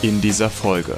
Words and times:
In 0.00 0.20
dieser 0.20 0.48
Folge 0.48 0.96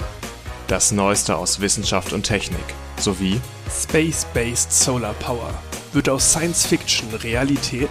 das 0.69 0.93
Neueste 0.93 1.37
aus 1.37 1.61
Wissenschaft 1.61 2.13
und 2.13 2.23
Technik 2.23 2.61
sowie 2.99 3.41
Space-Based 3.71 4.71
Solar 4.71 5.15
Power. 5.15 5.55
Wird 5.95 6.11
aus 6.11 6.31
Science 6.31 6.67
Fiction 6.67 7.09
Realität? 7.15 7.89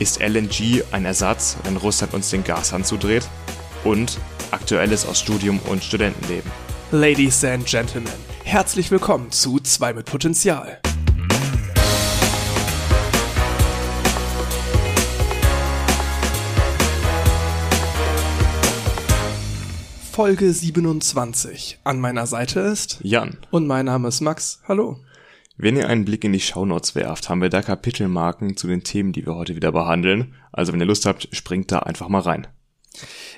ist 0.00 0.20
LNG 0.20 0.82
ein 0.90 1.04
Ersatz, 1.04 1.56
wenn 1.62 1.76
Russland 1.76 2.14
uns 2.14 2.30
den 2.30 2.42
Gashahn 2.42 2.82
zudreht? 2.82 3.28
Und 3.84 4.18
Aktuelles 4.50 5.06
aus 5.06 5.20
Studium 5.20 5.60
und 5.68 5.84
Studentenleben. 5.84 6.50
Ladies 6.90 7.44
and 7.44 7.64
Gentlemen, 7.64 8.12
herzlich 8.42 8.90
willkommen 8.90 9.30
zu 9.30 9.60
2 9.60 9.92
mit 9.92 10.06
Potenzial. 10.06 10.80
Folge 20.14 20.52
27. 20.52 21.80
An 21.82 21.98
meiner 21.98 22.28
Seite 22.28 22.60
ist 22.60 23.00
Jan, 23.02 23.36
und 23.50 23.66
mein 23.66 23.86
Name 23.86 24.06
ist 24.06 24.20
Max. 24.20 24.60
Hallo. 24.68 25.00
wenn 25.56 25.76
ihr 25.76 25.88
einen 25.88 26.04
Blick 26.04 26.22
in 26.22 26.32
die 26.32 26.38
Shownotes 26.38 26.94
werft, 26.94 27.28
haben 27.28 27.42
wir 27.42 27.48
da 27.48 27.62
Kapitelmarken 27.62 28.56
zu 28.56 28.68
den 28.68 28.84
Themen, 28.84 29.12
die 29.12 29.26
wir 29.26 29.34
heute 29.34 29.56
wieder 29.56 29.72
behandeln. 29.72 30.36
Also 30.52 30.72
wenn 30.72 30.78
ihr 30.78 30.86
Lust 30.86 31.04
habt, 31.04 31.28
springt 31.32 31.72
da 31.72 31.80
einfach 31.80 32.06
mal 32.08 32.20
rein. 32.20 32.46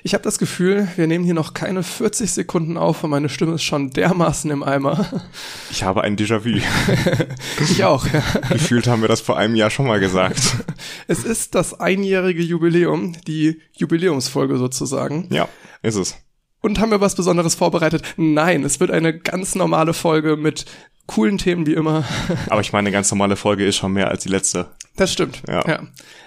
Ich 0.03 0.13
habe 0.13 0.23
das 0.23 0.37
Gefühl, 0.37 0.87
wir 0.97 1.07
nehmen 1.07 1.25
hier 1.25 1.33
noch 1.33 1.55
keine 1.55 1.81
40 1.81 2.31
Sekunden 2.31 2.77
auf 2.77 3.03
und 3.03 3.09
meine 3.09 3.29
Stimme 3.29 3.55
ist 3.55 3.63
schon 3.63 3.89
dermaßen 3.89 4.51
im 4.51 4.61
Eimer. 4.61 5.23
Ich 5.71 5.81
habe 5.81 6.03
ein 6.03 6.15
Déjà-vu. 6.15 6.61
Ich 7.59 7.83
auch. 7.85 8.05
Ja. 8.05 8.21
Gefühlt 8.51 8.85
haben 8.85 9.01
wir 9.01 9.09
das 9.09 9.21
vor 9.21 9.35
einem 9.35 9.55
Jahr 9.55 9.71
schon 9.71 9.87
mal 9.87 9.99
gesagt. 9.99 10.57
Es 11.07 11.23
ist 11.23 11.55
das 11.55 11.79
einjährige 11.79 12.43
Jubiläum, 12.43 13.15
die 13.25 13.63
Jubiläumsfolge 13.71 14.57
sozusagen. 14.57 15.27
Ja, 15.31 15.49
ist 15.81 15.95
es. 15.95 16.15
Und 16.61 16.79
haben 16.79 16.91
wir 16.91 17.01
was 17.01 17.15
Besonderes 17.15 17.55
vorbereitet? 17.55 18.03
Nein, 18.17 18.63
es 18.63 18.79
wird 18.79 18.91
eine 18.91 19.17
ganz 19.17 19.55
normale 19.55 19.93
Folge 19.93 20.37
mit 20.37 20.65
coolen 21.07 21.37
Themen 21.37 21.65
wie 21.65 21.73
immer. 21.73 22.03
Aber 22.49 22.61
ich 22.61 22.73
meine, 22.73 22.87
eine 22.87 22.91
ganz 22.91 23.09
normale 23.11 23.35
Folge 23.35 23.65
ist 23.65 23.77
schon 23.77 23.93
mehr 23.93 24.09
als 24.09 24.23
die 24.23 24.29
letzte. 24.29 24.67
Das 24.95 25.11
stimmt. 25.11 25.41
Ja. 25.47 25.83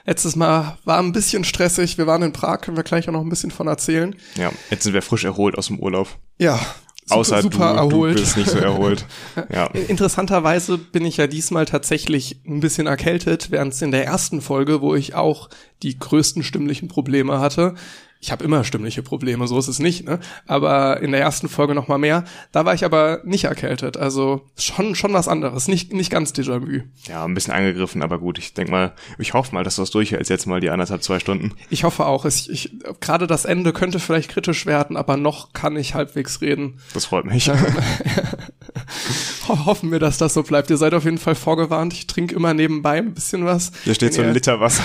Letztes 0.06 0.36
Mal 0.36 0.78
war 0.84 0.98
ein 0.98 1.12
bisschen 1.12 1.44
stressig. 1.44 1.98
Wir 1.98 2.06
waren 2.06 2.22
in 2.22 2.32
Prag, 2.32 2.60
können 2.60 2.76
wir 2.76 2.84
gleich 2.84 3.08
auch 3.08 3.12
noch 3.12 3.20
ein 3.20 3.28
bisschen 3.28 3.50
von 3.50 3.66
erzählen. 3.66 4.14
Ja, 4.36 4.50
jetzt 4.70 4.84
sind 4.84 4.94
wir 4.94 5.02
frisch 5.02 5.24
erholt 5.24 5.58
aus 5.58 5.66
dem 5.66 5.78
Urlaub. 5.78 6.08
Ja. 6.38 6.58
Super, 7.04 7.20
Außer 7.20 7.42
super 7.42 7.72
du, 7.72 7.78
erholt. 7.78 8.16
du 8.16 8.20
bist 8.20 8.36
nicht 8.36 8.50
so 8.50 8.58
erholt. 8.58 9.04
Ja. 9.52 9.66
Interessanterweise 9.66 10.78
bin 10.78 11.04
ich 11.04 11.16
ja 11.16 11.26
diesmal 11.26 11.64
tatsächlich 11.64 12.40
ein 12.46 12.60
bisschen 12.60 12.86
erkältet, 12.86 13.50
während 13.50 13.72
es 13.72 13.82
in 13.82 13.90
der 13.90 14.04
ersten 14.04 14.40
Folge, 14.40 14.80
wo 14.80 14.94
ich 14.94 15.14
auch 15.14 15.48
die 15.82 15.98
größten 15.98 16.44
stimmlichen 16.44 16.88
Probleme 16.88 17.40
hatte, 17.40 17.74
ich 18.20 18.30
habe 18.30 18.44
immer 18.44 18.64
stimmliche 18.64 19.02
Probleme, 19.02 19.48
so 19.48 19.58
ist 19.58 19.68
es 19.68 19.78
nicht, 19.78 20.04
ne? 20.04 20.20
Aber 20.46 21.00
in 21.00 21.12
der 21.12 21.20
ersten 21.20 21.48
Folge 21.48 21.74
noch 21.74 21.88
mal 21.88 21.98
mehr. 21.98 22.24
Da 22.52 22.66
war 22.66 22.74
ich 22.74 22.84
aber 22.84 23.20
nicht 23.24 23.44
erkältet, 23.44 23.96
also 23.96 24.42
schon 24.58 24.94
schon 24.94 25.12
was 25.14 25.26
anderes, 25.26 25.68
nicht 25.68 25.92
nicht 25.92 26.10
ganz 26.10 26.32
Déjà-vu. 26.32 26.82
ja, 27.08 27.24
ein 27.24 27.34
bisschen 27.34 27.54
angegriffen, 27.54 28.02
aber 28.02 28.18
gut. 28.18 28.38
Ich 28.38 28.52
denk 28.52 28.70
mal, 28.70 28.92
ich 29.18 29.32
hoffe 29.32 29.54
mal, 29.54 29.64
dass 29.64 29.76
du 29.76 29.82
das 29.82 29.90
durchhältst 29.90 30.30
jetzt 30.30 30.46
mal 30.46 30.60
die 30.60 30.70
anderthalb, 30.70 31.02
zwei 31.02 31.18
Stunden. 31.18 31.52
Ich 31.70 31.84
hoffe 31.84 32.04
auch, 32.06 32.26
ich, 32.26 32.50
ich 32.50 32.72
gerade 33.00 33.26
das 33.26 33.46
Ende 33.46 33.72
könnte 33.72 33.98
vielleicht 33.98 34.30
kritisch 34.30 34.66
werden, 34.66 34.96
aber 34.96 35.16
noch 35.16 35.52
kann 35.52 35.76
ich 35.76 35.94
halbwegs 35.94 36.40
reden. 36.42 36.78
Das 36.92 37.06
freut 37.06 37.24
mich. 37.24 37.50
Ho 39.48 39.64
hoffen 39.66 39.90
wir, 39.90 39.98
dass 39.98 40.18
das 40.18 40.34
so 40.34 40.42
bleibt. 40.42 40.70
Ihr 40.70 40.76
seid 40.76 40.94
auf 40.94 41.04
jeden 41.04 41.18
Fall 41.18 41.34
vorgewarnt. 41.34 41.92
Ich 41.92 42.06
trinke 42.06 42.34
immer 42.34 42.54
nebenbei 42.54 42.98
ein 42.98 43.14
bisschen 43.14 43.44
was. 43.44 43.72
Hier 43.84 43.94
steht 43.94 44.10
Wenn 44.10 44.16
so 44.16 44.22
ein 44.22 44.28
ihr- 44.28 44.34
Liter 44.34 44.60
Wasser. 44.60 44.82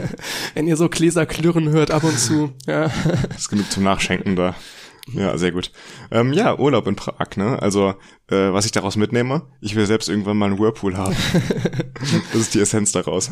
Wenn 0.54 0.66
ihr 0.66 0.76
so 0.76 0.88
Gläser 0.88 1.26
klirren 1.26 1.68
hört 1.70 1.90
ab 1.90 2.04
und 2.04 2.18
zu, 2.18 2.52
ja. 2.66 2.90
Das 3.28 3.38
ist 3.38 3.48
genug 3.48 3.70
zum 3.70 3.82
Nachschenken 3.84 4.36
da. 4.36 4.54
Ja, 5.12 5.38
sehr 5.38 5.52
gut. 5.52 5.70
Ähm, 6.10 6.32
ja, 6.32 6.58
Urlaub 6.58 6.86
in 6.88 6.96
Prag, 6.96 7.36
ne? 7.36 7.62
Also, 7.62 7.94
äh, 8.28 8.52
was 8.52 8.64
ich 8.66 8.72
daraus 8.72 8.96
mitnehme, 8.96 9.42
ich 9.60 9.76
will 9.76 9.86
selbst 9.86 10.08
irgendwann 10.08 10.36
mal 10.36 10.46
einen 10.46 10.58
Whirlpool 10.58 10.96
haben. 10.96 11.14
das 12.32 12.40
ist 12.40 12.54
die 12.54 12.60
Essenz 12.60 12.90
daraus. 12.90 13.30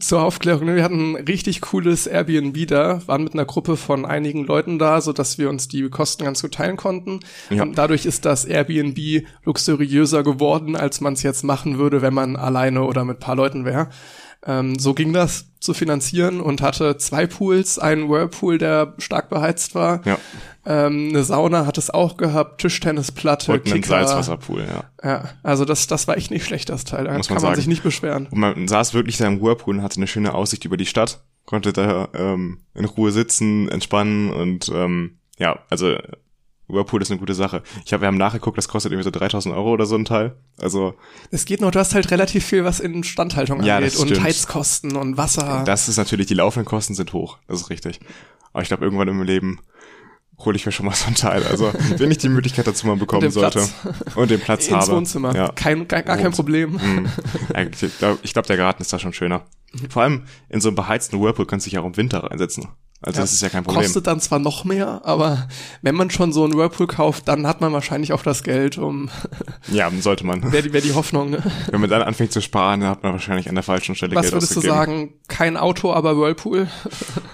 Zur 0.00 0.22
Aufklärung, 0.22 0.66
ne, 0.66 0.74
wir 0.74 0.82
hatten 0.82 1.12
ein 1.14 1.24
richtig 1.24 1.60
cooles 1.60 2.08
Airbnb 2.08 2.66
da, 2.66 3.06
waren 3.06 3.22
mit 3.22 3.34
einer 3.34 3.44
Gruppe 3.44 3.76
von 3.76 4.04
einigen 4.04 4.44
Leuten 4.44 4.80
da, 4.80 5.00
so 5.00 5.12
dass 5.12 5.38
wir 5.38 5.48
uns 5.48 5.68
die 5.68 5.88
Kosten 5.88 6.24
ganz 6.24 6.42
gut 6.42 6.54
teilen 6.54 6.76
konnten. 6.76 7.20
Ja. 7.50 7.62
Und 7.62 7.78
dadurch 7.78 8.04
ist 8.04 8.24
das 8.24 8.44
Airbnb 8.44 9.24
luxuriöser 9.44 10.24
geworden, 10.24 10.74
als 10.74 11.00
man 11.00 11.12
es 11.12 11.22
jetzt 11.22 11.44
machen 11.44 11.78
würde, 11.78 12.02
wenn 12.02 12.14
man 12.14 12.34
alleine 12.34 12.82
oder 12.82 13.04
mit 13.04 13.20
paar 13.20 13.36
Leuten 13.36 13.64
wäre. 13.64 13.88
Ähm, 14.46 14.78
so 14.78 14.94
ging 14.94 15.12
das 15.12 15.46
zu 15.60 15.74
finanzieren 15.74 16.40
und 16.40 16.62
hatte 16.62 16.96
zwei 16.98 17.26
Pools, 17.26 17.78
einen 17.78 18.08
Whirlpool, 18.08 18.58
der 18.58 18.94
stark 18.98 19.28
beheizt 19.28 19.74
war. 19.74 20.00
Ja. 20.06 20.18
Ähm, 20.64 21.08
eine 21.10 21.24
Sauna 21.24 21.66
hat 21.66 21.78
es 21.78 21.90
auch 21.90 22.16
gehabt, 22.16 22.60
Tischtennisplatte, 22.60 23.52
Und 23.52 23.66
einen 23.66 23.82
Kicker. 23.82 23.88
Salzwasserpool, 23.88 24.64
ja. 24.68 24.84
Ja, 25.02 25.24
also 25.42 25.64
das, 25.64 25.86
das 25.88 26.06
war 26.06 26.16
echt 26.16 26.30
nicht 26.30 26.44
schlecht, 26.44 26.68
das 26.68 26.84
Teil. 26.84 27.04
Da 27.04 27.16
Muss 27.16 27.26
kann 27.26 27.36
man 27.36 27.44
man 27.44 27.54
sich 27.56 27.66
nicht 27.66 27.82
beschweren. 27.82 28.28
Und 28.30 28.38
man 28.38 28.68
saß 28.68 28.94
wirklich 28.94 29.16
da 29.16 29.26
im 29.26 29.40
Whirlpool 29.40 29.76
und 29.76 29.82
hatte 29.82 29.96
eine 29.96 30.06
schöne 30.06 30.34
Aussicht 30.34 30.64
über 30.64 30.76
die 30.76 30.86
Stadt, 30.86 31.24
konnte 31.44 31.72
da 31.72 32.08
ähm, 32.14 32.60
in 32.74 32.84
Ruhe 32.84 33.10
sitzen, 33.10 33.68
entspannen 33.68 34.30
und 34.30 34.68
ähm, 34.72 35.18
ja, 35.38 35.58
also 35.70 35.96
Whirlpool 36.68 37.00
ist 37.02 37.10
eine 37.10 37.18
gute 37.18 37.34
Sache. 37.34 37.62
Ich 37.84 37.92
habe, 37.92 38.02
wir 38.02 38.06
haben 38.08 38.18
nachgeguckt, 38.18 38.58
das 38.58 38.68
kostet 38.68 38.92
irgendwie 38.92 39.04
so 39.04 39.10
3000 39.10 39.54
Euro 39.54 39.72
oder 39.72 39.86
so 39.86 39.96
ein 39.96 40.04
Teil. 40.04 40.36
Also 40.60 40.94
Es 41.30 41.44
geht 41.46 41.60
noch, 41.60 41.70
du 41.70 41.78
hast 41.78 41.94
halt 41.94 42.10
relativ 42.10 42.44
viel, 42.44 42.64
was 42.64 42.80
in 42.80 42.94
Instandhaltung 42.94 43.62
Ja, 43.62 43.76
angeht 43.78 43.96
und. 43.96 44.22
Heizkosten 44.22 44.96
und 44.96 45.16
Wasser. 45.16 45.62
das 45.64 45.88
ist 45.88 45.96
natürlich, 45.96 46.26
die 46.26 46.34
laufenden 46.34 46.66
Kosten 46.66 46.94
sind 46.94 47.12
hoch, 47.12 47.38
das 47.48 47.60
ist 47.62 47.70
richtig. 47.70 48.00
Aber 48.52 48.62
ich 48.62 48.68
glaube, 48.68 48.84
irgendwann 48.84 49.08
im 49.08 49.22
Leben 49.22 49.60
hole 50.44 50.54
ich 50.56 50.64
mir 50.66 50.72
schon 50.72 50.86
mal 50.86 50.94
so 50.94 51.06
ein 51.08 51.14
Teil. 51.16 51.42
Also 51.44 51.72
wenn 51.96 52.10
ich 52.12 52.18
die 52.18 52.28
Möglichkeit 52.28 52.66
dazu 52.66 52.86
mal 52.86 52.96
bekommen 52.96 53.22
den 53.22 53.30
sollte 53.32 53.58
Platz. 53.58 54.14
und 54.16 54.30
den 54.30 54.38
Platz 54.40 54.66
ins 54.68 54.76
habe. 54.86 54.92
Wohnzimmer. 54.96 55.34
Ja. 55.34 55.50
Kein, 55.52 55.88
gar, 55.88 56.02
gar 56.02 56.16
kein 56.16 56.30
Problem. 56.32 56.72
Mhm. 56.74 57.08
Eigentlich, 57.54 57.90
Ich 57.92 57.98
glaube, 57.98 58.18
glaub, 58.22 58.46
der 58.46 58.56
Garten 58.56 58.82
ist 58.82 58.92
da 58.92 58.98
schon 58.98 59.12
schöner. 59.12 59.42
Vor 59.90 60.02
allem 60.02 60.24
in 60.48 60.60
so 60.60 60.68
einem 60.68 60.76
beheizten 60.76 61.20
Whirlpool 61.20 61.46
kannst 61.46 61.66
du 61.66 61.70
dich 61.70 61.78
auch 61.78 61.84
im 61.84 61.96
Winter 61.96 62.20
reinsetzen. 62.22 62.68
Also 63.00 63.20
das 63.20 63.32
ist 63.32 63.42
ja 63.42 63.48
kein 63.48 63.62
Problem. 63.62 63.82
Kostet 63.84 64.08
dann 64.08 64.20
zwar 64.20 64.40
noch 64.40 64.64
mehr, 64.64 65.02
aber 65.04 65.46
wenn 65.82 65.94
man 65.94 66.10
schon 66.10 66.32
so 66.32 66.42
einen 66.42 66.54
Whirlpool 66.56 66.88
kauft, 66.88 67.28
dann 67.28 67.46
hat 67.46 67.60
man 67.60 67.72
wahrscheinlich 67.72 68.12
auch 68.12 68.24
das 68.24 68.42
Geld, 68.42 68.76
um, 68.76 69.08
Ja, 69.68 69.88
sollte 70.00 70.26
man. 70.26 70.50
wäre 70.50 70.64
die, 70.64 70.72
wär 70.72 70.80
die 70.80 70.94
Hoffnung. 70.94 71.30
Ne? 71.30 71.42
Wenn 71.70 71.80
man 71.80 71.90
dann 71.90 72.02
anfängt 72.02 72.32
zu 72.32 72.42
sparen, 72.42 72.80
dann 72.80 72.90
hat 72.90 73.04
man 73.04 73.12
wahrscheinlich 73.12 73.48
an 73.48 73.54
der 73.54 73.62
falschen 73.62 73.94
Stelle 73.94 74.16
Was 74.16 74.22
Geld 74.22 74.32
würdest 74.34 74.56
du 74.56 74.58
ausgegeben. 74.58 74.76
sagen? 74.78 75.14
Kein 75.28 75.56
Auto, 75.56 75.92
aber 75.92 76.16
Whirlpool? 76.18 76.68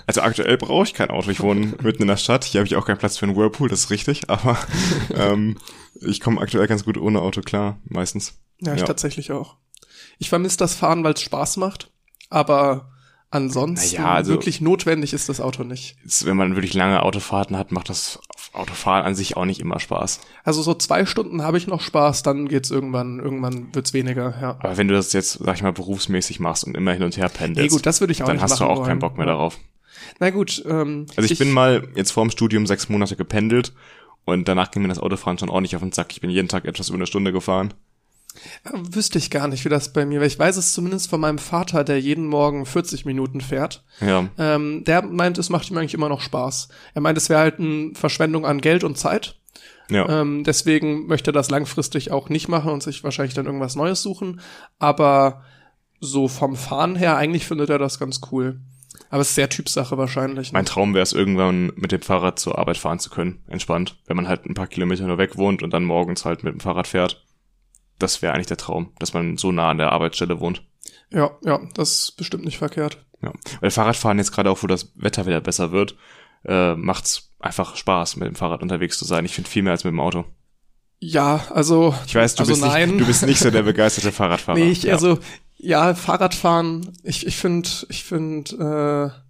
Also 0.07 0.21
aktuell 0.21 0.59
brauche 0.59 0.85
ich 0.85 0.93
kein 0.93 1.09
Auto. 1.09 1.31
Ich 1.31 1.41
wohne 1.41 1.73
mitten 1.83 2.03
in 2.03 2.09
der 2.09 2.19
Stadt. 2.19 2.45
Hier 2.45 2.61
habe 2.61 2.67
ich 2.67 2.77
auch 2.77 2.85
keinen 2.85 2.99
Platz 2.99 3.17
für 3.17 3.25
einen 3.25 3.37
Whirlpool, 3.37 3.71
das 3.71 3.81
ist 3.81 3.91
richtig. 3.91 4.29
Aber 4.29 4.59
ähm, 5.15 5.57
ich 6.03 6.21
komme 6.21 6.43
aktuell 6.43 6.67
ganz 6.67 6.85
gut 6.85 6.99
ohne 6.99 7.23
Auto 7.23 7.41
klar, 7.41 7.79
meistens. 7.85 8.35
Ja, 8.61 8.75
ich 8.75 8.83
tatsächlich 8.83 9.33
auch. 9.33 9.57
Ich 10.19 10.29
vermisse 10.29 10.59
das 10.59 10.75
Fahren, 10.75 11.03
weil 11.05 11.15
es 11.15 11.23
Spaß 11.23 11.57
macht, 11.57 11.91
aber 12.29 12.93
ansonsten 13.35 13.97
Naja, 13.97 14.15
also- 14.15 14.33
wirklich 14.33 14.61
notwendig 14.61 15.13
ist 15.13 15.29
das 15.29 15.41
Auto 15.41 15.65
nicht. 15.65 15.97
Wenn 16.25 16.37
man 16.37 16.55
wirklich 16.57 16.75
lange 16.75 17.03
Autofahrten 17.03 17.57
hat, 17.57 17.73
macht 17.73 17.89
das 17.91 18.21
Autofahren 18.53 19.05
an 19.05 19.15
sich 19.15 19.37
auch 19.37 19.45
nicht 19.45 19.61
immer 19.61 19.81
Spaß. 19.81 20.21
Also 20.45 20.63
so 20.63 20.75
zwei 20.75 21.05
Stunden 21.07 21.43
habe 21.43 21.59
ich 21.59 21.67
noch 21.67 21.81
Spaß, 21.81 22.23
dann 22.23 22.49
geht's 22.49 22.71
irgendwann, 22.71 23.19
irgendwann 23.19 23.75
wird's 23.75 23.93
weniger, 23.93 24.35
ja. 24.41 24.57
Aber 24.61 24.77
wenn 24.77 24.89
du 24.89 24.95
das 24.95 25.13
jetzt, 25.13 25.33
sag 25.45 25.57
ich 25.57 25.63
mal, 25.63 25.73
berufsmäßig 25.73 26.39
machst 26.41 26.65
und 26.65 26.77
immer 26.77 26.93
hin 26.93 27.03
und 27.03 27.17
her 27.17 27.29
pendelst, 27.29 27.71
Nee, 27.73 27.77
gut, 27.77 27.85
das 27.87 28.01
würde 28.01 28.13
ich 28.13 28.23
auch 28.23 28.27
dann 28.27 28.37
nicht 28.37 28.43
hast 28.45 28.61
du 28.61 28.65
auch 28.65 28.77
wollen. 28.77 28.87
keinen 28.89 28.99
Bock 29.01 29.17
mehr 29.17 29.27
darauf. 29.27 29.59
Na 30.21 30.31
gut, 30.31 30.63
ähm, 30.67 31.07
Also 31.17 31.31
ich, 31.31 31.39
bin 31.39 31.51
mal 31.51 31.89
jetzt 31.97 32.13
vorm 32.13 32.31
Studium 32.31 32.67
sechs 32.67 32.89
Monate 32.89 33.17
gependelt 33.17 33.73
und 34.25 34.47
danach 34.49 34.71
ging 34.71 34.83
mir 34.83 34.89
das 34.89 34.99
Autofahren 34.99 35.39
schon 35.39 35.49
ordentlich 35.51 35.75
auf 35.77 35.83
den 35.83 35.93
Sack. 35.93 36.13
Ich 36.13 36.21
bin 36.21 36.31
jeden 36.31 36.49
Tag 36.49 36.65
etwas 36.67 36.89
über 36.89 36.97
eine 36.97 37.07
Stunde 37.07 37.33
gefahren. 37.33 37.75
Äh, 38.65 38.71
wüsste 38.73 39.19
ich 39.19 39.31
gar 39.31 39.49
nicht, 39.49 39.65
wie 39.65 39.69
das 39.69 39.93
bei 39.93 40.05
mir 40.07 40.21
wäre. 40.21 40.27
Ich 40.27 40.39
weiß 40.39 40.57
es 40.57 40.73
zumindest 40.73 41.09
von 41.11 41.21
meinem 41.21 41.39
Vater, 41.39 41.85
der 41.85 42.01
jeden 42.01 42.27
Morgen 42.27 42.67
40 42.67 43.05
Minuten 43.05 43.41
fährt. 43.41 43.85
Ja, 44.01 44.29
Ähm, 44.39 44.85
der 44.85 45.03
meint, 45.03 45.39
es 45.39 45.51
macht 45.51 45.71
ihm 45.71 45.79
eigentlich 45.79 45.95
immer 45.95 46.09
noch 46.09 46.21
Spaß. 46.21 46.69
Er 46.95 47.01
meint, 47.01 47.19
es 47.19 47.29
wäre 47.29 47.41
halt 47.41 47.59
eine 47.59 47.93
Verschwendung 47.95 48.45
an 48.47 48.61
Geld 48.61 48.85
und 48.85 48.99
Zeit. 48.99 49.41
ja. 49.89 50.09
Ähm, 50.21 50.45
deswegen 50.45 51.07
möchte 51.07 51.31
er 51.31 51.35
das 51.35 51.51
langfristig 51.51 52.11
auch 52.11 52.29
nicht 52.29 52.49
machen 52.49 52.71
und 52.73 52.83
sich 52.83 53.05
wahrscheinlich 53.05 53.35
dann 53.35 53.47
irgendwas 53.47 53.77
Neues 53.77 54.03
suchen. 54.03 54.41
Aber 54.79 55.43
so 56.01 56.29
vom 56.29 56.57
Fahren 56.57 56.97
her, 56.97 57.17
eigentlich 57.17 57.47
findet 57.47 57.71
er 57.71 57.79
das 57.79 57.99
ganz 57.99 58.21
cool. 58.31 58.61
Aber 59.11 59.21
es 59.23 59.29
ist 59.31 59.35
sehr 59.35 59.49
Typsache 59.49 59.97
wahrscheinlich. 59.99 60.53
Ne? 60.53 60.59
Mein 60.59 60.67
Traum 60.67 60.95
wäre 60.95 61.03
es 61.03 61.13
irgendwann 61.13 61.73
mit 61.77 61.93
dem 61.93 62.03
Fahrrad 62.03 62.39
zur 62.39 62.59
Arbeit 62.59 62.79
fahren 62.79 62.99
zu 62.99 63.11
können, 63.11 63.43
entspannt. 63.49 63.97
Wenn 64.07 64.17
man 64.17 64.29
halt 64.29 64.47
ein 64.47 64.55
paar 64.55 64.67
Kilometer 64.67 65.07
nur 65.07 65.19
weg 65.19 65.37
wohnt 65.37 65.63
und 65.63 65.71
dann 65.71 65.85
morgens 65.85 66.25
halt 66.25 66.45
mit 66.45 66.53
dem 66.53 66.61
Fahrrad 66.61 66.87
fährt. 66.87 67.25
Das 67.99 68.23
wäre 68.23 68.35
eigentlich 68.35 68.47
der 68.47 68.57
Traum, 68.57 68.93
dass 68.99 69.15
man 69.15 69.37
so 69.37 69.53
nah 69.53 69.71
an 69.71 69.79
der 69.79 69.93
Arbeitsstelle 69.93 70.41
wohnt. 70.41 70.63
Ja, 71.11 71.31
ja, 71.45 71.61
das 71.75 71.91
ist 71.91 72.17
bestimmt 72.17 72.45
nicht 72.45 72.59
verkehrt. 72.59 73.05
Ja. 73.23 73.33
Weil 73.61 73.71
Fahrradfahren 73.71 74.19
jetzt 74.19 74.33
gerade 74.33 74.51
auch, 74.51 74.63
wo 74.63 74.67
das 74.67 74.93
Wetter 74.97 75.27
wieder 75.27 75.41
besser 75.41 75.73
wird, 75.73 75.97
äh, 76.45 76.75
macht's 76.75 77.31
einfach 77.39 77.77
Spaß, 77.77 78.17
mit 78.17 78.29
dem 78.29 78.35
Fahrrad 78.35 78.63
unterwegs 78.63 78.99
zu 78.99 79.05
sein. 79.05 79.25
Ich 79.25 79.35
finde 79.35 79.51
viel 79.51 79.63
mehr 79.63 79.73
als 79.73 79.85
mit 79.85 79.93
dem 79.93 80.01
Auto. 80.01 80.25
Ja, 80.99 81.45
also. 81.51 81.95
Ich 82.07 82.15
weiß, 82.15 82.35
du, 82.35 82.43
also 82.43 82.53
bist, 82.53 82.65
nein. 82.65 82.91
nicht, 82.91 83.01
du 83.01 83.07
bist 83.07 83.27
nicht 83.27 83.39
so 83.39 83.51
der 83.51 83.63
begeisterte 83.63 84.13
Fahrradfahrer. 84.13 84.59
Nee, 84.59 84.71
ich, 84.71 84.85
ja. 84.85 84.95
also, 84.95 85.19
ja, 85.57 85.95
Fahrradfahren, 85.95 86.93
ich, 87.03 87.27
ich 87.27 87.37
finde, 87.37 87.69
ich 87.89 88.05
finde, 88.05 89.13
äh, 89.15 89.24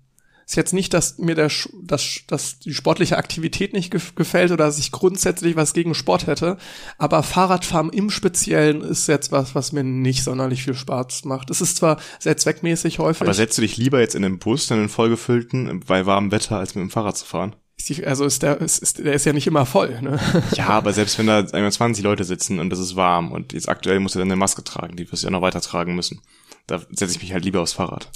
Ist 0.46 0.56
jetzt 0.56 0.74
nicht, 0.74 0.92
dass 0.92 1.18
mir 1.18 1.34
der, 1.34 1.50
dass, 1.82 2.20
dass 2.26 2.58
die 2.58 2.74
sportliche 2.74 3.16
Aktivität 3.16 3.72
nicht 3.72 3.90
gefällt 3.90 4.52
oder 4.52 4.66
dass 4.66 4.78
ich 4.78 4.92
grundsätzlich 4.92 5.56
was 5.56 5.72
gegen 5.72 5.94
Sport 5.94 6.26
hätte. 6.26 6.58
Aber 6.98 7.22
Fahrradfahren 7.22 7.90
im 7.90 8.10
Speziellen 8.10 8.82
ist 8.82 9.08
jetzt 9.08 9.32
was, 9.32 9.54
was 9.54 9.72
mir 9.72 9.84
nicht 9.84 10.22
sonderlich 10.22 10.64
viel 10.64 10.74
Spaß 10.74 11.24
macht. 11.24 11.50
Es 11.50 11.60
ist 11.60 11.76
zwar 11.76 11.98
sehr 12.18 12.36
zweckmäßig 12.36 12.98
häufig. 12.98 13.22
Aber 13.22 13.34
setzt 13.34 13.56
du 13.58 13.62
dich 13.62 13.76
lieber 13.76 14.00
jetzt 14.00 14.14
in 14.14 14.22
den 14.22 14.38
Bus, 14.38 14.70
in 14.70 14.78
den 14.78 14.88
vollgefüllten, 14.88 15.80
bei 15.80 16.06
warmem 16.06 16.30
Wetter, 16.30 16.58
als 16.58 16.74
mit 16.74 16.82
dem 16.82 16.90
Fahrrad 16.90 17.16
zu 17.16 17.24
fahren? 17.24 17.56
Also 18.04 18.24
ist 18.24 18.42
der, 18.42 18.60
ist, 18.60 18.78
ist, 18.78 18.98
der 18.98 19.12
ist 19.12 19.26
ja 19.26 19.32
nicht 19.32 19.46
immer 19.46 19.66
voll, 19.66 20.00
ne? 20.00 20.18
Ja, 20.54 20.68
aber 20.68 20.92
selbst 20.92 21.18
wenn 21.18 21.26
da 21.26 21.46
20 21.46 22.02
Leute 22.02 22.24
sitzen 22.24 22.58
und 22.58 22.72
es 22.72 22.78
ist 22.78 22.96
warm 22.96 23.32
und 23.32 23.52
jetzt 23.52 23.68
aktuell 23.68 24.00
musst 24.00 24.14
du 24.14 24.18
dann 24.18 24.28
eine 24.28 24.36
Maske 24.36 24.64
tragen, 24.64 24.96
die 24.96 25.10
wirst 25.10 25.22
du 25.22 25.26
ja 25.26 25.30
noch 25.30 25.42
weiter 25.42 25.60
tragen 25.60 25.94
müssen. 25.94 26.22
Da 26.66 26.80
setze 26.90 27.16
ich 27.16 27.20
mich 27.20 27.32
halt 27.32 27.44
lieber 27.44 27.60
aufs 27.60 27.74
Fahrrad. 27.74 28.10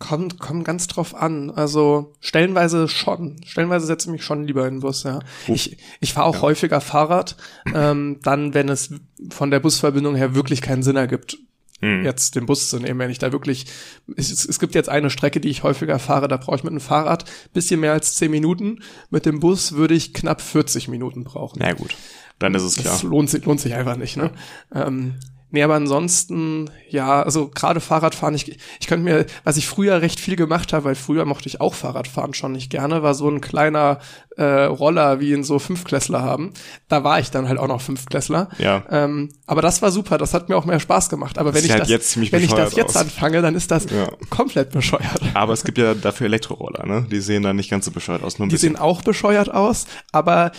Kommt, 0.00 0.40
kommt 0.40 0.64
ganz 0.64 0.88
drauf 0.88 1.14
an. 1.14 1.50
Also 1.50 2.14
stellenweise 2.20 2.88
schon. 2.88 3.36
Stellenweise 3.44 3.86
setze 3.86 4.08
ich 4.08 4.12
mich 4.12 4.24
schon 4.24 4.46
lieber 4.46 4.66
in 4.66 4.76
den 4.76 4.80
Bus, 4.80 5.04
ja. 5.04 5.20
Ich 5.46 5.76
ich 6.00 6.14
fahre 6.14 6.26
auch 6.26 6.36
ja. 6.36 6.42
häufiger 6.42 6.80
Fahrrad, 6.80 7.36
ähm, 7.72 8.18
dann, 8.22 8.54
wenn 8.54 8.68
es 8.68 8.92
von 9.30 9.50
der 9.50 9.60
Busverbindung 9.60 10.16
her 10.16 10.34
wirklich 10.34 10.62
keinen 10.62 10.82
Sinn 10.82 10.96
ergibt, 10.96 11.36
hm. 11.80 12.04
jetzt 12.04 12.34
den 12.34 12.46
Bus 12.46 12.68
zu 12.68 12.78
nehmen, 12.78 12.98
wenn 12.98 13.10
ich 13.10 13.18
da 13.18 13.30
wirklich, 13.30 13.66
es, 14.16 14.30
es 14.30 14.58
gibt 14.58 14.74
jetzt 14.74 14.88
eine 14.88 15.10
Strecke, 15.10 15.40
die 15.40 15.48
ich 15.48 15.62
häufiger 15.62 15.98
fahre, 15.98 16.28
da 16.28 16.36
brauche 16.38 16.56
ich 16.56 16.64
mit 16.64 16.72
dem 16.72 16.80
Fahrrad 16.80 17.24
bisschen 17.52 17.80
mehr 17.80 17.92
als 17.92 18.14
zehn 18.14 18.30
Minuten, 18.30 18.80
mit 19.10 19.26
dem 19.26 19.40
Bus 19.40 19.72
würde 19.72 19.94
ich 19.94 20.14
knapp 20.14 20.40
40 20.40 20.88
Minuten 20.88 21.24
brauchen. 21.24 21.58
Na 21.60 21.72
gut, 21.72 21.94
dann 22.38 22.54
ist 22.54 22.62
es 22.62 22.76
klar. 22.76 22.94
Das 22.94 23.02
lohnt 23.02 23.30
sich, 23.30 23.44
lohnt 23.44 23.60
sich 23.60 23.74
einfach 23.74 23.96
nicht, 23.96 24.16
ne? 24.16 24.30
Ähm, 24.74 25.14
Nee, 25.52 25.62
aber 25.62 25.74
ansonsten, 25.74 26.70
ja, 26.88 27.22
also 27.22 27.48
gerade 27.48 27.80
Fahrradfahren, 27.80 28.34
ich, 28.34 28.56
ich 28.80 28.86
könnte 28.86 29.04
mir, 29.04 29.26
was 29.42 29.56
ich 29.56 29.66
früher 29.66 30.00
recht 30.00 30.20
viel 30.20 30.36
gemacht 30.36 30.72
habe, 30.72 30.84
weil 30.84 30.94
früher 30.94 31.24
mochte 31.24 31.48
ich 31.48 31.60
auch 31.60 31.74
Fahrradfahren 31.74 32.34
schon 32.34 32.52
nicht 32.52 32.70
gerne, 32.70 33.02
war 33.02 33.14
so 33.14 33.28
ein 33.28 33.40
kleiner 33.40 33.98
äh, 34.36 34.64
Roller, 34.64 35.20
wie 35.20 35.32
ihn 35.32 35.44
so 35.44 35.58
Fünfklässler 35.58 36.22
haben. 36.22 36.52
Da 36.88 37.04
war 37.04 37.18
ich 37.18 37.30
dann 37.30 37.48
halt 37.48 37.58
auch 37.58 37.66
noch 37.66 37.80
Fünfklässler. 37.80 38.48
Ja. 38.58 38.84
Ähm, 38.90 39.30
aber 39.46 39.60
das 39.60 39.82
war 39.82 39.90
super, 39.90 40.18
das 40.18 40.34
hat 40.34 40.48
mir 40.48 40.56
auch 40.56 40.64
mehr 40.64 40.80
Spaß 40.80 41.10
gemacht. 41.10 41.38
Aber 41.38 41.52
wenn 41.52 41.64
ich 41.64 41.72
halt 41.72 41.90
das, 41.90 42.16
wenn 42.16 42.42
ich 42.42 42.52
das 42.52 42.74
jetzt 42.74 42.96
aus. 42.96 43.02
anfange, 43.02 43.42
dann 43.42 43.54
ist 43.54 43.70
das 43.70 43.90
ja. 43.90 44.08
komplett 44.30 44.70
bescheuert. 44.70 45.20
Aber 45.34 45.52
es 45.52 45.64
gibt 45.64 45.78
ja 45.78 45.94
dafür 45.94 46.26
Elektroroller, 46.26 46.86
ne? 46.86 47.06
Die 47.10 47.20
sehen 47.20 47.42
dann 47.42 47.56
nicht 47.56 47.70
ganz 47.70 47.84
so 47.84 47.90
bescheuert 47.90 48.22
aus. 48.22 48.38
Nur 48.38 48.46
ein 48.46 48.50
Die 48.50 48.54
bisschen. 48.54 48.74
sehen 48.74 48.80
auch 48.80 49.02
bescheuert 49.02 49.52
aus, 49.52 49.86
aber 50.12 50.52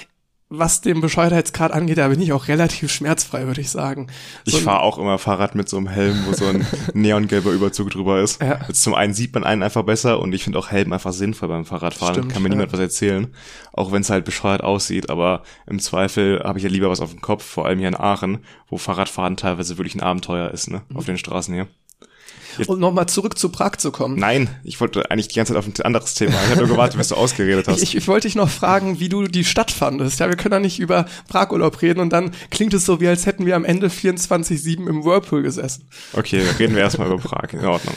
was 0.52 0.82
den 0.82 1.00
Bescheuertheitsgrad 1.00 1.72
angeht, 1.72 1.98
da 1.98 2.10
bin 2.10 2.22
ich 2.22 2.34
auch 2.34 2.50
relativ 2.50 2.92
schmerzfrei, 2.92 3.48
würde 3.48 3.62
ich 3.62 3.70
sagen. 3.70 4.08
So 4.44 4.58
ich 4.58 4.64
fahre 4.64 4.82
auch 4.82 4.98
immer 4.98 5.18
Fahrrad 5.18 5.56
mit 5.56 5.70
so 5.70 5.78
einem 5.78 5.88
Helm, 5.88 6.26
wo 6.28 6.34
so 6.34 6.46
ein 6.46 6.68
neongelber 6.94 7.52
Überzug 7.52 7.90
drüber 7.90 8.20
ist. 8.20 8.42
Ja. 8.42 8.60
Jetzt 8.68 8.84
zum 8.84 8.94
einen 8.94 9.14
sieht 9.14 9.34
man 9.34 9.46
einen 9.46 9.64
einfach 9.64 9.84
besser 9.84 10.20
und 10.20 10.34
ich 10.34 10.44
finde 10.44 10.60
auch 10.60 10.70
Helm 10.70 10.92
einfach 10.92 11.14
sinnvoll 11.14 11.48
beim 11.48 11.64
Fahrradfahren. 11.64 12.16
Stimmt, 12.16 12.34
Kann 12.34 12.44
mir 12.44 12.50
ja. 12.50 12.56
niemand 12.56 12.74
was 12.74 12.82
erzählen. 12.82 13.34
Auch 13.72 13.94
wenn 13.94 14.02
es 14.02 14.10
halt 14.10 14.26
bescheuert 14.26 14.62
aussieht, 14.62 15.10
aber 15.10 15.44
im 15.68 15.80
Zweifel 15.80 16.42
habe 16.44 16.60
ich 16.60 16.64
ja 16.66 16.70
lieber 16.70 16.90
was 16.90 17.00
auf 17.00 17.12
dem 17.12 17.22
Kopf, 17.22 17.46
vor 17.46 17.66
allem 17.66 17.80
hier 17.80 17.88
in 17.88 17.98
Aachen, 17.98 18.40
wo 18.68 18.78
Fahrradfahren 18.78 19.38
teilweise 19.38 19.78
wirklich 19.78 19.96
ein 19.96 20.02
Abenteuer 20.02 20.52
ist, 20.52 20.70
ne? 20.70 20.82
Mhm. 20.90 20.98
Auf 20.98 21.06
den 21.06 21.18
Straßen 21.18 21.54
hier. 21.54 21.68
Jetzt, 22.58 22.70
um 22.70 22.80
nochmal 22.80 23.08
zurück 23.08 23.38
zu 23.38 23.50
Prag 23.50 23.78
zu 23.78 23.92
kommen. 23.92 24.18
Nein, 24.18 24.50
ich 24.64 24.80
wollte 24.82 25.10
eigentlich 25.12 25.28
die 25.28 25.36
ganze 25.36 25.54
Zeit 25.54 25.60
auf 25.60 25.68
ein 25.68 25.74
anderes 25.84 26.14
Thema. 26.14 26.34
Ich 26.44 26.50
habe 26.50 26.60
nur 26.62 26.70
gewartet, 26.70 26.98
bis 26.98 27.10
du 27.10 27.16
ausgeredet 27.16 27.68
hast. 27.68 27.82
Ich, 27.82 27.96
ich, 27.96 28.08
wollte 28.08 28.28
dich 28.28 28.36
noch 28.36 28.50
fragen, 28.50 29.00
wie 29.00 29.10
du 29.10 29.24
die 29.28 29.44
Stadt 29.44 29.72
fandest. 29.72 30.20
Ja, 30.20 30.30
wir 30.30 30.36
können 30.36 30.52
da 30.52 30.60
nicht 30.60 30.80
über 30.80 31.06
Prag-Urlaub 31.28 31.82
reden 31.82 32.00
und 32.00 32.12
dann 32.12 32.32
klingt 32.50 32.74
es 32.74 32.86
so, 32.86 33.00
wie 33.00 33.08
als 33.08 33.26
hätten 33.26 33.46
wir 33.46 33.56
am 33.56 33.66
Ende 33.66 33.88
24-7 33.88 34.88
im 34.88 35.04
Whirlpool 35.04 35.42
gesessen. 35.44 35.88
Okay, 36.14 36.44
reden 36.60 36.76
wir 36.76 36.82
erstmal 36.82 37.08
über 37.08 37.18
Prag. 37.18 37.54
In 37.54 37.66
Ordnung. 37.66 37.96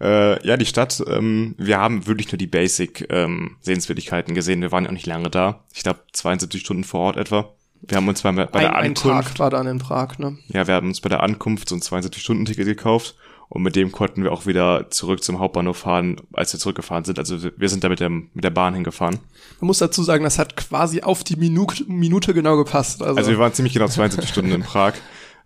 Äh, 0.00 0.46
ja, 0.46 0.56
die 0.56 0.66
Stadt, 0.66 1.02
ähm, 1.06 1.54
wir 1.58 1.78
haben 1.78 2.06
wirklich 2.06 2.32
nur 2.32 2.38
die 2.38 2.46
Basic-Sehenswürdigkeiten 2.46 4.30
ähm, 4.30 4.34
gesehen. 4.34 4.62
Wir 4.62 4.72
waren 4.72 4.84
ja 4.84 4.90
auch 4.90 4.94
nicht 4.94 5.06
lange 5.06 5.28
da. 5.28 5.64
Ich 5.74 5.82
glaube, 5.82 6.00
72 6.12 6.62
Stunden 6.62 6.84
vor 6.84 7.00
Ort 7.00 7.16
etwa. 7.18 7.52
Wir 7.82 7.96
haben 7.96 8.08
uns 8.08 8.22
bei, 8.22 8.32
bei 8.32 8.44
ein, 8.44 8.60
der 8.60 8.76
Ankunft. 8.76 9.06
Ein 9.06 9.24
Tag 9.24 9.38
war 9.38 9.50
dann 9.50 9.66
in 9.66 9.78
Prag, 9.78 10.18
ne? 10.18 10.38
Ja, 10.48 10.66
wir 10.66 10.74
haben 10.74 10.88
uns 10.88 11.00
bei 11.00 11.08
der 11.08 11.22
Ankunft 11.22 11.68
so 11.68 11.74
ein 11.74 11.80
72-Stunden-Ticket 11.80 12.66
gekauft 12.66 13.14
und 13.50 13.62
mit 13.62 13.74
dem 13.74 13.90
konnten 13.90 14.22
wir 14.22 14.30
auch 14.30 14.46
wieder 14.46 14.90
zurück 14.90 15.24
zum 15.24 15.40
Hauptbahnhof 15.40 15.76
fahren, 15.76 16.20
als 16.32 16.52
wir 16.52 16.60
zurückgefahren 16.60 17.04
sind. 17.04 17.18
Also 17.18 17.36
wir 17.56 17.68
sind 17.68 17.82
da 17.82 17.88
mit, 17.88 17.98
dem, 17.98 18.30
mit 18.32 18.44
der 18.44 18.50
Bahn 18.50 18.74
hingefahren. 18.74 19.18
Man 19.60 19.66
muss 19.66 19.78
dazu 19.78 20.04
sagen, 20.04 20.22
das 20.22 20.38
hat 20.38 20.56
quasi 20.56 21.02
auf 21.02 21.24
die 21.24 21.34
Minute, 21.34 21.84
Minute 21.88 22.32
genau 22.32 22.56
gepasst. 22.56 23.02
Also. 23.02 23.16
also 23.16 23.30
wir 23.30 23.40
waren 23.40 23.52
ziemlich 23.52 23.74
genau 23.74 23.88
72 23.88 24.28
Stunden 24.30 24.52
in 24.52 24.62
Prag. 24.62 24.94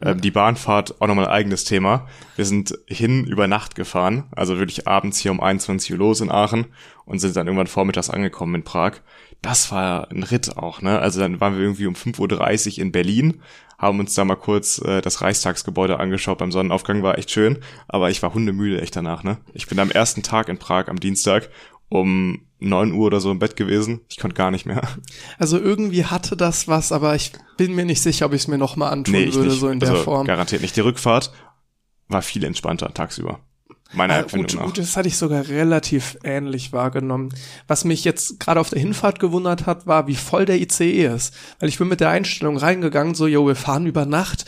Ähm, 0.03 0.21
die 0.21 0.31
Bahnfahrt 0.31 1.01
auch 1.01 1.07
nochmal 1.07 1.27
ein 1.27 1.33
eigenes 1.33 1.65
Thema. 1.65 2.07
Wir 2.37 2.45
sind 2.45 2.79
hin 2.87 3.25
über 3.25 3.49
Nacht 3.49 3.75
gefahren, 3.75 4.25
also 4.33 4.59
wirklich 4.59 4.87
abends 4.87 5.19
hier 5.19 5.31
um 5.31 5.41
21 5.41 5.93
Uhr 5.93 5.99
los 5.99 6.21
in 6.21 6.31
Aachen 6.31 6.67
und 7.07 7.21
sind 7.21 7.35
dann 7.37 7.47
irgendwann 7.47 7.69
vormittags 7.69 8.11
angekommen 8.11 8.57
in 8.57 8.65
Prag. 8.65 8.97
Das 9.41 9.73
war 9.73 10.11
ein 10.11 10.23
Ritt 10.23 10.59
auch, 10.59 10.83
ne? 10.83 10.99
Also 10.99 11.21
dann 11.21 11.41
waren 11.41 11.55
wir 11.55 11.63
irgendwie 11.63 11.87
um 11.87 11.95
5.30 11.95 12.73
Uhr 12.73 12.79
in 12.79 12.93
Berlin, 12.93 13.41
haben 13.79 14.01
uns 14.01 14.15
da 14.15 14.25
mal 14.25 14.37
kurz 14.37 14.79
äh, 14.79 15.01
das 15.01 15.21
Reichstagsgebäude 15.21 15.99
angeschaut 16.01 16.39
beim 16.39 16.53
Sonnenaufgang, 16.53 17.03
war 17.03 17.19
echt 17.19 17.31
schön, 17.31 17.59
aber 17.89 18.11
ich 18.11 18.23
war 18.23 18.35
hundemüde 18.35 18.81
echt 18.81 18.97
danach, 18.97 19.23
ne? 19.25 19.39
Ich 19.53 19.67
bin 19.67 19.79
am 19.79 19.91
ersten 19.91 20.23
Tag 20.23 20.49
in 20.49 20.59
Prag 20.59 20.89
am 20.89 21.01
Dienstag 21.01 21.51
um 21.89 22.47
neun 22.59 22.93
Uhr 22.93 23.07
oder 23.07 23.21
so 23.21 23.31
im 23.31 23.39
Bett 23.39 23.57
gewesen. 23.57 24.01
Ich 24.09 24.19
konnte 24.19 24.35
gar 24.35 24.51
nicht 24.51 24.67
mehr. 24.67 24.83
Also 25.39 25.59
irgendwie 25.59 26.05
hatte 26.07 26.37
das 26.37 26.67
was, 26.67 26.93
aber 26.93 27.15
ich 27.15 27.33
bin 27.57 27.75
mir 27.75 27.85
nicht 27.85 28.01
sicher, 28.01 28.27
ob 28.27 28.33
ich 28.33 28.43
es 28.43 28.49
mir 28.49 28.59
nochmal 28.59 28.93
antun 28.93 29.15
nee, 29.15 29.33
würde, 29.33 29.49
nicht. 29.49 29.61
so 29.61 29.69
in 29.69 29.81
der 29.81 29.91
also, 29.91 30.03
Form. 30.03 30.27
Garantiert 30.27 30.63
nicht. 30.63 30.77
Die 30.77 30.81
Rückfahrt 30.81 31.33
war 32.09 32.23
viel 32.23 32.45
entspannter 32.45 32.93
tagsüber. 32.95 33.41
Meiner 33.95 34.17
äh, 34.17 34.21
Empfindung 34.21 34.57
nach. 34.57 34.67
Gut, 34.67 34.79
das 34.79 34.97
hatte 34.97 35.09
ich 35.09 35.17
sogar 35.17 35.49
relativ 35.49 36.19
ähnlich 36.25 36.73
wahrgenommen. 36.73 37.31
Was 37.67 37.85
mich 37.85 38.05
jetzt 38.05 38.41
gerade 38.41 38.61
auf 38.61 38.71
der 38.71 38.81
Hinfahrt 38.81 39.21
gewundert 39.21 39.67
hat, 39.67 39.87
war, 39.87 40.07
wie 40.07 40.17
voll 40.17 40.45
der 40.45 40.61
ICE 40.61 41.07
ist. 41.07 41.35
Weil 41.61 41.69
ich 41.69 41.79
bin 41.79 41.89
mit 41.89 42.01
der 42.01 42.11
Einstellung 42.11 42.57
reingegangen, 42.57 43.15
so, 43.15 43.27
jo, 43.27 43.47
wir 43.47 43.57
fahren 43.57 43.87
über 43.87 44.07
Nacht. 44.07 44.45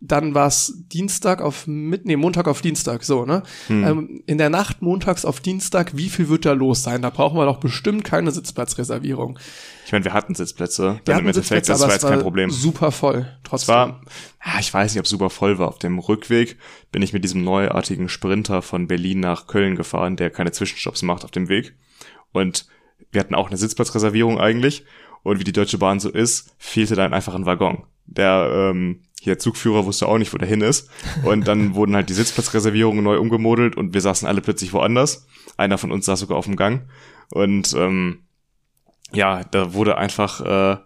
Dann 0.00 0.32
war 0.34 0.46
es 0.46 0.84
Dienstag 0.92 1.42
auf 1.42 1.66
mit, 1.66 2.06
nee, 2.06 2.16
Montag 2.16 2.46
auf 2.46 2.60
Dienstag, 2.60 3.02
so, 3.02 3.24
ne? 3.24 3.42
Hm. 3.66 3.84
Ähm, 3.84 4.22
in 4.26 4.38
der 4.38 4.48
Nacht 4.48 4.80
montags 4.80 5.24
auf 5.24 5.40
Dienstag, 5.40 5.96
wie 5.96 6.08
viel 6.08 6.28
wird 6.28 6.44
da 6.44 6.52
los 6.52 6.84
sein? 6.84 7.02
Da 7.02 7.10
brauchen 7.10 7.36
wir 7.36 7.46
doch 7.46 7.58
bestimmt 7.58 8.04
keine 8.04 8.30
Sitzplatzreservierung. 8.30 9.38
Ich 9.86 9.92
meine, 9.92 10.04
wir 10.04 10.12
hatten 10.12 10.36
Sitzplätze, 10.36 11.00
wir 11.04 11.14
hatten 11.14 11.24
im 11.24 11.30
Endeffekt, 11.30 11.68
das 11.68 11.80
war 11.80 11.90
jetzt 11.90 12.06
kein 12.06 12.20
Problem. 12.20 12.50
Super 12.50 12.92
voll, 12.92 13.26
trotzdem. 13.42 13.72
Es 13.72 13.76
war, 13.76 14.00
ja, 14.46 14.60
ich 14.60 14.72
weiß 14.72 14.92
nicht, 14.92 15.00
ob 15.00 15.04
es 15.06 15.10
super 15.10 15.30
voll 15.30 15.58
war. 15.58 15.68
Auf 15.68 15.78
dem 15.78 15.98
Rückweg 15.98 16.58
bin 16.92 17.02
ich 17.02 17.12
mit 17.12 17.24
diesem 17.24 17.42
neuartigen 17.42 18.08
Sprinter 18.08 18.62
von 18.62 18.86
Berlin 18.86 19.18
nach 19.18 19.48
Köln 19.48 19.74
gefahren, 19.74 20.16
der 20.16 20.30
keine 20.30 20.52
Zwischenstopps 20.52 21.02
macht 21.02 21.24
auf 21.24 21.32
dem 21.32 21.48
Weg. 21.48 21.74
Und 22.32 22.66
wir 23.10 23.20
hatten 23.20 23.34
auch 23.34 23.48
eine 23.48 23.56
Sitzplatzreservierung 23.56 24.38
eigentlich. 24.38 24.84
Und 25.22 25.40
wie 25.40 25.44
die 25.44 25.52
Deutsche 25.52 25.78
Bahn 25.78 26.00
so 26.00 26.08
ist, 26.08 26.54
fehlte 26.58 26.94
dann 26.94 27.12
einfach 27.12 27.34
ein 27.34 27.46
Waggon. 27.46 27.84
Der 28.06 28.48
ähm, 28.52 29.02
hier 29.20 29.38
Zugführer 29.38 29.84
wusste 29.84 30.06
auch 30.08 30.18
nicht, 30.18 30.32
wo 30.32 30.38
der 30.38 30.48
hin 30.48 30.60
ist. 30.60 30.90
Und 31.24 31.46
dann 31.46 31.74
wurden 31.74 31.94
halt 31.94 32.08
die 32.08 32.14
Sitzplatzreservierungen 32.14 33.04
neu 33.04 33.18
umgemodelt 33.18 33.76
und 33.76 33.94
wir 33.94 34.00
saßen 34.00 34.28
alle 34.28 34.40
plötzlich 34.40 34.72
woanders. 34.72 35.26
Einer 35.56 35.78
von 35.78 35.92
uns 35.92 36.06
saß 36.06 36.20
sogar 36.20 36.38
auf 36.38 36.46
dem 36.46 36.56
Gang. 36.56 36.88
Und 37.30 37.74
ähm, 37.74 38.24
ja, 39.12 39.44
da 39.44 39.74
wurde 39.74 39.98
einfach 39.98 40.40
äh, 40.40 40.78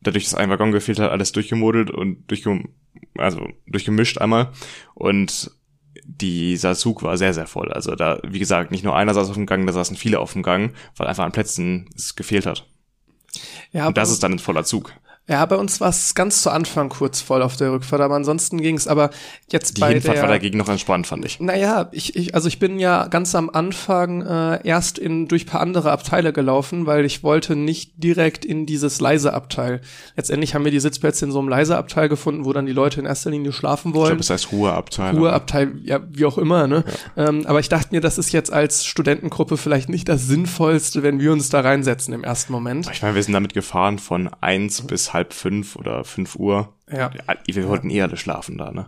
dadurch, 0.00 0.24
dass 0.24 0.34
ein 0.34 0.50
Waggon 0.50 0.72
gefehlt 0.72 0.98
hat, 0.98 1.10
alles 1.10 1.32
durchgemodelt 1.32 1.90
und 1.90 2.26
durchgem 2.30 2.74
also 3.16 3.48
durchgemischt 3.66 4.18
einmal. 4.18 4.52
Und 4.94 5.50
dieser 6.04 6.74
Zug 6.74 7.02
war 7.02 7.16
sehr, 7.16 7.34
sehr 7.34 7.46
voll. 7.46 7.72
Also 7.72 7.94
da, 7.94 8.18
wie 8.26 8.38
gesagt, 8.38 8.70
nicht 8.70 8.84
nur 8.84 8.96
einer 8.96 9.14
saß 9.14 9.28
auf 9.28 9.34
dem 9.34 9.46
Gang, 9.46 9.66
da 9.66 9.72
saßen 9.72 9.96
viele 9.96 10.20
auf 10.20 10.32
dem 10.32 10.42
Gang, 10.42 10.74
weil 10.96 11.06
einfach 11.06 11.24
an 11.24 11.32
Plätzen 11.32 11.88
es 11.94 12.16
gefehlt 12.16 12.46
hat. 12.46 12.66
Ja, 13.72 13.88
und 13.88 13.96
das 13.96 14.10
ist 14.10 14.22
dann 14.22 14.32
ein 14.32 14.38
voller 14.38 14.64
Zug. 14.64 14.92
Ja, 15.28 15.44
bei 15.44 15.56
uns 15.56 15.78
war 15.80 15.90
es 15.90 16.14
ganz 16.14 16.42
zu 16.42 16.50
Anfang 16.50 16.88
kurz 16.88 17.20
voll 17.20 17.42
auf 17.42 17.56
der 17.56 17.70
Rückfahrt, 17.70 18.00
aber 18.00 18.14
ansonsten 18.14 18.62
ging 18.62 18.76
es 18.76 18.88
aber 18.88 19.10
jetzt 19.52 19.76
Die 19.76 19.82
bei 19.82 19.92
Hinfahrt 19.92 20.16
der, 20.16 20.22
war 20.22 20.30
dagegen 20.30 20.56
noch 20.56 20.70
entspannt, 20.70 21.06
fand 21.06 21.22
ich. 21.26 21.38
Naja, 21.38 21.90
ich, 21.92 22.16
ich, 22.16 22.34
also 22.34 22.48
ich 22.48 22.58
bin 22.58 22.78
ja 22.78 23.08
ganz 23.08 23.34
am 23.34 23.50
Anfang 23.50 24.22
äh, 24.22 24.66
erst 24.66 24.98
in 24.98 25.28
durch 25.28 25.44
paar 25.44 25.60
andere 25.60 25.92
Abteile 25.92 26.32
gelaufen, 26.32 26.86
weil 26.86 27.04
ich 27.04 27.22
wollte 27.22 27.56
nicht 27.56 27.92
direkt 28.02 28.46
in 28.46 28.64
dieses 28.64 29.00
leise 29.00 29.34
Abteil. 29.34 29.82
Letztendlich 30.16 30.54
haben 30.54 30.64
wir 30.64 30.72
die 30.72 30.80
Sitzplätze 30.80 31.26
in 31.26 31.30
so 31.30 31.40
einem 31.40 31.50
leise 31.50 31.76
Abteil 31.76 32.08
gefunden, 32.08 32.46
wo 32.46 32.54
dann 32.54 32.64
die 32.64 32.72
Leute 32.72 32.98
in 32.98 33.04
erster 33.04 33.30
Linie 33.30 33.52
schlafen 33.52 33.92
wollen. 33.92 34.04
Ich 34.04 34.08
glaube, 34.08 34.20
das 34.20 34.30
heißt 34.30 34.52
Ruheabteil. 34.52 35.14
Ruheabteil, 35.14 35.72
ja, 35.84 36.00
wie 36.10 36.24
auch 36.24 36.38
immer, 36.38 36.66
ne? 36.66 36.84
Ja. 37.16 37.28
Ähm, 37.28 37.44
aber 37.46 37.60
ich 37.60 37.68
dachte 37.68 37.88
mir, 37.90 38.00
das 38.00 38.16
ist 38.16 38.32
jetzt 38.32 38.50
als 38.50 38.86
Studentengruppe 38.86 39.58
vielleicht 39.58 39.90
nicht 39.90 40.08
das 40.08 40.26
Sinnvollste, 40.26 41.02
wenn 41.02 41.20
wir 41.20 41.32
uns 41.32 41.50
da 41.50 41.60
reinsetzen 41.60 42.14
im 42.14 42.24
ersten 42.24 42.50
Moment. 42.50 42.88
Ich 42.90 43.02
meine, 43.02 43.14
wir 43.14 43.22
sind 43.22 43.34
damit 43.34 43.52
gefahren 43.52 43.98
von 43.98 44.30
eins 44.40 44.80
bis 44.80 45.12
halb 45.12 45.17
fünf 45.24 45.76
oder 45.76 46.04
5 46.04 46.36
Uhr. 46.36 46.74
Ja. 46.90 47.10
Wir 47.44 47.68
wollten 47.68 47.90
eh 47.90 48.00
alle 48.00 48.16
schlafen 48.16 48.56
da, 48.56 48.70
ne? 48.70 48.86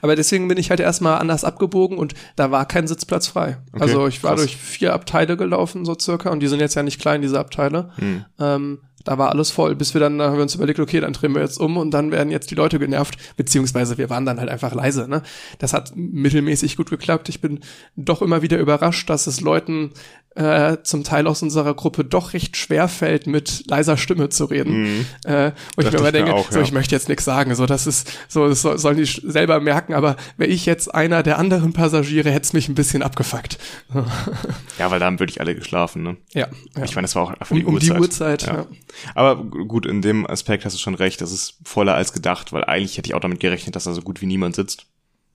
Aber 0.00 0.14
deswegen 0.14 0.46
bin 0.48 0.58
ich 0.58 0.70
halt 0.70 0.80
erstmal 0.80 1.18
anders 1.18 1.44
abgebogen 1.44 1.98
und 1.98 2.14
da 2.36 2.50
war 2.50 2.66
kein 2.66 2.86
Sitzplatz 2.86 3.26
frei. 3.26 3.58
Okay, 3.72 3.82
also 3.82 4.06
ich 4.06 4.22
war 4.22 4.32
krass. 4.32 4.42
durch 4.42 4.56
vier 4.56 4.92
Abteile 4.92 5.36
gelaufen, 5.36 5.84
so 5.84 5.96
circa, 5.98 6.30
und 6.30 6.40
die 6.40 6.46
sind 6.48 6.60
jetzt 6.60 6.74
ja 6.74 6.82
nicht 6.82 7.00
klein, 7.00 7.20
diese 7.22 7.40
Abteile. 7.40 7.90
Hm. 7.96 8.24
Ähm, 8.38 8.78
da 9.04 9.18
war 9.18 9.30
alles 9.30 9.50
voll, 9.50 9.74
bis 9.74 9.94
wir 9.94 10.00
dann, 10.00 10.18
da 10.18 10.26
haben 10.28 10.36
wir 10.36 10.42
uns 10.42 10.54
überlegt, 10.54 10.78
okay, 10.78 11.00
dann 11.00 11.12
drehen 11.12 11.34
wir 11.34 11.42
jetzt 11.42 11.58
um 11.58 11.76
und 11.76 11.90
dann 11.90 12.12
werden 12.12 12.30
jetzt 12.30 12.50
die 12.50 12.54
Leute 12.54 12.78
genervt, 12.78 13.16
beziehungsweise 13.36 13.98
wir 13.98 14.10
waren 14.10 14.26
dann 14.26 14.38
halt 14.38 14.48
einfach 14.48 14.74
leise, 14.74 15.08
ne? 15.08 15.22
Das 15.58 15.72
hat 15.72 15.92
mittelmäßig 15.96 16.76
gut 16.76 16.90
geklappt. 16.90 17.28
Ich 17.28 17.40
bin 17.40 17.60
doch 17.96 18.22
immer 18.22 18.42
wieder 18.42 18.58
überrascht, 18.58 19.10
dass 19.10 19.26
es 19.26 19.40
Leuten 19.40 19.92
äh, 20.34 20.78
zum 20.82 21.04
Teil 21.04 21.26
aus 21.26 21.42
unserer 21.42 21.74
Gruppe 21.74 22.04
doch 22.04 22.32
recht 22.32 22.56
schwer 22.56 22.88
fällt, 22.88 23.26
mit 23.26 23.64
leiser 23.68 23.96
Stimme 23.96 24.28
zu 24.28 24.46
reden. 24.46 24.82
Mhm. 24.82 25.06
Äh, 25.24 25.52
wo 25.76 25.82
ich 25.82 25.92
mir 25.92 25.98
immer 25.98 26.12
denke, 26.12 26.34
auch, 26.34 26.50
so, 26.50 26.58
ja. 26.58 26.64
ich 26.64 26.72
möchte 26.72 26.94
jetzt 26.94 27.08
nichts 27.08 27.24
sagen, 27.24 27.54
so, 27.54 27.66
das 27.66 27.86
ist, 27.86 28.10
so, 28.28 28.48
das 28.48 28.62
sollen 28.62 28.96
die 28.96 29.04
selber 29.04 29.60
merken, 29.60 29.94
aber 29.94 30.16
wäre 30.36 30.50
ich 30.50 30.66
jetzt 30.66 30.94
einer 30.94 31.22
der 31.22 31.38
anderen 31.38 31.72
Passagiere, 31.72 32.30
hätte 32.30 32.44
es 32.44 32.52
mich 32.52 32.68
ein 32.68 32.74
bisschen 32.74 33.02
abgefuckt. 33.02 33.58
ja, 34.78 34.90
weil 34.90 35.00
da 35.00 35.06
haben 35.06 35.20
wirklich 35.20 35.40
alle 35.40 35.54
geschlafen, 35.54 36.02
ne? 36.02 36.16
Ja. 36.32 36.48
ja. 36.76 36.84
Ich 36.84 36.94
meine, 36.94 37.04
das 37.04 37.14
war 37.14 37.22
auch 37.22 37.50
um, 37.50 37.58
die 37.58 37.64
um 37.64 37.74
Uhrzeit. 37.74 37.96
die 37.96 38.00
Uhrzeit, 38.00 38.42
ja. 38.46 38.54
ja. 38.54 38.66
Aber 39.14 39.44
gut, 39.44 39.86
in 39.86 40.02
dem 40.02 40.26
Aspekt 40.26 40.64
hast 40.64 40.74
du 40.74 40.78
schon 40.78 40.94
recht, 40.94 41.20
das 41.20 41.32
ist 41.32 41.58
voller 41.64 41.94
als 41.94 42.12
gedacht, 42.12 42.52
weil 42.52 42.64
eigentlich 42.64 42.96
hätte 42.96 43.08
ich 43.08 43.14
auch 43.14 43.20
damit 43.20 43.40
gerechnet, 43.40 43.76
dass 43.76 43.84
da 43.84 43.92
so 43.92 44.02
gut 44.02 44.20
wie 44.20 44.26
niemand 44.26 44.54
sitzt. 44.54 44.86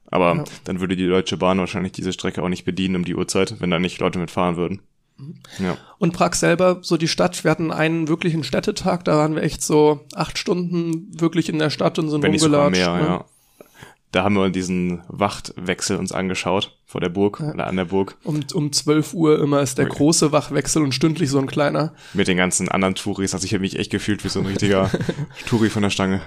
Aber 0.09 0.35
ja. 0.35 0.43
dann 0.63 0.79
würde 0.79 0.95
die 0.95 1.07
Deutsche 1.07 1.37
Bahn 1.37 1.59
wahrscheinlich 1.59 1.91
diese 1.91 2.13
Strecke 2.13 2.41
auch 2.41 2.49
nicht 2.49 2.65
bedienen 2.65 2.95
um 2.95 3.05
die 3.05 3.15
Uhrzeit, 3.15 3.59
wenn 3.59 3.69
da 3.69 3.79
nicht 3.79 3.99
Leute 3.99 4.19
mitfahren 4.19 4.55
würden. 4.55 4.81
Mhm. 5.17 5.35
Ja. 5.59 5.77
Und 5.97 6.13
Prag 6.13 6.33
selber, 6.33 6.79
so 6.81 6.97
die 6.97 7.07
Stadt, 7.07 7.43
wir 7.43 7.51
hatten 7.51 7.71
einen 7.71 8.07
wirklichen 8.07 8.43
Städtetag, 8.43 9.03
da 9.03 9.17
waren 9.17 9.35
wir 9.35 9.43
echt 9.43 9.61
so 9.61 10.01
acht 10.13 10.37
Stunden 10.37 11.19
wirklich 11.19 11.49
in 11.49 11.59
der 11.59 11.69
Stadt 11.69 11.99
und 11.99 12.09
sind 12.09 12.23
wenn 12.23 12.31
rumgelatscht. 12.31 12.71
Mehr, 12.71 12.93
ne? 12.93 13.01
ja 13.01 13.25
da 14.11 14.23
haben 14.23 14.35
wir 14.35 14.49
diesen 14.49 15.03
Wachtwechsel 15.07 15.97
uns 15.97 16.11
angeschaut 16.11 16.76
vor 16.89 17.01
der 17.01 17.09
Burg 17.09 17.41
ja. 17.41 17.51
oder 17.51 17.67
an 17.67 17.75
der 17.75 17.83
Burg. 17.83 18.15
Um, 18.23 18.39
um 18.53 18.71
12 18.71 19.13
Uhr 19.13 19.41
immer 19.41 19.61
ist 19.61 19.77
der 19.77 19.87
okay. 19.87 19.97
große 19.97 20.31
Wachwechsel 20.31 20.81
und 20.81 20.93
stündlich 20.93 21.29
so 21.29 21.37
ein 21.37 21.45
kleiner. 21.45 21.93
Mit 22.13 22.29
den 22.29 22.37
ganzen 22.37 22.69
anderen 22.69 22.95
Touris. 22.95 23.33
Also 23.33 23.43
ich 23.43 23.51
habe 23.51 23.59
mich 23.59 23.77
echt 23.77 23.91
gefühlt 23.91 24.23
wie 24.23 24.29
so 24.29 24.39
ein 24.39 24.45
richtiger 24.45 24.89
Touri 25.47 25.69
von 25.69 25.83
der 25.83 25.89
Stange. 25.89 26.21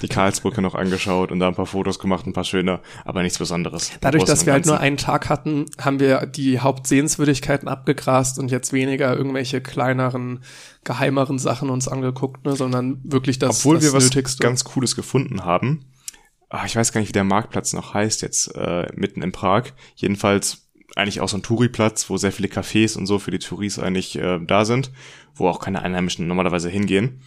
Die 0.00 0.08
Karlsbrücke 0.08 0.62
noch 0.62 0.74
angeschaut 0.74 1.30
und 1.30 1.38
da 1.38 1.48
ein 1.48 1.54
paar 1.54 1.66
Fotos 1.66 1.98
gemacht, 1.98 2.26
ein 2.26 2.32
paar 2.32 2.44
schöne, 2.44 2.80
aber 3.04 3.22
nichts 3.22 3.38
Besonderes. 3.38 3.90
Dadurch, 4.00 4.24
dass 4.24 4.46
wir 4.46 4.54
halt 4.54 4.64
nur 4.64 4.80
einen 4.80 4.96
Tag 4.96 5.28
hatten, 5.28 5.66
haben 5.78 6.00
wir 6.00 6.24
die 6.24 6.60
Hauptsehenswürdigkeiten 6.60 7.68
abgegrast 7.68 8.38
und 8.38 8.50
jetzt 8.50 8.72
weniger 8.72 9.14
irgendwelche 9.14 9.60
kleineren, 9.60 10.40
geheimeren 10.84 11.38
Sachen 11.38 11.68
uns 11.68 11.88
angeguckt, 11.88 12.46
ne, 12.46 12.56
sondern 12.56 13.00
wirklich 13.04 13.38
das, 13.38 13.60
Obwohl 13.60 13.76
das 13.76 13.84
wir 13.84 13.92
was 13.92 14.38
ganz 14.38 14.64
Cooles 14.64 14.96
gefunden 14.96 15.44
haben 15.44 15.84
ach, 16.48 16.66
ich 16.66 16.76
weiß 16.76 16.92
gar 16.92 17.00
nicht, 17.00 17.08
wie 17.08 17.12
der 17.12 17.24
Marktplatz 17.24 17.72
noch 17.72 17.94
heißt 17.94 18.22
jetzt, 18.22 18.54
äh, 18.54 18.86
mitten 18.94 19.22
in 19.22 19.32
Prag. 19.32 19.72
Jedenfalls 19.96 20.68
eigentlich 20.94 21.20
auch 21.20 21.28
so 21.28 21.36
ein 21.36 21.42
Touri-Platz, 21.42 22.08
wo 22.08 22.16
sehr 22.16 22.32
viele 22.32 22.48
Cafés 22.48 22.96
und 22.96 23.06
so 23.06 23.18
für 23.18 23.30
die 23.30 23.38
Touris 23.38 23.78
eigentlich 23.78 24.16
äh, 24.16 24.38
da 24.40 24.64
sind, 24.64 24.90
wo 25.34 25.48
auch 25.48 25.60
keine 25.60 25.82
Einheimischen 25.82 26.26
normalerweise 26.26 26.68
hingehen. 26.70 27.20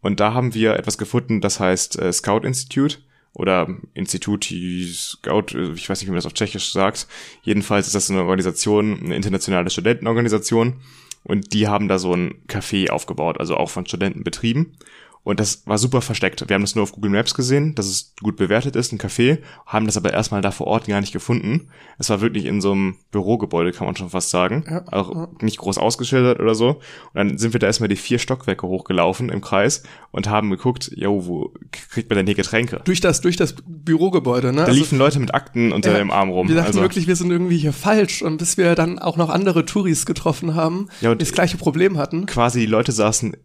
Und 0.00 0.18
da 0.18 0.34
haben 0.34 0.54
wir 0.54 0.76
etwas 0.76 0.98
gefunden, 0.98 1.40
das 1.40 1.60
heißt 1.60 1.98
äh, 1.98 2.12
Scout 2.12 2.40
Institute 2.40 2.98
oder 3.34 3.68
Institut 3.94 4.44
Scout, 4.44 5.54
äh, 5.54 5.72
ich 5.74 5.88
weiß 5.88 6.00
nicht, 6.00 6.08
wie 6.08 6.10
man 6.10 6.16
das 6.16 6.26
auf 6.26 6.34
Tschechisch 6.34 6.72
sagt. 6.72 7.06
Jedenfalls 7.42 7.86
ist 7.86 7.94
das 7.94 8.10
eine 8.10 8.22
Organisation, 8.22 9.00
eine 9.00 9.16
internationale 9.16 9.70
Studentenorganisation. 9.70 10.80
Und 11.24 11.52
die 11.52 11.68
haben 11.68 11.86
da 11.86 12.00
so 12.00 12.12
ein 12.14 12.34
Café 12.48 12.90
aufgebaut, 12.90 13.38
also 13.38 13.56
auch 13.56 13.70
von 13.70 13.86
Studenten 13.86 14.24
betrieben. 14.24 14.76
Und 15.24 15.38
das 15.38 15.66
war 15.66 15.78
super 15.78 16.00
versteckt. 16.00 16.48
Wir 16.48 16.54
haben 16.54 16.62
das 16.62 16.74
nur 16.74 16.82
auf 16.82 16.92
Google 16.92 17.12
Maps 17.12 17.34
gesehen, 17.34 17.76
dass 17.76 17.86
es 17.86 18.14
gut 18.20 18.36
bewertet 18.36 18.74
ist, 18.74 18.92
ein 18.92 18.98
Café, 18.98 19.38
haben 19.66 19.86
das 19.86 19.96
aber 19.96 20.12
erstmal 20.12 20.42
da 20.42 20.50
vor 20.50 20.66
Ort 20.66 20.88
gar 20.88 21.00
nicht 21.00 21.12
gefunden. 21.12 21.68
Es 21.98 22.10
war 22.10 22.20
wirklich 22.20 22.44
in 22.44 22.60
so 22.60 22.72
einem 22.72 22.96
Bürogebäude, 23.12 23.70
kann 23.70 23.86
man 23.86 23.94
schon 23.94 24.10
fast 24.10 24.30
sagen. 24.30 24.64
Ja, 24.68 24.84
auch 24.90 25.14
ja. 25.14 25.28
nicht 25.40 25.58
groß 25.58 25.78
ausgeschildert 25.78 26.40
oder 26.40 26.56
so. 26.56 26.70
Und 26.70 26.80
dann 27.14 27.38
sind 27.38 27.52
wir 27.52 27.60
da 27.60 27.68
erstmal 27.68 27.88
die 27.88 27.96
vier 27.96 28.18
Stockwerke 28.18 28.66
hochgelaufen 28.66 29.28
im 29.28 29.40
Kreis 29.40 29.84
und 30.10 30.28
haben 30.28 30.50
geguckt, 30.50 30.90
jo, 30.96 31.26
wo 31.26 31.54
kriegt 31.70 32.10
man 32.10 32.16
denn 32.16 32.26
hier 32.26 32.34
Getränke? 32.34 32.80
Durch 32.84 33.00
das, 33.00 33.20
durch 33.20 33.36
das 33.36 33.54
Bürogebäude, 33.64 34.48
ne? 34.48 34.62
Da 34.62 34.64
also, 34.64 34.78
liefen 34.78 34.98
Leute 34.98 35.20
mit 35.20 35.34
Akten 35.34 35.72
unter 35.72 35.92
ja, 35.92 35.98
dem 35.98 36.10
Arm 36.10 36.30
rum. 36.30 36.48
Wir 36.48 36.56
dachten 36.56 36.68
also, 36.68 36.80
wirklich, 36.80 37.06
wir 37.06 37.14
sind 37.16 37.30
irgendwie 37.30 37.58
hier 37.58 37.72
falsch. 37.72 38.22
Und 38.22 38.38
bis 38.38 38.56
wir 38.56 38.74
dann 38.74 38.98
auch 38.98 39.16
noch 39.16 39.30
andere 39.30 39.64
Touris 39.66 40.04
getroffen 40.04 40.56
haben, 40.56 40.88
ja, 41.00 41.14
die 41.14 41.18
das 41.18 41.32
gleiche 41.32 41.58
Problem 41.58 41.96
hatten. 41.96 42.26
Quasi 42.26 42.60
die 42.60 42.66
Leute 42.66 42.90
saßen 42.90 43.36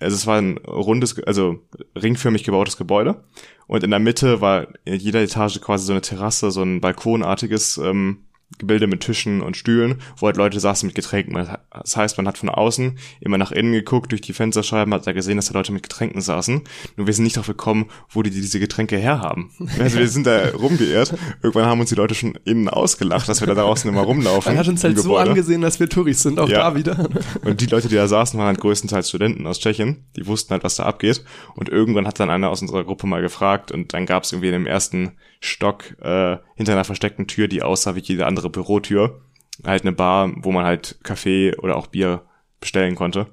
also 0.00 0.16
es 0.16 0.26
war 0.26 0.38
ein 0.38 0.58
rundes, 0.58 1.22
also 1.24 1.60
ringförmig 2.00 2.44
gebautes 2.44 2.76
Gebäude 2.76 3.24
und 3.66 3.84
in 3.84 3.90
der 3.90 4.00
Mitte 4.00 4.40
war 4.40 4.68
in 4.84 4.94
jeder 4.94 5.22
Etage 5.22 5.60
quasi 5.60 5.86
so 5.86 5.92
eine 5.92 6.00
Terrasse, 6.00 6.50
so 6.50 6.62
ein 6.62 6.80
balkonartiges 6.80 7.78
ähm, 7.78 8.23
Gebilde 8.58 8.86
mit 8.86 9.00
Tischen 9.00 9.42
und 9.42 9.56
Stühlen, 9.56 10.00
wo 10.16 10.26
halt 10.26 10.36
Leute 10.36 10.60
saßen 10.60 10.86
mit 10.86 10.94
Getränken. 10.94 11.34
Das 11.34 11.96
heißt, 11.96 12.16
man 12.18 12.28
hat 12.28 12.38
von 12.38 12.48
außen 12.48 12.98
immer 13.20 13.36
nach 13.36 13.50
innen 13.50 13.72
geguckt, 13.72 14.12
durch 14.12 14.20
die 14.20 14.32
Fensterscheiben, 14.32 14.94
hat 14.94 15.06
da 15.06 15.12
gesehen, 15.12 15.36
dass 15.36 15.46
da 15.46 15.54
Leute 15.54 15.72
mit 15.72 15.82
Getränken 15.82 16.20
saßen. 16.20 16.62
Nur 16.96 17.06
wir 17.06 17.14
sind 17.14 17.24
nicht 17.24 17.36
darauf 17.36 17.48
gekommen, 17.48 17.86
wo 18.10 18.22
die 18.22 18.30
diese 18.30 18.60
Getränke 18.60 18.96
herhaben. 18.96 19.50
Also 19.84 19.98
wir 19.98 20.08
sind 20.08 20.26
da 20.26 20.50
rumgeirrt. 20.50 21.14
Irgendwann 21.42 21.66
haben 21.66 21.80
uns 21.80 21.90
die 21.90 21.94
Leute 21.94 22.14
schon 22.14 22.38
innen 22.44 22.68
ausgelacht, 22.68 23.28
dass 23.28 23.40
wir 23.40 23.46
da 23.48 23.54
draußen 23.54 23.90
immer 23.90 24.02
rumlaufen. 24.02 24.52
Man 24.52 24.58
hat 24.58 24.68
uns 24.68 24.82
halt 24.82 24.98
so 24.98 25.18
angesehen, 25.18 25.60
dass 25.60 25.78
wir 25.78 25.88
Touris 25.88 26.22
sind, 26.22 26.38
auch 26.38 26.48
ja. 26.48 26.70
da 26.70 26.76
wieder. 26.76 27.08
Und 27.44 27.60
die 27.60 27.66
Leute, 27.66 27.88
die 27.88 27.96
da 27.96 28.06
saßen, 28.06 28.38
waren 28.38 28.46
halt 28.46 28.60
größtenteils 28.60 29.08
Studenten 29.08 29.46
aus 29.46 29.58
Tschechien. 29.58 30.06
Die 30.16 30.26
wussten 30.26 30.52
halt, 30.52 30.64
was 30.64 30.76
da 30.76 30.84
abgeht. 30.84 31.24
Und 31.54 31.68
irgendwann 31.68 32.06
hat 32.06 32.18
dann 32.20 32.30
einer 32.30 32.50
aus 32.50 32.62
unserer 32.62 32.84
Gruppe 32.84 33.06
mal 33.06 33.20
gefragt 33.20 33.72
und 33.72 33.92
dann 33.92 34.06
gab 34.06 34.22
es 34.22 34.32
irgendwie 34.32 34.48
in 34.48 34.54
dem 34.54 34.66
ersten 34.66 35.12
Stock 35.44 35.96
äh, 36.00 36.38
hinter 36.54 36.72
einer 36.72 36.84
versteckten 36.84 37.26
Tür, 37.26 37.48
die 37.48 37.62
aussah 37.62 37.94
wie 37.94 38.00
jede 38.00 38.26
andere 38.26 38.50
Bürotür. 38.50 39.20
Halt 39.64 39.82
eine 39.82 39.92
Bar, 39.92 40.32
wo 40.36 40.52
man 40.52 40.64
halt 40.64 40.98
Kaffee 41.02 41.54
oder 41.58 41.76
auch 41.76 41.86
Bier 41.86 42.22
bestellen 42.60 42.94
konnte. 42.94 43.26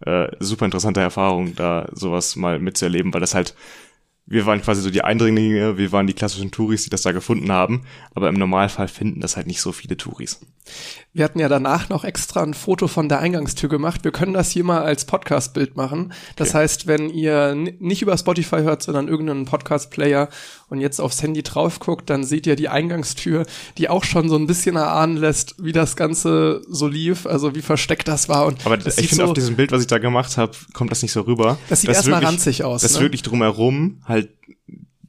Äh, 0.00 0.28
super 0.40 0.66
interessante 0.66 1.00
Erfahrung, 1.00 1.54
da 1.54 1.88
sowas 1.92 2.36
mal 2.36 2.58
mitzuerleben, 2.58 3.12
weil 3.12 3.20
das 3.20 3.34
halt 3.34 3.54
wir 4.26 4.46
waren 4.46 4.62
quasi 4.62 4.80
so 4.80 4.90
die 4.90 5.04
Eindringlinge, 5.04 5.76
wir 5.76 5.92
waren 5.92 6.06
die 6.06 6.14
klassischen 6.14 6.50
Touris, 6.50 6.84
die 6.84 6.90
das 6.90 7.02
da 7.02 7.12
gefunden 7.12 7.52
haben, 7.52 7.82
aber 8.14 8.30
im 8.30 8.36
Normalfall 8.36 8.88
finden 8.88 9.20
das 9.20 9.36
halt 9.36 9.46
nicht 9.46 9.60
so 9.60 9.70
viele 9.70 9.98
Touris. 9.98 10.40
Wir 11.12 11.24
hatten 11.24 11.40
ja 11.40 11.48
danach 11.48 11.90
noch 11.90 12.04
extra 12.04 12.42
ein 12.42 12.54
Foto 12.54 12.88
von 12.88 13.10
der 13.10 13.20
Eingangstür 13.20 13.68
gemacht. 13.68 14.02
Wir 14.02 14.12
können 14.12 14.32
das 14.32 14.50
hier 14.50 14.64
mal 14.64 14.82
als 14.82 15.04
Podcast-Bild 15.04 15.76
machen. 15.76 16.14
Das 16.36 16.50
okay. 16.50 16.58
heißt, 16.58 16.86
wenn 16.86 17.10
ihr 17.10 17.54
nicht 17.54 18.00
über 18.00 18.16
Spotify 18.16 18.62
hört, 18.62 18.82
sondern 18.82 19.08
irgendeinen 19.08 19.44
Podcast-Player 19.44 20.30
und 20.68 20.80
jetzt 20.80 21.00
aufs 21.00 21.22
Handy 21.22 21.42
drauf 21.42 21.78
guckt, 21.80 22.10
dann 22.10 22.24
seht 22.24 22.46
ihr 22.46 22.56
die 22.56 22.68
Eingangstür, 22.68 23.46
die 23.78 23.88
auch 23.88 24.04
schon 24.04 24.28
so 24.28 24.36
ein 24.36 24.46
bisschen 24.46 24.76
erahnen 24.76 25.16
lässt, 25.16 25.54
wie 25.62 25.72
das 25.72 25.96
Ganze 25.96 26.62
so 26.68 26.86
lief, 26.86 27.26
also 27.26 27.54
wie 27.54 27.62
versteckt 27.62 28.08
das 28.08 28.28
war. 28.28 28.46
Und 28.46 28.64
Aber 28.64 28.76
ich 28.76 28.94
finde, 28.94 29.14
so, 29.14 29.24
auf 29.24 29.34
diesem 29.34 29.56
Bild, 29.56 29.72
was 29.72 29.80
ich 29.80 29.86
da 29.86 29.98
gemacht 29.98 30.36
habe, 30.36 30.52
kommt 30.72 30.90
das 30.90 31.02
nicht 31.02 31.12
so 31.12 31.22
rüber. 31.22 31.58
Das 31.68 31.80
sieht 31.80 31.90
erstmal 31.90 32.24
ranzig 32.24 32.64
aus. 32.64 32.82
Das 32.82 32.94
ne? 32.94 33.00
wirklich 33.00 33.22
drumherum 33.22 34.02
halt 34.04 34.30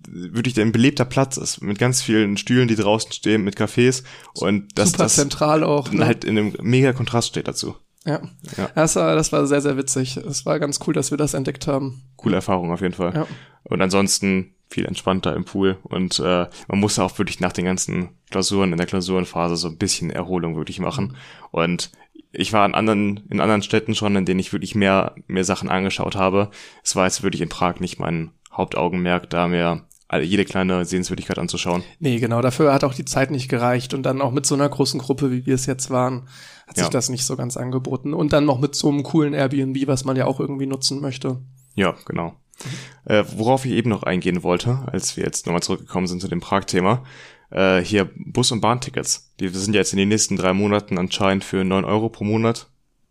wirklich 0.07 0.59
ein 0.59 0.71
belebter 0.71 1.05
Platz 1.05 1.37
ist, 1.37 1.61
mit 1.61 1.77
ganz 1.77 2.01
vielen 2.01 2.37
Stühlen, 2.37 2.67
die 2.67 2.75
draußen 2.75 3.11
stehen, 3.11 3.43
mit 3.43 3.57
Cafés 3.57 4.03
und 4.33 4.77
das, 4.77 4.91
Super 4.91 5.03
das 5.03 5.15
zentral 5.15 5.63
auch. 5.63 5.91
Ne? 5.91 6.05
halt 6.05 6.23
in 6.23 6.37
einem 6.37 6.53
mega 6.61 6.93
Kontrast 6.93 7.29
steht 7.29 7.47
dazu. 7.47 7.75
Ja. 8.05 8.21
ja. 8.57 8.69
Das, 8.75 8.95
war, 8.95 9.15
das 9.15 9.31
war 9.31 9.45
sehr, 9.47 9.61
sehr 9.61 9.77
witzig. 9.77 10.17
Es 10.17 10.45
war 10.45 10.59
ganz 10.59 10.79
cool, 10.85 10.93
dass 10.93 11.11
wir 11.11 11.17
das 11.17 11.33
entdeckt 11.33 11.67
haben. 11.67 12.03
Coole 12.17 12.35
Erfahrung 12.35 12.71
auf 12.71 12.81
jeden 12.81 12.93
Fall. 12.93 13.13
Ja. 13.13 13.27
Und 13.63 13.81
ansonsten 13.81 14.53
viel 14.69 14.85
entspannter 14.85 15.35
im 15.35 15.45
Pool 15.45 15.77
und 15.83 16.19
äh, 16.19 16.47
man 16.67 16.79
musste 16.79 17.03
auch 17.03 17.17
wirklich 17.19 17.39
nach 17.39 17.53
den 17.53 17.65
ganzen 17.65 18.09
Klausuren 18.31 18.71
in 18.71 18.77
der 18.77 18.87
Klausurenphase 18.87 19.55
so 19.57 19.67
ein 19.67 19.77
bisschen 19.77 20.09
Erholung 20.09 20.55
wirklich 20.55 20.79
machen. 20.79 21.15
Und 21.51 21.91
ich 22.31 22.51
war 22.51 22.65
in 22.65 22.75
anderen, 22.75 23.23
in 23.29 23.39
anderen 23.39 23.61
Städten 23.61 23.95
schon, 23.95 24.15
in 24.15 24.25
denen 24.25 24.39
ich 24.39 24.53
wirklich 24.53 24.75
mehr, 24.75 25.15
mehr 25.27 25.43
Sachen 25.45 25.69
angeschaut 25.69 26.15
habe. 26.15 26.49
Es 26.83 26.95
war 26.95 27.05
jetzt 27.05 27.23
wirklich 27.23 27.41
in 27.41 27.49
Prag 27.49 27.79
nicht 27.79 27.99
mein 27.99 28.31
Hauptaugenmerk, 28.51 29.29
da 29.29 29.47
mir 29.47 29.83
jede 30.23 30.45
kleine 30.45 30.85
Sehenswürdigkeit 30.85 31.37
anzuschauen. 31.37 31.83
Nee, 31.99 32.19
genau, 32.19 32.41
dafür 32.41 32.73
hat 32.73 32.83
auch 32.83 32.93
die 32.93 33.05
Zeit 33.05 33.31
nicht 33.31 33.49
gereicht 33.49 33.93
und 33.93 34.03
dann 34.03 34.21
auch 34.21 34.31
mit 34.31 34.45
so 34.45 34.55
einer 34.55 34.69
großen 34.69 34.99
Gruppe, 34.99 35.31
wie 35.31 35.45
wir 35.45 35.55
es 35.55 35.65
jetzt 35.65 35.89
waren, 35.89 36.27
hat 36.67 36.75
sich 36.75 36.85
ja. 36.85 36.89
das 36.89 37.09
nicht 37.09 37.25
so 37.25 37.35
ganz 37.35 37.57
angeboten 37.57 38.13
und 38.13 38.33
dann 38.33 38.45
noch 38.45 38.59
mit 38.59 38.75
so 38.75 38.89
einem 38.89 39.03
coolen 39.03 39.33
Airbnb, 39.33 39.87
was 39.87 40.05
man 40.05 40.15
ja 40.15 40.25
auch 40.25 40.39
irgendwie 40.39 40.65
nutzen 40.65 41.01
möchte. 41.01 41.41
Ja, 41.75 41.95
genau. 42.05 42.29
Mhm. 42.29 43.11
Äh, 43.11 43.23
worauf 43.35 43.65
ich 43.65 43.73
eben 43.73 43.89
noch 43.89 44.03
eingehen 44.03 44.43
wollte, 44.43 44.79
als 44.91 45.17
wir 45.17 45.23
jetzt 45.23 45.45
nochmal 45.45 45.63
zurückgekommen 45.63 46.07
sind 46.07 46.21
zu 46.21 46.27
dem 46.27 46.39
Prag-Thema, 46.39 47.03
äh, 47.51 47.81
hier 47.81 48.09
Bus- 48.15 48.51
und 48.51 48.61
Bahntickets. 48.61 49.33
Die 49.39 49.49
sind 49.49 49.73
ja 49.73 49.81
jetzt 49.81 49.93
in 49.93 49.99
den 49.99 50.09
nächsten 50.09 50.37
drei 50.37 50.53
Monaten 50.53 50.97
anscheinend 50.97 51.43
für 51.43 51.63
neun 51.63 51.85
Euro 51.85 52.09
pro 52.09 52.23
Monat 52.23 52.67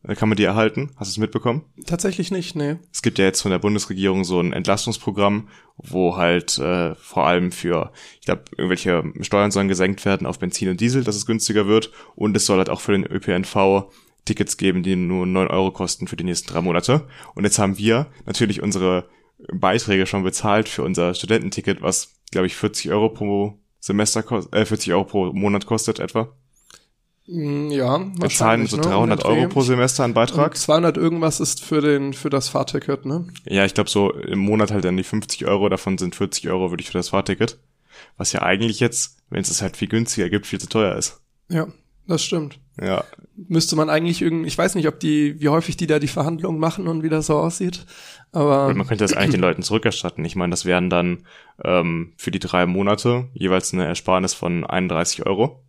kann 0.06 0.28
man 0.28 0.36
die 0.36 0.44
erhalten? 0.44 0.90
Hast 0.96 1.08
du 1.08 1.12
es 1.12 1.18
mitbekommen? 1.18 1.64
Tatsächlich 1.86 2.30
nicht, 2.30 2.54
nee. 2.56 2.76
Es 2.92 3.00
gibt 3.00 3.18
ja 3.18 3.24
jetzt 3.24 3.40
von 3.40 3.50
der 3.50 3.58
Bundesregierung 3.58 4.24
so 4.24 4.38
ein 4.38 4.52
Entlastungsprogramm, 4.52 5.48
wo 5.78 6.16
halt 6.16 6.58
äh, 6.58 6.94
vor 6.94 7.26
allem 7.26 7.52
für, 7.52 7.90
ich 8.20 8.26
glaube, 8.26 8.44
irgendwelche 8.56 9.02
Steuern 9.20 9.50
sollen 9.50 9.68
gesenkt 9.68 10.04
werden 10.04 10.26
auf 10.26 10.38
Benzin 10.38 10.68
und 10.68 10.80
Diesel, 10.80 11.04
dass 11.04 11.16
es 11.16 11.26
günstiger 11.26 11.66
wird. 11.66 11.90
Und 12.16 12.36
es 12.36 12.44
soll 12.44 12.58
halt 12.58 12.68
auch 12.68 12.82
für 12.82 12.92
den 12.92 13.06
ÖPNV 13.06 13.90
Tickets 14.26 14.56
geben, 14.56 14.82
die 14.82 14.96
nur 14.96 15.26
neun 15.26 15.48
Euro 15.48 15.70
kosten 15.70 16.06
für 16.06 16.16
die 16.16 16.24
nächsten 16.24 16.52
drei 16.52 16.60
Monate. 16.60 17.06
Und 17.34 17.44
jetzt 17.44 17.58
haben 17.58 17.78
wir 17.78 18.06
natürlich 18.26 18.62
unsere 18.62 19.08
Beiträge 19.52 20.06
schon 20.06 20.22
bezahlt 20.22 20.68
für 20.68 20.82
unser 20.82 21.14
Studententicket, 21.14 21.82
was, 21.82 22.14
glaube 22.30 22.46
ich, 22.46 22.56
40 22.56 22.90
Euro 22.92 23.08
pro 23.10 23.58
Semester, 23.80 24.24
äh, 24.52 24.64
40 24.64 24.92
Euro 24.92 25.04
pro 25.04 25.32
Monat 25.32 25.66
kostet 25.66 25.98
etwa. 25.98 26.34
Mm, 27.26 27.70
ja, 27.70 28.00
Wir 28.16 28.28
zahlen 28.28 28.66
so 28.66 28.76
300 28.76 29.20
ne? 29.20 29.24
Euro 29.24 29.48
pro 29.48 29.62
Semester 29.62 30.04
an 30.04 30.14
Beitrag. 30.14 30.52
Und 30.52 30.58
200 30.58 30.96
irgendwas 30.96 31.40
ist 31.40 31.64
für 31.64 31.80
den 31.80 32.12
für 32.12 32.30
das 32.30 32.48
Fahrticket, 32.48 33.06
ne? 33.06 33.26
Ja, 33.46 33.64
ich 33.64 33.74
glaube 33.74 33.90
so 33.90 34.12
im 34.12 34.40
Monat 34.40 34.70
halt 34.70 34.84
dann 34.84 34.96
die 34.96 35.04
50 35.04 35.46
Euro, 35.46 35.68
davon 35.68 35.96
sind 35.96 36.14
40 36.14 36.48
Euro 36.50 36.70
würde 36.70 36.82
ich 36.82 36.88
für 36.90 36.98
das 36.98 37.10
Fahrticket. 37.10 37.58
Was 38.16 38.32
ja 38.32 38.42
eigentlich 38.42 38.80
jetzt, 38.80 39.18
wenn 39.30 39.40
es 39.40 39.50
es 39.50 39.62
halt 39.62 39.76
viel 39.76 39.88
günstiger 39.88 40.28
gibt, 40.28 40.46
viel 40.46 40.60
zu 40.60 40.68
teuer 40.68 40.96
ist. 40.96 41.20
Ja, 41.48 41.68
das 42.06 42.22
stimmt. 42.24 42.58
Ja. 42.80 43.04
Müsste 43.36 43.76
man 43.76 43.88
eigentlich 43.88 44.20
irgendwie, 44.20 44.48
ich 44.48 44.58
weiß 44.58 44.74
nicht, 44.74 44.88
ob 44.88 45.00
die, 45.00 45.40
wie 45.40 45.48
häufig 45.48 45.76
die 45.76 45.86
da 45.86 45.98
die 45.98 46.08
Verhandlungen 46.08 46.58
machen 46.58 46.88
und 46.88 47.02
wie 47.02 47.08
das 47.08 47.26
so 47.26 47.36
aussieht. 47.36 47.86
Aber 48.32 48.66
Und 48.66 48.76
man 48.76 48.86
könnte 48.86 49.04
das 49.04 49.14
eigentlich 49.14 49.32
den 49.32 49.40
Leuten 49.40 49.62
zurückerstatten. 49.62 50.24
Ich 50.24 50.36
meine, 50.36 50.50
das 50.50 50.64
wären 50.64 50.90
dann 50.90 51.24
ähm, 51.62 52.12
für 52.16 52.30
die 52.30 52.40
drei 52.40 52.66
Monate 52.66 53.28
jeweils 53.32 53.72
eine 53.72 53.86
Ersparnis 53.86 54.34
von 54.34 54.64
31 54.64 55.24
Euro. 55.24 55.62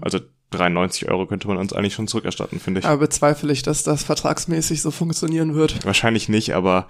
Also 0.00 0.20
93 0.50 1.08
Euro 1.08 1.26
könnte 1.26 1.48
man 1.48 1.58
uns 1.58 1.72
eigentlich 1.72 1.94
schon 1.94 2.08
zurückerstatten, 2.08 2.60
finde 2.60 2.80
ich. 2.80 2.86
aber 2.86 2.98
bezweifle 2.98 3.52
ich, 3.52 3.62
dass 3.62 3.82
das 3.82 4.02
vertragsmäßig 4.02 4.80
so 4.80 4.90
funktionieren 4.90 5.54
wird. 5.54 5.84
Wahrscheinlich 5.84 6.28
nicht, 6.28 6.54
aber 6.54 6.88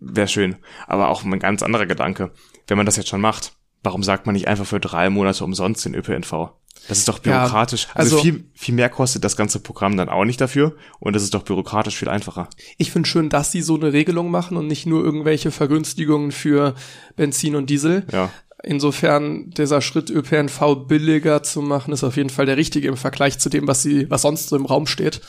wäre 0.00 0.28
schön. 0.28 0.56
Aber 0.86 1.08
auch 1.08 1.22
ein 1.22 1.38
ganz 1.38 1.62
anderer 1.62 1.86
Gedanke. 1.86 2.32
Wenn 2.66 2.76
man 2.76 2.86
das 2.86 2.96
jetzt 2.96 3.08
schon 3.08 3.20
macht, 3.20 3.52
warum 3.86 4.02
sagt 4.02 4.26
man 4.26 4.34
nicht 4.34 4.48
einfach 4.48 4.66
für 4.66 4.80
drei 4.80 5.08
Monate 5.08 5.42
umsonst 5.44 5.84
den 5.86 5.94
ÖPNV? 5.94 6.50
Das 6.88 6.98
ist 6.98 7.08
doch 7.08 7.24
Ja, 7.24 7.40
bürokratisch. 7.40 7.88
also, 7.94 8.16
also- 8.16 8.22
viel, 8.22 8.44
viel 8.54 8.74
mehr 8.74 8.88
kostet 8.90 9.24
das 9.24 9.36
ganze 9.36 9.58
Programm 9.60 9.96
dann 9.96 10.08
auch 10.08 10.24
nicht 10.24 10.40
dafür 10.40 10.76
und 11.00 11.16
es 11.16 11.22
ist 11.22 11.34
doch 11.34 11.42
bürokratisch 11.42 11.96
viel 11.96 12.08
einfacher. 12.08 12.48
Ich 12.76 12.92
finde 12.92 13.08
schön, 13.08 13.28
dass 13.28 13.50
sie 13.50 13.62
so 13.62 13.74
eine 13.76 13.92
Regelung 13.92 14.30
machen 14.30 14.56
und 14.56 14.66
nicht 14.66 14.86
nur 14.86 15.02
irgendwelche 15.02 15.50
Vergünstigungen 15.50 16.30
für 16.32 16.74
Benzin 17.16 17.56
und 17.56 17.70
Diesel. 17.70 18.04
Ja. 18.12 18.30
Insofern 18.62 19.50
dieser 19.50 19.80
Schritt 19.80 20.10
ÖPNV 20.10 20.86
billiger 20.88 21.42
zu 21.42 21.62
machen, 21.62 21.92
ist 21.92 22.04
auf 22.04 22.16
jeden 22.16 22.30
Fall 22.30 22.46
der 22.46 22.56
richtige 22.56 22.88
im 22.88 22.96
Vergleich 22.96 23.38
zu 23.38 23.48
dem, 23.48 23.66
was 23.68 23.82
sie, 23.82 24.10
was 24.10 24.22
sonst 24.22 24.48
so 24.48 24.56
im 24.56 24.66
Raum 24.66 24.86
steht. 24.86 25.20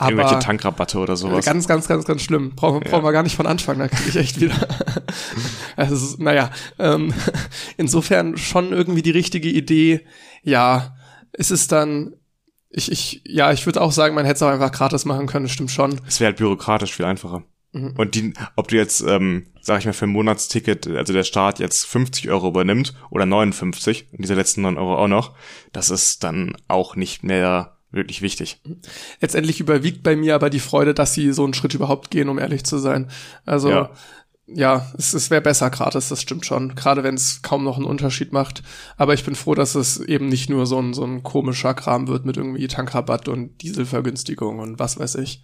Irgendwelche 0.00 0.32
Aber 0.32 0.40
Tankrabatte 0.40 0.98
oder 0.98 1.16
sowas. 1.16 1.44
ganz, 1.46 1.66
ganz, 1.66 1.88
ganz, 1.88 2.04
ganz 2.04 2.20
schlimm. 2.20 2.54
Brauchen, 2.54 2.80
brauchen 2.80 3.02
wir 3.02 3.12
gar 3.12 3.22
nicht 3.22 3.36
von 3.36 3.46
Anfang, 3.46 3.78
da 3.78 3.88
kriege 3.88 4.10
ich 4.10 4.16
echt 4.16 4.40
wieder. 4.40 4.54
also, 5.76 6.16
naja, 6.18 6.50
ähm, 6.78 7.14
insofern 7.78 8.36
schon 8.36 8.72
irgendwie 8.72 9.00
die 9.00 9.10
richtige 9.10 9.48
Idee. 9.48 10.06
Ja, 10.42 10.96
es 11.32 11.50
ist 11.50 11.72
dann, 11.72 12.14
ich, 12.68 12.92
ich, 12.92 13.22
ja, 13.24 13.52
ich 13.52 13.64
würde 13.64 13.80
auch 13.80 13.92
sagen, 13.92 14.14
man 14.14 14.26
hätte 14.26 14.36
es 14.36 14.42
auch 14.42 14.50
einfach 14.50 14.72
gratis 14.72 15.06
machen 15.06 15.26
können, 15.26 15.48
stimmt 15.48 15.70
schon. 15.70 15.98
Es 16.06 16.20
wäre 16.20 16.28
halt 16.28 16.38
bürokratisch 16.38 16.92
viel 16.92 17.06
einfacher. 17.06 17.44
Mhm. 17.72 17.94
Und 17.96 18.14
die, 18.14 18.34
ob 18.54 18.68
du 18.68 18.76
jetzt, 18.76 19.00
ähm, 19.00 19.46
sag 19.62 19.78
ich 19.78 19.86
mal, 19.86 19.92
für 19.92 20.06
ein 20.06 20.10
Monatsticket, 20.10 20.86
also 20.88 21.14
der 21.14 21.24
Staat 21.24 21.58
jetzt 21.58 21.86
50 21.86 22.28
Euro 22.30 22.48
übernimmt 22.48 22.94
oder 23.10 23.24
59 23.24 24.08
und 24.12 24.22
diese 24.22 24.34
letzten 24.34 24.62
9 24.62 24.76
Euro 24.76 24.96
auch 24.96 25.08
noch, 25.08 25.34
das 25.72 25.88
ist 25.88 26.22
dann 26.22 26.54
auch 26.68 26.96
nicht 26.96 27.22
mehr 27.22 27.75
wirklich 27.90 28.22
wichtig. 28.22 28.60
Letztendlich 29.20 29.60
überwiegt 29.60 30.02
bei 30.02 30.16
mir 30.16 30.34
aber 30.34 30.50
die 30.50 30.60
Freude, 30.60 30.94
dass 30.94 31.14
sie 31.14 31.32
so 31.32 31.44
einen 31.44 31.54
Schritt 31.54 31.74
überhaupt 31.74 32.10
gehen, 32.10 32.28
um 32.28 32.38
ehrlich 32.38 32.64
zu 32.64 32.78
sein. 32.78 33.10
Also, 33.44 33.70
Ja. 33.70 33.90
ja, 34.46 34.92
es, 34.98 35.14
es 35.14 35.30
wäre 35.30 35.40
besser 35.40 35.70
gratis, 35.70 36.08
das 36.08 36.20
stimmt 36.22 36.46
schon. 36.46 36.74
Gerade 36.74 37.02
wenn 37.02 37.14
es 37.14 37.42
kaum 37.42 37.64
noch 37.64 37.76
einen 37.76 37.86
Unterschied 37.86 38.32
macht. 38.32 38.62
Aber 38.96 39.14
ich 39.14 39.24
bin 39.24 39.34
froh, 39.34 39.54
dass 39.54 39.74
es 39.74 39.98
eben 40.00 40.28
nicht 40.28 40.50
nur 40.50 40.66
so 40.66 40.78
ein, 40.80 40.94
so 40.94 41.04
ein 41.04 41.22
komischer 41.22 41.74
Kram 41.74 42.08
wird 42.08 42.26
mit 42.26 42.36
irgendwie 42.36 42.66
Tankrabatt 42.68 43.28
und 43.28 43.62
Dieselvergünstigung 43.62 44.58
und 44.58 44.78
was 44.78 44.98
weiß 44.98 45.14
ich. 45.16 45.42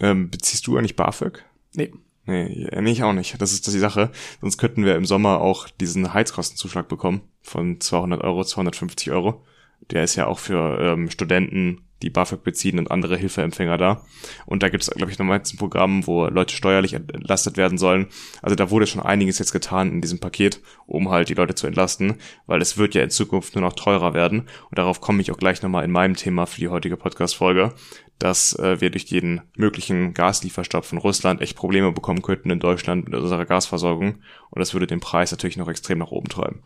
Ähm, 0.00 0.30
beziehst 0.30 0.66
du 0.66 0.76
eigentlich 0.76 0.96
BAföG? 0.96 1.44
Nee. 1.74 1.92
Nee, 2.24 2.68
ja, 2.72 2.80
nee, 2.80 2.92
ich 2.92 3.02
auch 3.02 3.12
nicht. 3.12 3.40
Das 3.40 3.52
ist 3.52 3.66
das 3.66 3.74
ist 3.74 3.76
die 3.76 3.80
Sache. 3.80 4.10
Sonst 4.40 4.56
könnten 4.56 4.84
wir 4.84 4.94
im 4.94 5.04
Sommer 5.04 5.40
auch 5.40 5.68
diesen 5.68 6.14
Heizkostenzuschlag 6.14 6.88
bekommen 6.88 7.22
von 7.40 7.80
200 7.80 8.22
Euro, 8.22 8.44
250 8.44 9.10
Euro. 9.10 9.44
Der 9.90 10.04
ist 10.04 10.16
ja 10.16 10.26
auch 10.26 10.38
für 10.38 10.78
ähm, 10.80 11.10
Studenten, 11.10 11.82
die 12.02 12.10
BAföG 12.10 12.42
beziehen 12.42 12.78
und 12.78 12.90
andere 12.90 13.16
Hilfeempfänger 13.16 13.78
da. 13.78 14.04
Und 14.46 14.62
da 14.62 14.68
gibt 14.68 14.82
es, 14.82 14.90
glaube 14.90 15.12
ich, 15.12 15.18
nochmal 15.18 15.38
ein 15.38 15.56
Programm, 15.56 16.06
wo 16.06 16.26
Leute 16.26 16.54
steuerlich 16.54 16.94
entlastet 16.94 17.56
werden 17.56 17.78
sollen. 17.78 18.08
Also 18.42 18.56
da 18.56 18.70
wurde 18.70 18.86
schon 18.86 19.02
einiges 19.02 19.38
jetzt 19.38 19.52
getan 19.52 19.90
in 19.90 20.00
diesem 20.00 20.18
Paket, 20.18 20.60
um 20.86 21.10
halt 21.10 21.28
die 21.28 21.34
Leute 21.34 21.54
zu 21.54 21.66
entlasten, 21.66 22.16
weil 22.46 22.60
es 22.60 22.76
wird 22.76 22.94
ja 22.94 23.02
in 23.02 23.10
Zukunft 23.10 23.54
nur 23.54 23.62
noch 23.62 23.74
teurer 23.74 24.14
werden. 24.14 24.40
Und 24.40 24.78
darauf 24.78 25.00
komme 25.00 25.22
ich 25.22 25.30
auch 25.30 25.38
gleich 25.38 25.62
nochmal 25.62 25.84
in 25.84 25.90
meinem 25.90 26.16
Thema 26.16 26.46
für 26.46 26.60
die 26.60 26.68
heutige 26.68 26.96
Podcast-Folge, 26.96 27.72
dass 28.18 28.58
äh, 28.58 28.80
wir 28.80 28.90
durch 28.90 29.06
den 29.06 29.40
möglichen 29.56 30.14
Gaslieferstopp 30.14 30.84
von 30.84 30.98
Russland 30.98 31.40
echt 31.40 31.56
Probleme 31.56 31.92
bekommen 31.92 32.22
könnten 32.22 32.50
in 32.50 32.60
Deutschland 32.60 33.08
mit 33.08 33.14
unserer 33.14 33.46
Gasversorgung. 33.46 34.16
Und 34.50 34.60
das 34.60 34.74
würde 34.74 34.86
den 34.86 35.00
Preis 35.00 35.30
natürlich 35.30 35.56
noch 35.56 35.68
extrem 35.68 35.98
nach 35.98 36.10
oben 36.10 36.28
treiben. 36.28 36.62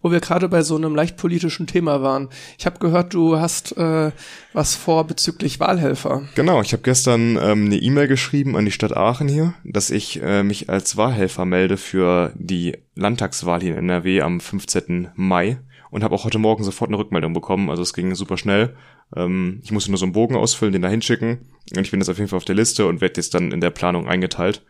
Wo 0.00 0.10
wir 0.10 0.20
gerade 0.20 0.48
bei 0.48 0.62
so 0.62 0.76
einem 0.76 0.94
leicht 0.94 1.16
politischen 1.16 1.66
Thema 1.66 2.02
waren. 2.02 2.28
Ich 2.58 2.66
habe 2.66 2.78
gehört, 2.78 3.14
du 3.14 3.38
hast 3.38 3.76
äh, 3.76 4.10
was 4.52 4.74
vor 4.74 5.06
bezüglich 5.06 5.60
Wahlhelfer. 5.60 6.22
Genau, 6.34 6.60
ich 6.60 6.72
habe 6.72 6.82
gestern 6.82 7.38
ähm, 7.40 7.66
eine 7.66 7.76
E-Mail 7.76 8.08
geschrieben 8.08 8.56
an 8.56 8.64
die 8.64 8.72
Stadt 8.72 8.96
Aachen 8.96 9.28
hier, 9.28 9.54
dass 9.64 9.90
ich 9.90 10.20
äh, 10.22 10.42
mich 10.42 10.68
als 10.68 10.96
Wahlhelfer 10.96 11.44
melde 11.44 11.76
für 11.76 12.32
die 12.34 12.76
Landtagswahl 12.94 13.60
hier 13.60 13.76
in 13.76 13.90
NRW 13.90 14.22
am 14.22 14.40
15. 14.40 15.08
Mai 15.14 15.58
und 15.90 16.02
habe 16.02 16.14
auch 16.14 16.24
heute 16.24 16.38
Morgen 16.38 16.64
sofort 16.64 16.90
eine 16.90 16.98
Rückmeldung 16.98 17.32
bekommen. 17.32 17.70
Also 17.70 17.82
es 17.82 17.94
ging 17.94 18.14
super 18.14 18.36
schnell. 18.36 18.74
Ähm, 19.14 19.60
ich 19.62 19.72
musste 19.72 19.90
nur 19.90 19.98
so 19.98 20.06
einen 20.06 20.12
Bogen 20.12 20.36
ausfüllen, 20.36 20.72
den 20.72 20.82
da 20.82 20.88
hinschicken 20.88 21.38
und 21.76 21.82
ich 21.82 21.90
bin 21.90 22.00
jetzt 22.00 22.08
auf 22.08 22.18
jeden 22.18 22.28
Fall 22.28 22.38
auf 22.38 22.44
der 22.44 22.54
Liste 22.54 22.86
und 22.86 23.00
werde 23.00 23.16
jetzt 23.16 23.34
dann 23.34 23.52
in 23.52 23.60
der 23.60 23.70
Planung 23.70 24.08
eingeteilt. 24.08 24.62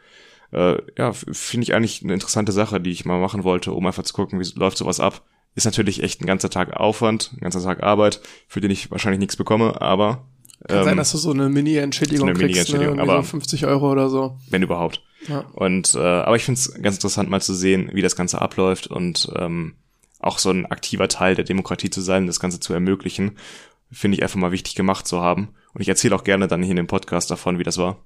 Äh, 0.53 0.77
ja, 0.99 1.13
finde 1.13 1.65
ich 1.65 1.75
eigentlich 1.75 2.03
eine 2.03 2.15
interessante 2.15 2.53
Sache, 2.53 2.81
die 2.81 2.91
ich 2.91 3.05
mal 3.05 3.21
machen 3.21 3.45
wollte, 3.45 3.73
um 3.73 3.87
einfach 3.87 4.03
zu 4.03 4.13
gucken, 4.13 4.39
wie 4.41 4.59
läuft 4.59 4.77
sowas 4.79 5.01
ab. 5.01 5.23
Ist 5.55 5.65
natürlich 5.65 6.03
echt 6.03 6.21
ein 6.21 6.27
ganzer 6.27 6.51
Tag 6.51 6.75
Aufwand, 6.75 7.33
ein 7.35 7.41
ganzer 7.41 7.63
Tag 7.63 7.83
Arbeit, 7.83 8.21
für 8.49 8.61
den 8.61 8.71
ich 8.71 8.91
wahrscheinlich 8.91 9.19
nichts 9.21 9.37
bekomme, 9.37 9.81
aber 9.81 10.27
Kann 10.67 10.79
ähm, 10.79 10.85
sein, 10.85 10.97
dass 10.97 11.13
du 11.13 11.19
so 11.19 11.31
eine 11.33 11.49
Mini-Entschädigung 11.49 12.21
so 12.21 12.25
eine 12.27 12.35
kriegst, 12.35 12.43
ne? 12.49 12.49
Mini-Entschädigung, 12.49 12.99
Irgendwie 12.99 13.11
aber- 13.11 13.23
so 13.23 13.31
50 13.31 13.67
Euro 13.67 13.91
oder 13.91 14.09
so. 14.09 14.39
wenn 14.51 14.63
überhaupt. 14.63 15.03
Ja. 15.29 15.41
Und 15.53 15.95
äh, 15.95 15.99
aber 15.99 16.37
ich 16.37 16.45
finde 16.45 16.59
es 16.59 16.75
ganz 16.83 16.97
interessant 16.97 17.31
mal 17.31 17.41
zu 17.41 17.55
sehen, 17.55 17.91
wie 17.93 18.03
das 18.03 18.17
Ganze 18.17 18.41
abläuft 18.43 18.87
und 18.89 19.31
ähm, 19.37 19.75
auch 20.19 20.39
so 20.39 20.51
ein 20.51 20.67
aktiver 20.67 21.09
Teil 21.09 21.35
der 21.35 21.45
Demokratie 21.45 21.91
zu 21.91 22.01
sein, 22.01 22.27
das 22.27 22.41
Ganze 22.41 22.61
zu 22.61 22.73
ermöglichen, 22.73 23.33
finde 23.91 24.17
ich 24.17 24.23
einfach 24.23 24.39
mal 24.39 24.53
wichtig 24.53 24.75
gemacht 24.75 25.07
zu 25.07 25.21
haben. 25.21 25.51
Und 25.75 25.81
ich 25.81 25.89
erzähle 25.89 26.15
auch 26.15 26.25
gerne 26.25 26.49
dann 26.49 26.63
hier 26.63 26.71
in 26.71 26.77
dem 26.77 26.87
Podcast 26.87 27.31
davon, 27.31 27.59
wie 27.59 27.65
das 27.65 27.79
war. 27.79 27.99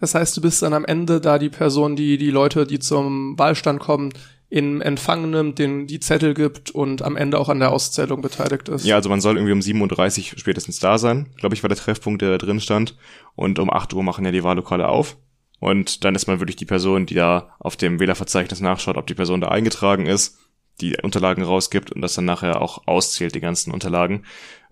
Das 0.00 0.14
heißt, 0.14 0.36
du 0.36 0.40
bist 0.40 0.62
dann 0.62 0.74
am 0.74 0.84
Ende 0.84 1.20
da 1.20 1.38
die 1.38 1.50
Person, 1.50 1.96
die 1.96 2.18
die 2.18 2.30
Leute, 2.30 2.66
die 2.66 2.78
zum 2.78 3.38
Wahlstand 3.38 3.80
kommen, 3.80 4.12
in 4.50 4.80
Empfang 4.80 5.30
nimmt, 5.30 5.58
denen 5.58 5.86
die 5.86 6.00
Zettel 6.00 6.32
gibt 6.32 6.70
und 6.70 7.02
am 7.02 7.16
Ende 7.16 7.38
auch 7.38 7.50
an 7.50 7.60
der 7.60 7.70
Auszählung 7.70 8.22
beteiligt 8.22 8.68
ist. 8.68 8.86
Ja, 8.86 8.96
also 8.96 9.10
man 9.10 9.20
soll 9.20 9.36
irgendwie 9.36 9.52
um 9.52 9.60
7.30 9.60 10.32
Uhr 10.32 10.38
spätestens 10.38 10.78
da 10.78 10.96
sein, 10.96 11.28
glaube 11.36 11.54
ich, 11.54 11.62
war 11.62 11.68
der 11.68 11.76
Treffpunkt, 11.76 12.22
der 12.22 12.30
da 12.30 12.38
drin 12.38 12.60
stand. 12.60 12.96
Und 13.34 13.58
um 13.58 13.70
8 13.70 13.92
Uhr 13.92 14.02
machen 14.02 14.24
ja 14.24 14.30
die 14.30 14.44
Wahllokale 14.44 14.88
auf. 14.88 15.18
Und 15.60 16.04
dann 16.04 16.14
ist 16.14 16.26
man 16.26 16.40
wirklich 16.40 16.56
die 16.56 16.64
Person, 16.64 17.04
die 17.04 17.14
da 17.14 17.54
auf 17.58 17.76
dem 17.76 18.00
Wählerverzeichnis 18.00 18.60
nachschaut, 18.60 18.96
ob 18.96 19.06
die 19.06 19.14
Person 19.14 19.40
da 19.40 19.48
eingetragen 19.48 20.06
ist, 20.06 20.38
die 20.80 20.96
Unterlagen 21.02 21.42
rausgibt 21.42 21.90
und 21.92 22.00
das 22.00 22.14
dann 22.14 22.24
nachher 22.24 22.62
auch 22.62 22.86
auszählt, 22.86 23.34
die 23.34 23.40
ganzen 23.40 23.72
Unterlagen. 23.72 24.24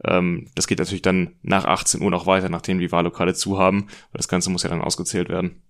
Ähm, 0.05 0.49
das 0.55 0.67
geht 0.67 0.79
natürlich 0.79 1.03
dann 1.03 1.37
nach 1.43 1.65
18 1.65 2.01
Uhr 2.03 2.11
noch 2.11 2.27
weiter, 2.27 2.49
nachdem 2.49 2.79
die 2.79 2.93
Wahllokale 2.93 3.35
zu 3.35 3.59
haben. 3.59 3.87
Weil 4.13 4.19
das 4.19 4.29
Ganze 4.29 4.51
muss 4.51 4.63
ja 4.63 4.69
dann 4.71 4.83
ausgezählt 4.83 5.29
werden. 5.29 5.63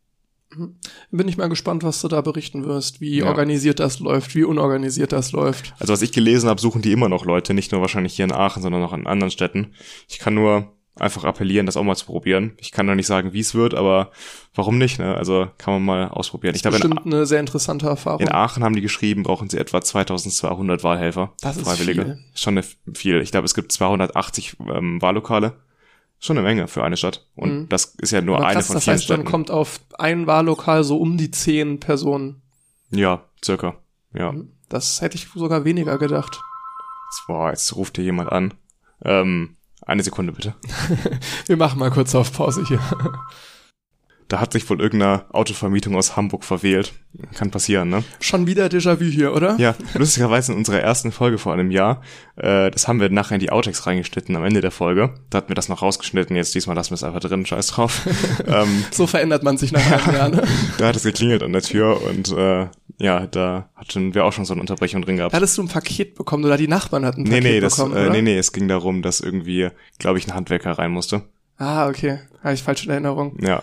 Bin 1.11 1.29
ich 1.29 1.37
mal 1.37 1.49
gespannt, 1.49 1.83
was 1.83 2.01
du 2.01 2.09
da 2.09 2.21
berichten 2.21 2.65
wirst, 2.65 3.01
wie 3.01 3.19
Ja. 3.19 3.27
organisiert 3.27 3.81
das 3.81 3.99
läuft, 3.99 4.35
wie 4.37 4.45
unorganisiert 4.45 5.13
das 5.13 5.33
läuft. 5.33 5.75
Also 5.81 5.93
was 5.93 6.03
ich 6.03 6.13
gelesen 6.13 6.49
habe, 6.49 6.61
suchen 6.61 6.83
die 6.83 6.93
immer 6.93 7.09
noch 7.09 7.25
Leute, 7.25 7.53
nicht 7.53 7.73
nur 7.73 7.81
wahrscheinlich 7.81 8.15
hier 8.15 8.25
in 8.25 8.33
Aachen, 8.33 8.63
sondern 8.63 8.83
auch 8.85 8.93
in 8.93 9.07
anderen 9.09 9.33
Städten. 9.33 9.73
Ich 10.09 10.19
kann 10.21 10.35
nur 10.35 10.73
einfach 10.99 11.25
appellieren, 11.25 11.67
das 11.67 11.77
auch 11.77 11.83
mal 11.83 11.95
zu 11.97 12.07
probieren. 12.07 12.55
Ich 12.59 12.73
kann 12.73 12.87
noch 12.87 12.95
nicht 12.95 13.07
sagen, 13.07 13.33
wie 13.33 13.41
es 13.41 13.55
wird, 13.55 13.75
aber 13.75 14.11
warum 14.55 14.79
nicht? 14.79 14.99
Ne? 14.99 15.15
Also 15.15 15.49
kann 15.59 15.75
man 15.75 15.85
mal 15.85 16.09
ausprobieren. 16.09 16.55
Ich 16.55 16.63
glaube, 16.63 16.77
in, 16.79 16.83
Bestimmt 16.83 17.07
eine 17.07 17.27
sehr 17.27 17.41
interessante 17.41 17.87
Erfahrung. 17.87 18.21
in 18.21 18.33
Aachen 18.33 18.65
haben 18.65 18.75
die 18.75 18.81
geschrieben, 18.81 19.23
brauchen 19.23 19.51
sie 19.51 19.59
etwa 19.59 19.81
2200 19.83 20.83
Wahlhelfer. 20.85 21.33
Das 21.43 21.57
ist 21.59 21.65
Freiwillige. 21.69 22.05
viel. 22.05 22.19
Schon 22.35 22.55
eine, 22.59 22.65
viel. 22.95 23.21
Ich 23.21 23.31
glaube, 23.31 23.45
es 23.45 23.55
gibt 23.55 23.73
280 23.73 24.57
ähm, 24.73 25.01
Wahllokale. 25.03 25.55
Schon 26.19 26.39
eine 26.39 26.47
Menge 26.47 26.67
für 26.67 26.83
eine 26.83 26.97
Stadt. 26.97 27.27
Und 27.35 27.53
Mhm. 27.53 27.69
das 27.69 27.95
ist 28.01 28.11
ja 28.13 28.23
nur 28.23 28.37
Aber 28.37 28.47
eine 28.47 28.55
krass, 28.55 28.69
von 28.69 28.75
das 28.77 28.85
vielen 28.85 28.95
heißt, 28.95 29.11
dann 29.11 29.17
Städten. 29.19 29.31
kommt 29.31 29.51
auf 29.51 29.81
ein 29.99 30.27
Wahllokal 30.27 30.83
so 30.83 30.97
um 30.99 31.19
die 31.19 31.31
zehn 31.31 31.79
Personen. 31.79 32.41
ja, 32.91 33.23
circa. 33.45 33.75
Ja. 34.15 34.33
Das 34.71 35.03
hätte 35.03 35.17
ich 35.17 35.29
sogar 35.35 35.65
weniger 35.67 35.99
gedacht. 35.99 36.41
Boah, 37.27 37.51
jetzt 37.51 37.77
ruft 37.77 37.97
hier 37.97 38.05
jemand 38.07 38.33
an. 38.33 38.55
Ähm, 39.05 39.57
eine 39.87 40.03
Sekunde 40.03 40.33
bitte. 40.33 40.55
Wir 41.47 41.57
machen 41.57 41.79
mal 41.79 41.91
kurz 41.91 42.15
auf 42.15 42.33
Pause 42.33 42.65
hier. 42.67 42.81
Da 44.29 44.41
hat 44.41 44.53
sich 44.53 44.69
wohl 44.69 44.81
irgendeine 44.81 45.25
Autovermietung 45.33 45.95
aus 45.95 46.17
Hamburg 46.17 46.43
verwählt. 46.43 46.95
Kann 47.35 47.53
passieren, 47.53 47.91
ne? 47.91 48.03
Schon 48.19 48.49
wieder 48.49 48.67
Déjà-vu 48.67 49.05
hier, 49.05 49.33
oder? 49.33 49.57
Ja, 49.59 49.77
lustigerweise 49.95 50.51
in 50.51 50.59
unserer 50.59 50.81
ersten 50.81 51.13
Folge 51.13 51.39
vor 51.39 51.53
einem 51.53 51.71
Jahr, 51.71 52.03
äh, 52.35 52.73
das 52.73 52.89
haben 52.89 53.01
wir 53.01 53.09
nachher 53.09 53.35
in 53.35 53.41
die 53.41 53.51
Outtakes 53.51 53.87
reingeschnitten 53.87 54.35
am 54.35 54.45
Ende 54.45 54.61
der 54.61 54.73
Folge. 54.73 55.15
Da 55.31 55.39
hatten 55.39 55.49
wir 55.49 55.55
das 55.55 55.69
noch 55.69 55.81
rausgeschnitten, 55.81 56.35
jetzt 56.35 56.57
diesmal 56.57 56.75
lassen 56.75 56.91
wir 56.91 56.97
es 56.97 57.05
einfach 57.05 57.21
drin, 57.21 57.47
scheiß 57.47 57.69
drauf. 57.69 58.03
ähm, 58.49 58.85
So 58.91 59.07
verändert 59.07 59.45
man 59.45 59.59
sich 59.59 59.71
nach 59.71 60.09
einem 60.09 60.17
Jahr, 60.17 60.29
ne? 60.31 60.43
da 60.79 60.89
hat 60.89 60.97
es 60.97 61.05
geklingelt 61.05 61.45
an 61.45 61.53
der 61.53 61.63
Tür 61.63 62.03
und 62.03 62.33
äh, 62.33 62.67
ja, 62.99 63.27
da 63.27 63.69
hatten 63.75 64.15
wir 64.15 64.25
auch 64.25 64.33
schon 64.33 64.45
so 64.45 64.55
eine 64.55 64.61
Unterbrechung 64.61 65.03
drin 65.03 65.17
gehabt. 65.17 65.35
Hattest 65.35 65.59
du 65.59 65.63
ein 65.63 65.69
Paket 65.69 66.15
bekommen 66.15 66.45
oder 66.45 66.57
die 66.57 66.69
Nachbarn 66.69 67.05
hatten 67.05 67.23
ein 67.23 67.25
Nee, 67.25 67.37
Paket 67.41 67.51
nee, 67.53 67.61
das, 67.61 67.77
bekommen, 67.77 67.97
äh, 67.97 68.11
nee, 68.11 68.23
nee, 68.23 68.39
es 68.39 68.53
ging 68.53 68.69
darum, 68.69 69.03
dass 69.03 69.21
irgendwie, 69.21 69.69
glaube 69.99 70.19
ich, 70.19 70.27
ein 70.29 70.35
Handwerker 70.35 70.73
rein 70.73 70.91
musste. 70.93 71.23
Ah, 71.59 71.89
okay. 71.89 72.21
Habe 72.43 72.55
ich 72.55 72.63
falsche 72.63 72.91
Erinnerung. 72.91 73.37
Ja. 73.41 73.63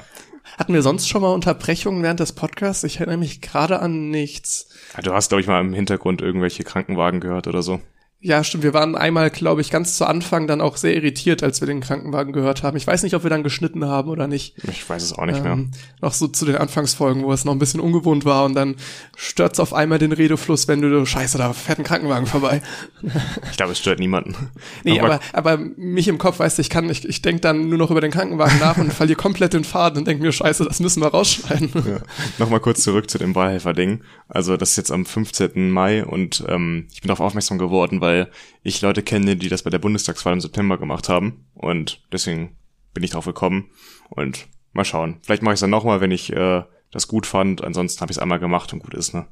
Hatten 0.57 0.73
wir 0.73 0.81
sonst 0.81 1.07
schon 1.07 1.21
mal 1.21 1.33
Unterbrechungen 1.33 2.03
während 2.03 2.19
des 2.19 2.33
Podcasts? 2.33 2.83
Ich 2.83 2.97
erinnere 2.97 3.17
mich 3.17 3.41
gerade 3.41 3.79
an 3.79 4.09
nichts. 4.09 4.69
Ja, 4.95 5.01
Du 5.01 5.13
hast, 5.13 5.29
glaube 5.29 5.41
ich, 5.41 5.47
mal 5.47 5.61
im 5.61 5.73
Hintergrund 5.73 6.21
irgendwelche 6.21 6.63
Krankenwagen 6.63 7.19
gehört 7.21 7.47
oder 7.47 7.63
so. 7.63 7.79
Ja, 8.25 8.41
stimmt. 8.41 8.63
Wir 8.63 8.73
waren 8.73 8.95
einmal, 8.95 9.29
glaube 9.29 9.59
ich, 9.59 9.69
ganz 9.69 9.97
zu 9.97 10.05
Anfang 10.05 10.47
dann 10.47 10.61
auch 10.61 10.77
sehr 10.77 10.95
irritiert, 10.95 11.43
als 11.43 11.59
wir 11.59 11.65
den 11.65 11.81
Krankenwagen 11.81 12.31
gehört 12.31 12.63
haben. 12.63 12.77
Ich 12.77 12.87
weiß 12.87 13.03
nicht, 13.03 13.15
ob 13.15 13.23
wir 13.23 13.29
dann 13.29 13.43
geschnitten 13.43 13.83
haben 13.83 14.09
oder 14.09 14.27
nicht. 14.27 14.55
Ich 14.71 14.89
weiß 14.89 15.03
es 15.03 15.11
auch 15.11 15.25
nicht 15.25 15.39
ähm, 15.39 15.43
mehr. 15.43 15.65
Noch 15.99 16.13
so 16.13 16.29
zu 16.29 16.45
den 16.45 16.55
Anfangsfolgen, 16.55 17.23
wo 17.23 17.33
es 17.33 17.43
noch 17.43 17.51
ein 17.51 17.59
bisschen 17.59 17.81
ungewohnt 17.81 18.23
war 18.23 18.45
und 18.45 18.53
dann 18.53 18.77
stört's 19.17 19.59
auf 19.59 19.73
einmal 19.73 19.99
den 19.99 20.13
Redefluss, 20.13 20.69
wenn 20.69 20.81
du, 20.81 21.05
scheiße, 21.05 21.37
da 21.37 21.51
fährt 21.51 21.79
ein 21.79 21.83
Krankenwagen 21.83 22.25
vorbei. 22.25 22.61
Ich 23.51 23.57
glaube, 23.57 23.73
es 23.73 23.79
stört 23.79 23.99
niemanden. 23.99 24.35
nee, 24.83 24.99
aber, 24.99 25.19
aber 25.33 25.57
mich 25.57 26.07
im 26.07 26.17
Kopf, 26.17 26.39
weißt 26.39 26.57
du, 26.57 26.61
ich 26.61 26.69
kann, 26.69 26.89
ich, 26.89 27.07
ich 27.07 27.21
denke 27.21 27.41
dann 27.41 27.69
nur 27.69 27.77
noch 27.77 27.91
über 27.91 28.01
den 28.01 28.11
Krankenwagen 28.11 28.57
nach 28.59 28.77
und 28.77 28.91
verliere 28.93 29.17
komplett 29.17 29.53
den 29.53 29.63
Faden 29.63 29.99
und 29.99 30.07
denke 30.07 30.23
mir, 30.23 30.31
scheiße, 30.31 30.63
das 30.63 30.79
müssen 30.79 31.01
wir 31.01 31.09
rausschneiden. 31.09 31.69
Ja. 31.75 31.97
Nochmal 32.39 32.61
kurz 32.61 32.81
zurück 32.81 33.09
zu 33.09 33.17
dem 33.17 33.35
Wahlhelfer-Ding. 33.35 34.01
Also 34.29 34.57
das 34.57 34.71
ist 34.71 34.77
jetzt 34.77 34.91
am 34.91 35.05
15. 35.05 35.69
Mai 35.69 36.05
und 36.05 36.43
ähm, 36.47 36.87
ich 36.93 37.01
bin 37.01 37.09
darauf 37.09 37.19
aufmerksam 37.19 37.57
geworden, 37.57 38.01
weil 38.01 38.12
weil 38.13 38.31
ich 38.61 38.81
Leute 38.81 39.03
kenne, 39.03 39.35
die 39.35 39.49
das 39.49 39.63
bei 39.63 39.69
der 39.69 39.79
Bundestagswahl 39.79 40.33
im 40.33 40.41
September 40.41 40.77
gemacht 40.77 41.09
haben 41.09 41.45
und 41.53 42.01
deswegen 42.11 42.55
bin 42.93 43.03
ich 43.03 43.11
drauf 43.11 43.25
gekommen 43.25 43.71
und 44.09 44.47
mal 44.71 44.85
schauen. 44.85 45.17
Vielleicht 45.23 45.41
mache 45.41 45.53
ich 45.53 45.57
es 45.57 45.61
dann 45.61 45.69
nochmal, 45.69 46.01
wenn 46.01 46.11
ich 46.11 46.31
äh, 46.31 46.63
das 46.91 47.07
gut 47.07 47.25
fand. 47.25 47.63
Ansonsten 47.63 48.01
habe 48.01 48.11
ich 48.11 48.17
es 48.17 48.21
einmal 48.21 48.39
gemacht 48.39 48.71
und 48.73 48.79
gut 48.79 48.93
ist, 48.93 49.13
ne? 49.13 49.25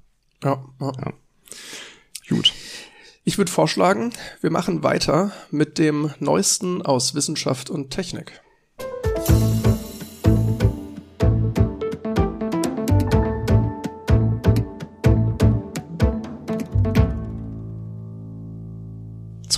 Ja, 0.44 0.64
ja. 0.80 0.92
ja. 0.98 1.14
Gut. 2.30 2.54
Ich 3.24 3.38
würde 3.38 3.52
vorschlagen, 3.52 4.14
wir 4.42 4.50
machen 4.50 4.82
weiter 4.82 5.32
mit 5.52 5.78
dem 5.78 6.12
Neuesten 6.20 6.82
aus 6.82 7.14
Wissenschaft 7.14 7.70
und 7.70 7.92
Technik. 7.92 8.42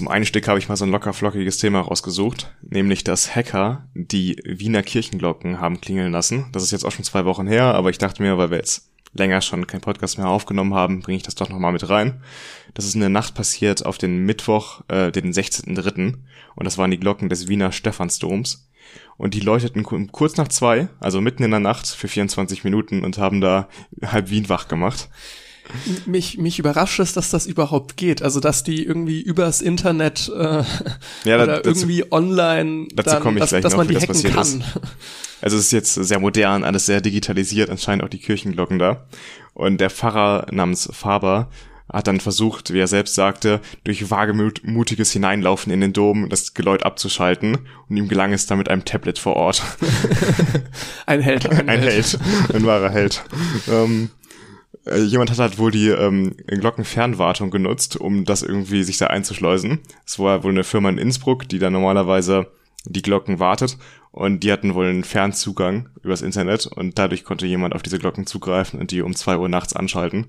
Zum 0.04 0.12
Einstieg 0.12 0.50
habe 0.50 0.60
ich 0.60 0.68
mal 0.68 0.76
so 0.76 0.84
ein 0.84 0.92
locker 0.92 1.14
flockiges 1.14 1.60
Thema 1.60 1.80
rausgesucht, 1.80 2.54
nämlich 2.62 3.06
dass 3.06 3.34
Hacker 3.38 3.88
die 3.94 4.36
Wiener 4.44 4.84
Kirchenglocken 4.84 5.62
haben 5.62 5.80
klingeln 5.80 6.12
lassen. 6.12 6.50
Das 6.52 6.62
ist 6.62 6.72
jetzt 6.72 6.84
auch 6.84 6.92
schon 6.92 7.06
zwei 7.06 7.24
Wochen 7.24 7.48
her, 7.48 7.74
aber 7.74 7.90
ich 7.90 8.00
dachte 8.00 8.22
mir, 8.22 8.38
weil 8.38 8.50
wir 8.50 8.58
jetzt 8.58 8.90
länger 9.14 9.40
schon 9.40 9.66
kein 9.66 9.80
Podcast 9.80 10.18
mehr 10.18 10.28
aufgenommen 10.28 10.74
haben, 10.74 11.00
bringe 11.00 11.16
ich 11.16 11.24
das 11.24 11.36
doch 11.36 11.48
nochmal 11.48 11.72
mit 11.72 11.88
rein. 11.88 12.22
Das 12.74 12.84
ist 12.84 12.96
in 12.96 13.00
der 13.00 13.08
Nacht 13.08 13.34
passiert 13.34 13.86
auf 13.86 13.98
den 13.98 14.26
Mittwoch, 14.26 14.82
äh, 14.90 15.10
den 15.10 15.32
16.3. 15.32 16.16
Und 16.56 16.66
das 16.66 16.78
waren 16.78 16.92
die 16.92 17.00
Glocken 17.00 17.30
des 17.30 17.48
Wiener 17.48 17.72
Stephansdoms. 17.72 18.68
Und 19.16 19.34
die 19.34 19.40
läuteten 19.40 19.84
kurz 20.12 20.36
nach 20.36 20.50
zwei, 20.50 20.90
also 21.00 21.22
mitten 21.22 21.44
in 21.44 21.52
der 21.52 21.62
Nacht 21.62 21.88
für 21.88 22.10
24 22.10 22.66
Minuten 22.66 23.06
und 23.06 23.20
haben 23.20 23.40
da 23.40 23.70
halb 24.06 24.30
Wien 24.30 24.50
wach 24.50 24.68
gemacht 24.68 25.08
mich, 26.06 26.38
mich 26.38 26.60
überrascht 26.60 27.00
es, 27.00 27.14
dass 27.14 27.30
das 27.30 27.46
überhaupt 27.46 27.98
geht. 27.98 28.22
Also, 28.22 28.40
dass 28.40 28.64
die 28.64 28.84
irgendwie 28.84 29.22
übers 29.22 29.62
Internet 29.62 30.32
äh, 30.36 30.64
ja, 31.24 31.36
oder 31.36 31.48
dazu, 31.48 31.70
irgendwie 31.70 32.12
online, 32.12 32.88
dazu 32.94 33.24
dann, 33.24 33.36
dass, 33.38 33.50
dass 33.52 33.64
noch, 33.64 33.78
man 33.78 33.88
die 33.88 33.98
hacken 33.98 34.24
kann. 34.24 34.42
Ist. 34.42 34.64
Also 35.42 35.58
es 35.58 35.66
ist 35.66 35.72
jetzt 35.74 35.96
sehr 35.96 36.20
modern, 36.20 36.64
alles 36.64 36.86
sehr 36.86 37.02
digitalisiert, 37.02 37.70
anscheinend 37.70 38.06
auch 38.06 38.08
die 38.08 38.20
Kirchenglocken 38.20 38.80
da. 38.80 39.08
Und 39.54 39.82
der 39.82 39.90
Pfarrer 39.90 40.48
namens 40.52 40.88
Faber 40.94 41.50
hat 41.92 42.08
dann 42.08 42.20
versucht, 42.20 42.72
wie 42.74 42.80
er 42.80 42.88
selbst 42.88 43.14
sagte, 43.14 43.60
durch 43.84 44.10
wagemutiges 44.10 45.12
Hineinlaufen 45.12 45.72
in 45.72 45.82
den 45.82 45.92
Dom 45.94 46.30
das 46.30 46.54
Geläut 46.54 46.84
abzuschalten 46.84 47.58
und 47.90 47.98
ihm 47.98 48.08
gelang 48.08 48.32
es 48.34 48.46
dann 48.46 48.58
mit 48.58 48.70
einem 48.70 48.86
Tablet 48.86 49.20
vor 49.20 49.36
Ort. 49.36 49.62
ein 51.06 51.22
Held. 51.22 51.50
Ein, 51.50 51.70
ein 51.70 51.80
Held. 51.80 51.92
Held. 51.92 52.20
Ein 52.54 52.66
wahrer 52.66 52.90
Held. 52.90 53.24
ähm, 53.68 54.10
äh, 54.86 55.00
jemand 55.00 55.32
hat 55.32 55.40
halt 55.40 55.58
wohl 55.58 55.72
die 55.72 55.90
ähm, 55.90 56.36
Glockenfernwartung 56.48 57.52
genutzt, 57.52 57.98
um 57.98 58.26
das 58.26 58.44
irgendwie 58.44 58.84
sich 58.84 58.98
da 58.98 59.08
einzuschleusen. 59.08 59.80
Es 60.06 60.20
war 60.20 60.44
wohl 60.44 60.52
eine 60.52 60.64
Firma 60.64 60.90
in 60.90 60.98
Innsbruck, 60.98 61.48
die 61.48 61.60
da 61.60 61.70
normalerweise 61.70 62.48
die 62.86 63.02
Glocken 63.02 63.40
wartet 63.40 63.78
und 64.12 64.42
die 64.44 64.52
hatten 64.52 64.76
wohl 64.76 64.86
einen 64.86 65.04
Fernzugang 65.04 65.90
übers 66.04 66.22
Internet 66.22 66.68
und 66.68 67.00
dadurch 67.00 67.24
konnte 67.24 67.48
jemand 67.48 67.74
auf 67.74 67.82
diese 67.82 67.98
Glocken 67.98 68.28
zugreifen 68.28 68.80
und 68.80 68.92
die 68.92 69.02
um 69.02 69.16
zwei 69.16 69.38
Uhr 69.38 69.50
nachts 69.50 69.74
anschalten. 69.74 70.28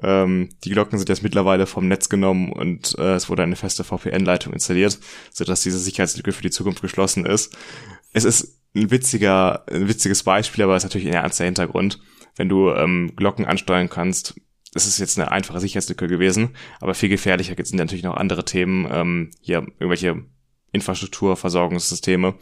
Ähm, 0.00 0.50
die 0.64 0.70
Glocken 0.70 0.98
sind 0.98 1.08
jetzt 1.08 1.22
mittlerweile 1.22 1.66
vom 1.66 1.88
Netz 1.88 2.08
genommen 2.08 2.52
und 2.52 2.96
äh, 2.98 3.14
es 3.14 3.28
wurde 3.28 3.42
eine 3.42 3.56
feste 3.56 3.84
VPN-Leitung 3.84 4.52
installiert, 4.52 4.98
sodass 5.32 5.62
diese 5.62 5.78
Sicherheitslücke 5.78 6.32
für 6.32 6.42
die 6.42 6.50
Zukunft 6.50 6.82
geschlossen 6.82 7.26
ist. 7.26 7.56
Es 8.12 8.24
ist 8.24 8.60
ein 8.74 8.90
witziger, 8.90 9.64
ein 9.68 9.88
witziges 9.88 10.22
Beispiel, 10.22 10.64
aber 10.64 10.76
es 10.76 10.84
ist 10.84 10.90
natürlich 10.90 11.08
ein 11.08 11.14
ernster 11.14 11.44
Hintergrund 11.44 12.00
wenn 12.38 12.48
du 12.48 12.70
ähm, 12.70 13.12
Glocken 13.14 13.44
ansteuern 13.44 13.90
kannst, 13.90 14.40
das 14.72 14.86
ist 14.86 14.98
jetzt 14.98 15.18
eine 15.18 15.30
einfache 15.30 15.60
Sicherheitslücke 15.60 16.06
gewesen, 16.06 16.50
aber 16.80 16.94
viel 16.94 17.08
gefährlicher 17.08 17.54
sind 17.64 17.78
natürlich 17.78 18.04
noch 18.04 18.16
andere 18.16 18.44
Themen, 18.44 18.86
ähm, 18.90 19.30
hier 19.40 19.66
irgendwelche 19.78 20.24
Infrastruktur, 20.72 21.36
Versorgungssysteme. 21.36 22.34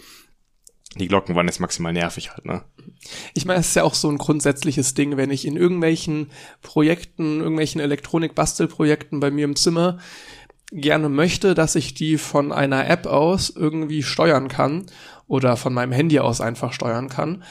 Die 0.97 1.09
Glocken 1.09 1.35
waren 1.35 1.47
jetzt 1.47 1.61
maximal 1.61 1.93
nervig 1.93 2.33
halt, 2.33 2.47
ne? 2.47 2.63
Ich 3.35 3.45
meine, 3.45 3.61
es 3.61 3.69
ist 3.69 3.77
ja 3.77 3.85
auch 3.85 3.95
so 3.95 4.09
ein 4.09 4.19
grundsätzliches 4.19 4.95
Ding, 4.95 5.17
wenn 5.17 5.31
ich 5.31 5.47
in 5.47 5.57
irgendwelchen 5.57 6.31
Projekten, 6.63 7.41
irgendwelchen 7.41 7.81
Elektronik-Bastelprojekten 7.81 9.21
bei 9.21 9.31
mir 9.31 9.45
im 9.45 9.57
Zimmer 9.57 9.99
gerne 10.73 11.09
möchte, 11.09 11.55
dass 11.55 11.75
ich 11.75 11.95
die 11.95 12.19
von 12.19 12.51
einer 12.51 12.89
App 12.89 13.07
aus 13.07 13.51
irgendwie 13.51 14.03
steuern 14.03 14.49
kann 14.49 14.87
oder 15.29 15.57
von 15.57 15.75
meinem 15.75 15.93
Handy 15.93 16.19
aus 16.19 16.41
einfach 16.41 16.73
steuern 16.73 17.09
kann 17.09 17.45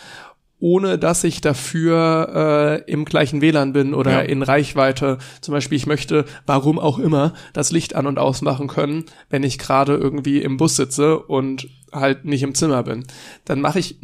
ohne 0.60 0.98
dass 0.98 1.24
ich 1.24 1.42
dafür 1.42 2.82
äh, 2.86 2.92
im 2.92 3.06
gleichen 3.06 3.42
WLAN 3.42 3.74
bin 3.74 3.94
oder 3.94 4.12
ja. 4.12 4.20
in 4.22 4.42
Reichweite. 4.42 5.18
Zum 5.42 5.54
Beispiel, 5.54 5.78
ich 5.78 5.86
möchte, 5.86 6.26
warum 6.46 6.80
auch 6.80 6.98
immer, 6.98 7.34
das 7.54 7.72
Licht 7.72 7.96
an 7.96 8.08
und 8.08 8.20
ausmachen 8.20 8.68
können, 8.68 9.06
wenn 9.30 9.44
ich 9.44 9.58
gerade 9.60 9.96
irgendwie 9.96 10.42
im 10.42 10.58
Bus 10.58 10.76
sitze 10.76 11.20
und 11.20 11.68
halt 11.96 12.26
nicht 12.26 12.44
im 12.44 12.56
Zimmer 12.56 12.84
bin. 12.84 13.06
Dann 13.46 13.62
mache 13.62 13.80
ich, 13.80 13.98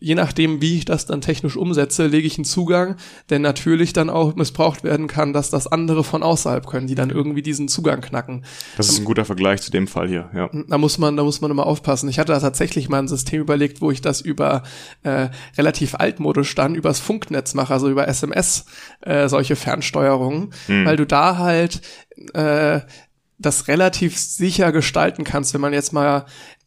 je 0.00 0.14
nachdem, 0.14 0.60
wie 0.60 0.78
ich 0.78 0.84
das 0.84 1.06
dann 1.06 1.20
technisch 1.20 1.56
umsetze, 1.56 2.06
lege 2.06 2.26
ich 2.26 2.36
einen 2.38 2.44
Zugang, 2.44 2.96
der 3.30 3.38
natürlich 3.38 3.92
dann 3.92 4.10
auch 4.10 4.34
missbraucht 4.34 4.84
werden 4.84 5.06
kann, 5.06 5.32
dass 5.32 5.50
das 5.50 5.66
andere 5.66 6.04
von 6.04 6.22
außerhalb 6.22 6.66
können, 6.66 6.86
die 6.86 6.94
dann 6.94 7.10
irgendwie 7.10 7.42
diesen 7.42 7.68
Zugang 7.68 8.00
knacken. 8.00 8.44
Das 8.76 8.88
ist 8.88 8.98
ein 8.98 9.04
guter 9.04 9.24
Vergleich 9.24 9.62
zu 9.62 9.70
dem 9.70 9.86
Fall 9.86 10.08
hier, 10.08 10.30
ja. 10.34 10.50
Da 10.68 10.78
muss 10.78 10.98
man, 10.98 11.16
da 11.16 11.24
muss 11.24 11.40
man 11.40 11.50
immer 11.50 11.66
aufpassen. 11.66 12.08
Ich 12.08 12.18
hatte 12.18 12.32
da 12.32 12.40
tatsächlich 12.40 12.88
mal 12.88 12.98
ein 12.98 13.08
System 13.08 13.40
überlegt, 13.40 13.80
wo 13.80 13.90
ich 13.90 14.00
das 14.00 14.20
über 14.20 14.62
äh, 15.02 15.28
relativ 15.56 15.94
altmodisch 15.94 16.54
dann 16.54 16.74
übers 16.74 17.00
Funknetz 17.00 17.54
mache, 17.54 17.72
also 17.72 17.88
über 17.90 18.08
SMS, 18.08 18.66
äh, 19.00 19.28
solche 19.28 19.56
Fernsteuerungen, 19.56 20.52
hm. 20.66 20.84
weil 20.84 20.96
du 20.96 21.06
da 21.06 21.38
halt 21.38 21.80
äh, 22.34 22.80
das 23.42 23.68
relativ 23.68 24.16
sicher 24.16 24.72
gestalten 24.72 25.24
kannst, 25.24 25.52
wenn 25.52 25.60
man 25.60 25.72
jetzt 25.72 25.92
mal 25.92 26.26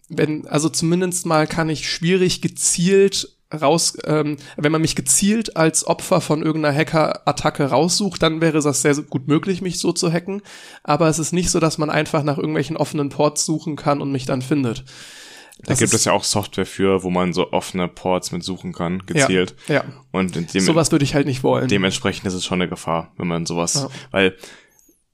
wenn, 0.09 0.47
also 0.47 0.69
zumindest 0.69 1.25
mal 1.25 1.47
kann 1.47 1.69
ich 1.69 1.89
schwierig 1.89 2.41
gezielt 2.41 3.35
raus, 3.53 3.97
ähm, 4.05 4.37
wenn 4.57 4.71
man 4.71 4.81
mich 4.81 4.95
gezielt 4.95 5.55
als 5.55 5.85
Opfer 5.87 6.19
von 6.19 6.41
irgendeiner 6.41 6.75
Hacker-Attacke 6.75 7.65
raussucht, 7.65 8.21
dann 8.21 8.41
wäre 8.41 8.61
das 8.61 8.81
sehr 8.81 8.95
gut 8.95 9.27
möglich, 9.27 9.61
mich 9.61 9.79
so 9.79 9.91
zu 9.91 10.11
hacken. 10.11 10.41
Aber 10.83 11.07
es 11.07 11.19
ist 11.19 11.31
nicht 11.31 11.51
so, 11.51 11.59
dass 11.59 11.77
man 11.77 11.89
einfach 11.89 12.23
nach 12.23 12.37
irgendwelchen 12.37 12.77
offenen 12.77 13.09
Ports 13.09 13.45
suchen 13.45 13.75
kann 13.75 14.01
und 14.01 14.11
mich 14.11 14.25
dann 14.25 14.41
findet. 14.41 14.83
Da 15.59 15.69
das 15.69 15.79
gibt 15.79 15.93
es 15.93 16.03
ja 16.03 16.11
auch 16.11 16.23
Software 16.23 16.65
für, 16.65 17.03
wo 17.03 17.09
man 17.09 17.31
so 17.31 17.53
offene 17.53 17.87
Ports 17.87 18.31
mit 18.31 18.43
suchen 18.43 18.73
kann, 18.73 19.05
gezielt. 19.05 19.55
Ja. 19.67 19.75
ja. 19.75 19.85
Und 20.11 20.35
dem, 20.35 20.61
sowas 20.61 20.91
würde 20.91 21.05
ich 21.05 21.15
halt 21.15 21.27
nicht 21.27 21.43
wollen. 21.43 21.69
Dementsprechend 21.69 22.25
ist 22.25 22.33
es 22.33 22.43
schon 22.43 22.61
eine 22.61 22.69
Gefahr, 22.69 23.13
wenn 23.17 23.27
man 23.27 23.45
sowas, 23.45 23.75
ja. 23.75 23.89
weil 24.11 24.35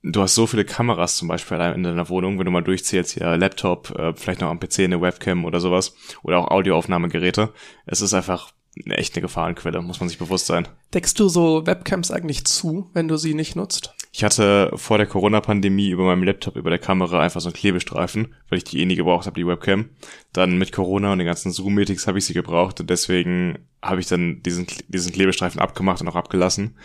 du 0.03 0.21
hast 0.21 0.35
so 0.35 0.47
viele 0.47 0.65
Kameras 0.65 1.17
zum 1.17 1.27
Beispiel 1.27 1.57
in 1.59 1.83
deiner 1.83 2.09
Wohnung, 2.09 2.37
wenn 2.37 2.45
du 2.45 2.51
mal 2.51 2.63
durchzählst, 2.63 3.15
ja, 3.15 3.35
Laptop, 3.35 3.91
äh, 3.97 4.13
vielleicht 4.15 4.41
noch 4.41 4.49
am 4.49 4.59
PC 4.59 4.79
eine 4.79 5.01
Webcam 5.01 5.45
oder 5.45 5.59
sowas 5.59 5.95
oder 6.23 6.39
auch 6.39 6.51
Audioaufnahmegeräte. 6.51 7.53
Es 7.85 8.01
ist 8.01 8.13
einfach 8.13 8.51
eine 8.85 8.97
echte 8.97 9.21
Gefahrenquelle, 9.21 9.81
muss 9.81 9.99
man 9.99 10.07
sich 10.07 10.17
bewusst 10.17 10.45
sein. 10.45 10.67
Deckst 10.93 11.19
du 11.19 11.27
so 11.27 11.65
Webcams 11.65 12.09
eigentlich 12.09 12.45
zu, 12.45 12.89
wenn 12.93 13.07
du 13.07 13.17
sie 13.17 13.33
nicht 13.33 13.55
nutzt? 13.55 13.93
Ich 14.13 14.23
hatte 14.23 14.71
vor 14.75 14.97
der 14.97 15.07
Corona-Pandemie 15.07 15.89
über 15.89 16.03
meinem 16.03 16.23
Laptop, 16.23 16.57
über 16.57 16.69
der 16.69 16.79
Kamera 16.79 17.21
einfach 17.21 17.39
so 17.39 17.49
einen 17.49 17.55
Klebestreifen, 17.55 18.33
weil 18.49 18.57
ich 18.57 18.65
die 18.65 18.81
eh 18.81 18.85
nie 18.85 18.95
gebraucht 18.95 19.25
habe, 19.25 19.39
die 19.39 19.47
Webcam. 19.47 19.89
Dann 20.33 20.57
mit 20.57 20.73
Corona 20.73 21.13
und 21.13 21.19
den 21.19 21.27
ganzen 21.27 21.51
Zoom-Meetings 21.51 22.07
habe 22.07 22.17
ich 22.17 22.25
sie 22.25 22.33
gebraucht 22.33 22.79
und 22.81 22.89
deswegen 22.89 23.59
habe 23.81 24.01
ich 24.01 24.07
dann 24.07 24.41
diesen, 24.43 24.67
diesen 24.89 25.13
Klebestreifen 25.13 25.61
abgemacht 25.61 26.01
und 26.01 26.09
auch 26.09 26.15
abgelassen. 26.15 26.77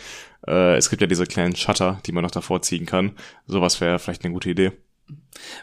Äh, 0.46 0.76
es 0.76 0.90
gibt 0.90 1.02
ja 1.02 1.06
diese 1.06 1.26
kleinen 1.26 1.56
Shutter, 1.56 2.00
die 2.06 2.12
man 2.12 2.22
noch 2.22 2.30
davor 2.30 2.62
ziehen 2.62 2.86
kann. 2.86 3.12
Sowas 3.46 3.80
wäre 3.80 3.98
vielleicht 3.98 4.24
eine 4.24 4.34
gute 4.34 4.50
Idee. 4.50 4.72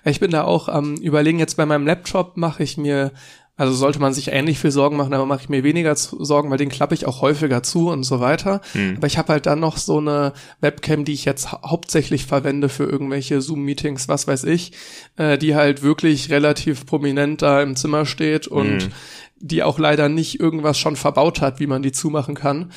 Ich 0.05 0.19
bin 0.19 0.31
da 0.31 0.43
auch 0.43 0.69
am 0.69 0.95
ähm, 0.95 1.01
überlegen, 1.01 1.39
jetzt 1.39 1.57
bei 1.57 1.65
meinem 1.65 1.85
Laptop 1.85 2.37
mache 2.37 2.63
ich 2.63 2.77
mir 2.77 3.11
also 3.55 3.73
sollte 3.73 3.99
man 3.99 4.13
sich 4.13 4.29
ähnlich 4.29 4.57
viel 4.57 4.71
Sorgen 4.71 4.97
machen, 4.97 5.13
aber 5.13 5.27
mache 5.27 5.41
ich 5.43 5.49
mir 5.49 5.63
weniger 5.63 5.95
Sorgen, 5.95 6.49
weil 6.49 6.57
den 6.57 6.69
klappe 6.69 6.95
ich 6.95 7.05
auch 7.05 7.21
häufiger 7.21 7.61
zu 7.61 7.89
und 7.89 8.03
so 8.03 8.19
weiter. 8.19 8.61
Hm. 8.71 8.95
Aber 8.97 9.05
ich 9.05 9.19
habe 9.19 9.31
halt 9.31 9.45
dann 9.45 9.59
noch 9.59 9.77
so 9.77 9.99
eine 9.99 10.33
Webcam, 10.59 11.05
die 11.05 11.13
ich 11.13 11.23
jetzt 11.25 11.51
hauptsächlich 11.51 12.25
verwende 12.25 12.67
für 12.67 12.85
irgendwelche 12.85 13.41
Zoom-Meetings, 13.41 14.07
was 14.07 14.27
weiß 14.27 14.45
ich, 14.45 14.71
äh, 15.17 15.37
die 15.37 15.53
halt 15.53 15.83
wirklich 15.83 16.31
relativ 16.31 16.87
prominent 16.87 17.43
da 17.43 17.61
im 17.61 17.75
Zimmer 17.75 18.07
steht 18.07 18.47
und 18.47 18.83
hm. 18.83 18.91
die 19.37 19.61
auch 19.61 19.77
leider 19.77 20.09
nicht 20.09 20.39
irgendwas 20.39 20.79
schon 20.79 20.95
verbaut 20.95 21.39
hat, 21.39 21.59
wie 21.59 21.67
man 21.67 21.83
die 21.83 21.91
zumachen 21.91 22.33
kann. 22.33 22.71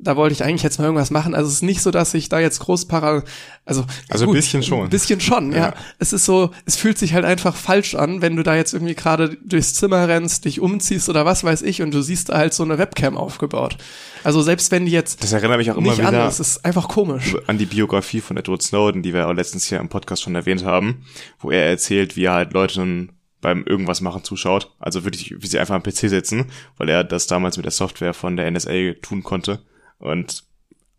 Da 0.00 0.16
wollte 0.16 0.32
ich 0.32 0.44
eigentlich 0.44 0.62
jetzt 0.62 0.78
mal 0.78 0.86
irgendwas 0.86 1.10
machen. 1.10 1.34
Also 1.34 1.48
es 1.48 1.54
ist 1.56 1.62
nicht 1.62 1.80
so, 1.80 1.90
dass 1.90 2.14
ich 2.14 2.28
da 2.28 2.40
jetzt 2.40 2.58
groß 2.58 2.86
para, 2.86 3.22
also 3.64 3.84
Also 4.08 4.26
ein 4.26 4.32
bisschen 4.32 4.62
schon. 4.62 4.84
Ein 4.84 4.90
bisschen 4.90 5.20
schon, 5.20 5.52
ja. 5.52 5.58
Ja. 5.58 5.74
Es 5.98 6.12
ist 6.12 6.24
so, 6.24 6.50
es 6.66 6.76
fühlt 6.76 6.98
sich 6.98 7.14
halt 7.14 7.24
einfach 7.24 7.54
falsch 7.54 7.94
an, 7.94 8.20
wenn 8.20 8.34
du 8.36 8.42
da 8.42 8.56
jetzt 8.56 8.74
irgendwie 8.74 8.94
gerade 8.94 9.36
durchs 9.44 9.74
Zimmer 9.74 10.08
rennst, 10.08 10.44
dich 10.44 10.60
umziehst 10.60 11.08
oder 11.08 11.24
was 11.24 11.44
weiß 11.44 11.62
ich 11.62 11.80
und 11.80 11.92
du 11.94 12.02
siehst 12.02 12.28
da 12.28 12.36
halt 12.38 12.54
so 12.54 12.64
eine 12.64 12.76
Webcam 12.78 13.16
aufgebaut. 13.16 13.76
Also 14.24 14.42
selbst 14.42 14.70
wenn 14.72 14.86
die 14.86 14.92
jetzt 14.92 15.22
Das 15.22 15.32
erinnert 15.32 15.58
mich 15.58 15.70
auch 15.70 15.76
immer 15.76 15.90
nicht 15.90 15.98
wieder 15.98 16.22
an 16.22 16.28
ist, 16.28 16.40
ist 16.40 16.64
einfach 16.64 16.88
komisch. 16.88 17.36
an 17.46 17.58
die 17.58 17.66
Biografie 17.66 18.20
von 18.20 18.36
Edward 18.36 18.62
Snowden, 18.62 19.02
die 19.02 19.14
wir 19.14 19.28
auch 19.28 19.32
letztens 19.32 19.66
hier 19.66 19.78
im 19.78 19.88
Podcast 19.88 20.22
schon 20.22 20.34
erwähnt 20.34 20.64
haben, 20.64 21.04
wo 21.38 21.50
er 21.50 21.66
erzählt, 21.66 22.16
wie 22.16 22.24
er 22.24 22.32
halt 22.32 22.52
Leuten 22.52 23.12
beim 23.40 23.62
irgendwas 23.64 24.00
machen 24.00 24.24
zuschaut. 24.24 24.72
Also 24.80 25.04
wirklich, 25.04 25.34
wie 25.38 25.46
sie 25.46 25.58
einfach 25.58 25.74
am 25.74 25.82
PC 25.82 26.08
sitzen, 26.08 26.46
weil 26.78 26.88
er 26.88 27.04
das 27.04 27.26
damals 27.26 27.56
mit 27.58 27.64
der 27.64 27.72
Software 27.72 28.14
von 28.14 28.36
der 28.36 28.50
NSA 28.50 28.94
tun 29.02 29.22
konnte. 29.22 29.60
Und 30.04 30.44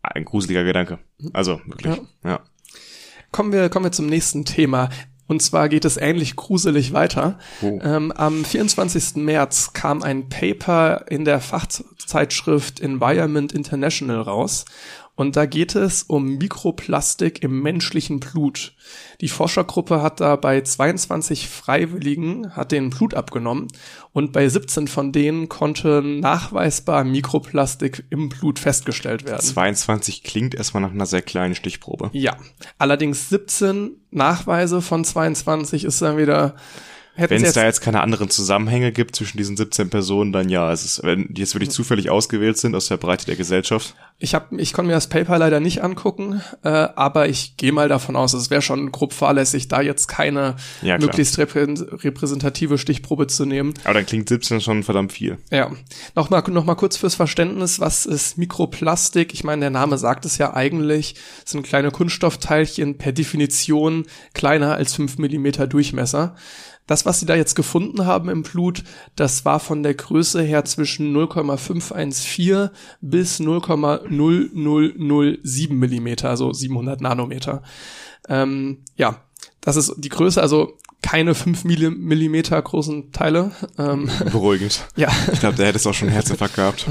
ein 0.02 0.24
gruseliger 0.24 0.64
Gedanke. 0.64 0.98
Also 1.32 1.60
wirklich, 1.66 2.00
ja. 2.24 2.40
Kommen 3.32 3.52
wir, 3.52 3.68
kommen 3.68 3.86
wir 3.86 3.92
zum 3.92 4.06
nächsten 4.06 4.44
Thema. 4.44 4.90
Und 5.26 5.42
zwar 5.42 5.68
geht 5.68 5.84
es 5.84 5.96
ähnlich 5.96 6.36
gruselig 6.36 6.92
weiter. 6.92 7.38
Oh. 7.62 7.78
Ähm, 7.82 8.12
am 8.12 8.44
24. 8.44 9.16
März 9.16 9.72
kam 9.72 10.02
ein 10.02 10.28
Paper 10.28 11.06
in 11.08 11.24
der 11.24 11.40
Fachzeitschrift 11.40 12.80
Environment 12.80 13.52
International 13.52 14.20
raus. 14.20 14.64
Und 15.16 15.34
da 15.34 15.46
geht 15.46 15.74
es 15.74 16.02
um 16.02 16.36
Mikroplastik 16.36 17.42
im 17.42 17.62
menschlichen 17.62 18.20
Blut. 18.20 18.74
Die 19.22 19.28
Forschergruppe 19.28 20.02
hat 20.02 20.20
da 20.20 20.36
bei 20.36 20.60
22 20.60 21.48
Freiwilligen, 21.48 22.54
hat 22.54 22.70
den 22.70 22.90
Blut 22.90 23.14
abgenommen 23.14 23.68
und 24.12 24.32
bei 24.32 24.46
17 24.46 24.88
von 24.88 25.12
denen 25.12 25.48
konnte 25.48 26.02
nachweisbar 26.02 27.02
Mikroplastik 27.04 28.04
im 28.10 28.28
Blut 28.28 28.58
festgestellt 28.58 29.24
werden. 29.24 29.40
22 29.40 30.22
klingt 30.22 30.54
erstmal 30.54 30.82
nach 30.82 30.92
einer 30.92 31.06
sehr 31.06 31.22
kleinen 31.22 31.54
Stichprobe. 31.54 32.10
Ja, 32.12 32.36
allerdings 32.76 33.30
17 33.30 33.96
Nachweise 34.10 34.82
von 34.82 35.02
22 35.02 35.84
ist 35.84 36.02
dann 36.02 36.18
wieder. 36.18 36.56
Wenn 37.16 37.42
es 37.42 37.54
da 37.54 37.64
jetzt, 37.64 37.80
keine 37.80 38.00
anderen 38.02 38.28
Zusammenhänge 38.28 38.92
gibt 38.92 39.16
zwischen 39.16 39.38
diesen 39.38 39.56
17 39.56 39.90
Personen, 39.90 40.32
dann 40.32 40.48
ja, 40.48 40.70
es 40.72 40.84
ist, 40.84 41.02
wenn 41.02 41.26
die 41.32 41.40
jetzt 41.40 41.54
wirklich 41.54 41.70
zufällig 41.70 42.10
ausgewählt 42.10 42.58
sind 42.58 42.74
aus 42.74 42.88
der 42.88 42.98
Breite 42.98 43.26
der 43.26 43.36
Gesellschaft. 43.36 43.94
ich 44.18 44.34
hab, 44.34 44.52
ich 44.52 44.72
konnte 44.72 44.88
mir 44.88 44.94
das 44.94 45.08
Paper 45.08 45.38
leider 45.38 45.60
nicht 45.60 45.82
angucken, 45.82 46.42
äh, 46.62 46.68
aber 46.68 47.28
ich 47.28 47.56
gehe 47.56 47.72
mal 47.72 47.88
davon 47.88 48.16
aus, 48.16 48.34
es 48.34 48.50
wäre 48.50 48.62
schon 48.62 48.92
grob 48.92 49.12
fahrlässig, 49.12 49.68
da 49.68 49.80
jetzt 49.80 50.08
keine 50.08 50.56
Ja, 50.82 50.98
möglichst 50.98 51.38
reprä 51.38 51.66
repräsentative 51.66 52.78
Stichprobe 52.78 53.26
zu 53.26 53.46
nehmen. 53.46 53.74
Aber 53.84 53.94
dann 53.94 54.06
klingt 54.06 54.28
17 54.28 54.60
schon 54.60 54.82
verdammt 54.82 55.12
viel. 55.12 55.38
Ja, 55.50 55.70
nochmal 56.14 56.42
noch 56.48 56.64
mal 56.64 56.74
kurz 56.74 56.96
fürs 56.96 57.14
Verständnis, 57.14 57.80
was 57.80 58.06
ist 58.06 58.36
Mikroplastik? 58.36 59.32
Ich 59.32 59.42
meine, 59.42 59.60
der 59.60 59.70
Name 59.70 59.98
sagt 59.98 60.24
es 60.24 60.38
ja 60.38 60.54
eigentlich, 60.54 61.14
es 61.44 61.52
sind 61.52 61.66
kleine 61.66 61.90
Kunststoffteilchen, 61.90 62.98
per 62.98 63.12
Definition 63.12 64.06
kleiner 64.34 64.74
als 64.74 64.94
5 64.94 65.18
Millimeter 65.18 65.66
Durchmesser. 65.66 66.34
Das, 66.86 67.04
was 67.04 67.20
sie 67.20 67.26
da 67.26 67.34
jetzt 67.34 67.54
gefunden 67.56 68.06
haben 68.06 68.28
im 68.28 68.42
Blut, 68.42 68.84
das 69.16 69.44
war 69.44 69.58
von 69.60 69.82
der 69.82 69.94
Größe 69.94 70.42
her 70.42 70.64
zwischen 70.64 71.12
0,514 71.12 72.70
bis 73.00 73.40
0,0007 73.40 75.72
Millimeter, 75.72 76.30
also 76.30 76.52
700 76.52 77.00
Nanometer. 77.00 77.62
Ähm, 78.28 78.78
ja, 78.96 79.20
das 79.60 79.76
ist 79.76 79.94
die 79.98 80.08
Größe, 80.08 80.40
also 80.40 80.76
keine 81.02 81.34
5 81.34 81.64
Milli- 81.64 81.90
Millimeter 81.90 82.60
großen 82.60 83.12
Teile. 83.12 83.52
Ähm, 83.78 84.10
Beruhigend. 84.32 84.86
ja, 84.96 85.08
Ich 85.32 85.40
glaube, 85.40 85.56
der 85.56 85.66
hätte 85.66 85.78
es 85.78 85.86
auch 85.86 85.94
schon 85.94 86.08
Herzinfarkt 86.08 86.56
gehabt. 86.56 86.86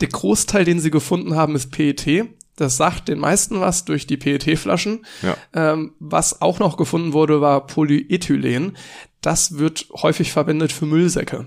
der 0.00 0.08
Großteil, 0.08 0.64
den 0.64 0.80
sie 0.80 0.90
gefunden 0.90 1.34
haben, 1.36 1.54
ist 1.54 1.70
PET. 1.70 2.24
Das 2.56 2.76
sagt 2.76 3.08
den 3.08 3.20
meisten 3.20 3.60
was 3.60 3.84
durch 3.84 4.06
die 4.08 4.16
PET-Flaschen. 4.16 5.04
Ja. 5.22 5.36
Ähm, 5.54 5.92
was 6.00 6.42
auch 6.42 6.58
noch 6.58 6.76
gefunden 6.76 7.12
wurde, 7.12 7.40
war 7.40 7.66
Polyethylen. 7.66 8.76
Das 9.20 9.58
wird 9.58 9.88
häufig 9.94 10.32
verwendet 10.32 10.72
für 10.72 10.86
Müllsäcke. 10.86 11.46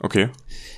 Okay. 0.00 0.30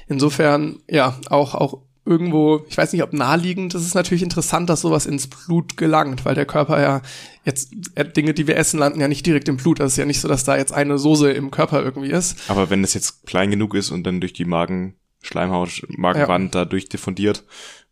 Insofern, 0.07 0.81
ja, 0.89 1.19
auch, 1.29 1.55
auch 1.55 1.83
irgendwo, 2.07 2.65
ich 2.69 2.77
weiß 2.77 2.93
nicht, 2.93 3.03
ob 3.03 3.13
naheliegend, 3.13 3.75
das 3.75 3.83
ist 3.83 3.95
natürlich 3.95 4.23
interessant, 4.23 4.69
dass 4.69 4.83
sowas 4.83 5.07
ins 5.07 5.27
Blut 5.29 5.77
gelangt, 5.77 6.25
weil 6.25 6.35
der 6.35 6.45
Körper 6.45 6.81
ja 6.81 7.03
jetzt, 7.45 7.73
äh, 7.95 8.05
Dinge, 8.05 8.35
die 8.35 8.47
wir 8.47 8.57
essen, 8.57 8.79
landen 8.79 9.01
ja 9.01 9.09
nicht 9.09 9.25
direkt 9.25 9.49
im 9.49 9.57
Blut. 9.57 9.81
Das 9.81 9.93
ist 9.93 9.97
ja 9.97 10.05
nicht 10.05 10.21
so, 10.21 10.29
dass 10.29 10.45
da 10.45 10.57
jetzt 10.57 10.73
eine 10.73 10.99
Soße 10.99 11.31
im 11.31 11.51
Körper 11.51 11.83
irgendwie 11.83 12.11
ist. 12.11 12.39
Aber 12.49 12.71
wenn 12.71 12.85
es 12.85 12.95
jetzt 12.95 13.27
klein 13.27 13.51
genug 13.51 13.75
ist 13.75 13.91
und 13.91 14.05
dann 14.05 14.21
durch 14.21 14.35
die 14.35 14.45
Magenschleimhaut, 14.45 15.87
Magenwand 15.89 16.55
da 16.55 16.65
durchdiffundiert, 16.65 17.45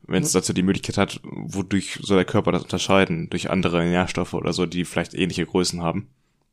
wenn 0.07 0.23
es 0.23 0.33
dazu 0.33 0.53
die 0.53 0.62
Möglichkeit 0.62 0.99
hat, 0.99 1.21
wodurch 1.23 1.99
soll 2.03 2.16
der 2.16 2.25
Körper 2.25 2.53
das 2.53 2.64
unterscheiden? 2.64 3.31
Durch 3.31 3.51
andere 3.51 3.85
Nährstoffe 3.85 4.35
oder 4.35 4.53
so, 4.53 4.66
die 4.66 4.85
vielleicht 4.85 5.14
ähnliche 5.14 5.47
Größen 5.47 5.81
haben. 5.81 6.09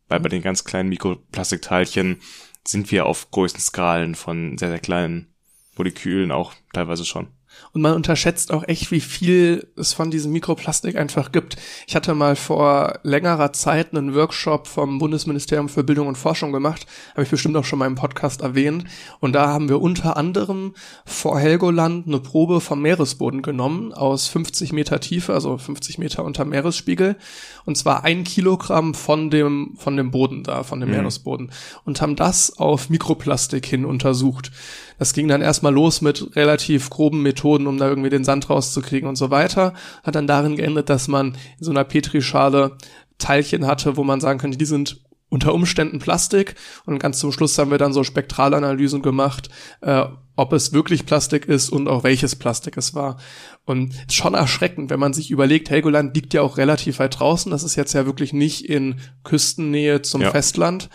Weil 0.09 0.19
bei 0.19 0.29
den 0.29 0.41
ganz 0.41 0.65
kleinen 0.65 0.89
Mikroplastikteilchen 0.89 2.21
sind 2.67 2.91
wir 2.91 3.05
auf 3.05 3.31
größten 3.31 3.61
Skalen 3.61 4.15
von 4.15 4.57
sehr, 4.57 4.69
sehr 4.69 4.79
kleinen 4.79 5.33
Molekülen 5.77 6.31
auch 6.31 6.53
teilweise 6.73 7.05
schon. 7.05 7.27
Und 7.73 7.81
man 7.81 7.93
unterschätzt 7.93 8.51
auch 8.51 8.67
echt, 8.67 8.91
wie 8.91 8.99
viel 8.99 9.67
es 9.75 9.93
von 9.93 10.09
diesem 10.09 10.31
Mikroplastik 10.31 10.95
einfach 10.95 11.31
gibt. 11.31 11.57
Ich 11.87 11.95
hatte 11.95 12.15
mal 12.15 12.35
vor 12.35 12.99
längerer 13.03 13.53
Zeit 13.53 13.93
einen 13.93 14.15
Workshop 14.15 14.67
vom 14.67 14.97
Bundesministerium 14.97 15.69
für 15.69 15.83
Bildung 15.83 16.07
und 16.07 16.17
Forschung 16.17 16.51
gemacht, 16.51 16.87
habe 17.11 17.23
ich 17.23 17.29
bestimmt 17.29 17.55
auch 17.57 17.65
schon 17.65 17.79
mal 17.79 17.85
im 17.85 17.95
Podcast 17.95 18.41
erwähnt. 18.41 18.85
Und 19.19 19.33
da 19.33 19.47
haben 19.47 19.69
wir 19.69 19.81
unter 19.81 20.17
anderem 20.17 20.73
vor 21.05 21.39
Helgoland 21.39 22.07
eine 22.07 22.19
Probe 22.19 22.59
vom 22.59 22.81
Meeresboden 22.81 23.41
genommen, 23.41 23.93
aus 23.93 24.27
50 24.27 24.73
Meter 24.73 24.99
Tiefe, 24.99 25.33
also 25.33 25.57
50 25.57 25.99
Meter 25.99 26.23
unter 26.23 26.45
Meeresspiegel. 26.45 27.17
Und 27.65 27.77
zwar 27.77 28.03
ein 28.03 28.23
Kilogramm 28.23 28.93
von 28.95 29.29
dem, 29.29 29.75
von 29.77 29.95
dem 29.95 30.11
Boden 30.11 30.43
da, 30.43 30.63
von 30.63 30.79
dem 30.79 30.89
Meeresboden. 30.89 31.51
Und 31.85 32.01
haben 32.01 32.15
das 32.15 32.57
auf 32.57 32.89
Mikroplastik 32.89 33.65
hin 33.65 33.85
untersucht. 33.85 34.51
Das 34.99 35.13
ging 35.13 35.27
dann 35.27 35.41
erstmal 35.41 35.73
los 35.73 36.01
mit 36.01 36.35
relativ 36.35 36.89
groben 36.89 37.23
Methoden, 37.23 37.65
um 37.67 37.77
da 37.77 37.87
irgendwie 37.87 38.09
den 38.09 38.23
Sand 38.23 38.49
rauszukriegen 38.49 39.09
und 39.09 39.15
so 39.15 39.31
weiter. 39.31 39.73
Hat 40.03 40.15
dann 40.15 40.27
darin 40.27 40.57
geendet, 40.57 40.89
dass 40.89 41.07
man 41.07 41.29
in 41.57 41.63
so 41.65 41.71
einer 41.71 41.85
Petrischale 41.85 42.77
Teilchen 43.17 43.65
hatte, 43.65 43.97
wo 43.97 44.03
man 44.03 44.21
sagen 44.21 44.39
könnte, 44.39 44.57
die 44.57 44.65
sind 44.65 45.01
unter 45.29 45.53
Umständen 45.53 45.99
Plastik. 45.99 46.55
Und 46.85 46.99
ganz 46.99 47.19
zum 47.19 47.31
Schluss 47.31 47.57
haben 47.57 47.71
wir 47.71 47.77
dann 47.77 47.93
so 47.93 48.03
Spektralanalysen 48.03 49.01
gemacht, 49.01 49.49
äh, 49.81 50.05
ob 50.35 50.53
es 50.53 50.73
wirklich 50.73 51.05
Plastik 51.05 51.45
ist 51.45 51.69
und 51.69 51.87
auch 51.87 52.03
welches 52.03 52.35
Plastik 52.35 52.77
es 52.77 52.95
war. 52.95 53.17
Und 53.65 53.93
schon 54.11 54.33
erschreckend, 54.33 54.89
wenn 54.89 54.99
man 54.99 55.13
sich 55.13 55.31
überlegt, 55.31 55.69
Helgoland 55.69 56.15
liegt 56.15 56.33
ja 56.33 56.41
auch 56.41 56.57
relativ 56.57 56.99
weit 56.99 57.19
draußen. 57.19 57.51
Das 57.51 57.63
ist 57.63 57.75
jetzt 57.75 57.93
ja 57.93 58.05
wirklich 58.05 58.33
nicht 58.33 58.65
in 58.67 58.95
Küstennähe 59.23 60.01
zum 60.01 60.21
Ja. 60.21 60.31
Festland. 60.31 60.89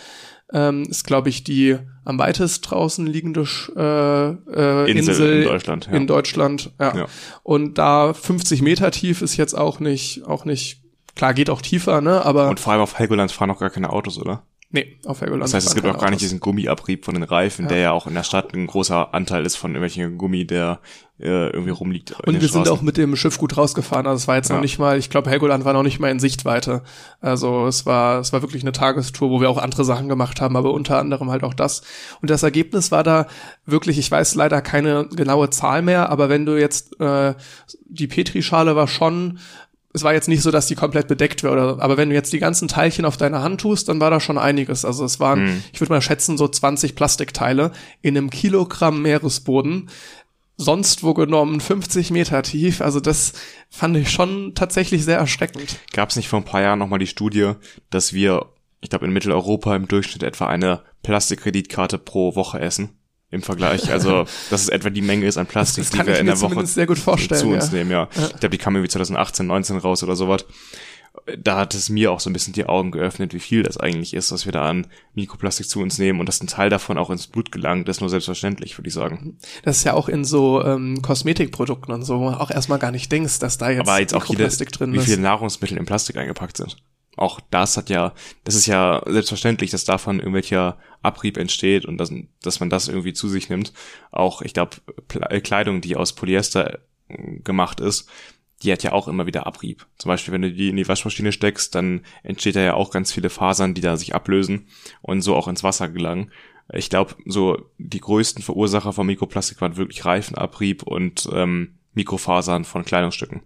Ähm, 0.56 0.84
ist, 0.84 1.04
glaube 1.04 1.28
ich, 1.30 1.42
die 1.42 1.76
am 2.04 2.18
weitest 2.18 2.70
draußen 2.70 3.06
liegende 3.06 3.44
äh, 3.76 4.28
äh, 4.30 4.90
Insel 4.90 5.14
Insel, 5.14 5.42
in 5.42 5.48
Deutschland, 5.48 5.86
ja. 5.86 5.92
In 5.92 6.06
Deutschland, 6.06 6.70
ja. 6.78 6.96
Ja. 6.96 7.06
Und 7.42 7.76
da 7.76 8.14
50 8.14 8.62
Meter 8.62 8.92
tief 8.92 9.20
ist 9.20 9.36
jetzt 9.36 9.54
auch 9.54 9.80
nicht, 9.80 10.24
auch 10.24 10.44
nicht, 10.44 10.80
klar 11.16 11.34
geht 11.34 11.50
auch 11.50 11.60
tiefer, 11.60 12.00
ne? 12.00 12.24
Aber 12.24 12.48
Und 12.50 12.60
vor 12.60 12.72
allem 12.72 12.82
auf 12.82 12.98
Helgoland 12.98 13.32
fahren 13.32 13.50
auch 13.50 13.58
gar 13.58 13.70
keine 13.70 13.90
Autos, 13.90 14.16
oder? 14.16 14.44
Nee, 14.74 14.98
auf 15.06 15.20
Helgoland. 15.22 15.44
Das 15.44 15.54
heißt, 15.54 15.66
es 15.68 15.74
gibt 15.74 15.86
auch 15.86 15.98
gar 15.98 16.10
nicht 16.10 16.20
diesen 16.20 16.40
Gummiabrieb 16.40 17.04
von 17.06 17.14
den 17.14 17.22
Reifen, 17.22 17.68
der 17.68 17.78
ja 17.78 17.92
auch 17.92 18.06
in 18.06 18.12
der 18.14 18.24
Stadt 18.24 18.52
ein 18.52 18.66
großer 18.66 19.14
Anteil 19.14 19.46
ist 19.46 19.56
von 19.56 19.70
irgendwelchen 19.70 20.18
Gummi, 20.18 20.44
der 20.46 20.80
äh, 21.20 21.46
irgendwie 21.50 21.70
rumliegt. 21.70 22.10
in 22.10 22.16
Und 22.16 22.26
den 22.34 22.40
wir 22.42 22.48
sind 22.48 22.62
Straßen. 22.62 22.72
auch 22.76 22.82
mit 22.82 22.96
dem 22.96 23.14
Schiff 23.14 23.38
gut 23.38 23.56
rausgefahren. 23.56 24.06
Also 24.06 24.16
es 24.22 24.28
war 24.28 24.34
jetzt 24.36 24.48
Ja. 24.50 24.56
noch 24.56 24.62
nicht 24.62 24.78
mal, 24.78 24.98
ich 24.98 25.08
glaube, 25.10 25.30
Helgoland 25.30 25.64
war 25.64 25.72
noch 25.72 25.84
nicht 25.84 26.00
mal 26.00 26.10
in 26.10 26.18
Sichtweite. 26.18 26.82
Also 27.20 27.66
es 27.68 27.86
war, 27.86 28.18
es 28.18 28.32
war 28.32 28.42
wirklich 28.42 28.62
eine 28.64 28.72
Tagestour, 28.72 29.30
wo 29.30 29.40
wir 29.40 29.48
auch 29.48 29.58
andere 29.58 29.84
Sachen 29.84 30.08
gemacht 30.08 30.40
haben, 30.40 30.56
aber 30.56 30.72
unter 30.74 30.98
anderem 30.98 31.30
halt 31.30 31.44
auch 31.44 31.54
das. 31.54 31.82
Und 32.20 32.30
das 32.30 32.42
Ergebnis 32.42 32.90
war 32.90 33.04
da 33.04 33.28
wirklich, 33.64 33.96
ich 33.98 34.10
weiß 34.10 34.34
leider 34.34 34.60
keine 34.60 35.06
genaue 35.14 35.50
Zahl 35.50 35.82
mehr, 35.82 36.10
aber 36.10 36.28
wenn 36.28 36.44
du 36.46 36.58
jetzt 36.58 37.00
äh, 37.00 37.34
die 37.86 38.08
Petrischale 38.08 38.74
war 38.74 38.88
schon 38.88 39.38
es 39.94 40.02
war 40.02 40.12
jetzt 40.12 40.28
nicht 40.28 40.42
so, 40.42 40.50
dass 40.50 40.66
die 40.66 40.74
komplett 40.74 41.08
bedeckt 41.08 41.42
war, 41.44 41.52
oder, 41.52 41.80
aber 41.80 41.96
wenn 41.96 42.10
du 42.10 42.14
jetzt 42.14 42.32
die 42.32 42.40
ganzen 42.40 42.68
Teilchen 42.68 43.04
auf 43.04 43.16
deine 43.16 43.42
Hand 43.42 43.60
tust, 43.60 43.88
dann 43.88 44.00
war 44.00 44.10
da 44.10 44.20
schon 44.20 44.36
einiges. 44.38 44.84
Also 44.84 45.04
es 45.04 45.20
waren, 45.20 45.44
Mhm. 45.44 45.62
ich 45.72 45.80
würde 45.80 45.92
mal 45.92 46.02
schätzen, 46.02 46.36
so 46.36 46.48
20 46.48 46.96
Plastikteile 46.96 47.70
in 48.02 48.16
einem 48.18 48.28
Kilogramm 48.30 49.00
Meeresboden 49.02 49.88
sonst 50.56 51.02
wo 51.02 51.14
genommen, 51.14 51.60
50 51.60 52.12
Meter 52.12 52.42
tief. 52.42 52.80
Also 52.80 53.00
das 53.00 53.32
fand 53.70 53.96
ich 53.96 54.10
schon 54.10 54.54
tatsächlich 54.54 55.04
sehr 55.04 55.18
erschreckend. 55.18 55.80
Gab 55.92 56.10
es 56.10 56.16
nicht 56.16 56.28
vor 56.28 56.38
ein 56.40 56.44
paar 56.44 56.60
Jahren 56.62 56.78
nochmal 56.78 57.00
die 57.00 57.08
Studie, 57.08 57.52
dass 57.90 58.12
wir, 58.12 58.46
ich 58.80 58.88
glaube 58.90 59.04
in 59.06 59.12
Mitteleuropa 59.12 59.74
im 59.74 59.88
Durchschnitt 59.88 60.22
etwa 60.22 60.46
eine 60.46 60.82
Plastikkreditkarte 61.02 61.98
pro 61.98 62.36
Woche 62.36 62.60
essen? 62.60 62.90
Im 63.34 63.42
Vergleich. 63.42 63.90
Also, 63.90 64.24
dass 64.50 64.62
es 64.62 64.68
etwa 64.68 64.90
die 64.90 65.02
Menge 65.02 65.26
ist 65.26 65.36
an 65.36 65.46
Plastik, 65.46 65.84
Das 65.84 65.90
die 65.90 66.06
wir 66.06 66.18
in 66.18 66.26
der 66.26 66.40
Woche 66.40 66.50
zumindest 66.50 66.74
sehr 66.74 66.86
gut 66.86 66.98
vorstellen. 66.98 67.40
zu 67.40 67.48
uns 67.48 67.66
ja. 67.66 67.78
nehmen, 67.78 67.90
ja. 67.90 68.08
Ich 68.14 68.28
glaube, 68.40 68.50
die 68.50 68.58
kam 68.58 68.76
irgendwie 68.76 68.90
2018, 68.90 69.46
19 69.46 69.76
raus 69.78 70.02
oder 70.02 70.14
sowas. 70.16 70.44
da 71.38 71.58
hat 71.58 71.74
es 71.74 71.88
mir 71.90 72.10
auch 72.10 72.20
so 72.20 72.28
ein 72.28 72.32
bisschen 72.32 72.52
die 72.52 72.66
Augen 72.66 72.90
geöffnet, 72.90 73.34
wie 73.34 73.40
viel 73.40 73.62
das 73.62 73.76
eigentlich 73.76 74.14
ist, 74.14 74.32
was 74.32 74.46
wir 74.46 74.52
da 74.52 74.68
an 74.68 74.86
Mikroplastik 75.14 75.68
zu 75.68 75.80
uns 75.80 75.98
nehmen 75.98 76.20
und 76.20 76.28
dass 76.28 76.40
ein 76.42 76.48
Teil 76.48 76.70
davon 76.70 76.98
auch 76.98 77.10
ins 77.10 77.28
Blut 77.28 77.52
gelangt, 77.52 77.88
ist 77.88 78.00
nur 78.00 78.10
selbstverständlich, 78.10 78.76
würde 78.78 78.88
ich 78.88 78.94
sagen. 78.94 79.38
Das 79.62 79.78
ist 79.78 79.84
ja 79.84 79.94
auch 79.94 80.08
in 80.08 80.24
so 80.24 80.62
ähm, 80.64 81.02
Kosmetikprodukten 81.02 81.94
und 81.94 82.02
so 82.02 82.16
auch 82.16 82.50
erstmal 82.50 82.78
gar 82.78 82.90
nicht 82.90 83.10
denkst, 83.12 83.38
dass 83.38 83.58
da 83.58 83.70
jetzt, 83.70 83.88
Aber 83.88 84.00
jetzt 84.00 84.14
auch 84.14 84.24
jede, 84.26 84.48
drin 84.48 84.92
wie 84.92 84.98
ist. 84.98 85.04
viele 85.04 85.18
Nahrungsmittel 85.18 85.76
in 85.78 85.86
Plastik 85.86 86.16
eingepackt 86.16 86.56
sind. 86.56 86.76
Auch 87.16 87.40
das 87.50 87.76
hat 87.76 87.90
ja, 87.90 88.12
das 88.44 88.54
ist 88.54 88.66
ja 88.66 89.02
selbstverständlich, 89.06 89.70
dass 89.70 89.84
davon 89.84 90.18
irgendwelcher 90.18 90.78
Abrieb 91.02 91.36
entsteht 91.36 91.84
und 91.84 91.98
dass, 91.98 92.12
dass 92.42 92.60
man 92.60 92.70
das 92.70 92.88
irgendwie 92.88 93.12
zu 93.12 93.28
sich 93.28 93.48
nimmt. 93.48 93.72
Auch, 94.10 94.42
ich 94.42 94.54
glaube, 94.54 94.76
Kleidung, 95.42 95.80
die 95.80 95.96
aus 95.96 96.14
Polyester 96.14 96.80
äh, 97.08 97.38
gemacht 97.44 97.80
ist, 97.80 98.08
die 98.62 98.72
hat 98.72 98.82
ja 98.82 98.92
auch 98.92 99.08
immer 99.08 99.26
wieder 99.26 99.46
Abrieb. 99.46 99.86
Zum 99.98 100.08
Beispiel, 100.08 100.32
wenn 100.32 100.42
du 100.42 100.52
die 100.52 100.70
in 100.70 100.76
die 100.76 100.88
Waschmaschine 100.88 101.32
steckst, 101.32 101.74
dann 101.74 102.00
entsteht 102.22 102.56
da 102.56 102.60
ja 102.60 102.74
auch 102.74 102.90
ganz 102.90 103.12
viele 103.12 103.30
Fasern, 103.30 103.74
die 103.74 103.80
da 103.80 103.96
sich 103.96 104.14
ablösen 104.14 104.68
und 105.02 105.20
so 105.20 105.36
auch 105.36 105.48
ins 105.48 105.62
Wasser 105.62 105.88
gelangen. 105.88 106.32
Ich 106.72 106.88
glaube, 106.88 107.14
so 107.26 107.70
die 107.76 108.00
größten 108.00 108.42
Verursacher 108.42 108.94
von 108.94 109.06
Mikroplastik 109.06 109.60
waren 109.60 109.76
wirklich 109.76 110.04
Reifenabrieb 110.04 110.82
und 110.82 111.28
ähm, 111.32 111.74
Mikrofasern 111.92 112.64
von 112.64 112.84
Kleidungsstücken. 112.84 113.42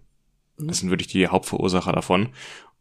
Das 0.57 0.79
sind 0.79 0.89
wirklich 0.89 1.07
die 1.07 1.27
Hauptverursacher 1.27 1.91
davon. 1.91 2.29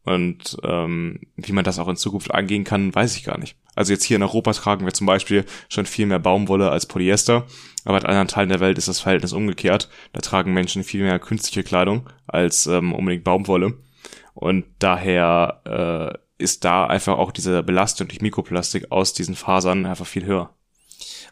Und 0.09 0.57
ähm, 0.62 1.21
wie 1.37 1.53
man 1.53 1.64
das 1.64 1.79
auch 1.79 1.87
in 1.87 1.97
Zukunft 1.97 2.33
angehen 2.33 2.64
kann, 2.64 2.94
weiß 2.94 3.14
ich 3.14 3.25
gar 3.25 3.37
nicht. 3.37 3.57
Also 3.75 3.92
jetzt 3.92 4.05
hier 4.05 4.16
in 4.16 4.23
Europa 4.23 4.55
tragen 4.55 4.87
wir 4.87 4.94
zum 4.94 5.07
Beispiel 5.07 5.44
schon 5.68 5.85
viel 5.85 6.07
mehr 6.07 6.18
Baumwolle 6.18 6.71
als 6.71 6.87
Polyester, 6.87 7.44
aber 7.85 7.99
in 7.99 8.07
anderen 8.07 8.27
Teilen 8.27 8.49
der 8.49 8.61
Welt 8.61 8.79
ist 8.79 8.88
das 8.88 9.01
Verhältnis 9.01 9.35
umgekehrt. 9.35 9.90
Da 10.14 10.21
tragen 10.21 10.55
Menschen 10.55 10.83
viel 10.83 11.03
mehr 11.03 11.18
künstliche 11.18 11.62
Kleidung 11.62 12.09
als 12.27 12.66
ähm, 12.66 12.94
unbedingt 12.94 13.25
Baumwolle. 13.25 13.75
Und 14.33 14.64
daher 14.79 15.61
äh, 15.66 16.42
ist 16.42 16.64
da 16.64 16.87
einfach 16.87 17.18
auch 17.18 17.31
diese 17.31 17.62
Belastung 17.62 18.09
durch 18.09 18.23
Mikroplastik 18.23 18.90
aus 18.90 19.12
diesen 19.12 19.35
Fasern 19.35 19.85
einfach 19.85 20.07
viel 20.07 20.25
höher. 20.25 20.55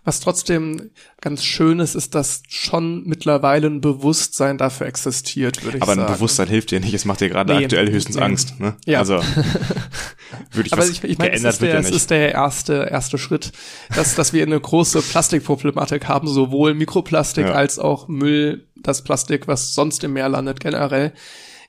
Was 0.05 0.21
trotzdem 0.21 0.91
ganz 1.21 1.43
schön 1.45 1.81
ist, 1.81 1.97
ist, 1.97 2.15
dass 2.15 2.43
schon 2.49 3.03
mittlerweile 3.07 3.67
ein 3.67 3.81
Bewusstsein 3.81 4.57
dafür 4.57 4.87
existiert, 4.87 5.65
würde 5.65 5.79
ich 5.79 5.83
Aber 5.83 5.95
sagen. 5.97 6.07
ein 6.07 6.15
Bewusstsein 6.15 6.47
hilft 6.49 6.71
dir 6.71 6.79
nicht, 6.79 6.95
es 6.95 7.05
macht 7.05 7.21
dir 7.21 7.29
gerade 7.29 7.53
Nee, 7.57 7.65
aktuell 7.65 7.91
höchstens 7.91 8.17
nee. 8.17 8.23
Angst. 8.23 8.61
Ne? 8.61 8.77
Ja. 8.87 9.01
Also 9.01 9.15
würde 10.53 10.67
ich 10.67 10.73
Aber 10.73 10.87
ich, 10.87 11.03
ich 11.03 11.19
meine, 11.19 11.33
es 11.33 11.43
ist 11.43 11.61
der, 11.61 11.69
ja 11.71 11.81
es 11.81 11.91
ist 11.91 12.11
der 12.11 12.33
erste, 12.33 12.89
erste 12.91 13.19
Schritt, 13.19 13.53
dass, 13.95 14.15
dass 14.15 14.33
wir 14.33 14.43
eine 14.45 14.61
große 14.61 15.03
Plastikproblematik 15.03 16.07
haben, 16.07 16.29
sowohl 16.29 16.75
Mikroplastik 16.75 17.47
Ja. 17.47 17.53
als 17.53 17.79
auch 17.79 18.07
Müll, 18.09 18.67
das 18.77 19.03
Plastik, 19.03 19.49
was 19.49 19.75
sonst 19.75 20.05
im 20.05 20.13
Meer 20.13 20.29
landet, 20.29 20.61
generell. 20.61 21.13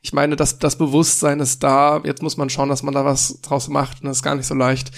Ich 0.04 0.14
meine, 0.14 0.36
das, 0.36 0.60
das 0.60 0.78
Bewusstsein 0.78 1.40
ist 1.40 1.64
da. 1.64 2.02
Jetzt 2.04 2.22
muss 2.22 2.38
man 2.38 2.50
schauen, 2.50 2.70
dass 2.70 2.84
man 2.84 2.94
da 2.94 3.04
was 3.04 3.42
draus 3.42 3.68
macht. 3.68 4.02
Und 4.02 4.08
das 4.08 4.18
ist 4.18 4.24
gar 4.24 4.36
nicht 4.36 4.46
so 4.46 4.54
leicht. 4.54 4.92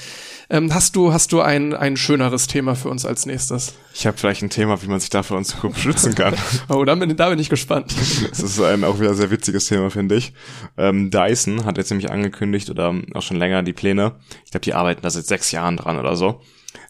Ähm, 0.51 0.73
hast 0.73 0.95
du, 0.95 1.13
hast 1.13 1.31
du 1.31 1.41
ein, 1.41 1.75
ein 1.75 1.95
schöneres 1.95 2.47
Thema 2.47 2.75
für 2.75 2.89
uns 2.89 3.05
als 3.05 3.27
nächstes? 3.27 3.75
Ich 3.93 4.07
habe 4.07 4.17
vielleicht 4.17 4.41
ein 4.41 4.49
Thema, 4.49 4.81
wie 4.81 4.87
man 4.87 4.99
sich 4.99 5.11
dafür 5.11 5.37
in 5.37 5.45
Zukunft 5.45 5.79
schützen 5.79 6.15
kann. 6.15 6.33
Oh, 6.69 6.83
da 6.83 6.95
bin, 6.95 7.15
da 7.15 7.29
bin 7.29 7.39
ich 7.39 7.49
gespannt. 7.49 7.93
Das 8.29 8.39
ist 8.39 8.61
ein 8.61 8.83
auch 8.83 8.99
wieder 8.99 9.13
sehr 9.13 9.31
witziges 9.31 9.67
Thema, 9.67 9.89
finde 9.89 10.15
ich. 10.15 10.33
Ähm, 10.77 11.11
Dyson 11.11 11.65
hat 11.65 11.77
jetzt 11.77 11.89
nämlich 11.89 12.09
angekündigt 12.11 12.69
oder 12.69 12.93
auch 13.13 13.21
schon 13.21 13.37
länger 13.37 13.63
die 13.63 13.73
Pläne, 13.73 14.15
ich 14.45 14.51
glaube, 14.51 14.63
die 14.63 14.73
arbeiten 14.73 15.01
da 15.01 15.09
seit 15.09 15.25
sechs 15.25 15.51
Jahren 15.51 15.77
dran 15.77 15.99
oder 15.99 16.15
so, 16.15 16.41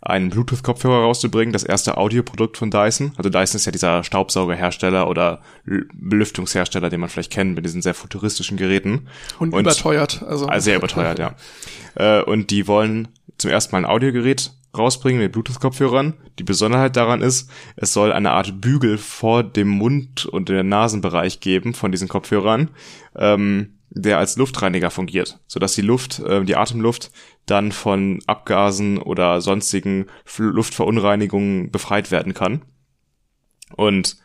einen 0.01 0.29
Bluetooth-Kopfhörer 0.29 1.01
rauszubringen, 1.03 1.53
das 1.53 1.63
erste 1.63 1.97
Audioprodukt 1.97 2.57
von 2.57 2.71
Dyson. 2.71 3.13
Also 3.17 3.29
Dyson 3.29 3.57
ist 3.57 3.65
ja 3.65 3.71
dieser 3.71 4.03
Staubsaugerhersteller 4.03 5.07
oder 5.07 5.41
Belüftungshersteller, 5.65 6.89
den 6.89 6.99
man 7.01 7.09
vielleicht 7.09 7.31
kennt 7.31 7.55
mit 7.55 7.65
diesen 7.65 7.81
sehr 7.81 7.93
futuristischen 7.93 8.57
Geräten. 8.57 9.07
Und, 9.39 9.53
überteuert. 9.53 10.23
Also, 10.23 10.47
Also 10.47 10.63
sehr 10.65 10.77
überteuert, 10.77 11.19
ja. 11.19 11.35
Äh, 11.95 12.21
und 12.21 12.51
die 12.51 12.67
wollen 12.67 13.07
zum 13.39 13.49
ersten 13.49 13.73
Mal 13.73 13.79
ein 13.79 13.89
Audiogerät 13.89 14.51
rausbringen 14.77 15.21
mit 15.21 15.31
Bluetooth-Kopfhörern. 15.31 16.13
Die 16.37 16.43
Besonderheit 16.43 16.95
daran 16.95 17.21
ist, 17.21 17.49
es 17.75 17.93
soll 17.93 18.11
eine 18.11 18.31
Art 18.31 18.61
Bügel 18.61 18.97
vor 18.97 19.43
dem 19.43 19.69
Mund 19.69 20.25
und 20.25 20.49
dem 20.49 20.69
Nasenbereich 20.69 21.39
geben 21.39 21.73
von 21.73 21.91
diesen 21.91 22.07
Kopfhörern, 22.07 22.69
ähm, 23.15 23.79
der 23.89 24.19
als 24.19 24.37
Luftreiniger 24.37 24.91
fungiert, 24.91 25.39
sodass 25.47 25.73
die 25.73 25.81
Luft, 25.81 26.19
äh, 26.19 26.43
die 26.43 26.55
Atemluft 26.55 27.11
dann 27.47 27.71
von 27.71 28.19
Abgasen 28.27 28.99
oder 28.99 29.41
sonstigen 29.41 30.05
Luftverunreinigungen 30.37 31.71
befreit 31.71 32.11
werden 32.11 32.35
kann. 32.35 32.61
Und 33.75 34.17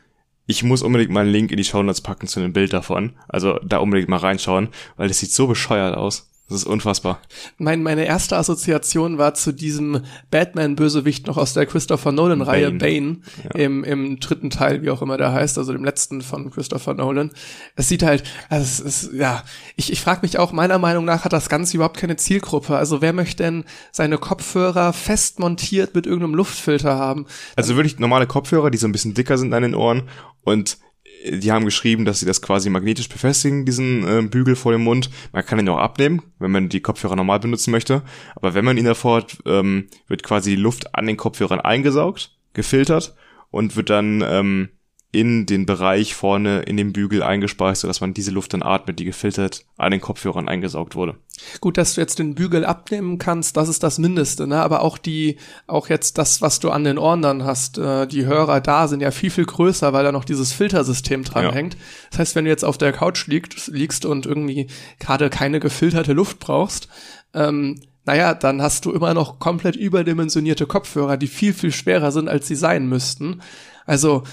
ich 0.47 0.63
muss 0.63 0.83
unbedingt 0.83 1.11
mal 1.11 1.21
einen 1.21 1.33
Link 1.33 1.51
in 1.51 1.57
die 1.57 1.65
Shownotes 1.65 2.03
packen 2.03 2.27
zu 2.27 2.41
einem 2.41 2.53
Bild 2.53 2.75
davon. 2.75 3.17
Also 3.29 3.59
da 3.65 3.79
unbedingt 3.79 4.11
mal 4.11 4.19
reinschauen, 4.19 4.69
weil 4.97 5.09
das 5.09 5.21
sieht 5.21 5.33
so 5.33 5.47
bescheuert 5.47 5.97
aus. 5.97 6.31
Das 6.47 6.59
ist 6.59 6.67
unfassbar. 6.67 7.21
Mein, 7.57 7.83
meine 7.83 8.05
erste 8.05 8.37
Assoziation 8.37 9.17
war 9.17 9.33
zu 9.33 9.51
diesem 9.51 10.03
Batman-Bösewicht 10.31 11.27
noch 11.27 11.39
aus 11.39 11.55
der 11.55 11.65
Christopher 11.65 12.13
Nolan-Reihe 12.13 12.71
Bane, 12.73 12.79
Bane. 12.79 13.19
im, 13.55 13.83
im 13.83 14.21
dritten 14.21 14.51
Teil, 14.51 14.83
wie 14.83 14.91
auch 14.91 15.01
immer 15.01 15.17
der 15.17 15.33
heißt, 15.33 15.57
also 15.57 15.73
dem 15.73 15.85
letzten 15.85 16.21
von 16.21 16.51
Christopher 16.51 16.93
Nolan. 16.93 17.31
Es 17.77 17.89
sieht 17.89 18.03
halt, 18.03 18.25
also 18.51 18.63
es 18.63 18.81
ist, 19.05 19.15
ja, 19.15 19.43
ich, 19.77 19.91
ich 19.91 20.03
frage 20.03 20.21
mich 20.21 20.39
auch, 20.39 20.53
meiner 20.53 20.79
Meinung 20.79 21.07
nach 21.07 21.25
hat 21.25 21.33
das 21.33 21.49
Ganze 21.49 21.79
überhaupt 21.79 21.97
keine 21.97 22.17
Zielgruppe. 22.17 22.77
Also 22.77 23.01
wer 23.01 23.15
möchte 23.15 23.43
denn 23.43 23.65
seine 23.91 24.19
Kopfhörer 24.19 24.93
fest 24.93 25.39
montiert 25.39 25.95
mit 25.95 26.05
irgendeinem 26.05 26.35
Luftfilter 26.35 26.99
haben? 26.99 27.25
Also 27.57 27.77
wirklich 27.77 27.99
normale 27.99 28.27
Kopfhörer, 28.27 28.71
die 28.71 28.79
so 28.79 28.87
ein 28.87 28.93
bisschen 28.93 29.15
dicker 29.15 29.39
sind 29.39 29.55
an 29.55 29.63
den 29.63 29.75
Ohren 29.75 30.03
und 30.43 30.77
die 31.25 31.53
haben 31.53 31.65
geschrieben, 31.65 32.05
dass 32.05 32.21
sie 32.21 32.27
das 32.27 32.43
quasi 32.43 32.69
magnetisch 32.71 33.09
befestigen, 33.09 33.65
diesen 33.65 34.07
äh, 34.07 34.23
Bügel 34.23 34.57
vor 34.57 34.73
dem 34.73 34.83
Mund. 34.83 35.11
Man 35.33 35.45
kann 35.45 35.59
ihn 35.59 35.69
auch 35.69 35.79
abnehmen, 35.79 36.23
wenn 36.39 36.51
man 36.51 36.69
die 36.69 36.81
Kopfhörer 36.81 37.17
normal 37.17 37.41
benutzen 37.41 37.71
möchte. 37.71 38.03
Aber 38.37 38.55
wenn 38.55 38.65
man 38.65 38.77
ihn 38.77 38.85
davor 38.85 39.19
hat, 39.19 39.39
ähm, 39.47 39.87
wird 40.07 40.23
quasi 40.23 40.51
die 40.51 40.63
Luft 40.63 40.95
an 40.95 41.07
den 41.07 41.17
Kopfhörern 41.17 41.61
eingesaugt, 41.61 42.37
gefiltert 42.53 43.15
und 43.51 43.77
wird 43.77 43.91
dann 43.91 44.23
ähm, 44.27 44.69
in 45.15 45.47
den 45.47 45.65
Bereich 45.67 46.15
vorne 46.15 46.63
in 46.63 46.77
dem 46.77 46.93
Bügel 46.93 47.23
eingespeist, 47.23 47.83
sodass 47.83 48.01
man 48.01 48.15
diese 48.15 48.31
Luft 48.31 48.53
dann 48.53 48.63
atmet, 48.63 48.99
die 48.99 49.05
gefiltert 49.05 49.65
an 49.77 49.93
den 49.93 50.01
Kopfhörern 50.01 50.49
eingesaugt 50.49 50.95
wurde. 50.97 51.15
Gut, 51.61 51.79
dass 51.79 51.95
du 51.95 52.01
jetzt 52.01 52.19
den 52.19 52.35
Bügel 52.35 52.65
abnehmen 52.65 53.19
kannst, 53.19 53.57
das 53.57 53.69
ist 53.69 53.83
das 53.83 53.99
Mindeste, 53.99 54.47
ne? 54.47 54.61
Aber 54.63 54.83
auch 54.83 54.99
die, 54.99 55.39
auch 55.67 55.89
jetzt 55.89 56.19
das, 56.19 56.43
was 56.43 56.61
du 56.61 56.71
an 56.71 56.85
den 56.85 56.99
Ohren 56.99 57.23
dann 57.23 57.45
hast, 57.45 57.79
äh, 57.79 58.07
die 58.07 58.27
Hörer 58.27 58.61
da 58.61 58.89
sind 58.89 59.01
ja 59.01 59.11
viel, 59.11 59.31
viel 59.31 59.47
größer, 59.47 59.93
weil 59.93 60.05
da 60.05 60.13
noch 60.13 60.25
dieses 60.25 60.53
Filtersystem 60.53 61.25
dran 61.25 61.45
Ja. 61.45 61.53
hängt. 61.53 61.77
Das 62.11 62.21
heißt, 62.21 62.37
wenn 62.37 62.45
du 62.45 62.51
jetzt 62.51 62.65
auf 62.65 62.79
der 62.79 62.93
Couch 62.93 63.27
liegst, 63.27 63.69
liegst 63.69 64.05
und 64.05 64.27
irgendwie 64.27 64.67
gerade 64.99 65.31
keine 65.31 65.61
gefilterte 65.61 66.13
Luft 66.13 66.39
brauchst, 66.41 66.89
ähm, 67.35 67.81
naja, 68.07 68.35
dann 68.35 68.61
hast 68.61 68.85
du 68.85 68.93
immer 68.93 69.15
noch 69.15 69.39
komplett 69.39 69.77
überdimensionierte 69.77 70.67
Kopfhörer, 70.67 71.17
die 71.17 71.27
viel, 71.27 71.55
viel 71.55 71.73
schwerer 71.73 72.13
sind, 72.13 72.29
als 72.29 72.47
sie 72.47 72.55
sein 72.55 72.87
müssten. 72.87 73.41
Also, 73.87 74.25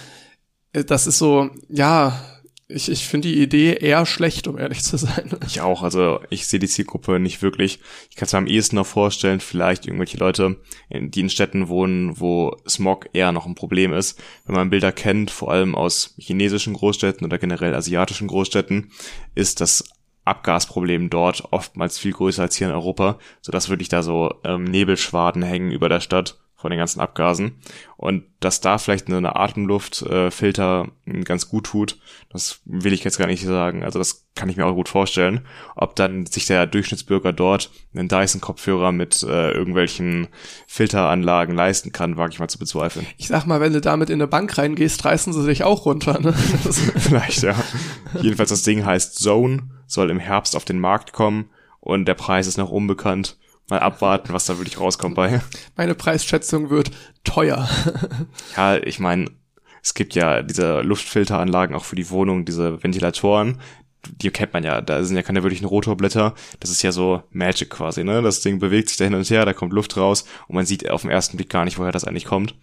das 0.74 1.08
ist 1.08 1.18
so, 1.18 1.50
ja, 1.70 2.20
ich, 2.74 2.90
ich 2.90 3.06
finde 3.06 3.28
die 3.28 3.42
Idee 3.42 3.74
eher 3.74 4.06
schlecht, 4.06 4.48
um 4.48 4.58
ehrlich 4.58 4.84
zu 4.84 4.98
sein. 4.98 5.32
Ich 5.46 5.62
auch, 5.62 5.84
also 5.84 6.20
ich 6.30 6.48
sehe 6.48 6.60
die 6.60 6.68
Zielgruppe 6.68 7.20
nicht 7.20 7.42
wirklich. 7.42 7.80
Ich 8.10 8.16
kann 8.16 8.26
es 8.26 8.34
mir 8.34 8.40
am 8.40 8.48
ehesten 8.48 8.78
noch 8.78 8.86
vorstellen, 8.86 9.40
vielleicht 9.40 9.86
irgendwelche 9.86 10.18
Leute, 10.18 10.58
die 10.90 11.20
in 11.20 11.30
Städten 11.30 11.68
wohnen, 11.68 12.20
wo 12.20 12.56
Smog 12.68 13.10
eher 13.14 13.32
noch 13.32 13.46
ein 13.46 13.56
Problem 13.56 13.94
ist. 13.94 14.22
Wenn 14.46 14.56
man 14.56 14.70
Bilder 14.70 14.92
kennt, 14.92 15.32
vor 15.32 15.52
allem 15.52 15.76
aus 15.76 16.16
chinesischen 16.18 16.74
Großstädten 16.74 17.26
oder 17.26 17.38
generell 17.38 17.76
asiatischen 17.76 18.28
Großstädten, 18.28 18.92
ist 19.36 19.62
das 19.62 19.84
Abgasproblem 20.24 21.10
dort 21.10 21.52
oftmals 21.52 21.98
viel 21.98 22.14
größer 22.14 22.44
als 22.44 22.56
hier 22.56 22.68
in 22.68 22.74
Europa, 22.74 23.18
sodass 23.42 23.70
wirklich 23.70 23.90
da 23.90 24.04
so 24.04 24.34
ähm, 24.44 24.66
Nebelschwaden 24.66 25.42
hängen 25.42 25.72
über 25.72 25.90
der 25.90 26.00
Stadt 26.00 26.41
von 26.62 26.70
den 26.70 26.78
ganzen 26.78 27.00
Abgasen. 27.00 27.54
Und 27.98 28.24
dass 28.40 28.62
da 28.62 28.78
vielleicht 28.78 29.08
eine 29.08 29.36
Atemluftfilter 29.36 30.88
äh, 31.06 31.22
ganz 31.22 31.50
gut 31.50 31.66
tut, 31.66 32.00
das 32.30 32.62
will 32.66 32.94
ich 32.94 33.04
jetzt 33.04 33.18
gar 33.18 33.28
nicht 33.28 33.44
sagen. 33.44 33.84
Also 33.84 34.00
das 34.00 34.28
kann 34.36 34.48
ich 34.48 34.58
mir 34.58 34.66
auch 34.66 34.76
gut 34.76 34.90
vorstellen. 34.90 35.42
Ob 35.76 35.96
dann 35.96 36.26
sich 36.28 36.46
der 36.46 36.68
Durchschnittsbürger 36.68 37.34
dort 37.34 37.72
einen 37.96 38.08
Dyson-Kopfhörer 38.08 38.92
mit 38.92 39.24
äh, 39.24 39.52
irgendwelchen 39.52 40.28
Filteranlagen 40.68 41.56
leisten 41.56 41.92
kann, 41.92 42.18
wage 42.18 42.34
ich 42.34 42.40
mal 42.40 42.48
zu 42.48 42.60
bezweifeln. 42.60 43.08
Ich 43.18 43.28
sag 43.28 43.46
mal, 43.46 43.60
wenn 43.60 43.74
du 43.74 43.82
damit 43.82 44.10
in 44.10 44.22
eine 44.22 44.28
Bank 44.28 44.58
reingehst, 44.58 45.04
reißen 45.04 45.34
sie 45.34 45.46
dich 45.46 45.64
auch 45.64 45.86
runter. 45.86 46.20
Ne? 46.20 46.34
Vielleicht, 46.34 47.42
ja. 47.42 47.56
Jedenfalls 48.22 48.52
das 48.52 48.64
Ding 48.64 48.86
heißt 48.86 49.16
Zone, 49.16 49.64
soll 49.88 50.12
im 50.12 50.20
Herbst 50.20 50.56
auf 50.56 50.66
den 50.66 50.80
Markt 50.80 51.12
kommen 51.12 51.50
und 51.80 52.06
der 52.06 52.14
Preis 52.14 52.48
ist 52.48 52.58
noch 52.58 52.70
unbekannt. 52.70 53.38
Mal 53.70 53.80
abwarten, 53.80 54.34
was 54.34 54.46
da 54.46 54.58
wirklich 54.58 54.80
rauskommt 54.80 55.16
bei. 55.16 55.42
meine 55.76 55.96
Preisschätzung 55.96 56.70
wird 56.70 56.92
teuer. 57.24 57.70
Ja, 58.58 58.78
ich 58.78 59.00
meine, 59.00 59.32
es 59.82 59.94
gibt 59.94 60.14
ja 60.16 60.42
diese 60.42 60.82
Luftfilteranlagen 60.82 61.76
auch 61.76 61.86
für 61.86 61.96
die 61.96 62.10
Wohnung, 62.10 62.46
diese 62.46 62.84
Ventilatoren. 62.84 63.60
Die 64.08 64.32
kennt 64.32 64.54
man 64.54 64.64
ja, 64.64 64.82
da 64.82 65.04
sind 65.04 65.16
ja 65.16 65.22
keine 65.22 65.44
wirklichen 65.44 65.66
Rotorblätter. 65.66 66.34
Das 66.60 66.72
ist 66.72 66.82
ja 66.82 66.92
so 66.92 67.22
Magic 67.30 67.70
quasi, 67.70 68.04
ne? 68.04 68.22
Das 68.24 68.42
Ding 68.42 68.58
bewegt 68.58 68.90
sich 68.90 68.98
da 68.98 69.04
hin 69.06 69.14
und 69.14 69.30
her, 69.30 69.46
da 69.46 69.54
kommt 69.54 69.74
Luft 69.74 69.96
raus 69.96 70.26
und 70.48 70.56
man 70.56 70.66
sieht 70.66 70.90
auf 70.90 71.02
den 71.02 71.12
ersten 71.12 71.38
Blick 71.38 71.50
gar 71.50 71.66
nicht, 71.66 71.78
woher 71.78 71.92
das 71.92 72.04
eigentlich 72.04 72.26
kommt. 72.26 72.56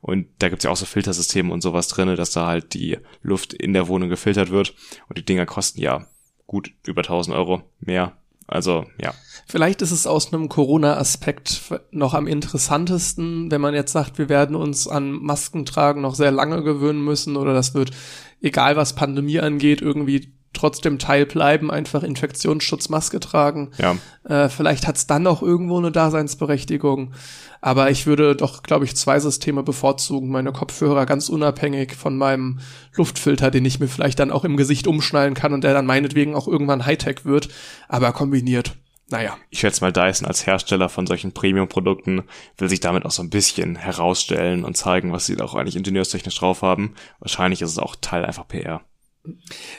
Und 0.00 0.28
da 0.38 0.48
gibt's 0.48 0.64
ja 0.64 0.70
auch 0.70 0.76
so 0.76 0.86
Filtersysteme 0.86 1.52
und 1.52 1.60
sowas 1.60 1.88
drinne, 1.88 2.16
dass 2.16 2.30
da 2.30 2.46
halt 2.46 2.72
die 2.72 2.98
Luft 3.22 3.52
in 3.52 3.74
der 3.74 3.88
Wohnung 3.88 4.08
gefiltert 4.08 4.50
wird. 4.50 4.74
Und 5.08 5.18
die 5.18 5.24
Dinger 5.24 5.44
kosten 5.44 5.80
ja 5.80 6.06
gut 6.46 6.72
über 6.86 7.02
1000 7.02 7.36
Euro 7.36 7.62
mehr. 7.78 8.16
Also, 8.46 8.86
ja. 9.00 9.12
Vielleicht 9.46 9.82
ist 9.82 9.92
es 9.92 10.06
aus 10.06 10.32
einem 10.32 10.48
Corona-Aspekt 10.48 11.62
noch 11.90 12.14
am 12.14 12.26
interessantesten, 12.26 13.50
wenn 13.50 13.60
man 13.60 13.74
jetzt 13.74 13.92
sagt, 13.92 14.18
wir 14.18 14.28
werden 14.28 14.56
uns 14.56 14.88
an 14.88 15.12
Maskentragen 15.12 16.02
noch 16.02 16.14
sehr 16.14 16.32
lange 16.32 16.62
gewöhnen 16.62 17.04
müssen 17.04 17.36
oder 17.36 17.54
das 17.54 17.74
wird, 17.74 17.92
egal 18.40 18.76
was 18.76 18.94
Pandemie 18.94 19.40
angeht, 19.40 19.82
irgendwie 19.82 20.35
trotzdem 20.52 20.98
Teil 20.98 21.26
bleiben, 21.26 21.70
einfach 21.70 22.02
Infektionsschutzmaske 22.02 23.20
tragen. 23.20 23.70
Ja. 23.78 23.96
Äh, 24.24 24.48
vielleicht 24.48 24.86
hat 24.86 24.96
es 24.96 25.06
dann 25.06 25.22
noch 25.22 25.42
irgendwo 25.42 25.78
eine 25.78 25.92
Daseinsberechtigung. 25.92 27.12
Aber 27.60 27.90
ich 27.90 28.06
würde 28.06 28.36
doch, 28.36 28.62
glaube 28.62 28.84
ich, 28.84 28.96
zwei 28.96 29.18
Systeme 29.20 29.62
bevorzugen. 29.62 30.30
Meine 30.30 30.52
Kopfhörer 30.52 31.06
ganz 31.06 31.28
unabhängig 31.28 31.94
von 31.94 32.16
meinem 32.16 32.60
Luftfilter, 32.94 33.50
den 33.50 33.64
ich 33.64 33.80
mir 33.80 33.88
vielleicht 33.88 34.18
dann 34.18 34.30
auch 34.30 34.44
im 34.44 34.56
Gesicht 34.56 34.86
umschnallen 34.86 35.34
kann 35.34 35.52
und 35.52 35.64
der 35.64 35.74
dann 35.74 35.86
meinetwegen 35.86 36.34
auch 36.34 36.48
irgendwann 36.48 36.86
Hightech 36.86 37.24
wird, 37.24 37.48
aber 37.88 38.12
kombiniert. 38.12 38.76
Naja. 39.08 39.36
Ich 39.50 39.60
schätze 39.60 39.82
mal, 39.82 39.92
Dyson 39.92 40.26
als 40.26 40.46
Hersteller 40.46 40.88
von 40.88 41.06
solchen 41.06 41.32
Premium-Produkten 41.32 42.24
will 42.58 42.68
sich 42.68 42.80
damit 42.80 43.04
auch 43.04 43.12
so 43.12 43.22
ein 43.22 43.30
bisschen 43.30 43.76
herausstellen 43.76 44.64
und 44.64 44.76
zeigen, 44.76 45.12
was 45.12 45.26
sie 45.26 45.36
da 45.36 45.44
auch 45.44 45.54
eigentlich 45.54 45.76
ingenieurstechnisch 45.76 46.38
drauf 46.38 46.62
haben. 46.62 46.94
Wahrscheinlich 47.20 47.62
ist 47.62 47.70
es 47.70 47.78
auch 47.78 47.94
Teil 48.00 48.24
einfach 48.24 48.48
PR. 48.48 48.82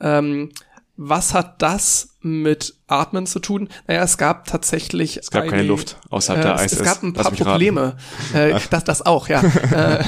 Ähm, 0.00 0.50
was 0.96 1.32
hat 1.32 1.62
das 1.62 2.09
mit 2.22 2.74
Atmen 2.86 3.26
zu 3.26 3.38
tun? 3.38 3.68
Naja, 3.86 4.02
es 4.02 4.18
gab 4.18 4.46
tatsächlich. 4.46 5.16
Es 5.16 5.30
gab 5.30 5.42
eine, 5.42 5.50
keine 5.50 5.62
Luft 5.62 5.98
außerhalb 6.10 6.42
der 6.42 6.64
ISS. 6.64 6.72
Es 6.72 6.82
gab 6.82 7.02
ein 7.02 7.12
paar 7.12 7.30
Probleme. 7.30 7.96
Äh, 8.34 8.58
das, 8.70 8.84
das 8.84 9.06
auch, 9.06 9.28
ja. 9.28 9.42
äh, 9.72 10.04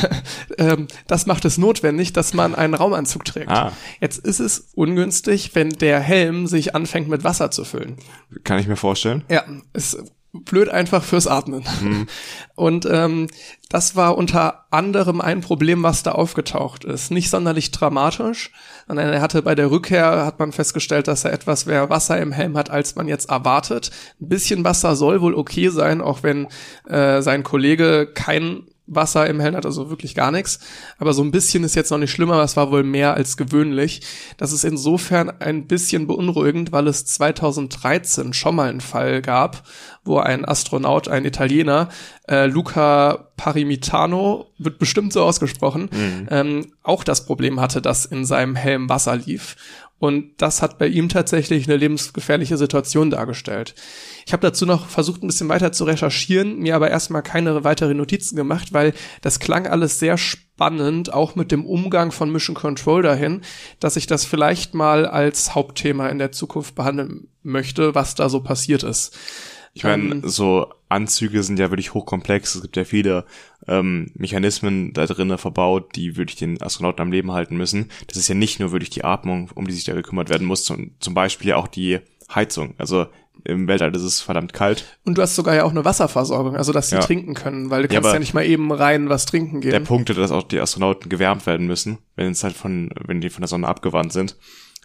äh, 0.59 0.87
das 1.07 1.27
macht 1.27 1.45
es 1.45 1.59
notwendig, 1.59 2.13
dass 2.13 2.35
man 2.35 2.55
einen 2.55 2.75
Raumanzug 2.75 3.25
trägt. 3.25 3.51
Ah. 3.51 3.73
Jetzt 4.01 4.19
ist 4.19 4.41
es 4.41 4.71
ungünstig, 4.75 5.55
wenn 5.55 5.71
der 5.71 6.01
Helm 6.01 6.47
sich 6.47 6.75
anfängt 6.75 7.09
mit 7.09 7.25
Wasser 7.25 7.51
zu 7.51 7.65
füllen. 7.65 7.97
Kann 8.45 8.59
ich 8.59 8.67
mir 8.67 8.77
vorstellen. 8.77 9.25
Ja, 9.29 9.45
es 9.73 9.97
blöd 10.33 10.71
einfach 10.71 11.05
fürs 11.05 11.27
Atmen. 11.27 11.65
Mhm. 11.81 12.07
Und 12.55 12.87
ähm, 12.87 13.29
das 13.69 13.97
war 13.97 14.17
unter 14.17 14.65
anderem 14.71 15.21
ein 15.21 15.41
Problem, 15.41 15.83
was 15.83 16.03
da 16.03 16.13
aufgetaucht 16.13 16.85
ist. 16.85 17.11
Nicht 17.11 17.31
sonderlich 17.31 17.71
dramatisch, 17.71 18.51
sondern 18.87 19.09
er 19.13 19.21
hatte 19.21 19.43
bei 19.43 19.55
der 19.55 19.71
Rückkehr, 19.71 20.25
hat 20.25 20.39
man 20.39 20.53
festgestellt, 20.53 21.09
dass 21.09 21.25
er 21.25 21.33
etwas 21.33 21.67
mehr 21.67 21.91
Wasser 21.91 22.19
im 22.19 22.33
Helm 22.33 22.57
hat, 22.57 22.71
als 22.71 22.95
man 22.97 23.09
jetzt 23.09 23.31
erwartet. 23.31 23.91
Ein 24.21 24.29
bisschen 24.29 24.65
Wasser 24.65 24.97
soll 24.97 25.21
wohl 25.21 25.35
okay 25.35 25.69
sein, 25.69 26.01
auch 26.01 26.23
wenn 26.23 26.49
äh, 26.89 27.21
sein 27.21 27.43
Kollege 27.43 28.11
kein 28.13 28.67
Wasser 28.87 29.29
im 29.29 29.41
Helm 29.41 29.55
hat, 29.55 29.65
also 29.65 29.91
wirklich 29.91 30.15
gar 30.15 30.31
nichts. 30.31 30.59
Aber 30.99 31.13
so 31.13 31.23
ein 31.23 31.31
bisschen 31.31 31.65
ist 31.65 31.77
jetzt 31.77 31.91
noch 31.91 31.99
nicht 31.99 32.11
schlimmer, 32.11 32.35
aber 32.35 32.45
es 32.45 32.57
war 32.57 32.71
wohl 32.71 32.83
mehr 32.83 33.15
als 33.15 33.37
gewöhnlich. 33.37 34.03
Das 34.37 34.53
ist 34.53 34.65
insofern 34.65 35.31
ein 35.41 35.67
bisschen 35.67 36.07
beunruhigend, 36.07 36.73
weil 36.73 36.89
es 36.89 37.07
2013 37.07 38.33
schon 38.33 38.57
mal 38.57 38.69
einen 38.69 38.81
Fall 38.81 39.23
gab, 39.23 39.63
wo 40.05 40.19
ein 40.19 40.45
Astronaut, 40.45 41.09
ein 41.09 41.25
Italiener, 41.25 41.89
äh, 42.29 42.47
Luca 42.47 43.29
Parimitano, 43.37 44.47
wird 44.59 44.79
bestimmt 44.79 45.13
so 45.13 45.23
ausgesprochen, 45.23 45.89
mhm. 45.93 46.29
ähm, 46.31 46.73
auch 46.83 47.05
das 47.05 47.25
Problem 47.25 47.61
hatte, 47.61 47.81
dass 47.81 48.05
in 48.05 48.25
seinem 48.25 48.57
Helm 48.57 48.89
Wasser 48.89 49.17
lief. 49.17 49.57
Und 50.03 50.33
das 50.39 50.63
hat 50.63 50.81
bei 50.81 50.89
ihm 50.89 51.09
tatsächlich 51.09 51.69
eine 51.69 51.77
lebensgefährliche 51.77 52.57
Situation 52.57 53.09
dargestellt. 53.09 53.77
Ich 54.27 54.33
habe 54.33 54.41
dazu 54.41 54.67
noch 54.67 54.89
versucht, 54.89 55.23
ein 55.23 55.29
bisschen 55.29 55.49
weiter 55.49 55.71
zu 55.71 55.85
recherchieren, 55.85 56.59
mir 56.59 56.75
aber 56.75 56.91
erstmal 56.91 57.23
keine 57.23 57.63
weiteren 57.63 57.99
Notizen 57.99 58.35
gemacht, 58.35 58.73
weil 58.73 58.95
das 59.21 59.39
klang 59.39 59.69
alles 59.69 60.01
sehr 60.01 60.19
spannend, 60.19 61.13
auch 61.13 61.37
mit 61.37 61.53
dem 61.53 61.65
Umgang 61.65 62.11
von 62.11 62.33
Mission 62.33 62.57
Control 62.57 63.03
dahin, 63.03 63.43
dass 63.79 63.95
ich 63.95 64.09
das 64.09 64.25
vielleicht 64.25 64.75
mal 64.75 65.07
als 65.07 65.55
Hauptthema 65.55 66.09
in 66.09 66.19
der 66.19 66.33
Zukunft 66.33 66.75
behandeln 66.75 67.29
möchte, 67.45 67.95
was 67.95 68.17
da 68.17 68.29
so 68.29 68.41
passiert 68.41 68.83
ist. 68.83 69.17
Ich 69.73 69.85
meine, 69.85 70.03
ähm, 70.03 70.23
so 70.25 70.67
Anzüge 70.93 71.43
sind 71.43 71.59
ja 71.59 71.71
wirklich 71.71 71.95
hochkomplex. 71.95 72.55
Es 72.55 72.63
gibt 72.63 72.77
ja 72.77 72.85
viele 72.85 73.25
ähm, 73.67 74.11
Mechanismen 74.15 74.93
da 74.93 75.07
drinnen 75.07 75.39
verbaut, 75.39 75.97
die 75.97 76.17
wirklich 76.17 76.37
den 76.37 76.61
Astronauten 76.63 77.03
am 77.03 77.13
Leben 77.13 77.33
halten 77.33 77.57
müssen. 77.57 77.91
Das 78.07 78.17
ist 78.17 78.29
ja 78.29 78.35
nicht 78.35 78.61
nur 78.61 78.73
wirklich 78.73 78.91
die 78.91 79.05
Atmung, 79.05 79.51
um 79.55 79.67
die 79.67 79.73
sich 79.73 79.85
da 79.85 79.95
gekümmert 79.95 80.29
werden 80.29 80.47
muss, 80.47 80.65
zum, 80.65 80.93
zum 81.01 81.15
Beispiel 81.15 81.49
ja 81.49 81.57
auch 81.57 81.69
die 81.69 82.01
Heizung. 82.33 82.75
Also 82.79 83.07
im 83.45 83.67
Weltall 83.67 83.95
ist 83.97 84.03
es 84.03 84.21
verdammt 84.21 84.53
kalt. 84.53 84.99
Und 85.05 85.19
du 85.19 85.23
hast 85.23 85.35
sogar 85.35 85.55
ja 85.55 85.65
auch 85.65 85.71
eine 85.71 85.85
Wasserversorgung, 85.85 86.57
also 86.57 86.73
dass 86.73 86.91
sie 86.91 86.97
ja. 86.97 87.01
trinken 87.01 87.35
können, 87.35 87.71
weil 87.71 87.83
du 87.83 87.89
kannst 87.89 88.07
ja, 88.07 88.15
ja, 88.15 88.21
nicht 88.21 88.35
mal 88.35 88.45
eben 88.45 88.71
rein 88.71 89.09
was 89.09 89.27
trinken 89.27 89.61
gehen. 89.61 89.73
Der 89.73 89.81
Punkt 89.81 90.11
ist, 90.11 90.19
dass 90.19 90.31
auch 90.31 90.45
die 90.45 90.61
Astronauten 90.61 91.09
gewärmt 91.09 91.47
werden 91.47 91.67
müssen, 91.67 91.99
wenn 92.15 92.31
es 92.31 92.45
halt 92.45 92.57
von, 92.57 92.91
wenn 93.05 93.21
die 93.21 93.31
von 93.31 93.41
der 93.41 93.49
Sonne 93.49 93.67
abgewandt 93.67 94.13
sind. 94.13 94.37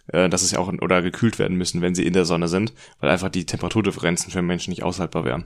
Äh, 0.08 0.28
dass 0.28 0.42
es 0.42 0.52
ja 0.52 0.58
auch, 0.58 0.72
oder 0.80 1.02
gekühlt 1.02 1.38
werden 1.38 1.56
müssen, 1.56 1.82
wenn 1.82 1.94
sie 1.94 2.06
in 2.06 2.14
der 2.14 2.24
Sonne 2.24 2.48
sind, 2.48 2.72
weil 3.00 3.10
einfach 3.10 3.28
die 3.28 3.44
Temperaturdifferenzen 3.44 4.32
für 4.32 4.40
Menschen 4.40 4.70
nicht 4.70 4.82
aushaltbar 4.82 5.24
wären. 5.24 5.44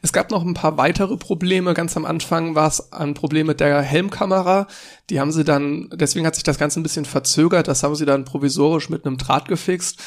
Es 0.00 0.12
gab 0.12 0.30
noch 0.30 0.44
ein 0.44 0.54
paar 0.54 0.78
weitere 0.78 1.16
Probleme. 1.16 1.74
Ganz 1.74 1.96
am 1.96 2.06
Anfang 2.06 2.54
war 2.54 2.68
es 2.68 2.92
ein 2.92 3.12
Problem 3.14 3.46
mit 3.46 3.60
der 3.60 3.82
Helmkamera. 3.82 4.66
Die 5.10 5.20
haben 5.20 5.32
sie 5.32 5.44
dann, 5.44 5.90
deswegen 5.92 6.26
hat 6.26 6.34
sich 6.34 6.44
das 6.44 6.58
Ganze 6.58 6.80
ein 6.80 6.82
bisschen 6.82 7.04
verzögert. 7.04 7.68
Das 7.68 7.82
haben 7.82 7.94
sie 7.94 8.06
dann 8.06 8.24
provisorisch 8.24 8.88
mit 8.88 9.04
einem 9.04 9.18
Draht 9.18 9.46
gefixt. 9.48 10.00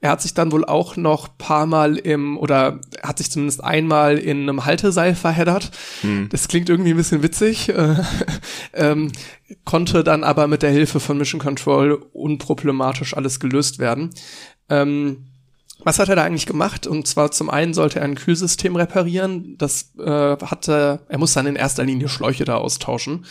Er 0.00 0.10
hat 0.10 0.22
sich 0.22 0.32
dann 0.32 0.52
wohl 0.52 0.64
auch 0.64 0.96
noch 0.96 1.36
paar 1.38 1.66
Mal 1.66 1.96
im, 1.96 2.38
oder 2.38 2.80
hat 3.02 3.18
sich 3.18 3.32
zumindest 3.32 3.64
einmal 3.64 4.16
in 4.16 4.42
einem 4.42 4.64
Halteseil 4.64 5.16
verheddert. 5.16 5.72
Hm. 6.02 6.28
Das 6.30 6.46
klingt 6.46 6.68
irgendwie 6.68 6.90
ein 6.90 6.96
bisschen 6.96 7.24
witzig. 7.24 7.72
ähm, 8.74 9.10
konnte 9.64 10.04
dann 10.04 10.22
aber 10.22 10.46
mit 10.46 10.62
der 10.62 10.70
Hilfe 10.70 11.00
von 11.00 11.18
Mission 11.18 11.40
Control 11.40 11.94
unproblematisch 12.12 13.16
alles 13.16 13.40
gelöst 13.40 13.80
werden. 13.80 14.10
Ähm, 14.68 15.24
was 15.88 15.98
hat 15.98 16.10
er 16.10 16.16
da 16.16 16.24
eigentlich 16.24 16.44
gemacht? 16.44 16.86
Und 16.86 17.06
zwar 17.06 17.30
zum 17.30 17.48
einen 17.48 17.72
sollte 17.72 18.00
er 18.00 18.04
ein 18.04 18.14
Kühlsystem 18.14 18.76
reparieren. 18.76 19.56
Das 19.56 19.94
äh, 19.98 20.36
hatte, 20.36 21.00
er 21.08 21.18
musste 21.18 21.38
dann 21.38 21.46
in 21.46 21.56
erster 21.56 21.82
Linie 21.82 22.10
Schläuche 22.10 22.44
da 22.44 22.56
austauschen. 22.56 23.24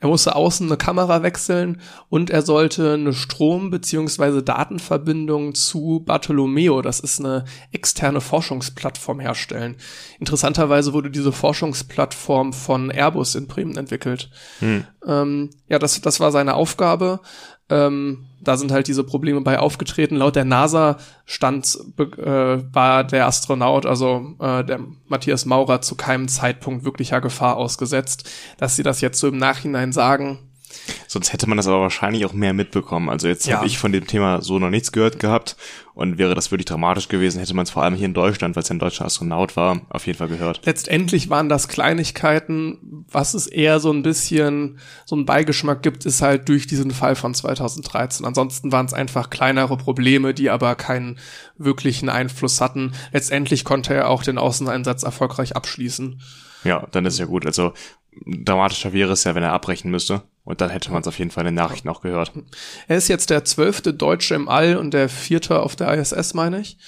Er 0.00 0.08
musste 0.08 0.34
außen 0.34 0.66
eine 0.66 0.76
Kamera 0.76 1.22
wechseln 1.22 1.80
und 2.08 2.30
er 2.30 2.42
sollte 2.42 2.94
eine 2.94 3.12
Strom- 3.12 3.70
beziehungsweise 3.70 4.42
Datenverbindung 4.42 5.54
zu 5.54 6.02
Bartolomeo, 6.04 6.82
das 6.82 7.00
ist 7.00 7.20
eine 7.20 7.44
externe 7.70 8.22
Forschungsplattform, 8.22 9.20
herstellen. 9.20 9.76
Interessanterweise 10.18 10.94
wurde 10.94 11.10
diese 11.10 11.32
Forschungsplattform 11.32 12.54
von 12.54 12.90
Airbus 12.90 13.34
in 13.34 13.46
Bremen 13.46 13.76
entwickelt. 13.76 14.30
Hm. 14.60 14.84
Ähm, 15.06 15.50
ja, 15.68 15.78
das, 15.78 16.00
das 16.00 16.18
war 16.18 16.32
seine 16.32 16.54
Aufgabe. 16.54 17.20
Ähm, 17.70 18.26
da 18.42 18.56
sind 18.56 18.72
halt 18.72 18.88
diese 18.88 19.04
Probleme 19.04 19.40
bei 19.42 19.58
aufgetreten. 19.58 20.16
Laut 20.16 20.36
der 20.36 20.44
NASA 20.44 20.98
stand, 21.26 21.78
äh, 21.98 22.04
war 22.72 23.04
der 23.04 23.26
Astronaut, 23.26 23.86
also 23.86 24.34
äh, 24.40 24.64
der 24.64 24.80
Matthias 25.08 25.44
Maurer, 25.44 25.82
zu 25.82 25.94
keinem 25.94 26.28
Zeitpunkt 26.28 26.84
wirklicher 26.84 27.20
Gefahr 27.20 27.56
ausgesetzt. 27.56 28.28
Dass 28.58 28.76
sie 28.76 28.82
das 28.82 29.00
jetzt 29.00 29.20
so 29.20 29.28
im 29.28 29.38
Nachhinein 29.38 29.92
sagen, 29.92 30.38
Sonst 31.06 31.32
hätte 31.32 31.48
man 31.48 31.56
das 31.56 31.66
aber 31.66 31.80
wahrscheinlich 31.80 32.24
auch 32.24 32.32
mehr 32.32 32.52
mitbekommen. 32.52 33.08
Also 33.08 33.28
jetzt 33.28 33.46
ja. 33.46 33.56
habe 33.56 33.66
ich 33.66 33.78
von 33.78 33.92
dem 33.92 34.06
Thema 34.06 34.42
so 34.42 34.58
noch 34.58 34.70
nichts 34.70 34.92
gehört 34.92 35.18
gehabt 35.18 35.56
und 35.94 36.18
wäre 36.18 36.34
das 36.34 36.50
wirklich 36.50 36.66
dramatisch 36.66 37.08
gewesen, 37.08 37.40
hätte 37.40 37.54
man 37.54 37.64
es 37.64 37.70
vor 37.70 37.82
allem 37.82 37.94
hier 37.94 38.06
in 38.06 38.14
Deutschland, 38.14 38.56
weil 38.56 38.62
es 38.62 38.68
ja 38.68 38.74
ein 38.74 38.78
deutscher 38.78 39.04
Astronaut 39.04 39.56
war, 39.56 39.82
auf 39.90 40.06
jeden 40.06 40.18
Fall 40.18 40.28
gehört. 40.28 40.60
Letztendlich 40.64 41.28
waren 41.28 41.48
das 41.48 41.68
Kleinigkeiten. 41.68 43.04
Was 43.10 43.34
es 43.34 43.46
eher 43.46 43.80
so 43.80 43.92
ein 43.92 44.02
bisschen 44.02 44.78
so 45.04 45.16
einen 45.16 45.26
Beigeschmack 45.26 45.82
gibt, 45.82 46.06
ist 46.06 46.22
halt 46.22 46.48
durch 46.48 46.66
diesen 46.66 46.90
Fall 46.92 47.16
von 47.16 47.34
2013. 47.34 48.24
Ansonsten 48.24 48.72
waren 48.72 48.86
es 48.86 48.94
einfach 48.94 49.30
kleinere 49.30 49.76
Probleme, 49.76 50.32
die 50.32 50.50
aber 50.50 50.74
keinen 50.74 51.18
wirklichen 51.58 52.08
Einfluss 52.08 52.60
hatten. 52.60 52.92
Letztendlich 53.12 53.64
konnte 53.64 53.92
er 53.94 54.08
auch 54.08 54.22
den 54.22 54.38
Außeneinsatz 54.38 55.02
erfolgreich 55.02 55.56
abschließen. 55.56 56.20
Ja, 56.64 56.86
dann 56.90 57.06
ist 57.06 57.18
ja 57.18 57.24
gut. 57.24 57.46
Also 57.46 57.72
dramatischer 58.26 58.92
wäre 58.92 59.12
es 59.12 59.24
ja, 59.24 59.34
wenn 59.34 59.42
er 59.42 59.52
abbrechen 59.52 59.90
müsste. 59.90 60.22
Und 60.44 60.60
dann 60.60 60.70
hätte 60.70 60.90
man 60.90 61.02
es 61.02 61.08
auf 61.08 61.18
jeden 61.18 61.30
Fall 61.30 61.42
in 61.42 61.54
den 61.54 61.62
Nachrichten 61.62 61.88
auch 61.88 62.00
gehört. 62.00 62.32
Er 62.88 62.96
ist 62.96 63.08
jetzt 63.08 63.30
der 63.30 63.44
zwölfte 63.44 63.94
Deutsche 63.94 64.34
im 64.34 64.48
All 64.48 64.76
und 64.76 64.92
der 64.92 65.08
vierte 65.08 65.60
auf 65.60 65.76
der 65.76 65.92
ISS, 65.94 66.34
meine 66.34 66.60
ich. 66.60 66.78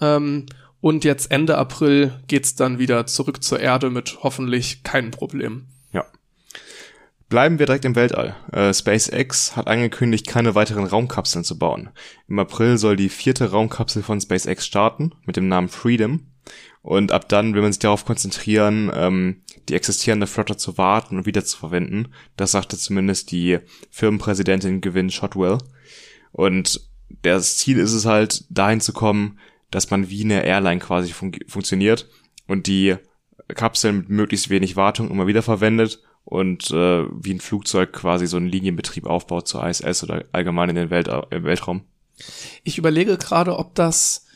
Ähm, 0.00 0.46
und 0.80 1.04
jetzt 1.04 1.30
Ende 1.30 1.58
April 1.58 2.12
geht's 2.26 2.54
dann 2.54 2.78
wieder 2.78 3.06
zurück 3.06 3.42
zur 3.42 3.60
Erde 3.60 3.90
mit 3.90 4.18
hoffentlich 4.22 4.82
keinen 4.82 5.10
Problemen. 5.10 5.68
Ja. 5.92 6.06
Bleiben 7.28 7.58
wir 7.58 7.66
direkt 7.66 7.84
im 7.84 7.96
Weltall. 7.96 8.34
Äh, 8.52 8.72
SpaceX 8.72 9.56
hat 9.56 9.66
angekündigt, 9.66 10.26
keine 10.26 10.54
weiteren 10.54 10.84
Raumkapseln 10.84 11.44
zu 11.44 11.58
bauen. 11.58 11.90
Im 12.28 12.38
April 12.38 12.78
soll 12.78 12.96
die 12.96 13.10
vierte 13.10 13.50
Raumkapsel 13.50 14.02
von 14.02 14.20
SpaceX 14.20 14.66
starten 14.66 15.12
mit 15.26 15.36
dem 15.36 15.48
Namen 15.48 15.68
Freedom. 15.68 16.26
Und 16.82 17.12
ab 17.12 17.28
dann 17.28 17.54
will 17.54 17.60
man 17.60 17.72
sich 17.72 17.78
darauf 17.78 18.06
konzentrieren, 18.06 18.90
ähm, 18.94 19.42
die 19.70 19.76
existierende 19.76 20.26
Flotte 20.26 20.56
zu 20.56 20.76
warten 20.76 21.16
und 21.16 21.26
wieder 21.26 21.44
zu 21.44 21.56
verwenden. 21.56 22.08
Das 22.36 22.50
sagte 22.50 22.76
zumindest 22.76 23.30
die 23.30 23.58
Firmenpräsidentin 23.90 24.80
Gewinn 24.80 25.10
Shotwell. 25.10 25.58
Und 26.32 26.80
das 27.22 27.56
Ziel 27.56 27.78
ist 27.78 27.92
es 27.92 28.04
halt, 28.04 28.44
dahin 28.50 28.80
zu 28.80 28.92
kommen, 28.92 29.38
dass 29.70 29.90
man 29.90 30.10
wie 30.10 30.24
eine 30.24 30.44
Airline 30.44 30.80
quasi 30.80 31.12
fun 31.12 31.32
funktioniert 31.46 32.08
und 32.46 32.66
die 32.66 32.96
Kapseln 33.54 33.98
mit 33.98 34.08
möglichst 34.08 34.50
wenig 34.50 34.76
Wartung 34.76 35.10
immer 35.10 35.26
wieder 35.26 35.42
verwendet 35.42 36.02
und 36.24 36.70
äh, 36.70 37.04
wie 37.10 37.34
ein 37.34 37.40
Flugzeug 37.40 37.92
quasi 37.92 38.26
so 38.26 38.36
einen 38.36 38.48
Linienbetrieb 38.48 39.06
aufbaut 39.06 39.48
zur 39.48 39.66
ISS 39.66 40.02
oder 40.02 40.24
allgemein 40.32 40.70
in 40.70 40.76
den 40.76 40.90
Welt, 40.90 41.08
im 41.30 41.44
Weltraum. 41.44 41.82
Ich 42.64 42.78
überlege 42.78 43.16
gerade, 43.16 43.56
ob 43.56 43.74
das 43.74 44.26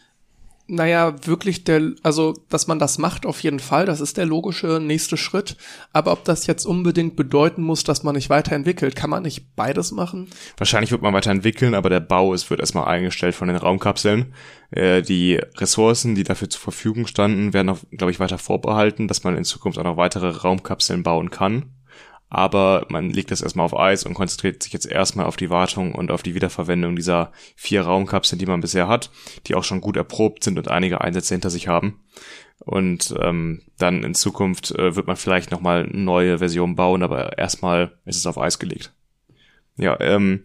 naja, 0.67 1.15
wirklich 1.27 1.65
der, 1.65 1.93
also, 2.03 2.35
dass 2.49 2.67
man 2.67 2.79
das 2.79 2.99
macht, 2.99 3.27
auf 3.27 3.43
jeden 3.43 3.61
Fall, 3.61 3.85
das 3.85 4.01
ist 4.01 4.17
der 4.17 4.25
logische 4.25 4.81
nächste 4.81 5.17
Schritt. 5.17 5.57
Aber 5.93 6.13
ob 6.13 6.25
das 6.25 6.47
jetzt 6.47 6.65
unbedingt 6.65 7.17
bedeuten 7.17 7.63
muss, 7.63 7.85
dass 7.85 8.03
man 8.03 8.15
nicht 8.15 8.31
weiterentwickelt, 8.31 8.97
kann 8.97 9.11
man 9.11 9.25
nicht 9.25 9.55
beides 9.57 9.93
machen? 9.93 10.29
Wahrscheinlich 10.57 10.91
wird 10.91 11.03
man 11.03 11.13
weiterentwickeln, 11.13 11.75
aber 11.75 11.91
der 11.91 12.01
Bau 12.01 12.33
ist, 12.33 12.49
wird 12.49 12.61
erstmal 12.61 12.87
eingestellt 12.87 13.35
von 13.35 13.49
den 13.49 13.59
Raumkapseln. 13.59 14.33
Äh, 14.71 15.03
die 15.03 15.39
Ressourcen, 15.57 16.15
die 16.15 16.25
dafür 16.25 16.49
zur 16.49 16.63
Verfügung 16.63 17.07
standen, 17.07 17.53
werden 17.53 17.69
auch, 17.69 17.79
glaube 17.91 18.11
ich, 18.11 18.21
weiter 18.21 18.39
vorbehalten, 18.39 19.07
dass 19.07 19.23
man 19.23 19.37
in 19.37 19.45
Zukunft 19.45 19.79
auch 19.79 19.85
noch 19.85 19.99
weitere 19.99 20.31
Raumkapseln 20.31 21.03
bauen 21.03 21.31
kann 21.31 21.67
aber 22.35 22.87
man 22.89 23.11
legt 23.11 23.31
das 23.31 23.43
erstmal 23.43 23.67
auf 23.67 23.79
Eis 23.79 24.05
und 24.05 24.15
konzentriert 24.15 24.63
sich 24.63 24.73
jetzt 24.73 24.87
erstmal 24.87 25.27
auf 25.27 25.37
die 25.37 25.51
Wartung 25.51 25.95
und 25.95 26.11
auf 26.11 26.23
die 26.23 26.35
Wiederverwendung 26.35 26.97
dieser 26.97 27.33
vier 27.55 27.83
Raumkapseln, 27.83 28.39
die 28.39 28.47
man 28.47 28.61
bisher 28.61 28.89
hat, 28.89 29.11
die 29.47 29.55
auch 29.55 29.65
schon 29.65 29.81
gut 29.81 29.97
erprobt 29.97 30.43
sind 30.43 30.59
und 30.59 30.69
einige 30.69 31.01
Einsätze 31.01 31.35
hinter 31.35 31.51
sich 31.51 31.69
haben. 31.69 32.01
Und 32.59 33.15
ähm, 33.21 33.63
dann 33.79 34.03
in 34.03 34.15
Zukunft 34.15 34.73
äh, 34.73 34.97
wird 34.97 35.07
man 35.07 35.17
vielleicht 35.17 35.51
nochmal 35.51 35.87
neue 35.87 36.39
Versionen 36.39 36.77
bauen, 36.77 37.03
aber 37.03 37.39
erstmal 37.39 37.93
ist 38.05 38.17
es 38.17 38.27
auf 38.27 38.39
Eis 38.39 38.59
gelegt. 38.59 38.93
Ja, 39.77 39.99
ähm, 40.01 40.45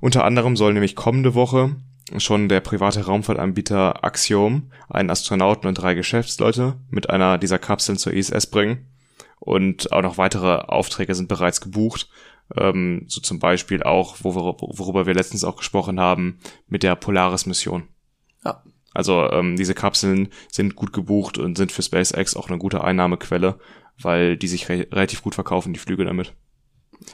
unter 0.00 0.24
anderem 0.24 0.56
soll 0.56 0.72
nämlich 0.72 0.96
kommende 0.96 1.34
Woche 1.34 1.76
schon 2.18 2.48
der 2.48 2.60
private 2.60 3.04
Raumfahrtanbieter 3.04 4.04
Axiom 4.04 4.72
einen 4.88 5.10
Astronauten 5.10 5.68
und 5.68 5.74
drei 5.74 5.94
Geschäftsleute 5.94 6.76
mit 6.88 7.08
einer 7.08 7.38
dieser 7.38 7.58
Kapseln 7.58 7.98
zur 7.98 8.14
ISS 8.14 8.48
bringen 8.48 8.89
und 9.40 9.90
auch 9.90 10.02
noch 10.02 10.18
weitere 10.18 10.56
Aufträge 10.56 11.14
sind 11.14 11.28
bereits 11.28 11.60
gebucht. 11.60 12.08
Ähm, 12.56 13.04
so 13.08 13.20
zum 13.20 13.38
Beispiel 13.38 13.82
auch, 13.82 14.16
wo 14.22 14.34
wir, 14.34 14.42
worüber 14.60 15.06
wir 15.06 15.14
letztens 15.14 15.44
auch 15.44 15.56
gesprochen 15.56 15.98
haben, 15.98 16.38
mit 16.68 16.82
der 16.82 16.94
Polaris-Mission. 16.94 17.88
Ja. 18.44 18.62
Also 18.92 19.30
ähm, 19.30 19.56
diese 19.56 19.74
Kapseln 19.74 20.28
sind 20.50 20.76
gut 20.76 20.92
gebucht 20.92 21.38
und 21.38 21.56
sind 21.56 21.72
für 21.72 21.82
SpaceX 21.82 22.36
auch 22.36 22.48
eine 22.48 22.58
gute 22.58 22.84
Einnahmequelle, 22.84 23.58
weil 23.98 24.36
die 24.36 24.48
sich 24.48 24.68
re 24.68 24.86
relativ 24.92 25.22
gut 25.22 25.34
verkaufen, 25.34 25.72
die 25.72 25.80
Flüge 25.80 26.04
damit. 26.04 26.34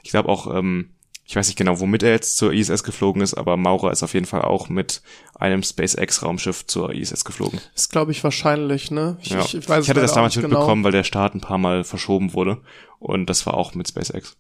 Ich 0.03 0.11
glaube 0.11 0.29
auch, 0.29 0.53
ähm, 0.55 0.96
ich 1.29 1.35
weiß 1.35 1.49
nicht 1.49 1.57
genau, 1.57 1.81
womit 1.81 2.05
er 2.05 2.13
jetzt 2.13 2.37
zur 2.37 2.53
ISS 2.53 2.85
geflogen 2.85 3.21
ist, 3.21 3.35
aber 3.35 3.57
Maurer 3.57 3.91
ist 3.91 4.05
auf 4.05 4.15
jeden 4.15 4.27
Fall 4.27 4.43
auch 4.43 4.69
mit 4.69 5.03
einem 5.35 5.65
SpaceX-Raumschiff 5.65 6.67
zur 6.67 6.95
ISS 6.95 7.25
geflogen. 7.25 7.61
Ist, 7.75 7.91
glaube 7.91 8.13
ich, 8.13 8.23
wahrscheinlich, 8.23 8.93
ne? 8.93 9.17
Ich, 9.21 9.31
ja. 9.31 9.41
ich, 9.41 9.55
ich, 9.55 9.69
weiß 9.69 9.85
ich 9.85 9.91
hatte 9.91 10.01
das 10.01 10.15
damals 10.15 10.35
genau. 10.35 10.49
mitbekommen, 10.49 10.83
genau. 10.83 10.85
weil 10.85 10.93
der 10.93 11.03
Start 11.03 11.35
ein 11.35 11.41
paar 11.41 11.59
Mal 11.59 11.83
verschoben 11.83 12.33
wurde. 12.33 12.59
Und 13.01 13.29
das 13.29 13.45
war 13.45 13.55
auch 13.55 13.75
mit 13.75 13.89
SpaceX. 13.89 14.37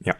Ja. 0.00 0.14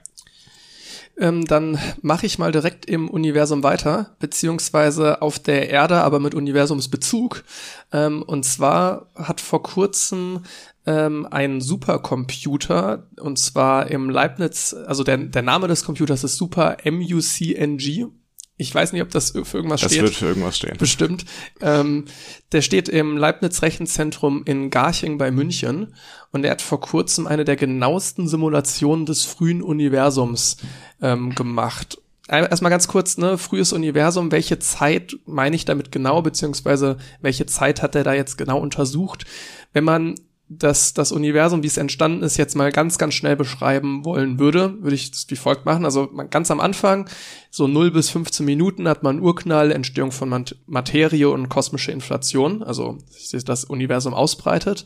Ähm, 1.17 1.45
dann 1.45 1.79
mache 2.03 2.27
ich 2.27 2.39
mal 2.39 2.51
direkt 2.51 2.85
im 2.87 3.09
Universum 3.09 3.63
weiter, 3.63 4.17
beziehungsweise 4.19 5.23
auf 5.23 5.39
der 5.39 5.71
Erde, 5.71 6.03
aber 6.03 6.19
mit 6.19 6.35
Universumsbezug. 6.35 7.45
Ähm, 7.93 8.23
und 8.23 8.45
zwar 8.45 9.07
hat 9.15 9.41
vor 9.41 9.63
kurzem 9.63 10.41
ähm, 10.87 11.27
ein 11.31 11.61
Supercomputer 11.61 13.09
und 13.21 13.39
zwar 13.39 13.91
im 13.91 14.11
Leibniz, 14.11 14.75
also 14.87 15.05
der, 15.05 15.17
der 15.17 15.43
Name 15.43 15.69
des 15.69 15.85
Computers 15.85 16.25
ist 16.25 16.37
Super 16.37 16.77
MUCNG. 16.85 18.09
Ich 18.57 18.73
weiß 18.73 18.93
nicht, 18.93 19.03
ob 19.03 19.11
das 19.11 19.31
für 19.31 19.57
irgendwas 19.57 19.81
das 19.81 19.91
steht. 19.91 20.03
Das 20.03 20.11
wird 20.11 20.15
für 20.15 20.27
irgendwas 20.27 20.57
stehen. 20.57 20.77
Bestimmt. 20.79 21.25
Ähm, 21.61 22.05
der 22.53 22.63
steht 22.63 22.89
im 22.89 23.17
Leibniz 23.17 23.63
Rechenzentrum 23.63 24.43
in 24.45 24.71
Garching 24.71 25.19
bei 25.19 25.33
München 25.33 25.95
und 26.31 26.45
er 26.45 26.53
hat 26.53 26.63
vor 26.63 26.81
kurzem 26.81 27.27
eine 27.27 27.45
der 27.45 27.57
genauesten 27.57 28.29
Simulationen 28.29 29.07
des 29.07 29.25
frühen 29.25 29.61
Universums 29.61 30.59
ähm, 31.03 31.35
gemacht 31.35 31.99
erstmal 32.29 32.71
ganz 32.71 32.89
kurz, 32.89 33.19
ne, 33.19 33.37
frühes 33.39 33.73
Universum, 33.73 34.33
welche 34.33 34.59
Zeit 34.59 35.17
meine 35.27 35.57
ich 35.57 35.65
damit 35.65 35.93
genau, 35.93 36.23
beziehungsweise 36.23 36.97
welche 37.21 37.47
Zeit 37.47 37.83
hat 37.83 37.95
er 37.95 38.05
da 38.05 38.15
jetzt 38.15 38.39
genau 38.39 38.59
untersucht? 38.61 39.27
Wenn 39.73 39.85
man 39.85 40.15
das, 40.49 40.93
das 40.93 41.11
Universum, 41.11 41.63
wie 41.63 41.69
es 41.69 41.79
entstanden 41.79 42.23
ist, 42.23 42.37
jetzt 42.37 42.55
mal 42.55 42.71
ganz, 42.71 42.99
ganz 42.99 43.15
schnell 43.15 43.35
beschreiben 43.35 44.05
wollen 44.05 44.39
würde, 44.39 44.75
würde 44.81 44.95
ich 44.95 45.11
das 45.11 45.27
wie 45.29 45.37
folgt 45.37 45.65
machen. 45.65 45.85
Also 45.87 46.09
ganz 46.31 46.51
am 46.51 46.61
Anfang, 46.61 47.09
so 47.51 47.67
0 47.67 47.91
bis 47.91 48.11
15 48.11 48.45
Minuten 48.45 48.87
hat 48.87 49.03
man 49.03 49.21
Urknall, 49.21 49.73
Entstehung 49.73 50.13
von 50.13 50.45
Materie 50.67 51.31
und 51.31 51.49
kosmische 51.49 51.93
Inflation, 51.93 52.63
also 52.63 52.99
sich 53.09 53.45
das 53.45 53.65
Universum 53.65 54.13
ausbreitet. 54.13 54.85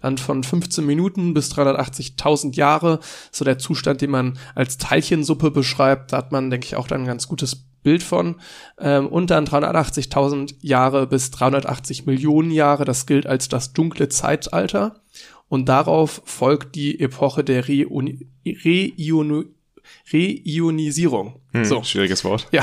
Dann 0.00 0.16
von 0.16 0.44
15 0.44 0.86
Minuten 0.86 1.34
bis 1.34 1.52
380.000 1.52 2.54
Jahre, 2.54 3.00
so 3.32 3.44
der 3.44 3.58
Zustand, 3.58 4.00
den 4.00 4.10
man 4.10 4.38
als 4.54 4.78
Teilchensuppe 4.78 5.50
beschreibt. 5.50 6.12
Da 6.12 6.18
hat 6.18 6.32
man, 6.32 6.50
denke 6.50 6.66
ich, 6.66 6.76
auch 6.76 6.86
dann 6.86 7.02
ein 7.02 7.06
ganz 7.06 7.28
gutes 7.28 7.66
Bild 7.82 8.02
von. 8.02 8.36
Ähm, 8.78 9.06
und 9.08 9.30
dann 9.30 9.46
380.000 9.46 10.54
Jahre 10.60 11.06
bis 11.06 11.30
380 11.32 12.06
Millionen 12.06 12.50
Jahre, 12.50 12.84
das 12.84 13.06
gilt 13.06 13.26
als 13.26 13.48
das 13.48 13.72
dunkle 13.72 14.08
Zeitalter. 14.08 14.99
Und 15.50 15.68
darauf 15.68 16.22
folgt 16.24 16.76
die 16.76 17.00
Epoche 17.00 17.42
der 17.42 17.66
Reionisierung. 17.66 19.50
Hm, 21.50 21.64
so. 21.64 21.82
Schwieriges 21.82 22.22
Wort. 22.22 22.46
Ja. 22.52 22.62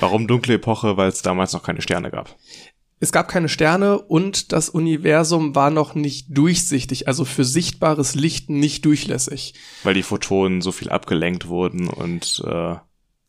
Warum 0.00 0.28
dunkle 0.28 0.54
Epoche? 0.54 0.98
Weil 0.98 1.08
es 1.08 1.22
damals 1.22 1.54
noch 1.54 1.62
keine 1.62 1.80
Sterne 1.80 2.10
gab. 2.10 2.36
Es 3.00 3.10
gab 3.10 3.28
keine 3.28 3.48
Sterne 3.48 3.98
und 3.98 4.52
das 4.52 4.68
Universum 4.68 5.54
war 5.54 5.70
noch 5.70 5.94
nicht 5.94 6.26
durchsichtig, 6.28 7.08
also 7.08 7.24
für 7.24 7.44
sichtbares 7.44 8.14
Licht 8.14 8.50
nicht 8.50 8.84
durchlässig. 8.84 9.54
Weil 9.82 9.94
die 9.94 10.02
Photonen 10.02 10.60
so 10.60 10.72
viel 10.72 10.90
abgelenkt 10.90 11.48
wurden 11.48 11.88
und 11.88 12.42
äh 12.46 12.76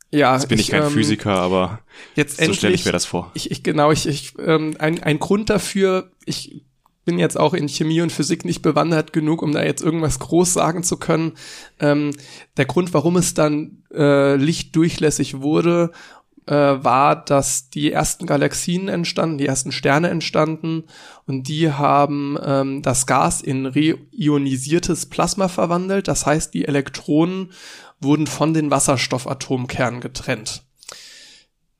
ja, 0.09 0.33
jetzt 0.35 0.47
bin 0.47 0.57
ich, 0.57 0.67
ich 0.67 0.71
kein 0.71 0.83
ähm, 0.83 0.91
Physiker, 0.91 1.35
aber 1.35 1.79
jetzt 2.15 2.41
so 2.41 2.53
stelle 2.53 2.75
ich 2.75 2.85
mir 2.85 2.93
das 2.93 3.05
vor. 3.05 3.31
Ich, 3.33 3.51
ich 3.51 3.61
genau, 3.61 3.91
ich, 3.91 4.05
ich 4.07 4.33
ähm, 4.39 4.75
ein, 4.79 5.03
ein 5.03 5.19
Grund 5.19 5.49
dafür, 5.49 6.11
ich 6.25 6.65
bin 7.07 7.17
jetzt 7.19 7.39
auch 7.39 7.53
in 7.53 7.69
Chemie 7.69 8.01
und 8.01 8.11
Physik 8.11 8.43
nicht 8.43 8.61
bewandert 8.61 9.13
genug, 9.13 9.41
um 9.41 9.53
da 9.53 9.63
jetzt 9.63 9.81
irgendwas 9.81 10.19
groß 10.19 10.53
sagen 10.53 10.83
zu 10.83 10.97
können. 10.97 11.31
Ähm, 11.79 12.11
der 12.57 12.65
Grund, 12.65 12.93
warum 12.93 13.15
es 13.15 13.33
dann 13.33 13.83
äh, 13.93 14.35
lichtdurchlässig 14.35 15.39
wurde, 15.39 15.91
äh, 16.47 16.53
war, 16.53 17.23
dass 17.23 17.69
die 17.69 17.93
ersten 17.93 18.25
Galaxien 18.25 18.89
entstanden, 18.89 19.37
die 19.37 19.45
ersten 19.45 19.71
Sterne 19.71 20.09
entstanden 20.09 20.83
und 21.25 21.47
die 21.47 21.71
haben 21.71 22.37
ähm, 22.43 22.81
das 22.81 23.07
Gas 23.07 23.41
in 23.41 23.65
reionisiertes 23.65 25.05
Plasma 25.05 25.47
verwandelt. 25.47 26.09
Das 26.09 26.25
heißt, 26.25 26.53
die 26.53 26.65
Elektronen 26.65 27.53
wurden 28.01 28.27
von 28.27 28.53
den 28.53 28.69
Wasserstoffatomkernen 28.69 30.01
getrennt. 30.01 30.63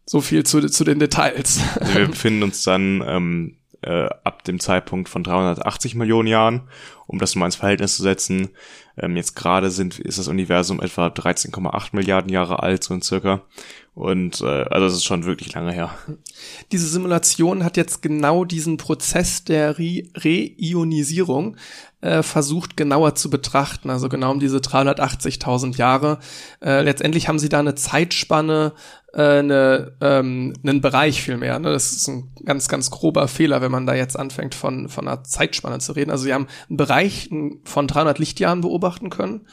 So 0.06 0.22
viel 0.22 0.46
zu, 0.46 0.66
zu 0.70 0.86
den 0.86 1.00
Details. 1.00 1.60
Wir 1.94 2.08
befinden 2.08 2.44
uns 2.44 2.64
dann 2.64 3.04
ähm, 3.06 3.58
äh, 3.82 4.08
ab 4.24 4.44
dem 4.44 4.60
Zeitpunkt 4.60 5.10
von 5.10 5.24
380 5.24 5.96
Millionen 5.96 6.28
Jahren, 6.28 6.62
um 7.06 7.20
das 7.20 7.36
mal 7.36 7.46
ins 7.46 7.56
Verhältnis 7.56 7.96
zu 7.96 8.04
setzen. 8.04 8.50
Ähm, 8.98 9.16
jetzt 9.16 9.36
gerade 9.36 9.70
sind 9.70 10.00
ist 10.00 10.18
das 10.18 10.28
Universum 10.28 10.82
etwa 10.82 11.08
13,8 11.08 11.90
Milliarden 11.92 12.32
Jahre 12.32 12.64
alt, 12.64 12.84
so 12.84 12.94
in 12.94 13.02
circa. 13.02 13.42
Und 13.94 14.42
äh, 14.42 14.46
also 14.46 14.86
es 14.86 14.94
ist 14.94 15.06
schon 15.06 15.26
wirklich 15.26 15.54
lange 15.54 15.72
her. 15.72 15.92
Diese 16.72 16.88
Simulation 16.88 17.64
hat 17.64 17.78
jetzt 17.78 18.02
genau 18.02 18.46
diesen 18.46 18.78
Prozess 18.78 19.44
der 19.44 19.80
Re 19.80 20.04
Reionisierung 20.16 21.58
äh, 22.02 22.22
versucht 22.22 22.78
genauer 22.78 23.16
zu 23.16 23.30
betrachten, 23.30 23.90
also 23.90 24.08
genau 24.08 24.32
um 24.32 24.40
diese 24.40 24.58
380.000 24.58 25.78
Jahre. 25.78 26.20
Äh, 26.62 26.82
letztendlich 26.82 27.28
haben 27.28 27.40
sie 27.40 27.50
da 27.50 27.60
eine 27.60 27.74
Zeitspanne, 27.74 28.74
eine, 29.22 29.94
ähm, 30.00 30.54
einen 30.64 30.82
Bereich 30.82 31.24
vielmehr. 31.24 31.58
Ne? 31.58 31.72
Das 31.72 31.92
ist 31.92 32.08
ein 32.08 32.30
ganz, 32.46 32.68
ganz 32.68 32.92
grober 32.92 33.28
Fehler, 33.28 33.62
wenn 33.62 33.72
man 33.72 33.88
da 33.88 33.96
jetzt 33.96 34.18
anfängt 34.18 34.54
von, 34.54 34.90
von 34.90 35.08
einer 35.08 35.24
Zeitspanne 35.24 35.80
zu 35.80 35.94
reden. 35.94 36.12
Also 36.12 36.26
sie 36.26 36.34
haben 36.34 36.48
einen 36.70 36.78
Bereich 36.78 37.30
von 37.64 37.88
300 37.88 38.20
Lichtjahren 38.20 38.62
beobachten 38.62 39.10
können, 39.10 39.48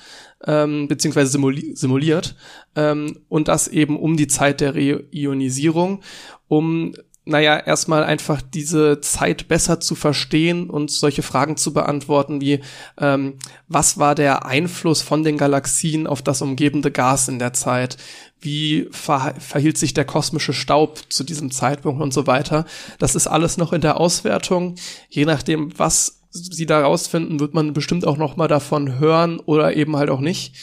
ähm, 0.47 0.87
beziehungsweise 0.87 1.31
simuli 1.33 1.75
simuliert 1.75 2.37
ähm, 2.77 3.21
und 3.29 3.49
das 3.49 3.69
eben 3.69 3.99
um 3.99 4.19
die 4.19 4.29
Zeit 4.29 4.61
der 4.61 4.75
Reionisierung, 4.75 6.03
um 6.47 6.93
naja, 7.27 7.57
erstmal 7.57 8.05
einfach 8.05 8.43
diese 8.43 9.01
Zeit 9.01 9.49
besser 9.49 9.81
zu 9.81 9.95
verstehen 9.95 10.69
und 10.69 10.91
solche 10.91 11.23
Fragen 11.23 11.57
zu 11.57 11.73
beantworten 11.73 12.41
wie, 12.41 12.61
ähm, 12.99 13.39
was 13.67 13.99
war 13.99 14.15
der 14.15 14.45
Einfluss 14.45 15.01
von 15.01 15.23
den 15.23 15.39
Galaxien 15.39 16.07
auf 16.07 16.21
das 16.21 16.43
umgebende 16.43 16.91
Gas 16.91 17.29
in 17.29 17.39
der 17.39 17.55
Zeit? 17.55 17.97
Wie 18.45 18.89
ver 18.91 19.35
verhielt 19.39 19.79
sich 19.79 19.95
der 19.95 20.05
kosmische 20.05 20.53
Staub 20.53 21.01
zu 21.09 21.25
diesem 21.25 21.51
Zeitpunkt 21.51 22.03
und 22.03 22.13
so 22.13 22.27
weiter? 22.27 22.67
Das 22.99 23.15
ist 23.15 23.27
alles 23.27 23.57
noch 23.57 23.73
in 23.73 23.81
der 23.81 23.99
Auswertung. 23.99 24.75
Je 25.09 25.25
nachdem, 25.25 25.77
was 25.79 26.21
sie 26.31 26.67
da 26.67 26.83
rausfinden, 26.83 27.41
wird 27.41 27.55
man 27.55 27.73
bestimmt 27.73 28.07
auch 28.07 28.19
noch 28.19 28.37
mal 28.37 28.49
davon 28.49 28.99
hören 28.99 29.41
oder 29.41 29.75
eben 29.75 29.97
halt 29.97 30.11
auch 30.11 30.21
nicht. 30.21 30.57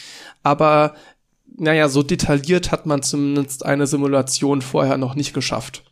Aber 0.43 0.93
naja, 1.57 1.89
so 1.89 2.03
detailliert 2.03 2.71
hat 2.71 2.85
man 2.85 3.01
zumindest 3.01 3.65
eine 3.65 3.87
Simulation 3.87 4.61
vorher 4.61 4.97
noch 4.97 5.15
nicht 5.15 5.33
geschafft. 5.33 5.83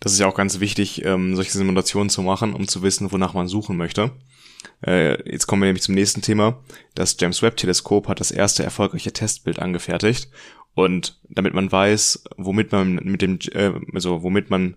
Das 0.00 0.12
ist 0.12 0.18
ja 0.18 0.26
auch 0.26 0.34
ganz 0.34 0.60
wichtig, 0.60 1.04
ähm, 1.04 1.36
solche 1.36 1.52
Simulationen 1.52 2.08
zu 2.08 2.22
machen, 2.22 2.54
um 2.54 2.66
zu 2.66 2.82
wissen, 2.82 3.12
wonach 3.12 3.34
man 3.34 3.46
suchen 3.46 3.76
möchte. 3.76 4.12
Äh, 4.86 5.30
jetzt 5.30 5.46
kommen 5.46 5.62
wir 5.62 5.66
nämlich 5.66 5.82
zum 5.82 5.94
nächsten 5.94 6.22
Thema. 6.22 6.62
Das 6.94 7.16
James 7.18 7.42
Webb 7.42 7.56
Teleskop 7.56 8.08
hat 8.08 8.20
das 8.20 8.30
erste 8.30 8.62
erfolgreiche 8.62 9.12
Testbild 9.12 9.58
angefertigt 9.58 10.28
und 10.76 11.18
damit 11.28 11.54
man 11.54 11.72
weiß, 11.72 12.24
womit 12.36 12.70
man 12.70 12.96
mit 12.96 13.22
dem, 13.22 13.38
äh, 13.52 13.72
also 13.92 14.22
womit 14.22 14.50
man 14.50 14.76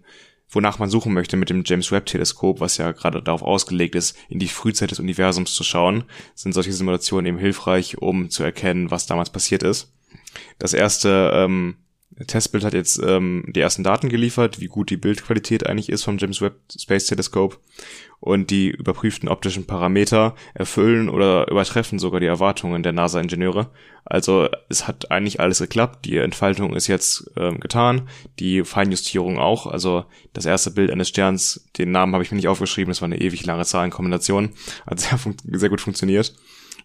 wonach 0.52 0.80
man 0.80 0.90
suchen 0.90 1.14
möchte 1.14 1.38
mit 1.38 1.52
dem 1.52 1.62
James 1.64 1.92
Webb 1.92 2.08
Teleskop, 2.08 2.60
was 2.60 2.78
ja 2.78 2.92
gerade 2.92 3.22
darauf 3.22 3.44
ausgelegt 3.44 3.94
ist, 3.94 4.18
in 4.30 4.40
die 4.40 4.48
Frühzeit 4.48 4.90
des 4.90 5.00
Universums 5.00 5.54
zu 5.54 5.64
schauen, 5.64 6.06
sind 6.34 6.54
solche 6.54 6.74
Simulationen 6.74 7.28
eben 7.28 7.38
hilfreich, 7.38 8.00
um 8.00 8.32
zu 8.32 8.44
erkennen, 8.44 8.90
was 8.90 9.06
damals 9.06 9.30
passiert 9.30 9.62
ist. 9.62 9.94
Das 10.58 10.74
erste 10.74 11.32
ähm, 11.36 11.76
Testbild 12.28 12.64
hat 12.64 12.74
jetzt 12.74 13.02
ähm, 13.06 13.46
die 13.48 13.62
ersten 13.62 13.84
Daten 13.84 14.10
geliefert, 14.10 14.60
wie 14.60 14.68
gut 14.68 14.90
die 14.90 14.98
Bildqualität 14.98 15.68
eigentlich 15.68 15.90
ist 15.90 16.04
vom 16.04 16.18
James 16.18 16.42
Webb 16.42 16.56
Space 16.78 17.06
Telescope 17.06 17.58
und 18.20 18.50
die 18.50 18.70
überprüften 18.70 19.30
optischen 19.30 19.66
Parameter 19.66 20.36
erfüllen 20.54 21.10
oder 21.10 21.50
übertreffen 21.50 22.00
sogar 22.00 22.20
die 22.20 22.26
Erwartungen 22.26 22.84
der 22.84 22.92
NASA-Ingenieure. 22.92 23.70
Also 24.04 24.50
es 24.68 24.88
hat 24.88 25.12
eigentlich 25.12 25.40
alles 25.40 25.60
geklappt. 25.60 26.06
Die 26.06 26.18
Entfaltung 26.18 26.76
ist 26.76 26.88
jetzt 26.88 27.32
ähm, 27.38 27.60
getan, 27.60 28.10
die 28.40 28.64
Feinjustierung 28.64 29.38
auch. 29.40 29.68
Also 29.68 30.06
das 30.34 30.46
erste 30.46 30.72
Bild 30.72 30.92
eines 30.92 31.10
Sterns, 31.10 31.70
den 31.78 31.92
Namen 31.92 32.14
habe 32.14 32.24
ich 32.24 32.32
mir 32.32 32.38
nicht 32.38 32.48
aufgeschrieben, 32.48 32.92
das 32.92 33.02
war 33.02 33.06
eine 33.06 33.22
ewig 33.22 33.46
lange 33.46 33.66
Zahlenkombination, 33.66 34.50
hat 34.86 35.00
sehr, 35.00 35.20
sehr 35.52 35.70
gut 35.70 35.82
funktioniert. 35.82 36.34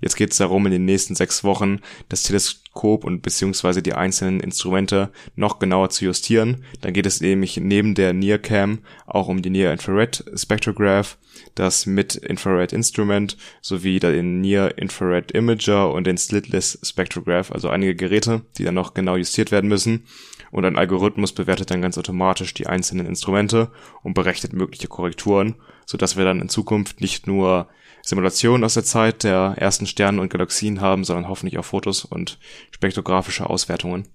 Jetzt 0.04 0.16
geht 0.16 0.32
es 0.32 0.36
darum, 0.36 0.66
in 0.66 0.72
den 0.72 0.84
nächsten 0.84 1.14
sechs 1.14 1.44
Wochen 1.44 1.80
das 2.10 2.24
Teleskop 2.24 3.04
und 3.04 3.22
beziehungsweise 3.22 3.80
die 3.80 3.94
einzelnen 3.94 4.40
Instrumente 4.40 5.10
noch 5.34 5.58
genauer 5.58 5.88
zu 5.88 6.04
justieren. 6.04 6.62
Dann 6.82 6.92
geht 6.92 7.06
es 7.06 7.22
nämlich 7.22 7.56
neben 7.56 7.94
der 7.94 8.12
NIRCam 8.12 8.80
auch 9.06 9.28
um 9.28 9.40
die 9.40 9.48
Near 9.48 9.72
Infrared 9.72 10.22
Spectrograph, 10.36 11.16
das 11.54 11.86
Mid 11.86 12.16
Infrared 12.16 12.74
Instrument 12.74 13.38
sowie 13.62 13.98
den 13.98 14.42
Near 14.42 14.76
Infrared 14.76 15.32
Imager 15.32 15.90
und 15.90 16.06
den 16.06 16.18
Slitless 16.18 16.78
Spectrograph, 16.82 17.50
also 17.50 17.70
einige 17.70 17.94
Geräte, 17.94 18.42
die 18.58 18.64
dann 18.64 18.74
noch 18.74 18.92
genau 18.92 19.16
justiert 19.16 19.52
werden 19.52 19.68
müssen. 19.70 20.04
Und 20.50 20.66
ein 20.66 20.76
Algorithmus 20.76 21.32
bewertet 21.32 21.70
dann 21.70 21.80
ganz 21.80 21.96
automatisch 21.96 22.52
die 22.52 22.66
einzelnen 22.66 23.06
Instrumente 23.06 23.70
und 24.02 24.12
berechnet 24.12 24.52
mögliche 24.52 24.88
Korrekturen, 24.88 25.54
sodass 25.86 26.18
wir 26.18 26.26
dann 26.26 26.42
in 26.42 26.50
Zukunft 26.50 27.00
nicht 27.00 27.26
nur 27.26 27.68
Simulationen 28.04 28.64
aus 28.64 28.74
der 28.74 28.84
Zeit 28.84 29.24
der 29.24 29.54
ersten 29.56 29.86
Sterne 29.86 30.20
und 30.20 30.28
Galaxien 30.28 30.80
haben, 30.80 31.04
sondern 31.04 31.28
hoffentlich 31.28 31.58
auch 31.58 31.64
Fotos 31.64 32.04
und 32.04 32.38
spektrographische 32.70 33.48
Auswertungen. 33.48 34.06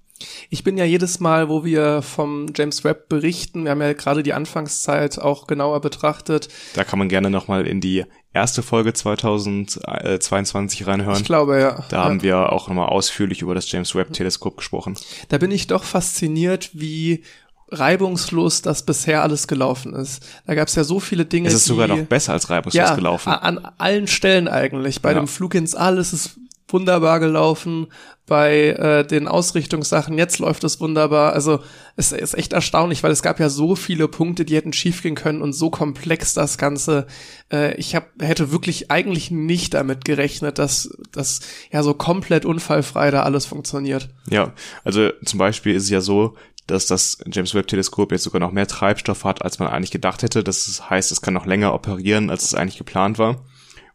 Ich 0.50 0.64
bin 0.64 0.78
ja 0.78 0.86
jedes 0.86 1.20
Mal, 1.20 1.50
wo 1.50 1.64
wir 1.64 2.02
vom 2.02 2.48
James 2.56 2.84
Webb 2.84 3.08
berichten, 3.08 3.64
wir 3.64 3.72
haben 3.72 3.82
ja 3.82 3.94
gerade 3.94 4.22
die 4.22 4.34
Anfangszeit 4.34 5.18
auch 5.18 5.48
genauer 5.48 5.80
betrachtet. 5.82 6.50
Da 6.74 6.84
kann 6.84 7.00
man 7.00 7.08
gerne 7.08 7.30
nochmal 7.30 7.66
in 7.66 7.80
die 7.80 8.04
erste 8.34 8.62
Folge 8.62 8.94
2022 8.94 10.86
reinhören. 10.86 11.18
Ich 11.18 11.24
glaube, 11.24 11.60
ja. 11.60 11.86
Da 11.90 12.04
haben 12.04 12.22
wir 12.22 12.52
auch 12.52 12.68
nochmal 12.68 12.90
ausführlich 12.90 13.42
über 13.42 13.56
das 13.56 13.72
James 13.72 13.96
Webb 13.96 14.12
Teleskop 14.14 14.58
gesprochen. 14.58 14.96
Da 15.30 15.38
bin 15.38 15.52
ich 15.52 15.68
doch 15.68 15.86
fasziniert, 15.86 16.72
wie 16.74 17.24
reibungslos 17.72 18.62
das 18.62 18.84
bisher 18.84 19.22
alles 19.24 19.48
gelaufen 19.48 19.94
ist. 19.94 20.26
Da 20.46 20.56
gab 20.56 20.68
es 20.68 20.76
ja 20.76 20.84
so 20.84 21.00
viele 21.00 21.26
Dinge. 21.26 21.48
Es 21.48 21.54
ist 21.54 21.66
sogar 21.66 21.88
noch 21.88 22.00
besser 22.04 22.34
als 22.34 22.50
reibungslos 22.50 22.90
ja, 22.90 22.96
gelaufen. 22.96 23.30
An 23.30 23.60
allen 23.78 24.08
Stellen 24.08 24.48
eigentlich. 24.48 25.02
Bei 25.02 25.12
ja. 25.12 25.20
dem 25.20 25.28
Flug 25.28 25.56
ins 25.56 25.76
All 25.76 25.98
ist 25.98 26.14
es 26.14 26.40
wunderbar 26.68 27.20
gelaufen. 27.20 27.88
Bei 28.26 28.68
äh, 28.68 29.08
den 29.08 29.28
Ausrichtungssachen, 29.28 30.16
jetzt 30.20 30.38
läuft 30.38 30.64
es 30.64 30.80
wunderbar. 30.80 31.34
Also 31.34 31.62
es 31.96 32.12
ist 32.12 32.36
echt 32.36 32.54
erstaunlich, 32.54 33.02
weil 33.02 33.12
es 33.12 33.24
gab 33.24 33.40
ja 33.40 33.50
so 33.50 33.76
viele 33.76 34.08
Punkte, 34.08 34.46
die 34.46 34.56
hätten 34.56 34.72
schiefgehen 34.72 35.16
können 35.16 35.42
und 35.42 35.54
so 35.54 35.72
komplex 35.72 36.36
das 36.36 36.60
Ganze. 36.60 37.08
Äh, 37.52 37.74
ich 37.76 37.96
hab, 37.96 38.08
hätte 38.22 38.52
wirklich 38.52 38.92
eigentlich 38.92 39.32
nicht 39.32 39.74
damit 39.74 40.06
gerechnet, 40.06 40.60
dass 40.60 40.96
das 41.12 41.40
ja 41.72 41.82
so 41.82 41.96
komplett 41.96 42.46
unfallfrei 42.46 43.10
da 43.10 43.24
alles 43.24 43.48
funktioniert. 43.48 44.10
Ja, 44.30 44.54
also 44.84 45.10
zum 45.26 45.40
Beispiel 45.40 45.74
ist 45.74 45.84
es 45.84 45.90
ja 45.90 46.02
so, 46.02 46.36
dass 46.70 46.86
das 46.86 47.18
James 47.32 47.54
Webb 47.54 47.68
Teleskop 47.68 48.12
jetzt 48.12 48.24
sogar 48.24 48.40
noch 48.40 48.52
mehr 48.52 48.68
Treibstoff 48.68 49.24
hat, 49.24 49.42
als 49.42 49.60
man 49.60 49.70
eigentlich 49.70 49.92
gedacht 49.92 50.24
hätte. 50.24 50.44
Das 50.44 50.90
heißt, 50.90 51.12
es 51.12 51.22
kann 51.22 51.34
noch 51.34 51.46
länger 51.46 51.74
operieren, 51.74 52.30
als 52.30 52.44
es 52.44 52.54
eigentlich 52.54 52.78
geplant 52.78 53.18
war. 53.18 53.44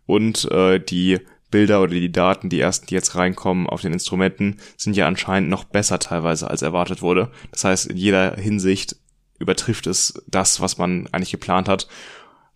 Und 0.07 0.51
äh, 0.51 0.79
die 0.81 1.21
Bilder 1.51 1.81
oder 1.81 1.93
die 1.93 2.11
Daten, 2.11 2.49
die 2.49 2.61
ersten, 2.61 2.87
die 2.87 2.95
jetzt 2.95 3.15
reinkommen 3.15 3.69
auf 3.69 3.81
den 3.81 3.93
Instrumenten, 3.93 4.59
sind 4.77 4.97
ja 4.97 5.07
anscheinend 5.07 5.51
noch 5.51 5.65
besser 5.65 5.99
teilweise 5.99 6.51
als 6.51 6.63
erwartet 6.63 7.01
wurde. 7.01 7.31
Das 7.53 7.65
heißt, 7.65 7.87
in 7.87 7.97
jeder 7.97 8.35
Hinsicht 8.37 8.97
übertrifft 9.39 9.87
es 9.87 10.23
das, 10.27 10.61
was 10.61 10.79
man 10.79 11.07
eigentlich 11.13 11.31
geplant 11.31 11.69
hat. 11.69 11.87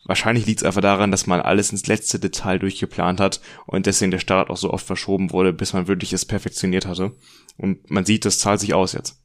Wahrscheinlich 0.04 0.46
liegt 0.46 0.60
es 0.60 0.66
einfach 0.66 0.80
daran, 0.80 1.10
dass 1.10 1.26
man 1.26 1.40
alles 1.40 1.70
ins 1.70 1.86
letzte 1.86 2.18
Detail 2.18 2.58
durchgeplant 2.58 3.20
hat 3.20 3.40
und 3.66 3.86
deswegen 3.86 4.10
der 4.10 4.18
Start 4.18 4.50
auch 4.50 4.56
so 4.56 4.72
oft 4.72 4.86
verschoben 4.86 5.32
wurde, 5.32 5.52
bis 5.52 5.74
man 5.74 5.86
wirklich 5.86 6.12
es 6.12 6.24
perfektioniert 6.24 6.86
hatte. 6.86 7.12
Und 7.56 7.90
man 7.90 8.04
sieht, 8.04 8.24
das 8.24 8.38
zahlt 8.38 8.60
sich 8.60 8.74
aus 8.74 8.94
jetzt 8.94 9.18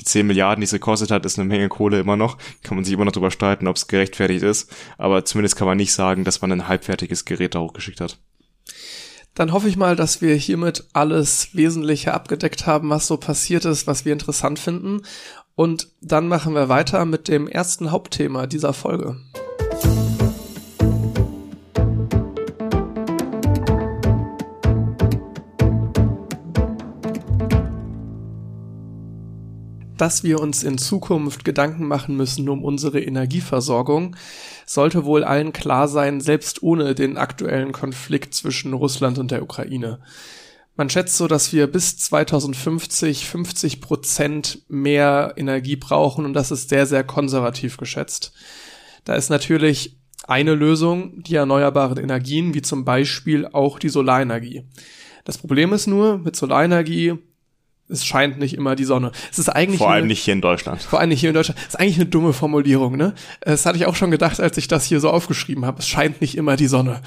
die 0.00 0.04
10 0.04 0.26
Milliarden, 0.26 0.60
die 0.60 0.64
es 0.64 0.72
gekostet 0.72 1.10
hat, 1.10 1.26
ist 1.26 1.38
eine 1.38 1.48
Menge 1.48 1.68
Kohle 1.68 2.00
immer 2.00 2.16
noch. 2.16 2.38
Kann 2.62 2.76
man 2.76 2.84
sich 2.84 2.94
immer 2.94 3.04
noch 3.04 3.12
drüber 3.12 3.30
streiten, 3.30 3.68
ob 3.68 3.76
es 3.76 3.86
gerechtfertigt 3.86 4.42
ist. 4.42 4.74
Aber 4.98 5.24
zumindest 5.24 5.56
kann 5.56 5.66
man 5.66 5.76
nicht 5.76 5.92
sagen, 5.92 6.24
dass 6.24 6.40
man 6.40 6.52
ein 6.52 6.68
halbfertiges 6.68 7.24
Gerät 7.24 7.54
da 7.54 7.60
hochgeschickt 7.60 8.00
hat. 8.00 8.18
Dann 9.34 9.52
hoffe 9.52 9.68
ich 9.68 9.76
mal, 9.76 9.94
dass 9.94 10.20
wir 10.20 10.34
hiermit 10.34 10.88
alles 10.92 11.54
Wesentliche 11.54 12.14
abgedeckt 12.14 12.66
haben, 12.66 12.90
was 12.90 13.06
so 13.06 13.16
passiert 13.16 13.64
ist, 13.64 13.86
was 13.86 14.04
wir 14.04 14.12
interessant 14.12 14.58
finden. 14.58 15.02
Und 15.54 15.88
dann 16.00 16.26
machen 16.26 16.54
wir 16.54 16.68
weiter 16.68 17.04
mit 17.04 17.28
dem 17.28 17.46
ersten 17.46 17.90
Hauptthema 17.90 18.46
dieser 18.46 18.72
Folge. 18.72 19.16
Dass 30.00 30.24
wir 30.24 30.40
uns 30.40 30.62
in 30.62 30.78
Zukunft 30.78 31.44
Gedanken 31.44 31.86
machen 31.86 32.16
müssen 32.16 32.48
um 32.48 32.64
unsere 32.64 33.00
Energieversorgung, 33.00 34.16
sollte 34.64 35.04
wohl 35.04 35.24
allen 35.24 35.52
klar 35.52 35.88
sein, 35.88 36.20
selbst 36.20 36.62
ohne 36.62 36.94
den 36.94 37.18
aktuellen 37.18 37.72
Konflikt 37.72 38.34
zwischen 38.34 38.72
Russland 38.72 39.18
und 39.18 39.30
der 39.30 39.42
Ukraine. 39.42 40.00
Man 40.76 40.88
schätzt 40.88 41.18
so, 41.18 41.28
dass 41.28 41.52
wir 41.52 41.66
bis 41.66 41.98
2050 41.98 43.26
50 43.26 43.82
Prozent 43.82 44.62
mehr 44.68 45.34
Energie 45.36 45.76
brauchen 45.76 46.24
und 46.24 46.32
das 46.32 46.50
ist 46.50 46.70
sehr, 46.70 46.86
sehr 46.86 47.04
konservativ 47.04 47.76
geschätzt. 47.76 48.32
Da 49.04 49.14
ist 49.14 49.28
natürlich 49.28 49.98
eine 50.26 50.54
Lösung 50.54 51.22
die 51.22 51.34
erneuerbaren 51.34 51.98
Energien, 51.98 52.54
wie 52.54 52.62
zum 52.62 52.86
Beispiel 52.86 53.46
auch 53.46 53.78
die 53.78 53.90
Solarenergie. 53.90 54.64
Das 55.24 55.36
Problem 55.36 55.74
ist 55.74 55.86
nur, 55.86 56.18
mit 56.18 56.36
Solarenergie 56.36 57.18
es 57.90 58.04
scheint 58.04 58.38
nicht 58.38 58.54
immer 58.54 58.76
die 58.76 58.84
Sonne. 58.84 59.12
Es 59.30 59.38
ist 59.38 59.48
eigentlich 59.48 59.78
vor 59.78 59.90
allem 59.90 59.98
eine, 59.98 60.08
nicht 60.08 60.22
hier 60.22 60.34
in 60.34 60.40
Deutschland. 60.40 60.82
Vor 60.82 61.00
allem 61.00 61.08
nicht 61.08 61.20
hier 61.20 61.30
in 61.30 61.34
Deutschland. 61.34 61.58
Es 61.60 61.74
ist 61.74 61.80
eigentlich 61.80 61.96
eine 61.96 62.06
dumme 62.06 62.32
Formulierung, 62.32 62.96
ne? 62.96 63.14
Das 63.40 63.66
hatte 63.66 63.76
ich 63.78 63.86
auch 63.86 63.96
schon 63.96 64.10
gedacht, 64.10 64.40
als 64.40 64.56
ich 64.56 64.68
das 64.68 64.84
hier 64.84 65.00
so 65.00 65.10
aufgeschrieben 65.10 65.64
habe. 65.64 65.80
Es 65.80 65.88
scheint 65.88 66.20
nicht 66.20 66.36
immer 66.36 66.56
die 66.56 66.66
Sonne. 66.66 67.02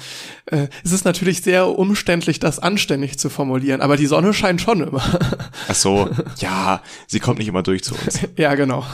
Äh, 0.46 0.68
es 0.84 0.92
ist 0.92 1.04
natürlich 1.04 1.42
sehr 1.42 1.68
umständlich, 1.68 2.38
das 2.38 2.58
anständig 2.58 3.18
zu 3.18 3.30
formulieren, 3.30 3.80
aber 3.80 3.96
die 3.96 4.06
Sonne 4.06 4.34
scheint 4.34 4.60
schon 4.60 4.80
immer. 4.80 5.02
Ach 5.68 5.74
so, 5.74 6.10
ja, 6.38 6.82
sie 7.06 7.20
kommt 7.20 7.38
nicht 7.38 7.48
immer 7.48 7.62
durch 7.62 7.82
zu 7.82 7.94
uns. 7.94 8.20
ja, 8.36 8.54
genau. 8.54 8.84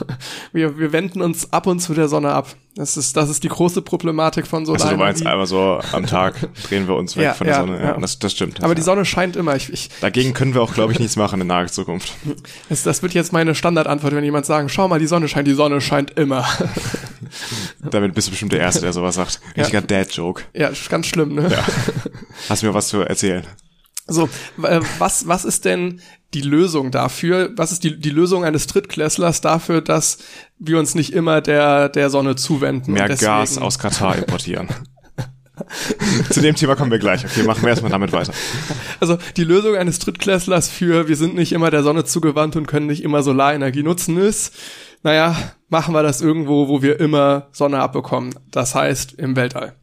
Wir, 0.53 0.79
wir 0.79 0.93
wenden 0.93 1.21
uns 1.21 1.53
ab 1.53 1.67
und 1.67 1.81
zu 1.81 1.95
der 1.95 2.09
Sonne 2.09 2.33
ab. 2.33 2.55
Das 2.77 2.97
ist, 2.97 3.17
das 3.17 3.29
ist 3.29 3.43
die 3.43 3.49
große 3.49 3.83
Problematik 3.83 4.47
von 4.47 4.65
Solarenergie. 4.65 4.93
Also 4.93 4.97
du 4.97 5.05
meinst 5.05 5.27
einmal 5.27 5.47
so 5.47 5.81
am 5.93 6.07
Tag 6.07 6.35
drehen 6.69 6.87
wir 6.87 6.95
uns 6.95 7.17
weg 7.17 7.25
ja, 7.25 7.35
von 7.35 7.47
der 7.47 7.57
ja, 7.57 7.61
Sonne. 7.61 7.79
Ja, 7.79 7.85
ja. 7.89 7.99
Das, 7.99 8.19
das 8.21 8.33
stimmt. 8.33 8.61
Aber 8.61 8.69
ja. 8.69 8.75
die 8.77 8.83
Sonne 8.83 9.05
scheint 9.05 9.35
immer. 9.35 9.57
Ich, 9.57 9.73
ich, 9.73 9.91
Dagegen 10.01 10.35
können 10.35 10.55
wir 10.55 10.63
auch, 10.63 10.73
glaube 10.73 10.93
ich, 10.93 11.01
nichts 11.01 11.17
machen 11.17 11.41
in 11.41 11.49
naher 11.49 11.67
Zukunft. 11.67 12.13
Das, 12.69 12.85
das 12.85 13.03
wird 13.03 13.13
jetzt 13.13 13.33
meine 13.33 13.57
Standardantwort, 13.57 14.15
wenn 14.15 14.23
jemand 14.23 14.47
sagen, 14.47 14.69
schau 14.69 14.87
mal, 14.87 15.01
die 15.01 15.09
Sonne 15.09 15.27
scheint, 15.27 15.49
die 15.49 15.55
Sonne 15.55 15.81
scheint 15.81 16.13
immer. 16.13 16.47
Damit 17.91 18.15
bist 18.15 18.29
du 18.29 18.31
bestimmt 18.31 18.53
der 18.53 18.61
Erste, 18.61 18.83
der 18.83 18.93
sowas 18.93 19.17
sagt. 19.17 19.41
Richtiger 19.57 19.83
Dad-Joke. 19.83 20.45
Ja, 20.55 20.71
ganz 20.89 21.07
schlimm, 21.07 21.35
ne? 21.35 21.49
Ja. 21.51 21.65
Hast 22.49 22.63
du 22.63 22.69
mir 22.69 22.75
was 22.75 22.89
zu 22.89 23.01
erzählen? 23.01 23.45
So, 24.07 24.29
äh, 24.63 24.81
was, 24.99 25.27
was 25.27 25.45
ist 25.45 25.65
denn 25.65 26.01
die 26.35 26.41
Lösung 26.43 26.91
dafür? 26.91 27.51
Was 27.57 27.73
ist 27.73 27.85
die, 27.85 27.99
die 27.99 28.11
Lösung 28.11 28.45
eines 28.45 28.67
Drittklässlers 28.67 29.41
dafür, 29.41 29.81
dass 29.81 30.19
wir 30.59 30.79
uns 30.79 30.95
nicht 30.95 31.13
immer 31.13 31.41
der, 31.41 31.89
der 31.89 32.11
Sonne 32.11 32.37
zuwenden? 32.37 32.93
Mehr 32.93 33.09
Gas 33.09 33.59
aus 33.59 33.79
Katar 33.79 34.17
importieren. 34.17 34.69
Zu 36.31 36.41
dem 36.41 36.55
Thema 36.55 36.75
kommen 36.75 36.91
wir 36.91 36.99
gleich. 36.99 37.25
Okay, 37.25 37.43
machen 37.43 37.63
wir 37.63 37.71
erstmal 37.71 37.91
damit 37.91 38.13
weiter. 38.13 38.33
Also 38.99 39.19
die 39.37 39.45
Lösung 39.45 39.77
eines 39.77 39.99
Drittklässlers 39.99 40.69
für 40.69 41.09
wir 41.09 41.17
sind 41.17 41.35
nicht 41.35 41.53
immer 41.53 41.71
der 41.71 41.83
Sonne 41.83 42.05
zugewandt 42.05 42.57
und 42.57 42.67
können 42.67 42.87
nicht 42.87 43.03
immer 43.03 43.23
Solarenergie 43.23 43.83
nutzen 43.83 44.17
ist, 44.17 44.55
naja, 45.03 45.37
machen 45.69 45.95
wir 45.95 46.03
das 46.03 46.21
irgendwo, 46.21 46.69
wo 46.69 46.83
wir 46.83 47.01
immer 47.01 47.49
Sonne 47.53 47.81
abbekommen. 47.81 48.35
Das 48.51 48.75
heißt 48.75 49.13
im 49.15 49.37
Weltall. 49.37 49.75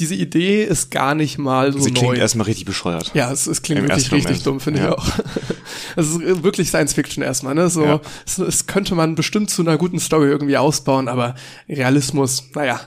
Diese 0.00 0.14
Idee 0.16 0.64
ist 0.64 0.90
gar 0.90 1.14
nicht 1.14 1.38
mal 1.38 1.72
so 1.72 1.78
Sie 1.78 1.92
neu. 1.92 2.00
klingt 2.00 2.18
erstmal 2.18 2.46
richtig 2.46 2.64
bescheuert. 2.64 3.12
Ja, 3.14 3.30
es, 3.30 3.46
es 3.46 3.62
klingt 3.62 3.82
Im 3.82 3.88
wirklich 3.88 4.10
richtig 4.10 4.42
dumm, 4.42 4.58
finde 4.60 4.80
Ja. 4.80 4.88
ich 4.88 4.94
auch. 4.94 5.08
Es 5.96 6.08
ist 6.08 6.42
wirklich 6.42 6.68
Science 6.68 6.92
Fiction 6.94 7.22
erstmal, 7.22 7.54
ne? 7.54 7.68
So, 7.68 7.84
Ja. 7.84 8.00
es, 8.26 8.38
es 8.38 8.66
könnte 8.66 8.94
man 8.94 9.14
bestimmt 9.14 9.50
zu 9.50 9.62
einer 9.62 9.76
guten 9.76 9.98
Story 10.00 10.28
irgendwie 10.28 10.56
ausbauen, 10.56 11.08
aber 11.08 11.34
Realismus, 11.68 12.44
naja. 12.54 12.80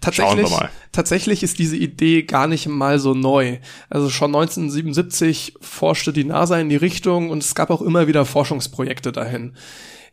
Tatsächlich, 0.00 0.50
wir 0.50 0.50
mal. 0.50 0.70
tatsächlich 0.90 1.42
ist 1.44 1.58
diese 1.60 1.76
Idee 1.76 2.22
gar 2.24 2.48
nicht 2.48 2.66
mal 2.66 2.98
so 2.98 3.14
neu. 3.14 3.58
Also 3.88 4.10
schon 4.10 4.34
1977 4.34 5.54
forschte 5.60 6.12
die 6.12 6.24
NASA 6.24 6.58
in 6.58 6.68
die 6.68 6.76
Richtung 6.76 7.30
und 7.30 7.42
es 7.44 7.54
gab 7.54 7.70
auch 7.70 7.82
immer 7.82 8.08
wieder 8.08 8.24
Forschungsprojekte 8.24 9.12
dahin. 9.12 9.54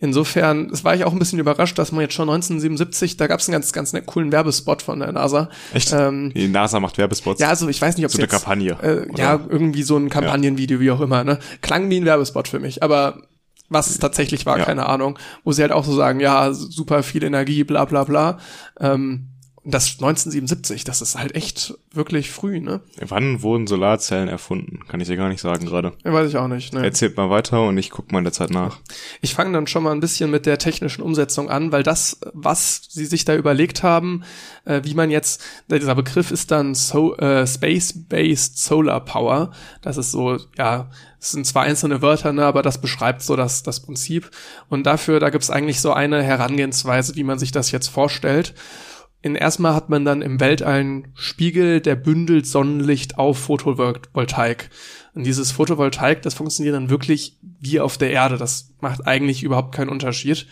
Insofern, 0.02 0.70
es 0.72 0.84
war 0.86 0.96
ich 0.96 1.04
auch 1.04 1.12
ein 1.12 1.20
bisschen 1.20 1.40
überrascht, 1.40 1.78
dass 1.78 1.92
man 1.92 2.02
jetzt 2.02 2.14
schon 2.14 2.30
1977, 2.30 3.18
da 3.18 3.28
gab 3.28 3.42
es 3.42 3.48
einen 3.50 3.54
ganz, 3.54 3.74
ganz 3.74 3.92
ne- 3.92 4.02
coolen 4.02 4.32
Werbespot 4.32 4.82
von 4.82 5.00
der 5.00 5.12
NASA. 5.12 5.50
Echt? 5.74 5.92
Ähm, 5.92 6.32
Die 6.34 6.48
NASA 6.48 6.80
macht 6.80 6.98
Werbespots. 6.98 7.42
ja, 7.42 7.50
also 7.50 7.68
ich 7.68 7.82
weiß 7.82 7.98
nicht, 7.98 8.06
ob 8.06 8.12
So 8.12 8.16
es 8.18 8.24
eine 8.24 8.32
jetzt, 8.32 8.44
Kampagne, 8.44 8.78
Äh, 8.82 9.10
oder? 9.10 9.20
ja, 9.22 9.40
irgendwie 9.50 9.84
so 9.84 9.98
ein 9.98 10.10
Kampagnenvideo, 10.10 10.80
wie 10.80 10.92
auch 10.92 11.02
immer. 11.02 11.24
Ne? 11.26 11.40
Klang 11.62 11.90
wie 11.90 11.98
ein 12.00 12.06
Werbespot 12.06 12.48
für 12.48 12.60
mich, 12.60 12.82
aber 12.82 13.24
was 13.68 13.90
es 13.90 14.00
tatsächlich 14.00 14.46
war, 14.46 14.58
Ja. 14.58 14.66
keine 14.66 14.88
Ahnung. 14.88 15.20
Wo 15.44 15.52
sie 15.52 15.62
halt 15.62 15.72
auch 15.74 15.84
so 15.84 15.94
sagen, 15.94 16.20
ja, 16.22 16.54
super 16.54 17.04
viel 17.04 17.24
Energie, 17.24 17.64
bla 17.66 17.84
bla 17.86 18.04
bla. 18.06 18.38
Ähm, 18.80 19.28
das 19.72 19.94
1977, 19.94 20.84
das 20.84 21.02
ist 21.02 21.18
halt 21.18 21.36
echt 21.36 21.74
wirklich 21.92 22.32
früh, 22.32 22.60
ne? 22.60 22.82
Wann 23.00 23.42
wurden 23.42 23.68
Solarzellen 23.68 24.30
erfunden? 24.30 24.80
Kann 24.88 25.02
ich 25.02 25.08
dir 25.08 25.18
gar 25.18 25.30
nicht 25.30 25.42
sagen 25.42 25.66
gerade. 25.66 25.94
Ja, 26.04 26.14
Weiß 26.14 26.30
ich 26.30 26.38
auch 26.38 26.48
nicht. 26.48 26.74
Ne? 26.74 26.84
Erzählt 26.84 27.18
mal 27.18 27.30
weiter 27.30 27.68
und 27.68 27.78
ich 27.78 27.90
guck 27.90 28.12
mal 28.12 28.20
in 28.20 28.24
der 28.24 28.34
Zeit 28.34 28.50
nach. 28.52 28.80
Ich 29.22 29.34
fange 29.34 29.54
dann 29.54 29.68
schon 29.68 29.84
mal 29.84 29.92
ein 29.92 30.00
bisschen 30.00 30.32
mit 30.32 30.46
der 30.46 30.58
technischen 30.58 31.02
Umsetzung 31.02 31.50
an, 31.50 31.72
weil 31.72 31.84
das, 31.84 32.20
was 32.34 32.82
sie 32.90 33.06
sich 33.06 33.26
da 33.26 33.36
überlegt 33.36 33.84
haben, 33.84 34.24
äh, 34.66 34.82
wie 34.84 34.94
man 34.94 35.12
jetzt, 35.12 35.42
dieser 35.70 35.96
Begriff 35.96 36.32
ist 36.32 36.52
dann 36.52 36.76
so, 36.76 37.18
äh, 37.18 37.46
Space-Based 37.46 38.58
Solar 38.58 39.04
Power. 39.04 39.52
Das 39.82 39.98
ist 39.98 40.12
so, 40.12 40.38
ja, 40.58 40.90
es 41.20 41.32
sind 41.32 41.46
zwar 41.46 41.64
einzelne 41.64 42.02
Wörter, 42.02 42.32
ne, 42.32 42.46
aber 42.46 42.62
das 42.62 42.80
beschreibt 42.80 43.22
so 43.22 43.36
das, 43.36 43.64
das 43.64 43.82
Prinzip. 43.82 44.32
Und 44.70 44.86
dafür, 44.86 45.20
da 45.20 45.30
gibt's 45.30 45.50
eigentlich 45.50 45.82
so 45.82 45.92
eine 45.92 46.24
Herangehensweise, 46.24 47.16
wie 47.16 47.24
man 47.24 47.40
sich 47.40 47.52
das 47.52 47.72
jetzt 47.72 47.90
vorstellt. 47.90 48.54
In 49.22 49.36
erstmal 49.36 49.74
hat 49.76 49.90
man 49.90 50.06
dann 50.06 50.22
im 50.22 50.40
Weltall 50.40 50.80
einen 50.80 51.12
Spiegel, 51.14 51.82
der 51.82 51.96
bündelt 51.96 52.48
Sonnenlicht 52.48 53.18
auf 53.18 53.38
Photovoltaik. 53.38 54.70
Und 55.14 55.26
dieses 55.26 55.52
Photovoltaik, 55.52 56.22
das 56.22 56.36
funktioniert 56.36 56.76
dann 56.76 56.90
wirklich 56.90 57.38
wie 57.42 57.82
auf 57.82 57.98
der 57.98 58.12
Erde. 58.12 58.38
Das 58.38 58.72
macht 58.80 59.06
eigentlich 59.06 59.44
überhaupt 59.44 59.76
keinen 59.76 59.90
Unterschied. 59.90 60.48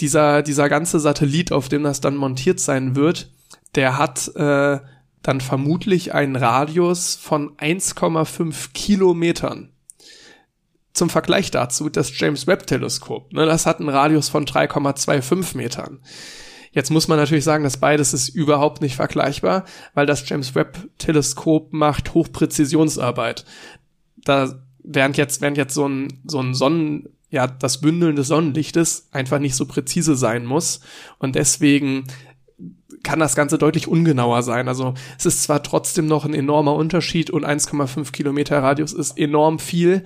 Dieser, 0.00 0.42
dieser 0.42 0.68
ganze 0.68 1.00
Satellit, 1.00 1.52
auf 1.52 1.70
dem 1.70 1.84
das 1.84 2.02
dann 2.02 2.16
montiert 2.16 2.60
sein 2.60 2.96
wird, 2.96 3.30
der 3.74 3.96
hat 3.96 4.28
äh, 4.36 4.78
dann 5.22 5.40
vermutlich 5.40 6.12
einen 6.12 6.36
Radius 6.36 7.14
von 7.14 7.56
1,5 7.56 8.72
Kilometern. 8.74 9.70
Zum 10.92 11.10
Vergleich 11.10 11.50
dazu, 11.50 11.88
das 11.88 12.18
James 12.18 12.46
Webb 12.46 12.66
Teleskop, 12.66 13.32
ne, 13.32 13.44
das 13.46 13.66
hat 13.66 13.80
einen 13.80 13.88
Radius 13.88 14.28
von 14.28 14.44
3,25 14.44 15.56
Metern. 15.56 16.00
Jetzt 16.76 16.90
muss 16.90 17.08
man 17.08 17.18
natürlich 17.18 17.42
sagen, 17.42 17.64
dass 17.64 17.78
beides 17.78 18.12
ist 18.12 18.28
überhaupt 18.28 18.82
nicht 18.82 18.96
vergleichbar, 18.96 19.64
weil 19.94 20.04
das 20.04 20.28
James 20.28 20.54
Webb 20.54 20.76
Teleskop 20.98 21.72
macht 21.72 22.12
Hochpräzisionsarbeit. 22.12 23.46
Da 24.18 24.60
während 24.84 25.16
jetzt 25.16 25.40
während 25.40 25.56
jetzt 25.56 25.72
so 25.72 25.88
ein 25.88 26.20
so 26.26 26.38
ein 26.38 26.52
Sonnen 26.52 27.08
ja 27.30 27.46
das 27.46 27.80
Bündeln 27.80 28.14
des 28.14 28.28
Sonnenlichtes 28.28 29.08
einfach 29.10 29.38
nicht 29.38 29.54
so 29.54 29.64
präzise 29.64 30.16
sein 30.16 30.44
muss 30.44 30.80
und 31.18 31.34
deswegen 31.34 32.08
kann 33.02 33.20
das 33.20 33.36
Ganze 33.36 33.56
deutlich 33.56 33.88
ungenauer 33.88 34.42
sein. 34.42 34.68
Also 34.68 34.92
es 35.18 35.24
ist 35.24 35.44
zwar 35.44 35.62
trotzdem 35.62 36.06
noch 36.06 36.26
ein 36.26 36.34
enormer 36.34 36.74
Unterschied 36.74 37.30
und 37.30 37.46
1,5 37.46 38.12
Kilometer 38.12 38.62
Radius 38.62 38.92
ist 38.92 39.16
enorm 39.16 39.60
viel, 39.60 40.04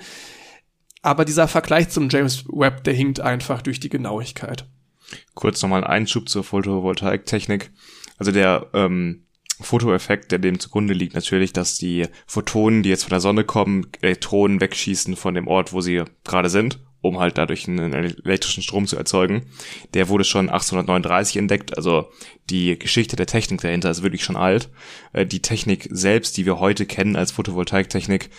aber 1.02 1.24
dieser 1.24 1.48
Vergleich 1.48 1.88
zum 1.88 2.08
James 2.10 2.44
Webb, 2.46 2.84
der 2.84 2.94
hinkt 2.94 3.18
einfach 3.18 3.60
durch 3.60 3.80
die 3.80 3.88
Genauigkeit. 3.88 4.66
Kurz 5.34 5.62
nochmal 5.62 5.84
ein 5.84 5.90
Einschub 5.90 6.28
zur 6.28 6.44
Photovoltaiktechnik. 6.44 7.70
Also 8.18 8.32
der 8.32 8.68
ähm, 8.74 9.24
Fotoeffekt, 9.60 10.32
der 10.32 10.38
dem 10.38 10.58
zugrunde 10.58 10.94
liegt, 10.94 11.14
natürlich, 11.14 11.52
dass 11.52 11.78
die 11.78 12.06
Photonen, 12.26 12.82
die 12.82 12.88
jetzt 12.88 13.04
von 13.04 13.10
der 13.10 13.20
Sonne 13.20 13.44
kommen, 13.44 13.86
Elektronen 14.00 14.60
wegschießen 14.60 15.16
von 15.16 15.34
dem 15.34 15.48
Ort, 15.48 15.72
wo 15.72 15.80
sie 15.80 16.04
gerade 16.24 16.48
sind, 16.48 16.80
um 17.02 17.18
halt 17.18 17.38
dadurch 17.38 17.66
einen 17.66 17.92
elektrischen 17.92 18.62
Strom 18.62 18.86
zu 18.86 18.96
erzeugen. 18.96 19.46
Der 19.94 20.08
wurde 20.08 20.24
schon 20.24 20.48
1839 20.48 21.36
entdeckt, 21.36 21.76
also 21.76 22.10
die 22.50 22.78
Geschichte 22.78 23.16
der 23.16 23.26
Technik 23.26 23.60
dahinter 23.60 23.90
ist 23.90 24.02
wirklich 24.02 24.24
schon 24.24 24.36
alt. 24.36 24.68
Äh, 25.12 25.26
Die 25.26 25.40
Technik 25.40 25.88
selbst, 25.90 26.36
die 26.36 26.46
wir 26.46 26.58
heute 26.58 26.84
kennen 26.84 27.16
als 27.16 27.32
Photovoltaiktechnik, 27.32 28.30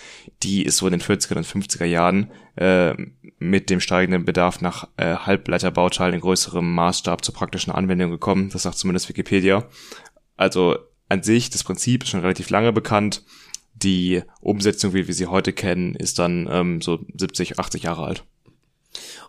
die 0.44 0.64
ist 0.64 0.78
so 0.78 0.88
in 0.88 0.92
den 0.92 1.02
40er 1.02 1.38
und 1.38 1.48
50er 1.48 1.86
Jahren 1.86 2.32
äh, 2.56 2.94
mit 3.40 3.70
dem 3.70 3.80
steigenden 3.80 4.26
Bedarf 4.26 4.62
nach 4.62 4.88
äh, 4.98 5.16
Halbleiterbauteilen 5.16 6.16
in 6.16 6.22
größerem 6.22 6.74
Maßstab 6.76 7.24
zur 7.24 7.34
praktischen 7.34 7.74
Anwendung 7.74 8.12
gekommen. 8.12 8.50
Das 8.50 8.64
sagt 8.64 8.78
zumindest 8.78 9.10
Wikipedia. 9.10 9.68
Also 10.38 10.78
an 11.10 11.24
sich, 11.24 11.50
das 11.50 11.64
Prinzip 11.64 12.04
ist 12.04 12.10
schon 12.10 12.22
relativ 12.22 12.50
lange 12.50 12.72
bekannt. 12.72 13.24
Die 13.74 14.22
Umsetzung, 14.42 14.94
wie 14.94 15.08
wir 15.08 15.14
sie 15.14 15.28
heute 15.28 15.54
kennen, 15.54 15.96
ist 15.96 16.20
dann 16.20 16.48
ähm, 16.52 16.82
so 16.82 17.00
70, 17.16 17.60
80 17.60 17.84
Jahre 17.84 18.04
alt. 18.06 18.26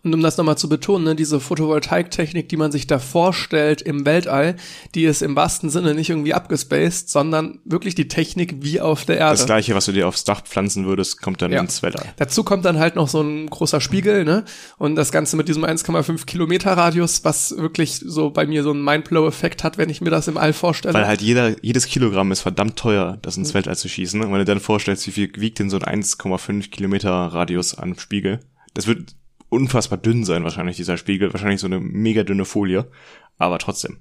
Und 0.05 0.13
um 0.15 0.21
das 0.21 0.37
nochmal 0.37 0.59
zu 0.59 0.69
betonen, 0.69 1.05
ne, 1.05 1.15
diese 1.15 1.39
Photovoltaiktechnik, 1.39 2.49
die 2.49 2.57
man 2.57 2.73
sich 2.73 2.89
da 2.89 2.99
vorstellt 2.99 3.83
im 3.83 4.05
Weltall, 4.05 4.57
die 4.97 5.05
ist 5.05 5.23
im 5.23 5.37
wahrsten 5.37 5.71
Sinne 5.71 5.95
nicht 5.95 6.11
irgendwie 6.11 6.35
abgespaced, 6.35 7.09
sondern 7.09 7.61
wirklich 7.65 7.95
die 7.95 8.09
Technik 8.09 8.57
wie 8.63 8.81
auf 8.81 9.05
der 9.05 9.19
Erde. 9.19 9.37
Das 9.37 9.47
gleiche, 9.47 9.75
was 9.77 9.85
du 9.85 9.93
dir 9.93 10.09
aufs 10.09 10.25
Dach 10.25 10.43
pflanzen 10.43 10.87
würdest, 10.87 11.23
kommt 11.23 11.41
dann 11.41 11.53
Ja. 11.53 11.61
ins 11.61 11.83
Weltall. 11.83 12.13
Dazu 12.17 12.43
kommt 12.43 12.65
dann 12.65 12.79
halt 12.81 12.97
noch 12.97 13.09
so 13.09 13.21
ein 13.21 13.49
großer 13.49 13.81
Spiegel, 13.81 14.25
ne? 14.25 14.45
Und 14.77 14.97
das 14.97 15.13
Ganze 15.13 15.37
mit 15.37 15.49
diesem 15.49 15.65
1,5 15.65 16.27
Kilometer 16.27 16.73
Radius, 16.73 17.25
was 17.25 17.57
wirklich 17.57 18.01
so 18.05 18.31
bei 18.31 18.45
mir 18.45 18.65
so 18.65 18.71
einen 18.73 18.83
Mindblow-Effekt 18.85 19.63
hat, 19.63 19.79
wenn 19.79 19.89
ich 19.89 20.01
mir 20.01 20.11
das 20.11 20.27
im 20.27 20.37
All 20.37 20.53
vorstelle. 20.53 20.95
Weil 20.95 21.07
halt 21.07 21.23
jeder, 21.23 21.55
jedes 21.65 21.87
Kilogramm 21.87 22.33
ist 22.33 22.41
verdammt 22.41 22.77
teuer, 22.77 23.19
das 23.23 23.37
ins 23.37 23.55
Weltall 23.55 23.77
zu 23.77 23.89
schießen. 23.89 24.21
Und 24.21 24.33
wenn 24.33 24.39
du 24.39 24.45
dann 24.45 24.61
vorstellst, 24.61 25.07
wie 25.07 25.13
viel 25.13 25.31
wiegt 25.37 25.61
denn 25.61 25.71
so 25.71 25.79
ein 25.79 26.03
1,5 26.03 26.71
Kilometer 26.71 27.11
Radius 27.11 27.79
an 27.79 27.97
Spiegel? 27.99 28.41
Das 28.75 28.87
wird 28.87 29.15
unfassbar 29.53 29.99
dünn 29.99 30.25
sein, 30.25 30.45
wahrscheinlich, 30.45 30.77
dieser 30.77 30.97
Spiegel. 30.97 31.33
Wahrscheinlich 31.33 31.61
so 31.61 31.67
eine 31.67 31.79
mega 31.79 32.25
dünne 32.25 32.45
Folie. 32.45 32.91
Aber 33.39 33.59
trotzdem. 33.59 33.99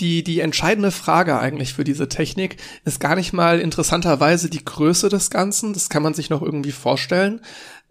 Die, 0.00 0.22
die 0.22 0.40
entscheidende 0.40 0.90
Frage 0.90 1.38
eigentlich 1.38 1.74
für 1.74 1.84
diese 1.84 2.08
Technik 2.08 2.56
ist 2.84 3.00
gar 3.00 3.16
nicht 3.16 3.32
mal 3.32 3.58
interessanterweise 3.60 4.48
die 4.48 4.64
Größe 4.64 5.08
des 5.08 5.30
Ganzen, 5.30 5.72
das 5.72 5.88
kann 5.88 6.02
man 6.02 6.14
sich 6.14 6.30
noch 6.30 6.42
irgendwie 6.42 6.70
vorstellen, 6.70 7.40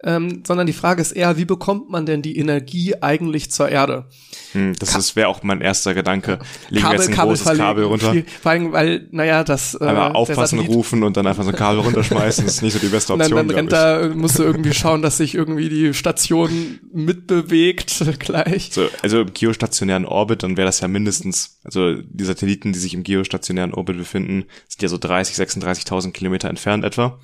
ähm, 0.04 0.42
sondern 0.46 0.66
die 0.66 0.72
Frage 0.72 1.02
ist 1.02 1.12
eher, 1.12 1.36
wie 1.36 1.44
bekommt 1.44 1.90
man 1.90 2.06
denn 2.06 2.22
die 2.22 2.38
Energie 2.38 2.94
eigentlich 3.00 3.50
zur 3.50 3.68
Erde? 3.68 4.06
Hm, 4.52 4.74
das 4.78 5.16
wäre 5.16 5.28
auch 5.28 5.42
mein 5.42 5.60
erster 5.60 5.92
Gedanke. 5.92 6.38
Legen 6.70 6.86
wir 6.86 6.92
jetzt 6.94 7.08
ein 7.08 7.14
großes 7.16 7.42
verlegen, 7.42 7.64
Kabel 7.64 7.84
runter. 7.84 8.12
Viel, 8.12 8.24
vor 8.42 8.52
allem, 8.52 8.72
weil, 8.72 9.08
naja, 9.10 9.42
das 9.42 9.74
äh, 9.74 9.84
Einmal 9.84 10.12
aufpassen, 10.12 10.60
rufen 10.60 11.02
und 11.02 11.16
dann 11.16 11.26
einfach 11.26 11.42
so 11.42 11.50
ein 11.50 11.56
Kabel 11.56 11.80
runterschmeißen. 11.80 12.44
Das 12.44 12.54
ist 12.54 12.62
nicht 12.62 12.74
so 12.74 12.78
die 12.78 12.88
beste 12.88 13.12
Und 13.12 13.18
dann, 13.18 13.32
Option, 13.32 13.48
dann 13.48 13.56
rennt 13.56 13.72
da, 13.72 14.08
musst 14.14 14.38
du 14.38 14.44
irgendwie 14.44 14.72
schauen, 14.72 15.02
dass 15.02 15.18
sich 15.18 15.34
irgendwie 15.34 15.68
die 15.68 15.92
Station 15.92 16.78
mitbewegt 16.92 18.04
gleich. 18.20 18.70
So, 18.72 18.88
also 19.02 19.22
im 19.22 19.34
geostationären 19.34 20.06
Orbit, 20.06 20.44
dann 20.44 20.56
wäre 20.56 20.66
das 20.66 20.80
ja 20.80 20.88
mindestens, 20.88 21.58
also 21.64 21.94
die 21.94 22.24
Satelliten, 22.24 22.72
die 22.72 22.78
sich 22.78 22.94
im 22.94 23.02
geostationären 23.02 23.74
Orbit 23.74 23.98
befinden, 23.98 24.44
sind 24.68 24.82
ja 24.82 24.88
so 24.88 24.98
30, 24.98 25.36
36.000 25.36 26.12
Kilometer 26.12 26.48
entfernt 26.48 26.84
etwa. 26.84 27.18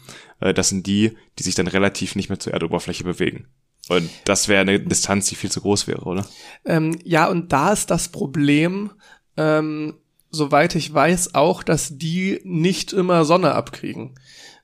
Äh, 0.44 0.54
Das 0.54 0.68
sind 0.68 0.86
die, 0.86 1.16
die 1.38 1.42
sich 1.42 1.54
dann 1.54 1.66
relativ 1.66 2.14
nicht 2.14 2.28
mehr 2.28 2.38
zur 2.38 2.52
Erdoberfläche 2.52 3.02
bewegen. 3.02 3.46
Und 3.88 4.08
das 4.24 4.48
wäre 4.48 4.60
eine 4.60 4.80
Distanz, 4.80 5.26
die 5.26 5.34
viel 5.34 5.50
zu 5.50 5.60
groß 5.60 5.86
wäre, 5.86 6.02
oder? 6.02 6.24
Ähm, 6.64 6.98
ja, 7.04 7.28
und 7.28 7.52
da 7.52 7.72
ist 7.72 7.90
das 7.90 8.08
Problem, 8.08 8.90
ähm, 9.36 9.94
soweit 10.30 10.74
ich 10.74 10.92
weiß, 10.92 11.34
auch, 11.34 11.62
dass 11.62 11.98
die 11.98 12.40
nicht 12.44 12.92
immer 12.92 13.24
Sonne 13.24 13.54
abkriegen. 13.54 14.14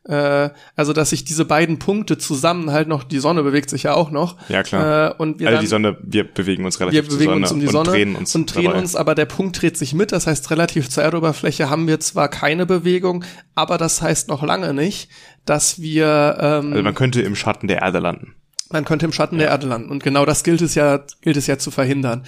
Äh, 0.04 0.48
also, 0.76 0.94
dass 0.94 1.10
sich 1.10 1.24
diese 1.24 1.44
beiden 1.44 1.78
Punkte 1.78 2.16
zusammen 2.16 2.70
halt 2.70 2.88
noch, 2.88 3.04
die 3.04 3.18
Sonne 3.18 3.42
bewegt 3.42 3.68
sich 3.68 3.82
ja 3.82 3.92
auch 3.92 4.10
noch. 4.10 4.36
Ja, 4.48 4.62
klar. 4.62 5.10
Äh, 5.10 5.14
und 5.18 5.38
wir 5.38 5.48
also 5.48 5.56
dann, 5.56 5.64
die 5.64 5.68
Sonne, 5.68 5.98
wir 6.02 6.24
bewegen 6.24 6.64
uns 6.64 6.80
relativ 6.80 7.02
wir 7.02 7.08
bewegen 7.10 7.18
zur 7.18 7.32
Sonne 7.32 7.42
uns 7.42 7.52
um 7.52 7.60
die 7.60 7.66
und 7.66 7.72
Sonne 7.72 7.90
drehen 7.90 8.16
uns 8.16 8.34
und 8.34 8.54
drehen 8.54 8.64
dabei. 8.64 8.78
uns, 8.78 8.96
aber 8.96 9.14
der 9.14 9.26
Punkt 9.26 9.60
dreht 9.60 9.76
sich 9.76 9.92
mit. 9.92 10.12
Das 10.12 10.26
heißt, 10.26 10.50
relativ 10.50 10.88
zur 10.88 11.02
Erdoberfläche 11.02 11.68
haben 11.68 11.86
wir 11.86 12.00
zwar 12.00 12.28
keine 12.28 12.64
Bewegung, 12.64 13.24
aber 13.54 13.76
das 13.76 14.00
heißt 14.00 14.28
noch 14.28 14.42
lange 14.42 14.72
nicht, 14.72 15.10
dass 15.50 15.80
wir 15.80 16.36
ähm, 16.38 16.70
Also 16.70 16.82
man 16.84 16.94
könnte 16.94 17.22
im 17.22 17.34
Schatten 17.34 17.66
der 17.66 17.82
Erde 17.82 17.98
landen. 17.98 18.36
man 18.70 18.84
könnte 18.84 19.04
im 19.04 19.12
Schatten 19.12 19.36
der 19.36 19.48
Erde 19.48 19.66
landen. 19.66 19.90
Und 19.90 20.00
genau 20.04 20.24
das 20.24 20.44
gilt 20.44 20.62
es 20.62 20.76
ja, 20.76 21.04
gilt 21.22 21.36
es 21.36 21.48
ja 21.48 21.58
zu 21.58 21.72
verhindern. 21.72 22.24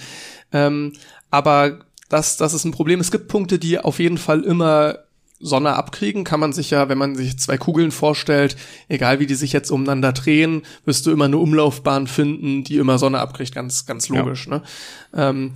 Ähm, 0.51 0.91
aber 1.31 1.79
das, 2.09 2.35
das 2.35 2.53
ist 2.53 2.65
ein 2.65 2.71
Problem. 2.71 2.99
Es 2.99 3.11
gibt 3.11 3.29
Punkte, 3.29 3.59
die 3.59 3.79
auf 3.79 3.99
jeden 3.99 4.17
Fall 4.17 4.41
immer 4.41 4.99
Sonne 5.39 5.73
abkriegen. 5.75 6.25
Kann 6.25 6.41
man 6.41 6.51
sich 6.51 6.69
ja, 6.69 6.89
wenn 6.89 6.97
man 6.97 7.15
sich 7.15 7.39
zwei 7.39 7.57
Kugeln 7.57 7.91
vorstellt, 7.91 8.57
egal 8.89 9.21
wie 9.21 9.25
die 9.25 9.35
sich 9.35 9.53
jetzt 9.53 9.71
umeinander 9.71 10.11
drehen, 10.11 10.63
wirst 10.83 11.05
du 11.05 11.11
immer 11.11 11.25
eine 11.25 11.37
Umlaufbahn 11.37 12.07
finden, 12.07 12.65
die 12.65 12.75
immer 12.75 12.97
Sonne 12.97 13.19
abkriegt. 13.19 13.55
Ganz, 13.55 13.85
ganz 13.85 14.09
logisch. 14.09 14.49
Ne? 14.49 14.63
Ähm, 15.13 15.53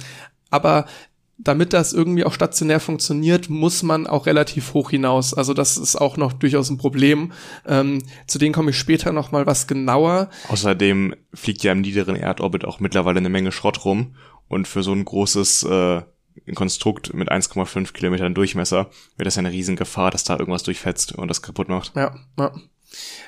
aber 0.50 0.86
damit 1.38 1.74
das 1.74 1.94
irgendwie 1.94 2.26
auch 2.26 2.34
stationär 2.34 2.80
funktioniert, 2.80 3.50
muss 3.50 3.84
man 3.84 4.08
auch 4.08 4.26
relativ 4.26 4.74
hoch 4.74 4.90
hinaus. 4.90 5.34
Also 5.34 5.54
das 5.54 5.78
ist 5.78 5.96
auch 5.96 6.18
noch 6.18 6.34
durchaus 6.34 6.70
ein 6.70 6.78
Problem. 6.78 7.32
Ähm, 7.66 8.04
zu 8.26 8.40
denen 8.40 8.54
komme 8.54 8.72
ich 8.72 8.78
später 8.78 9.12
noch 9.12 9.32
mal 9.32 9.46
was 9.46 9.68
genauer. 9.68 10.30
Außerdem 10.48 11.16
fliegt 11.34 11.64
ja 11.64 11.72
im 11.72 11.82
niederen 11.82 12.16
Erdorbit 12.16 12.66
auch 12.66 12.80
mittlerweile 12.80 13.20
eine 13.20 13.30
Menge 13.30 13.52
Schrott 13.52 13.86
rum 13.86 14.16
und 14.48 14.68
für 14.68 14.82
so 14.82 14.94
ein 14.94 15.06
großes 15.06 15.64
äh, 15.64 16.02
Konstrukt 16.56 17.14
mit 17.14 17.32
1,5 17.32 17.94
Kilometern 17.94 18.34
Durchmesser 18.34 18.90
wäre 19.16 19.26
das 19.26 19.36
ja 19.36 19.40
eine 19.40 19.52
Riesengefahr, 19.52 20.12
dass 20.12 20.24
da 20.24 20.38
irgendwas 20.38 20.64
durchfetzt 20.64 21.14
und 21.14 21.28
das 21.28 21.42
kaputt 21.42 21.70
macht. 21.70 21.96
Ja, 21.96 22.16
ja. 22.38 22.52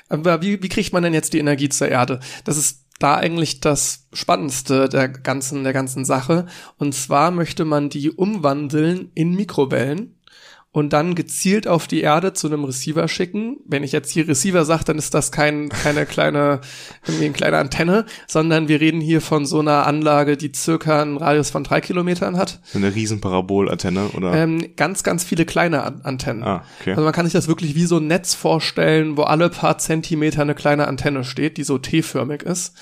Aber 0.08 0.42
wie, 0.42 0.62
wie 0.62 0.68
kriegt 0.68 0.92
man 0.92 1.02
denn 1.02 1.14
jetzt 1.14 1.32
die 1.32 1.38
Energie 1.38 1.68
zur 1.68 1.88
Erde? 1.88 2.20
Das 2.44 2.56
ist 2.56 2.86
da 3.00 3.16
eigentlich 3.16 3.60
das 3.60 4.06
Spannendste 4.12 4.88
der 4.88 5.08
ganzen, 5.08 5.64
der 5.64 5.72
ganzen 5.72 6.04
Sache. 6.04 6.46
Und 6.78 6.94
zwar 6.94 7.30
möchte 7.32 7.64
man 7.64 7.88
die 7.88 8.10
umwandeln 8.10 9.10
in 9.14 9.34
Mikrowellen 9.34 10.19
und 10.72 10.92
dann 10.92 11.16
gezielt 11.16 11.66
auf 11.66 11.88
die 11.88 12.00
Erde 12.00 12.32
zu 12.32 12.46
einem 12.46 12.64
Receiver 12.64 13.08
schicken. 13.08 13.58
Wenn 13.66 13.82
ich 13.82 13.90
jetzt 13.90 14.12
hier 14.12 14.28
Receiver 14.28 14.64
sage, 14.64 14.84
dann 14.84 14.98
ist 14.98 15.14
das 15.14 15.32
kein, 15.32 15.68
keine 15.68 16.06
kleine, 16.06 16.60
irgendwie 17.06 17.24
eine 17.24 17.34
kleine 17.34 17.58
Antenne, 17.58 18.06
sondern 18.28 18.68
wir 18.68 18.80
reden 18.80 19.00
hier 19.00 19.20
von 19.20 19.46
so 19.46 19.58
einer 19.58 19.86
Anlage, 19.86 20.36
die 20.36 20.52
circa 20.54 21.02
einen 21.02 21.16
Radius 21.16 21.50
von 21.50 21.64
drei 21.64 21.80
Kilometern 21.80 22.36
hat. 22.36 22.60
Eine 22.72 22.94
riesen 22.94 23.20
Parabolantenne, 23.20 24.10
oder? 24.10 24.32
Ähm, 24.32 24.64
ganz, 24.76 25.02
ganz 25.02 25.24
viele 25.24 25.44
kleine 25.44 25.82
An 25.82 26.02
Antennen. 26.02 26.44
Ah, 26.44 26.64
okay. 26.80 26.90
Also 26.90 27.02
man 27.02 27.12
kann 27.12 27.26
sich 27.26 27.32
das 27.32 27.48
wirklich 27.48 27.74
wie 27.74 27.84
so 27.86 27.96
ein 27.96 28.06
Netz 28.06 28.34
vorstellen, 28.34 29.16
wo 29.16 29.22
alle 29.22 29.50
paar 29.50 29.78
Zentimeter 29.78 30.42
eine 30.42 30.54
kleine 30.54 30.86
Antenne 30.86 31.24
steht, 31.24 31.56
die 31.56 31.64
so 31.64 31.78
T-förmig 31.78 32.42
ist. 32.44 32.74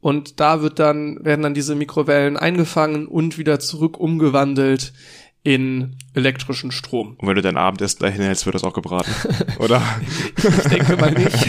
Und 0.00 0.40
da 0.40 0.62
wird 0.62 0.78
dann, 0.78 1.24
werden 1.24 1.42
dann 1.42 1.54
diese 1.54 1.74
Mikrowellen 1.74 2.36
eingefangen 2.36 3.06
und 3.08 3.38
wieder 3.38 3.58
zurück 3.58 3.98
umgewandelt 3.98 4.92
in 5.46 5.96
elektrischen 6.12 6.72
Strom. 6.72 7.14
Und 7.18 7.28
wenn 7.28 7.36
du 7.36 7.42
dein 7.42 7.56
Abendessen 7.56 8.00
dahin 8.00 8.20
hältst, 8.20 8.46
wird 8.46 8.56
das 8.56 8.64
auch 8.64 8.72
gebraten, 8.72 9.12
oder? 9.60 9.80
ich 10.36 10.68
denke 10.68 10.96
mal 10.96 11.12
nicht. 11.12 11.36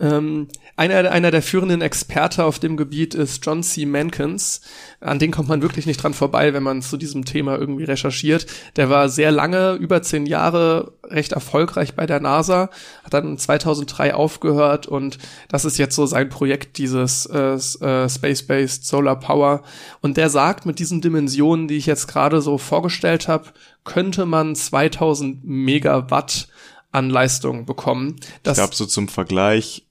ähm, 0.00 0.48
einer, 0.76 1.10
einer 1.10 1.30
der 1.32 1.42
führenden 1.42 1.80
Experte 1.80 2.44
auf 2.44 2.60
dem 2.60 2.76
Gebiet 2.76 3.14
ist 3.14 3.44
John 3.44 3.64
C. 3.64 3.84
Mankins. 3.84 4.60
An 5.00 5.18
den 5.18 5.32
kommt 5.32 5.48
man 5.48 5.60
wirklich 5.60 5.86
nicht 5.86 6.00
dran 6.00 6.14
vorbei, 6.14 6.54
wenn 6.54 6.62
man 6.62 6.82
zu 6.82 6.96
diesem 6.96 7.24
Thema 7.24 7.58
irgendwie 7.58 7.84
recherchiert. 7.84 8.46
Der 8.76 8.90
war 8.90 9.08
sehr 9.08 9.32
lange, 9.32 9.72
über 9.72 10.00
zehn 10.02 10.26
Jahre, 10.26 10.92
recht 11.02 11.32
erfolgreich 11.32 11.94
bei 11.94 12.06
der 12.06 12.20
NASA, 12.20 12.70
hat 13.02 13.14
dann 13.14 13.38
2003 13.38 14.14
aufgehört 14.14 14.86
und 14.86 15.18
das 15.48 15.64
ist 15.64 15.78
jetzt 15.78 15.96
so 15.96 16.06
sein 16.06 16.28
Projekt, 16.28 16.78
dieses 16.78 17.26
äh, 17.26 17.54
äh, 17.54 18.08
Space-Based 18.08 18.86
Solar 18.86 19.18
Power. 19.18 19.62
Und 20.00 20.16
der 20.16 20.30
sagt, 20.30 20.64
mit 20.64 20.78
diesen 20.78 21.00
Dimensionen, 21.00 21.66
die 21.66 21.76
ich 21.76 21.86
jetzt 21.86 22.06
gerade 22.06 22.40
so 22.40 22.56
vorgestellt 22.56 23.26
habe, 23.26 23.46
könnte 23.84 24.26
man 24.26 24.54
2000 24.54 25.44
Megawatt 25.44 26.48
an 26.92 27.10
Leistung 27.10 27.66
bekommen. 27.66 28.16
Das 28.42 28.58
ich 28.58 28.62
glaube, 28.62 28.74
so 28.74 28.86
zum 28.86 29.08
Vergleich, 29.08 29.87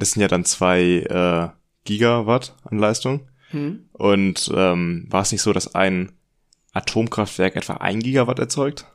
das 0.00 0.12
sind 0.12 0.22
ja 0.22 0.28
dann 0.28 0.44
zwei 0.44 0.80
äh, 0.80 1.48
Gigawatt 1.84 2.56
an 2.64 2.78
Leistung. 2.78 3.28
Hm. 3.50 3.88
Und 3.92 4.50
ähm, 4.54 5.06
war 5.08 5.22
es 5.22 5.32
nicht 5.32 5.42
so, 5.42 5.52
dass 5.52 5.74
ein 5.74 6.12
Atomkraftwerk 6.72 7.56
etwa 7.56 7.74
ein 7.74 8.00
Gigawatt 8.00 8.38
erzeugt? 8.38 8.86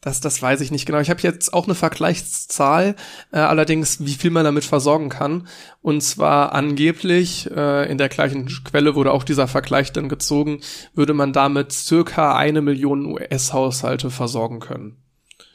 Das, 0.00 0.20
das 0.20 0.40
weiß 0.40 0.60
ich 0.60 0.70
nicht 0.70 0.86
genau. 0.86 1.00
Ich 1.00 1.10
habe 1.10 1.20
jetzt 1.22 1.52
auch 1.52 1.64
eine 1.64 1.74
Vergleichszahl, 1.74 2.94
äh, 3.32 3.38
allerdings 3.38 4.04
wie 4.06 4.14
viel 4.14 4.30
man 4.30 4.44
damit 4.44 4.64
versorgen 4.64 5.08
kann. 5.08 5.48
Und 5.82 6.02
zwar 6.02 6.52
angeblich, 6.52 7.50
äh, 7.50 7.90
in 7.90 7.98
der 7.98 8.08
gleichen 8.08 8.46
Quelle 8.62 8.94
wurde 8.94 9.12
auch 9.12 9.24
dieser 9.24 9.48
Vergleich 9.48 9.92
dann 9.92 10.08
gezogen, 10.08 10.60
würde 10.94 11.14
man 11.14 11.32
damit 11.32 11.72
circa 11.72 12.36
eine 12.36 12.62
Million 12.62 13.06
US-Haushalte 13.06 14.10
versorgen 14.10 14.60
können. 14.60 15.02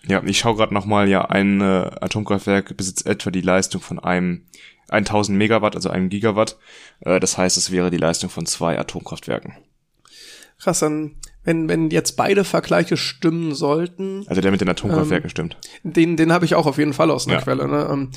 Ja, 0.05 0.21
ich 0.25 0.39
schaue 0.39 0.57
gerade 0.57 0.73
nochmal, 0.73 1.07
ja, 1.07 1.23
ein 1.23 1.61
äh, 1.61 1.89
Atomkraftwerk 2.01 2.75
besitzt 2.75 3.05
etwa 3.05 3.31
die 3.31 3.41
Leistung 3.41 3.79
von 3.79 3.99
einem 3.99 4.45
1000 4.93 5.37
Megawatt, 5.37 5.75
also 5.75 5.89
einem 5.89 6.09
Gigawatt. 6.09 6.57
Äh, 7.01 7.19
das 7.19 7.37
heißt, 7.37 7.57
es 7.57 7.71
wäre 7.71 7.91
die 7.91 7.97
Leistung 7.97 8.29
von 8.29 8.45
zwei 8.45 8.79
Atomkraftwerken. 8.79 9.57
Krass, 10.59 10.79
dann 10.79 11.15
wenn, 11.43 11.67
wenn 11.67 11.89
jetzt 11.89 12.15
beide 12.15 12.43
Vergleiche 12.43 12.97
stimmen 12.97 13.53
sollten. 13.53 14.23
Also 14.27 14.41
der 14.41 14.51
mit 14.51 14.61
den 14.61 14.69
Atomkraftwerken 14.69 15.25
ähm, 15.25 15.29
stimmt. 15.29 15.57
Den, 15.83 16.15
den 16.15 16.31
habe 16.31 16.45
ich 16.45 16.55
auch 16.55 16.65
auf 16.65 16.77
jeden 16.77 16.93
Fall 16.93 17.11
aus 17.11 17.27
einer 17.27 17.37
ja. 17.37 17.41
Quelle. 17.41 17.67
Ne? 17.67 17.87
Ähm, 17.91 18.09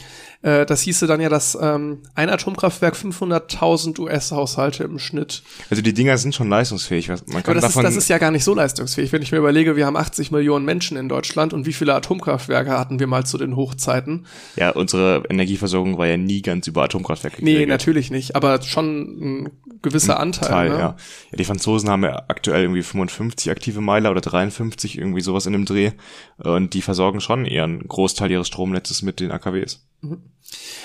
äh, 0.42 0.64
das 0.64 0.82
hieße 0.82 1.06
dann 1.06 1.20
ja, 1.20 1.28
dass 1.28 1.58
ähm, 1.60 2.02
ein 2.14 2.30
Atomkraftwerk 2.30 2.94
500.000 2.94 3.98
US-Haushalte 3.98 4.84
im 4.84 4.98
Schnitt. 4.98 5.42
Also 5.70 5.82
die 5.82 5.92
Dinger 5.92 6.18
sind 6.18 6.34
schon 6.34 6.48
leistungsfähig. 6.48 7.08
Man 7.08 7.18
kann 7.18 7.42
Aber 7.44 7.54
das, 7.54 7.62
davon 7.62 7.84
ist, 7.84 7.96
das 7.96 8.04
ist 8.04 8.08
ja 8.08 8.18
gar 8.18 8.30
nicht 8.30 8.44
so 8.44 8.54
leistungsfähig. 8.54 9.12
Wenn 9.12 9.22
ich 9.22 9.32
mir 9.32 9.38
überlege, 9.38 9.76
wir 9.76 9.86
haben 9.86 9.96
80 9.96 10.30
Millionen 10.30 10.64
Menschen 10.64 10.96
in 10.96 11.08
Deutschland 11.08 11.52
und 11.52 11.66
wie 11.66 11.72
viele 11.72 11.94
Atomkraftwerke 11.94 12.70
hatten 12.78 13.00
wir 13.00 13.08
mal 13.08 13.26
zu 13.26 13.38
den 13.38 13.56
Hochzeiten? 13.56 14.26
Ja, 14.54 14.70
unsere 14.70 15.24
Energieversorgung 15.28 15.98
war 15.98 16.06
ja 16.06 16.16
nie 16.16 16.42
ganz 16.42 16.66
über 16.68 16.84
Atomkraftwerke. 16.84 17.42
Nee, 17.42 17.52
geregelt. 17.52 17.70
natürlich 17.70 18.10
nicht. 18.10 18.36
Aber 18.36 18.62
schon 18.62 19.00
ein 19.44 19.50
gewisser 19.86 20.20
Anteil. 20.20 20.48
Teil, 20.48 20.68
ne? 20.70 20.74
ja. 20.74 20.80
ja. 20.80 20.96
Die 21.36 21.44
Franzosen 21.44 21.88
haben 21.88 22.02
ja 22.04 22.24
aktuell 22.28 22.62
irgendwie 22.62 22.82
55 22.82 23.50
aktive 23.50 23.80
Meiler 23.80 24.10
oder 24.10 24.20
53, 24.20 24.98
irgendwie 24.98 25.20
sowas 25.20 25.46
in 25.46 25.52
dem 25.52 25.64
Dreh. 25.64 25.92
Und 26.38 26.74
die 26.74 26.82
versorgen 26.82 27.20
schon 27.20 27.46
eher 27.46 27.64
einen 27.64 27.86
Großteil 27.86 28.30
ihres 28.30 28.48
Stromnetzes 28.48 29.02
mit 29.02 29.20
den 29.20 29.30
AKWs. 29.30 29.86
Mhm. 30.02 30.22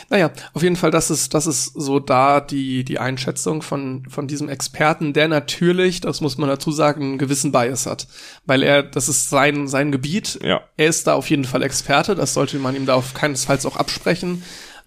Naja, 0.09 0.31
auf 0.53 0.63
jeden 0.63 0.75
Fall, 0.75 0.91
das 0.91 1.09
ist, 1.09 1.33
das 1.33 1.47
ist 1.47 1.73
so 1.73 1.99
da 1.99 2.41
die, 2.41 2.83
die 2.83 2.99
Einschätzung 2.99 3.61
von, 3.61 4.03
von 4.09 4.27
diesem 4.27 4.49
Experten, 4.49 5.13
der 5.13 5.27
natürlich, 5.27 6.01
das 6.01 6.19
muss 6.19 6.37
man 6.37 6.49
dazu 6.49 6.71
sagen, 6.71 7.03
einen 7.03 7.17
gewissen 7.17 7.51
Bias 7.51 7.85
hat. 7.85 8.07
Weil 8.45 8.63
er, 8.63 8.83
das 8.83 9.07
ist 9.07 9.29
sein, 9.29 9.67
sein 9.67 9.91
Gebiet. 9.91 10.39
Ja. 10.43 10.61
Er 10.77 10.87
ist 10.87 11.07
da 11.07 11.13
auf 11.13 11.29
jeden 11.29 11.45
Fall 11.45 11.63
Experte, 11.63 12.15
das 12.15 12.33
sollte 12.33 12.57
man 12.57 12.75
ihm 12.75 12.85
da 12.85 12.95
auf 12.95 13.13
keinesfalls 13.13 13.65
auch 13.65 13.77
absprechen. 13.77 14.43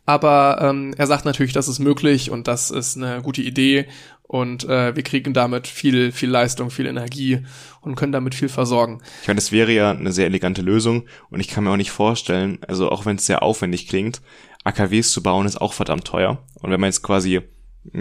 Aber 0.07 0.59
ähm, 0.61 0.95
er 0.99 1.07
sagt 1.07 1.25
natürlich, 1.25 1.53
das 1.53 1.69
ist 1.69 1.79
möglich 1.79 2.31
und 2.31 2.47
das 2.47 2.71
ist 2.71 2.97
eine 2.97 3.23
gute 3.23 3.41
Idee 3.41 3.87
und 4.23 4.65
äh, 4.65 4.95
wir 4.95 5.03
kriegen 5.03 5.33
damit 5.33 5.67
viel, 5.67 6.13
viel 6.13 6.31
Leistung, 6.31 6.71
viel 6.71 6.87
Energie 6.87 7.41
und 7.81 7.95
können 7.95 8.13
damit 8.13 8.35
viel 8.35 8.49
versorgen. 8.49 9.01
Ich 9.23 9.29
meine, 9.29 9.37
das 9.37 9.53
wäre 9.53 9.73
ja 9.73 9.91
eine 9.91 10.13
sehr 10.13 10.27
elegante 10.27 10.63
Lösung 10.63 11.05
und 11.31 11.41
ich 11.41 11.49
kann 11.49 11.65
mir 11.65 11.71
auch 11.71 11.77
nicht 11.77 11.91
vorstellen, 11.91 12.59
also 12.67 12.91
auch 12.91 13.07
wenn 13.07 13.17
es 13.17 13.27
sehr 13.27 13.43
aufwendig 13.43 13.89
klingt, 13.89 14.21
AKWs 14.65 15.13
zu 15.13 15.23
bauen 15.23 15.47
ist 15.47 15.61
auch 15.61 15.75
verdammt 15.75 16.05
teuer. 16.05 16.43
Und 16.61 16.71
wenn 16.71 16.81
man 16.81 16.89
jetzt 16.89 17.03
quasi 17.03 17.43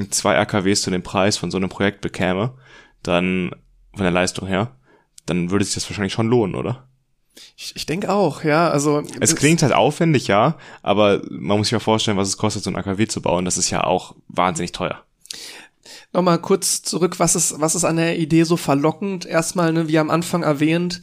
zwei 0.10 0.38
AKWs 0.38 0.82
zu 0.82 0.92
dem 0.92 1.04
Preis 1.04 1.38
von 1.38 1.52
so 1.52 1.58
einem 1.58 1.70
Projekt 1.70 2.02
bekäme, 2.02 2.54
dann 3.04 3.52
von 3.94 4.04
der 4.04 4.12
Leistung 4.12 4.48
her, 4.48 4.76
dann 5.26 5.52
würde 5.52 5.66
sich 5.66 5.74
das 5.74 5.90
wahrscheinlich 5.90 6.14
schon 6.14 6.30
lohnen, 6.30 6.56
oder? 6.56 6.88
Ich, 7.56 7.76
ich 7.76 7.86
denke 7.86 8.12
auch, 8.12 8.44
ja. 8.44 8.70
Also 8.70 9.04
es 9.20 9.36
klingt 9.36 9.62
halt 9.62 9.74
aufwendig, 9.74 10.28
ja, 10.28 10.58
aber 10.82 11.22
man 11.30 11.58
muss 11.58 11.68
sich 11.68 11.74
mal 11.74 11.80
vorstellen, 11.80 12.18
was 12.18 12.28
es 12.28 12.38
kostet, 12.38 12.64
so 12.64 12.70
ein 12.70 12.76
AKW 12.76 13.08
zu 13.08 13.22
bauen. 13.22 13.46
Das 13.46 13.58
ist 13.58 13.70
ja 13.70 13.84
auch 13.84 14.16
wahnsinnig 14.28 14.72
teuer. 14.72 15.04
Nochmal 16.14 16.40
kurz 16.40 16.84
zurück, 16.84 17.20
was 17.20 17.36
ist, 17.36 17.60
was 17.60 17.76
ist 17.76 17.86
an 17.86 17.98
der 17.98 18.20
Idee 18.20 18.44
so 18.44 18.56
verlockend? 18.56 19.26
Erstmal, 19.26 19.74
ne, 19.74 19.88
wie 19.88 19.98
am 19.98 20.12
Anfang 20.12 20.44
erwähnt, 20.44 21.02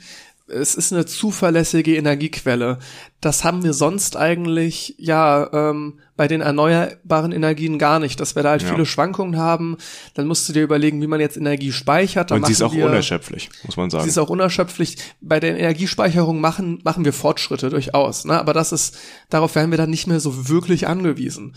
es 0.51 0.75
ist 0.75 0.93
eine 0.93 1.07
zuverlässige 1.07 1.97
Energiequelle. 1.97 2.79
Das 3.21 3.45
haben 3.45 3.63
wir 3.63 3.73
sonst 3.73 4.17
eigentlich 4.17 4.95
ja 4.99 5.49
ähm, 5.53 6.01
bei 6.17 6.27
den 6.29 6.41
erneuerbaren 6.41 7.33
Energien 7.33 7.79
gar 7.79 7.99
nicht, 7.99 8.21
dass 8.21 8.35
wir 8.35 8.43
da 8.43 8.51
halt 8.51 8.63
ja. 8.63 8.69
viele 8.69 8.87
Schwankungen 8.87 9.39
haben. 9.39 9.77
Dann 10.15 10.27
musst 10.27 10.49
du 10.49 10.53
dir 10.53 10.63
überlegen, 10.63 11.01
wie 11.03 11.07
man 11.07 11.21
jetzt 11.21 11.37
Energie 11.37 11.73
speichert. 11.73 12.31
Dann 12.31 12.39
Und 12.39 12.47
sie 12.47 12.53
ist 12.53 12.63
auch 12.63 12.75
wir, 12.75 12.87
unerschöpflich, 12.87 13.51
muss 13.65 13.77
man 13.77 13.91
sagen. 13.91 14.05
Sie 14.05 14.11
ist 14.11 14.19
auch 14.19 14.31
unerschöpflich. 14.31 14.97
Bei 15.21 15.41
der 15.41 15.59
Energiespeicherung 15.59 16.41
machen 16.41 16.81
machen 16.85 17.05
wir 17.05 17.13
Fortschritte 17.13 17.71
durchaus, 17.71 18.25
ne? 18.25 18.39
aber 18.39 18.53
das 18.53 18.73
ist 18.73 18.99
darauf 19.29 19.55
werden 19.55 19.71
wir 19.71 19.79
dann 19.79 19.91
nicht 19.91 20.07
mehr 20.07 20.21
so 20.21 20.49
wirklich 20.49 20.87
angewiesen. 20.87 21.55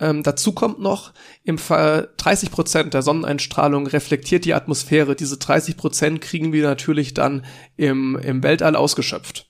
Ähm, 0.00 0.22
dazu 0.22 0.52
kommt 0.52 0.80
noch, 0.80 1.12
im 1.44 1.58
Fall 1.58 2.08
30 2.16 2.50
Prozent 2.50 2.94
der 2.94 3.02
Sonneneinstrahlung 3.02 3.86
reflektiert 3.86 4.44
die 4.44 4.54
Atmosphäre. 4.54 5.14
Diese 5.14 5.36
30 5.36 5.76
Prozent 5.76 6.20
kriegen 6.20 6.52
wir 6.52 6.62
natürlich 6.64 7.14
dann 7.14 7.44
im, 7.76 8.16
im 8.16 8.42
Weltall 8.42 8.76
ausgeschöpft. 8.76 9.46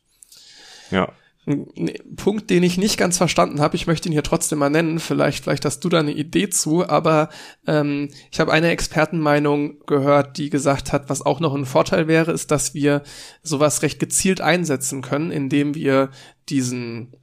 Ja. 0.91 1.13
Ein 1.47 1.95
Punkt, 2.17 2.51
den 2.51 2.63
ich 2.63 2.77
nicht 2.77 2.99
ganz 2.99 3.17
verstanden 3.17 3.61
habe, 3.61 3.75
ich 3.75 3.87
möchte 3.87 4.09
ihn 4.09 4.13
hier 4.13 4.23
trotzdem 4.23 4.59
mal 4.59 4.69
nennen, 4.69 4.99
vielleicht, 4.99 5.45
vielleicht 5.45 5.65
hast 5.65 5.81
du 5.81 5.89
da 5.89 6.01
eine 6.01 6.13
Idee 6.13 6.51
zu, 6.51 6.87
aber 6.87 7.31
ähm, 7.67 8.11
ich 8.31 8.41
habe 8.41 8.53
eine 8.53 8.69
Expertenmeinung 8.69 9.79
gehört, 9.87 10.37
die 10.37 10.51
gesagt 10.51 10.93
hat, 10.93 11.09
was 11.09 11.25
auch 11.25 11.41
noch 11.41 11.55
ein 11.55 11.65
Vorteil 11.65 12.09
wäre, 12.09 12.31
ist, 12.31 12.51
dass 12.51 12.75
wir 12.75 13.03
sowas 13.43 13.83
recht 13.83 13.99
gezielt 13.99 14.43
einsetzen 14.43 15.01
können, 15.01 15.31
indem 15.31 15.75
wir 15.75 16.11
diesen 16.51 17.15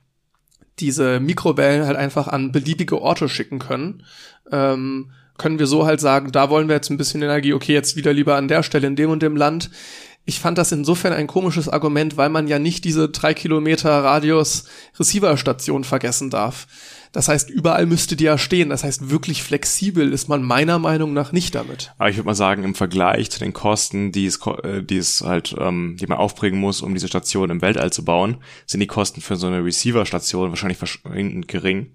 diese 0.79 1.19
Mikrowellen 1.19 1.85
halt 1.85 1.97
einfach 1.97 2.27
an 2.27 2.51
beliebige 2.51 3.01
Orte 3.01 3.29
schicken 3.29 3.59
können. 3.59 4.03
Ähm, 4.51 5.11
können 5.37 5.59
wir 5.59 5.67
so 5.67 5.85
halt 5.85 6.01
sagen, 6.01 6.31
da 6.31 6.49
wollen 6.49 6.67
wir 6.67 6.75
jetzt 6.75 6.89
ein 6.89 6.97
bisschen 6.97 7.21
Energie, 7.21 7.53
okay, 7.53 7.73
jetzt 7.73 7.95
wieder 7.95 8.13
lieber 8.13 8.35
an 8.35 8.47
der 8.47 8.63
Stelle 8.63 8.87
in 8.87 8.95
dem 8.95 9.11
und 9.11 9.21
dem 9.21 9.35
Land. 9.35 9.69
Ich 10.25 10.39
fand 10.39 10.57
das 10.57 10.71
insofern 10.71 11.13
ein 11.13 11.27
komisches 11.27 11.69
Argument, 11.69 12.17
weil 12.17 12.29
man 12.29 12.47
ja 12.47 12.59
nicht 12.59 12.83
diese 12.83 13.07
drei 13.09 13.33
Kilometer 13.33 14.03
Radius 14.03 14.65
Receiver-Station 14.99 15.83
vergessen 15.83 16.29
darf. 16.29 16.67
Das 17.11 17.27
heißt, 17.27 17.49
überall 17.49 17.85
müsste 17.85 18.15
die 18.15 18.25
ja 18.25 18.37
stehen. 18.37 18.69
Das 18.69 18.83
heißt, 18.83 19.09
wirklich 19.09 19.43
flexibel 19.43 20.11
ist 20.11 20.27
man 20.27 20.43
meiner 20.43 20.79
Meinung 20.79 21.13
nach 21.13 21.31
nicht 21.31 21.55
damit. 21.55 21.93
Aber 21.97 22.09
ich 22.09 22.17
würde 22.17 22.27
mal 22.27 22.35
sagen, 22.35 22.63
im 22.63 22.75
Vergleich 22.75 23.31
zu 23.31 23.39
den 23.39 23.53
Kosten, 23.53 24.11
die 24.11 24.25
es, 24.25 24.39
äh, 24.63 24.83
die 24.83 24.97
es 24.97 25.21
halt, 25.21 25.55
ähm, 25.59 25.97
die 25.99 26.07
man 26.07 26.17
aufbringen 26.17 26.59
muss, 26.59 26.81
um 26.81 26.93
diese 26.93 27.07
Station 27.07 27.49
im 27.49 27.61
Weltall 27.61 27.91
zu 27.91 28.03
bauen, 28.03 28.37
sind 28.65 28.79
die 28.79 28.87
Kosten 28.87 29.21
für 29.21 29.35
so 29.35 29.47
eine 29.47 29.63
Receiver-Station 29.63 30.49
wahrscheinlich 30.49 30.77
verschwindend 30.77 31.47
gering. 31.47 31.91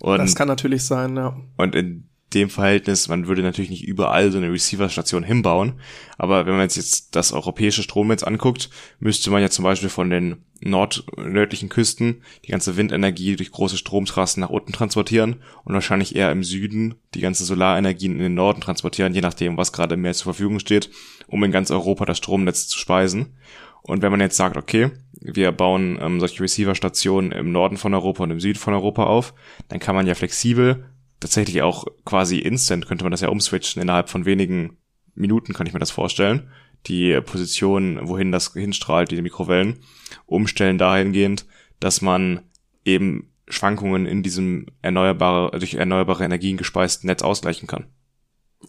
Und, 0.00 0.18
das 0.18 0.34
kann 0.34 0.48
natürlich 0.48 0.84
sein, 0.84 1.16
ja. 1.16 1.36
Und 1.56 1.74
in 1.74 2.07
dem 2.34 2.50
Verhältnis, 2.50 3.08
man 3.08 3.26
würde 3.26 3.42
natürlich 3.42 3.70
nicht 3.70 3.86
überall 3.86 4.30
so 4.30 4.38
eine 4.38 4.52
Receiver-Station 4.52 5.22
hinbauen, 5.22 5.80
aber 6.18 6.46
wenn 6.46 6.54
man 6.54 6.68
jetzt, 6.68 7.16
das 7.16 7.32
europäische 7.32 7.82
Stromnetz 7.82 8.22
anguckt, 8.22 8.68
müsste 9.00 9.30
man 9.30 9.40
ja 9.40 9.48
zum 9.48 9.64
Beispiel 9.64 9.88
von 9.88 10.10
den 10.10 10.44
nord 10.60 11.04
nördlichen 11.16 11.68
Küsten 11.68 12.22
die 12.44 12.50
ganze 12.50 12.76
Windenergie 12.76 13.36
durch 13.36 13.50
große 13.50 13.76
Stromtrassen 13.76 14.40
nach 14.40 14.50
unten 14.50 14.72
transportieren 14.72 15.36
und 15.64 15.72
wahrscheinlich 15.74 16.16
eher 16.16 16.32
im 16.32 16.44
Süden 16.44 16.96
die 17.14 17.20
ganze 17.20 17.44
Solarenergie 17.44 18.06
in 18.06 18.18
den 18.18 18.34
Norden 18.34 18.60
transportieren, 18.60 19.14
je 19.14 19.20
nachdem, 19.20 19.56
was 19.56 19.72
gerade 19.72 19.96
mehr 19.96 20.14
zur 20.14 20.34
Verfügung 20.34 20.58
steht, 20.58 20.90
um 21.28 21.42
in 21.44 21.52
ganz 21.52 21.70
Europa 21.70 22.04
das 22.04 22.18
Stromnetz 22.18 22.66
zu 22.68 22.78
speisen. 22.78 23.36
Und 23.82 24.02
wenn 24.02 24.10
man 24.10 24.20
jetzt 24.20 24.36
sagt, 24.36 24.56
okay, 24.56 24.90
wir 25.20 25.50
bauen 25.52 25.98
ähm, 26.00 26.20
solche 26.20 26.42
Receiver-Stationen 26.42 27.32
im 27.32 27.52
Norden 27.52 27.76
von 27.76 27.94
Europa 27.94 28.24
und 28.24 28.30
im 28.30 28.40
Süden 28.40 28.58
von 28.58 28.74
Europa 28.74 29.04
auf, 29.04 29.34
dann 29.68 29.78
kann 29.78 29.94
man 29.94 30.06
ja 30.06 30.14
flexibel 30.14 30.90
tatsächlich 31.20 31.62
auch 31.62 31.86
quasi 32.04 32.38
instant 32.38 32.86
könnte 32.86 33.04
man 33.04 33.10
das 33.10 33.20
ja 33.20 33.28
umswitchen. 33.28 33.82
Innerhalb 33.82 34.08
von 34.08 34.24
wenigen 34.24 34.76
Minuten 35.14 35.52
kann 35.52 35.66
ich 35.66 35.72
mir 35.72 35.80
das 35.80 35.90
vorstellen. 35.90 36.50
Die 36.86 37.20
Position, 37.20 37.98
wohin 38.08 38.32
das 38.32 38.52
hinstrahlt, 38.52 39.10
die 39.10 39.20
Mikrowellen, 39.20 39.80
umstellen 40.26 40.78
dahingehend, 40.78 41.46
dass 41.80 42.02
man 42.02 42.42
eben 42.84 43.32
Schwankungen 43.48 44.06
in 44.06 44.22
diesem 44.22 44.66
erneuerbare, 44.82 45.58
durch 45.58 45.74
erneuerbare 45.74 46.24
Energien 46.24 46.56
gespeisten 46.56 47.06
Netz 47.06 47.22
ausgleichen 47.22 47.66
kann. 47.66 47.86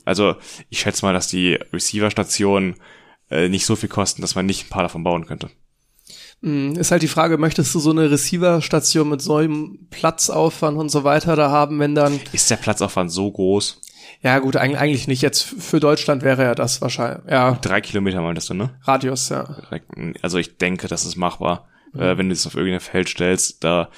Also 0.06 0.36
ich 0.70 0.80
schätze 0.80 1.06
mal, 1.06 1.14
dass 1.14 1.28
die 1.28 1.54
Receiver-Stationen 1.74 2.76
äh, 3.30 3.50
nicht 3.50 3.66
so 3.66 3.76
viel 3.76 3.90
kosten, 3.90 4.22
dass 4.22 4.36
man 4.36 4.46
nicht 4.46 4.66
ein 4.66 4.70
paar 4.70 4.84
davon 4.84 5.04
bauen 5.04 5.26
könnte. 5.26 5.50
Hm, 6.42 6.76
ist 6.76 6.92
halt 6.92 7.02
die 7.02 7.08
Frage, 7.08 7.38
möchtest 7.38 7.76
du 7.76 7.80
so 7.80 7.92
eine 7.92 8.10
Receiver-Station 8.10 9.10
mit 9.10 9.22
so 9.22 9.38
einem 9.38 9.88
Platzaufwand 9.90 10.78
und 10.78 10.90
so 10.90 11.04
weiter 11.04 11.36
da 11.36 11.50
haben, 11.52 11.80
wenn 11.80 11.96
dann. 11.96 12.20
Ist 12.32 12.50
der 12.50 12.56
Platzaufwand 12.56 13.12
so 13.12 13.30
groß? 13.30 13.82
Ja, 14.22 14.40
gut, 14.40 14.56
eigentlich 14.56 15.08
nicht. 15.08 15.22
Jetzt 15.22 15.44
für 15.44 15.80
Deutschland 15.80 16.24
wäre 16.24 16.44
ja 16.44 16.56
das 16.56 16.82
wahrscheinlich. 16.82 17.30
Ja. 17.30 17.54
Drei 17.62 17.82
Kilometer 17.82 18.22
meintest 18.22 18.50
du, 18.50 18.54
ne? 18.54 18.72
Radius, 18.84 19.30
ja. 19.30 19.58
Also 20.22 20.38
ich 20.38 20.58
denke, 20.58 20.88
das 20.88 21.06
ist 21.06 21.16
machbar. 21.16 21.68
Mhm. 21.94 22.02
Äh, 22.02 22.18
wenn 22.18 22.30
du 22.30 22.34
es 22.34 22.46
auf 22.46 22.56
irgendein 22.56 22.82
Feld 22.82 23.10
stellst, 23.10 23.64
da 23.64 23.90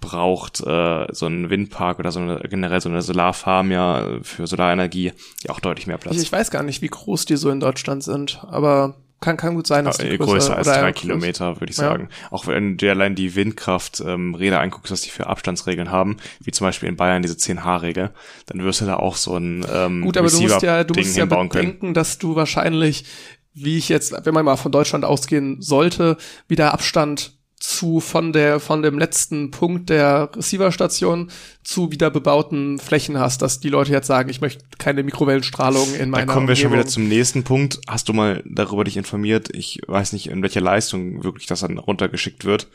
braucht 0.00 0.60
äh, 0.60 1.06
so 1.12 1.26
ein 1.26 1.48
Windpark 1.48 1.98
oder 2.00 2.10
so 2.10 2.20
eine, 2.20 2.40
generell 2.40 2.80
so 2.80 2.88
eine 2.88 3.02
Solarfarm 3.02 3.70
ja 3.70 4.18
für 4.22 4.46
Solarenergie 4.46 5.12
ja 5.44 5.50
auch 5.50 5.60
deutlich 5.60 5.86
mehr 5.86 5.96
Platz. 5.96 6.16
Ich, 6.16 6.22
ich 6.22 6.32
weiß 6.32 6.50
gar 6.50 6.64
nicht, 6.64 6.82
wie 6.82 6.88
groß 6.88 7.24
die 7.24 7.36
so 7.36 7.50
in 7.50 7.60
Deutschland 7.60 8.02
sind, 8.02 8.42
aber 8.48 8.96
kann, 9.22 9.38
kann 9.38 9.54
gut 9.54 9.66
sein, 9.66 9.86
dass 9.86 9.96
die 9.96 10.18
größer, 10.18 10.32
größer 10.32 10.56
als 10.56 10.66
drei 10.66 10.92
Kilometer, 10.92 11.60
würde 11.60 11.70
ich 11.70 11.76
sagen. 11.76 12.08
Ja. 12.10 12.28
Auch 12.30 12.46
wenn 12.46 12.76
du 12.76 12.90
allein 12.90 13.14
die 13.14 13.34
Windkraft-Räder 13.34 14.56
ähm, 14.56 14.62
anguckst, 14.62 14.92
was 14.92 15.00
die 15.00 15.10
für 15.10 15.28
Abstandsregeln 15.28 15.90
haben, 15.90 16.18
wie 16.40 16.50
zum 16.50 16.66
Beispiel 16.66 16.90
in 16.90 16.96
Bayern 16.96 17.22
diese 17.22 17.34
10H-Regel, 17.34 18.10
dann 18.46 18.62
wirst 18.62 18.82
du 18.82 18.84
da 18.84 18.96
auch 18.96 19.16
so 19.16 19.36
ein 19.36 19.64
ähm, 19.72 20.02
Gut, 20.02 20.18
aber 20.18 20.28
du 20.28 20.40
musst 20.40 20.62
ja, 20.62 20.84
du 20.84 20.94
musst 20.94 21.16
ja 21.16 21.24
bedenken, 21.24 21.80
können. 21.80 21.94
dass 21.94 22.18
du 22.18 22.36
wahrscheinlich, 22.36 23.06
wie 23.54 23.78
ich 23.78 23.88
jetzt, 23.88 24.14
wenn 24.24 24.34
man 24.34 24.44
mal 24.44 24.56
von 24.56 24.72
Deutschland 24.72 25.04
ausgehen 25.04 25.62
sollte, 25.62 26.18
wieder 26.48 26.74
Abstand 26.74 27.32
zu 27.62 28.00
von 28.00 28.32
der 28.32 28.58
von 28.58 28.82
dem 28.82 28.98
letzten 28.98 29.52
Punkt 29.52 29.88
der 29.88 30.30
Receiverstation 30.34 31.30
zu 31.62 31.92
wieder 31.92 32.10
bebauten 32.10 32.80
Flächen 32.80 33.20
hast, 33.20 33.40
dass 33.40 33.60
die 33.60 33.68
Leute 33.68 33.92
jetzt 33.92 34.08
sagen, 34.08 34.30
ich 34.30 34.40
möchte 34.40 34.64
keine 34.78 35.04
Mikrowellenstrahlung 35.04 35.94
in 35.94 36.10
meiner 36.10 36.26
Da 36.26 36.32
kommen 36.32 36.48
wir 36.48 36.54
Umgebung. 36.54 36.56
schon 36.56 36.72
wieder 36.72 36.86
zum 36.88 37.08
nächsten 37.08 37.44
Punkt. 37.44 37.80
Hast 37.86 38.08
du 38.08 38.14
mal 38.14 38.42
darüber 38.44 38.82
dich 38.82 38.96
informiert? 38.96 39.48
Ich 39.54 39.80
weiß 39.86 40.12
nicht, 40.12 40.28
in 40.28 40.42
welcher 40.42 40.60
Leistung 40.60 41.22
wirklich 41.22 41.46
das 41.46 41.60
dann 41.60 41.78
runtergeschickt 41.78 42.44
wird. 42.44 42.66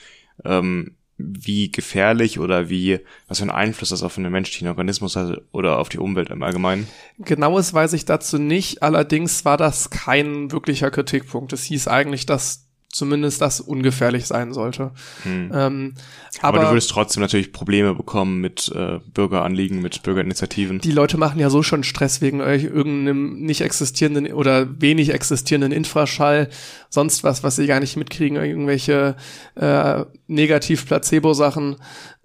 Ähm, 0.45 0.95
wie 1.17 1.69
gefährlich 1.71 2.39
oder 2.39 2.69
wie, 2.69 2.99
was 3.27 3.39
für 3.39 3.43
einen 3.43 3.51
Einfluss 3.51 3.89
das 3.89 4.03
auf 4.03 4.15
den 4.15 4.29
menschlichen 4.31 4.69
Organismus 4.69 5.15
hat 5.15 5.41
oder 5.51 5.79
auf 5.79 5.89
die 5.89 5.97
Umwelt 5.97 6.29
im 6.29 6.43
Allgemeinen? 6.43 6.87
Genaues 7.17 7.73
weiß 7.73 7.91
ich 7.93 8.05
dazu 8.05 8.37
nicht. 8.37 8.83
Allerdings 8.83 9.43
war 9.43 9.57
das 9.57 9.89
kein 9.89 10.51
wirklicher 10.51 10.91
Kritikpunkt. 10.91 11.51
Es 11.51 11.63
hieß 11.63 11.87
eigentlich, 11.87 12.25
dass 12.25 12.66
zumindest 12.89 13.41
das 13.41 13.59
ungefährlich 13.59 14.25
sein 14.25 14.53
sollte. 14.53 14.91
Hm. 15.23 15.51
Ähm, 15.53 15.93
aber, 16.41 16.57
aber, 16.57 16.65
du 16.65 16.71
würdest 16.71 16.89
trotzdem 16.89 17.21
natürlich 17.21 17.51
Probleme 17.51 17.93
bekommen 17.93 18.39
mit 18.39 18.71
äh, 18.73 18.99
Bürgeranliegen, 19.13 19.81
mit 19.81 20.03
Bürgerinitiativen. 20.03 20.79
Die 20.79 20.91
Leute 20.91 21.17
machen 21.17 21.39
ja 21.39 21.49
so 21.49 21.63
schon 21.63 21.83
Stress 21.83 22.21
wegen 22.21 22.39
irgendeinem 22.39 23.39
nicht 23.41 23.61
existierenden 23.61 24.33
oder 24.33 24.81
wenig 24.81 25.13
existierenden 25.13 25.71
Infraschall, 25.71 26.49
sonst 26.89 27.23
was, 27.23 27.43
was 27.43 27.57
sie 27.57 27.67
gar 27.67 27.79
nicht 27.79 27.97
mitkriegen, 27.97 28.37
irgendwelche 28.37 29.15
äh, 29.55 30.05
Negativ-Placebo-Sachen. 30.27 31.77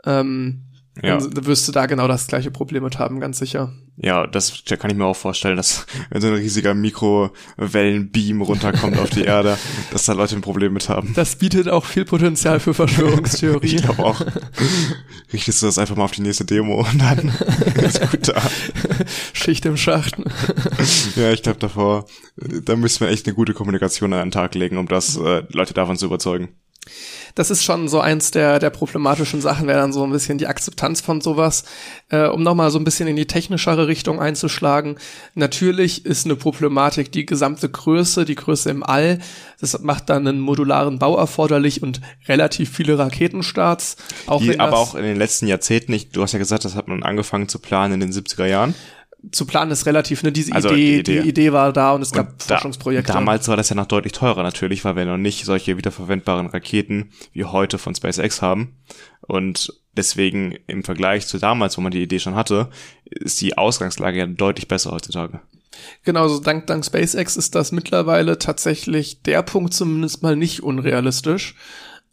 Ähm, 0.05 0.63
ja. 1.01 1.17
dann 1.17 1.47
wirst 1.47 1.67
du 1.67 1.73
da 1.73 1.87
genau 1.87 2.07
das 2.07 2.27
gleiche 2.27 2.51
Problem 2.51 2.83
mit 2.83 2.99
haben, 2.99 3.19
ganz 3.19 3.39
sicher. 3.39 3.73
Ja, 3.97 4.27
das 4.27 4.65
da 4.65 4.77
kann 4.77 4.91
ich 4.91 4.97
mir 4.97 5.05
auch 5.05 5.17
vorstellen, 5.17 5.57
dass 5.57 5.87
wenn 6.11 6.21
so 6.21 6.29
ein 6.29 6.35
riesiger 6.35 6.75
Mikrowellenbeam 6.75 8.43
runterkommt 8.43 8.99
auf 8.99 9.11
die 9.11 9.25
Erde, 9.25 9.57
dass 9.91 10.05
da 10.05 10.13
Leute 10.13 10.37
ein 10.37 10.43
Problem 10.43 10.73
mit 10.73 10.89
haben. 10.89 11.13
Das 11.15 11.37
bietet 11.37 11.69
auch 11.69 11.85
viel 11.85 12.05
Potenzial 12.05 12.61
für 12.61 12.75
Verschwörungstheorien. 12.75 13.63
ich 13.77 13.83
glaube 13.83 14.05
auch. 14.05 14.21
Richtest 15.33 15.63
du 15.63 15.67
das 15.67 15.79
einfach 15.79 15.97
mal 15.97 16.05
auf 16.05 16.13
die 16.13 16.23
nächste 16.23 16.45
Demo 16.45 16.81
und 16.81 16.99
dann 16.99 17.29
ist 17.83 18.11
gut 18.11 18.29
da. 18.29 18.43
Schicht 19.33 19.65
im 19.65 19.77
Schacht. 19.77 20.17
ja, 21.17 21.33
ich 21.33 21.43
glaube 21.43 21.59
davor, 21.59 22.07
da 22.37 22.77
müssen 22.77 23.01
wir 23.01 23.09
echt 23.09 23.27
eine 23.27 23.35
gute 23.35 23.55
Kommunikation 23.55 24.13
an 24.13 24.27
den 24.27 24.31
Tag 24.31 24.55
legen, 24.55 24.77
um 24.77 24.89
das 24.89 25.17
äh, 25.17 25.45
Leute 25.53 25.75
davon 25.75 25.97
zu 25.97 26.07
überzeugen 26.07 26.51
das 27.35 27.51
ist 27.51 27.65
schon 27.65 27.89
so 27.89 28.01
eins 28.01 28.31
der, 28.31 28.59
der 28.59 28.71
problematischen 28.71 29.41
Sachen, 29.41 29.67
wäre 29.67 29.81
dann 29.81 29.93
so 29.93 30.05
ein 30.05 30.11
bisschen 30.11 30.39
die 30.39 30.47
Akzeptanz 30.47 31.01
von 31.01 31.21
sowas. 31.21 31.65
Äh, 32.11 32.27
um 32.27 32.43
nochmal 32.43 32.71
so 32.71 32.79
ein 32.79 32.85
bisschen 32.85 33.09
in 33.09 33.17
die 33.17 33.27
technischere 33.27 33.87
Richtung 33.87 34.21
einzuschlagen. 34.21 34.97
Natürlich 35.35 36.05
ist 36.05 36.27
eine 36.27 36.37
Problematik 36.37 37.13
die 37.13 37.25
gesamte 37.25 37.69
Größe, 37.69 38.25
die 38.25 38.35
Größe 38.35 38.71
im 38.71 38.83
All. 38.83 39.19
Das 39.61 39.79
macht 39.81 40.11
dann 40.11 40.27
einen 40.27 40.41
modularen 40.41 40.99
Bau 40.99 41.17
erforderlich 41.17 41.83
und 41.83 42.01
relativ 42.29 42.71
viele 42.71 42.99
Raketenstarts. 42.99 43.97
Auch 44.27 44.43
die 44.43 44.59
aber 44.59 44.77
auch 44.77 44.95
in 44.95 45.05
den 45.05 45.17
letzten 45.17 45.47
Jahrzehnten 45.47 45.93
nicht, 45.93 46.15
du 46.17 46.23
hast 46.23 46.33
ja 46.33 46.39
gesagt, 46.39 46.65
das 46.65 46.75
hat 46.75 46.89
man 46.89 47.03
angefangen 47.03 47.49
zu 47.49 47.59
planen 47.59 47.95
in 47.95 48.01
den 48.01 48.13
70er 48.13 48.47
Jahren 48.47 48.75
zu 49.31 49.47
planen 49.47 49.71
ist 49.71 49.87
relativ, 49.87 50.23
ne? 50.23 50.33
Diese 50.33 50.53
also 50.53 50.71
Idee, 50.71 51.03
die 51.03 51.13
Idee, 51.13 51.23
die 51.23 51.29
Idee 51.29 51.53
war 51.53 51.73
da 51.73 51.93
und 51.93 52.03
es 52.03 52.13
gab 52.13 52.33
und 52.33 52.43
Forschungsprojekte. 52.43 53.13
damals 53.13 53.47
war 53.49 53.57
das 53.57 53.69
ja 53.69 53.77
noch 53.77 53.87
deutlich 53.87 54.13
teurer 54.13 54.43
natürlich, 54.43 54.85
weil 54.85 54.97
wir 54.97 55.05
noch 55.05 55.17
nicht 55.17 55.45
solche 55.45 55.77
wiederverwendbaren 55.77 56.47
Raketen 56.47 57.11
wie 57.33 57.45
heute 57.45 57.79
von 57.79 57.95
SpaceX 57.95 58.43
haben. 58.43 58.77
Und 59.21 59.73
deswegen 59.97 60.57
im 60.67 60.83
Vergleich 60.83 61.27
zu 61.27 61.39
damals, 61.39 61.79
wo 61.79 61.83
man 61.83 61.93
die 61.93 62.03
Idee 62.03 62.19
schon 62.19 62.35
hatte, 62.35 62.71
ist 63.05 63.41
die 63.41 63.57
Ausgangslage 63.57 64.19
ja 64.19 64.27
deutlich 64.27 64.67
besser 64.67 64.91
heutzutage. 64.91 65.41
Genau, 66.05 66.29
so 66.29 66.41
dank, 66.41 66.67
dank 66.67 66.85
SpaceX 66.85 67.37
ist 67.37 67.55
das 67.55 67.73
mittlerweile 67.73 68.39
tatsächlich 68.39 69.23
der 69.23 69.43
Punkt 69.43 69.73
zumindest 69.73 70.23
mal 70.23 70.37
nicht 70.37 70.63
unrealistisch. 70.63 71.55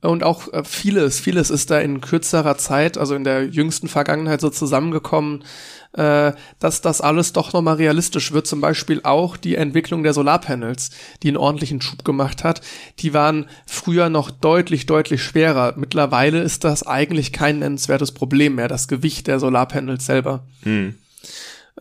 Und 0.01 0.23
auch 0.23 0.51
äh, 0.53 0.63
vieles, 0.63 1.19
vieles 1.19 1.49
ist 1.49 1.71
da 1.71 1.79
in 1.79 1.99
kürzerer 1.99 2.57
Zeit, 2.57 2.97
also 2.97 3.15
in 3.15 3.25
der 3.25 3.47
jüngsten 3.47 3.89
Vergangenheit 3.89 4.39
so 4.39 4.49
zusammengekommen, 4.49 5.43
äh, 5.93 6.33
dass 6.59 6.81
das 6.81 7.01
alles 7.01 7.33
doch 7.33 7.53
nochmal 7.53 7.75
realistisch 7.75 8.31
wird. 8.31 8.47
Zum 8.47 8.61
Beispiel 8.61 9.01
auch 9.03 9.37
die 9.37 9.55
Entwicklung 9.55 10.03
der 10.03 10.13
Solarpanels, 10.13 10.91
die 11.23 11.29
einen 11.29 11.37
ordentlichen 11.37 11.81
Schub 11.81 12.05
gemacht 12.05 12.43
hat. 12.43 12.61
Die 12.99 13.13
waren 13.13 13.47
früher 13.65 14.09
noch 14.09 14.29
deutlich, 14.29 14.85
deutlich 14.85 15.23
schwerer. 15.23 15.73
Mittlerweile 15.77 16.41
ist 16.41 16.63
das 16.63 16.85
eigentlich 16.85 17.33
kein 17.33 17.59
nennenswertes 17.59 18.11
Problem 18.11 18.55
mehr, 18.55 18.67
das 18.67 18.87
Gewicht 18.87 19.27
der 19.27 19.39
Solarpanels 19.39 20.05
selber. 20.05 20.45
Hm. 20.63 20.95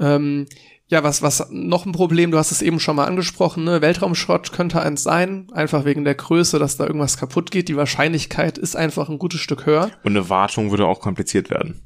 Ähm, 0.01 0.47
ja, 0.91 1.03
was, 1.05 1.21
was 1.21 1.49
noch 1.51 1.85
ein 1.85 1.93
Problem, 1.93 2.31
du 2.31 2.39
hast 2.39 2.51
es 2.51 2.63
eben 2.63 2.81
schon 2.81 2.97
mal 2.97 3.05
angesprochen, 3.05 3.65
ne? 3.65 3.83
Weltraumschrott 3.83 4.53
könnte 4.53 4.81
eins 4.81 5.03
sein, 5.03 5.49
einfach 5.53 5.85
wegen 5.85 6.05
der 6.05 6.15
Größe, 6.15 6.59
dass 6.59 6.79
da 6.79 6.87
irgendwas 6.87 7.19
kaputt 7.19 7.51
geht. 7.51 7.69
Die 7.69 7.77
Wahrscheinlichkeit 7.77 8.57
ist 8.57 8.75
einfach 8.75 9.11
ein 9.11 9.19
gutes 9.19 9.41
Stück 9.41 9.67
höher. 9.67 9.91
Und 10.03 10.17
eine 10.17 10.31
Wartung 10.31 10.71
würde 10.71 10.87
auch 10.87 11.01
kompliziert 11.01 11.51
werden 11.51 11.83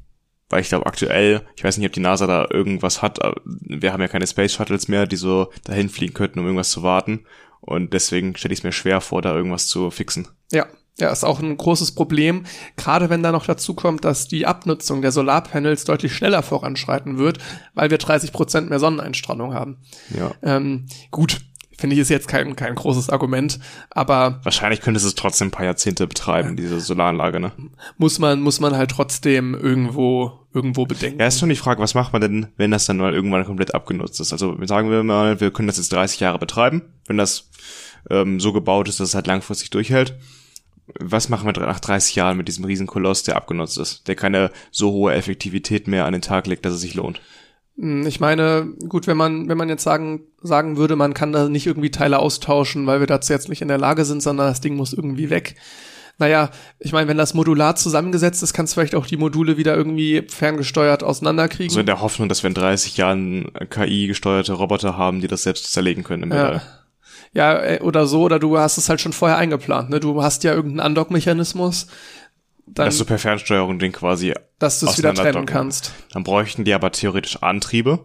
weil 0.53 0.61
ich 0.61 0.69
glaube 0.69 0.85
aktuell, 0.85 1.41
ich 1.55 1.63
weiß 1.63 1.79
nicht, 1.79 1.87
ob 1.87 1.93
die 1.93 1.99
NASA 1.99 2.27
da 2.27 2.45
irgendwas 2.47 3.01
hat, 3.01 3.17
wir 3.43 3.91
haben 3.91 4.01
ja 4.01 4.07
keine 4.07 4.27
Space 4.27 4.53
Shuttles 4.53 4.87
mehr, 4.87 5.07
die 5.07 5.15
so 5.15 5.49
dahin 5.63 5.89
fliegen 5.89 6.13
könnten, 6.13 6.37
um 6.37 6.45
irgendwas 6.45 6.69
zu 6.69 6.83
warten. 6.83 7.25
Und 7.59 7.93
deswegen 7.93 8.37
stelle 8.37 8.53
ich 8.53 8.59
es 8.59 8.63
mir 8.63 8.71
schwer 8.71 9.01
vor, 9.01 9.23
da 9.23 9.35
irgendwas 9.35 9.65
zu 9.65 9.89
fixen. 9.89 10.27
Ja, 10.51 10.67
ja, 10.99 11.09
ist 11.09 11.23
auch 11.23 11.39
ein 11.39 11.57
großes 11.57 11.95
Problem, 11.95 12.45
gerade 12.77 13.09
wenn 13.09 13.23
da 13.23 13.31
noch 13.31 13.47
dazu 13.47 13.73
kommt, 13.73 14.05
dass 14.05 14.27
die 14.27 14.45
Abnutzung 14.45 15.01
der 15.01 15.11
Solarpanels 15.11 15.85
deutlich 15.85 16.13
schneller 16.13 16.43
voranschreiten 16.43 17.17
wird, 17.17 17.39
weil 17.73 17.89
wir 17.89 17.97
30 17.97 18.31
Prozent 18.31 18.69
mehr 18.69 18.79
Sonneneinstrahlung 18.79 19.55
haben. 19.55 19.77
Ja. 20.15 20.35
Ähm, 20.43 20.85
gut, 21.09 21.41
finde 21.77 21.95
ich, 21.95 22.01
ist 22.01 22.09
jetzt 22.09 22.27
kein, 22.27 22.55
kein 22.55 22.75
großes 22.75 23.09
Argument, 23.09 23.59
aber. 23.89 24.39
Wahrscheinlich 24.43 24.81
könntest 24.81 25.05
du 25.05 25.09
es 25.09 25.15
trotzdem 25.15 25.47
ein 25.47 25.51
paar 25.51 25.65
Jahrzehnte 25.65 26.07
betreiben, 26.07 26.55
diese 26.55 26.79
Solaranlage, 26.79 27.39
ne? 27.39 27.51
Muss 27.97 28.19
man, 28.19 28.41
muss 28.41 28.59
man 28.59 28.75
halt 28.75 28.91
trotzdem 28.91 29.53
irgendwo, 29.53 30.39
irgendwo 30.53 30.85
bedenken. 30.85 31.19
Ja, 31.19 31.27
ist 31.27 31.39
schon 31.39 31.49
die 31.49 31.55
Frage, 31.55 31.81
was 31.81 31.95
macht 31.95 32.13
man 32.13 32.21
denn, 32.21 32.47
wenn 32.57 32.71
das 32.71 32.85
dann 32.85 32.97
mal 32.97 33.13
irgendwann 33.13 33.45
komplett 33.45 33.73
abgenutzt 33.73 34.19
ist? 34.19 34.31
Also, 34.31 34.57
sagen 34.65 34.91
wir 34.91 35.03
mal, 35.03 35.39
wir 35.39 35.51
können 35.51 35.67
das 35.67 35.77
jetzt 35.77 35.91
30 35.93 36.19
Jahre 36.19 36.39
betreiben, 36.39 36.83
wenn 37.07 37.17
das 37.17 37.49
ähm, 38.09 38.39
so 38.39 38.53
gebaut 38.53 38.89
ist, 38.89 38.99
dass 38.99 39.09
es 39.09 39.15
halt 39.15 39.27
langfristig 39.27 39.69
durchhält. 39.69 40.15
Was 40.99 41.29
machen 41.29 41.45
wir 41.45 41.53
nach 41.65 41.79
30 41.79 42.15
Jahren 42.15 42.37
mit 42.37 42.49
diesem 42.49 42.65
Riesenkoloss, 42.65 43.23
der 43.23 43.37
abgenutzt 43.37 43.77
ist, 43.77 44.07
der 44.07 44.15
keine 44.15 44.51
so 44.69 44.91
hohe 44.91 45.13
Effektivität 45.13 45.87
mehr 45.87 46.05
an 46.05 46.11
den 46.11 46.21
Tag 46.21 46.45
legt, 46.45 46.65
dass 46.65 46.73
es 46.73 46.81
sich 46.81 46.93
lohnt? 46.93 47.21
Hm, 47.77 48.05
ich 48.05 48.19
meine, 48.19 48.73
gut, 48.87 49.07
wenn 49.07 49.17
man, 49.17 49.49
wenn 49.49 49.57
man 49.57 49.69
jetzt 49.69 49.83
sagen, 49.83 50.21
sagen 50.41 50.77
würde, 50.77 50.95
man 50.95 51.13
kann 51.13 51.31
da 51.31 51.49
nicht 51.49 51.67
irgendwie 51.67 51.91
Teile 51.91 52.19
austauschen, 52.19 52.85
weil 52.87 52.99
wir 52.99 53.07
dazu 53.07 53.33
jetzt 53.33 53.49
nicht 53.49 53.61
in 53.61 53.67
der 53.67 53.77
Lage 53.77 54.05
sind, 54.05 54.21
sondern 54.21 54.47
das 54.47 54.61
Ding 54.61 54.75
muss 54.75 54.93
irgendwie 54.93 55.29
weg. 55.29 55.55
Naja, 56.19 56.51
ich 56.77 56.91
meine, 56.91 57.07
wenn 57.07 57.17
das 57.17 57.33
modular 57.33 57.75
zusammengesetzt 57.75 58.43
ist, 58.43 58.53
kannst 58.53 58.73
du 58.73 58.75
vielleicht 58.75 58.93
auch 58.93 59.07
die 59.07 59.17
Module 59.17 59.57
wieder 59.57 59.75
irgendwie 59.75 60.23
ferngesteuert 60.29 61.03
auseinanderkriegen. 61.03 61.73
So 61.73 61.79
in 61.79 61.87
der 61.87 62.01
Hoffnung, 62.01 62.29
dass 62.29 62.43
wir 62.43 62.49
in 62.49 62.53
30 62.53 62.97
Jahren 62.97 63.51
KI-gesteuerte 63.69 64.53
Roboter 64.53 64.95
haben, 64.95 65.21
die 65.21 65.27
das 65.27 65.41
selbst 65.41 65.71
zerlegen 65.71 66.03
können 66.03 66.23
im 66.23 66.31
ja. 66.31 66.61
Ja, 67.33 67.63
äh, 67.63 67.79
oder 67.81 68.05
so, 68.05 68.21
oder 68.21 68.37
du 68.37 68.59
hast 68.59 68.77
es 68.77 68.89
halt 68.89 69.01
schon 69.01 69.13
vorher 69.13 69.37
eingeplant, 69.37 69.89
ne? 69.89 69.99
Du 69.99 70.21
hast 70.21 70.43
ja 70.43 70.53
irgendeinen 70.53 70.81
Andock-Mechanismus, 70.81 71.87
dann, 72.65 72.85
dass 72.85 72.97
du 72.97 73.05
per 73.05 73.19
Fernsteuerung 73.19 73.79
den 73.79 73.91
quasi 73.91 74.33
dass 74.59 74.79
du 74.79 74.87
es 74.87 74.97
wieder 74.97 75.13
trennen 75.13 75.45
kannst. 75.45 75.91
Dann 76.11 76.23
bräuchten 76.23 76.63
die 76.63 76.73
aber 76.73 76.91
theoretisch 76.91 77.37
Antriebe, 77.43 77.99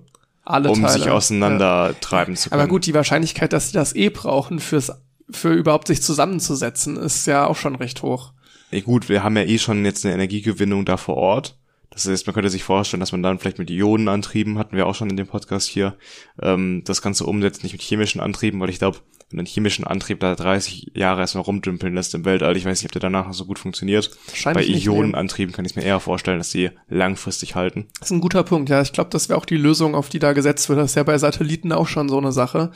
Alle 0.44 0.70
um 0.70 0.82
Teile. 0.82 0.92
sich 0.92 1.10
auseinander 1.10 1.94
treiben 2.00 2.36
zu 2.36 2.50
können. 2.50 2.60
Aber 2.60 2.68
gut, 2.68 2.86
die 2.86 2.94
Wahrscheinlichkeit, 2.94 3.52
dass 3.52 3.68
sie 3.68 3.74
das 3.74 3.94
eh 3.94 4.08
brauchen 4.08 4.58
fürs 4.58 4.92
für 5.30 5.52
überhaupt 5.52 5.88
sich 5.88 6.02
zusammenzusetzen, 6.02 6.96
ist 6.96 7.26
ja 7.26 7.46
auch 7.46 7.56
schon 7.56 7.76
recht 7.76 8.02
hoch. 8.02 8.32
Ja, 8.70 8.80
gut, 8.80 9.08
wir 9.08 9.22
haben 9.22 9.36
ja 9.36 9.42
eh 9.44 9.58
schon 9.58 9.84
jetzt 9.84 10.04
eine 10.04 10.14
Energiegewinnung 10.14 10.84
da 10.84 10.96
vor 10.96 11.16
Ort. 11.16 11.58
Das 11.90 12.06
heißt, 12.06 12.26
man 12.26 12.34
könnte 12.34 12.50
sich 12.50 12.64
vorstellen, 12.64 13.00
dass 13.00 13.12
man 13.12 13.22
dann 13.22 13.38
vielleicht 13.38 13.58
mit 13.58 13.70
Ionenantrieben, 13.70 14.58
hatten 14.58 14.76
wir 14.76 14.86
auch 14.86 14.94
schon 14.94 15.10
in 15.10 15.16
dem 15.16 15.26
Podcast 15.26 15.68
hier, 15.68 15.96
ähm, 16.40 16.82
das 16.84 17.02
Ganze 17.02 17.24
umsetzt, 17.24 17.62
nicht 17.62 17.72
mit 17.72 17.82
chemischen 17.82 18.20
Antrieben, 18.20 18.60
weil 18.60 18.70
ich 18.70 18.78
glaube, 18.78 18.98
wenn 19.30 19.40
einen 19.40 19.46
chemischen 19.46 19.86
Antrieb 19.86 20.20
da 20.20 20.34
30 20.34 20.92
Jahre 20.94 21.20
erstmal 21.20 21.44
rumdümpeln 21.44 21.94
lässt 21.94 22.14
im 22.14 22.24
Weltall, 22.24 22.56
ich 22.56 22.64
weiß 22.64 22.80
nicht, 22.80 22.88
ob 22.88 22.92
der 22.92 23.02
danach 23.02 23.26
noch 23.26 23.34
so 23.34 23.44
gut 23.44 23.58
funktioniert. 23.58 24.10
Bei 24.44 24.64
Ionenantrieben 24.64 25.54
kann 25.54 25.66
ich 25.66 25.76
mir 25.76 25.82
eher 25.82 26.00
vorstellen, 26.00 26.38
dass 26.38 26.48
die 26.48 26.70
langfristig 26.88 27.54
halten. 27.54 27.88
Das 27.98 28.08
ist 28.08 28.12
ein 28.12 28.22
guter 28.22 28.42
Punkt, 28.42 28.70
ja. 28.70 28.80
Ich 28.80 28.92
glaube, 28.92 29.10
das 29.10 29.28
wäre 29.28 29.38
auch 29.38 29.44
die 29.44 29.58
Lösung, 29.58 29.94
auf 29.94 30.08
die 30.08 30.18
da 30.18 30.32
gesetzt 30.32 30.70
wird. 30.70 30.78
Das 30.78 30.92
ist 30.92 30.94
ja 30.94 31.02
bei 31.02 31.18
Satelliten 31.18 31.72
auch 31.72 31.86
schon 31.86 32.08
so 32.08 32.16
eine 32.16 32.32
Sache, 32.32 32.70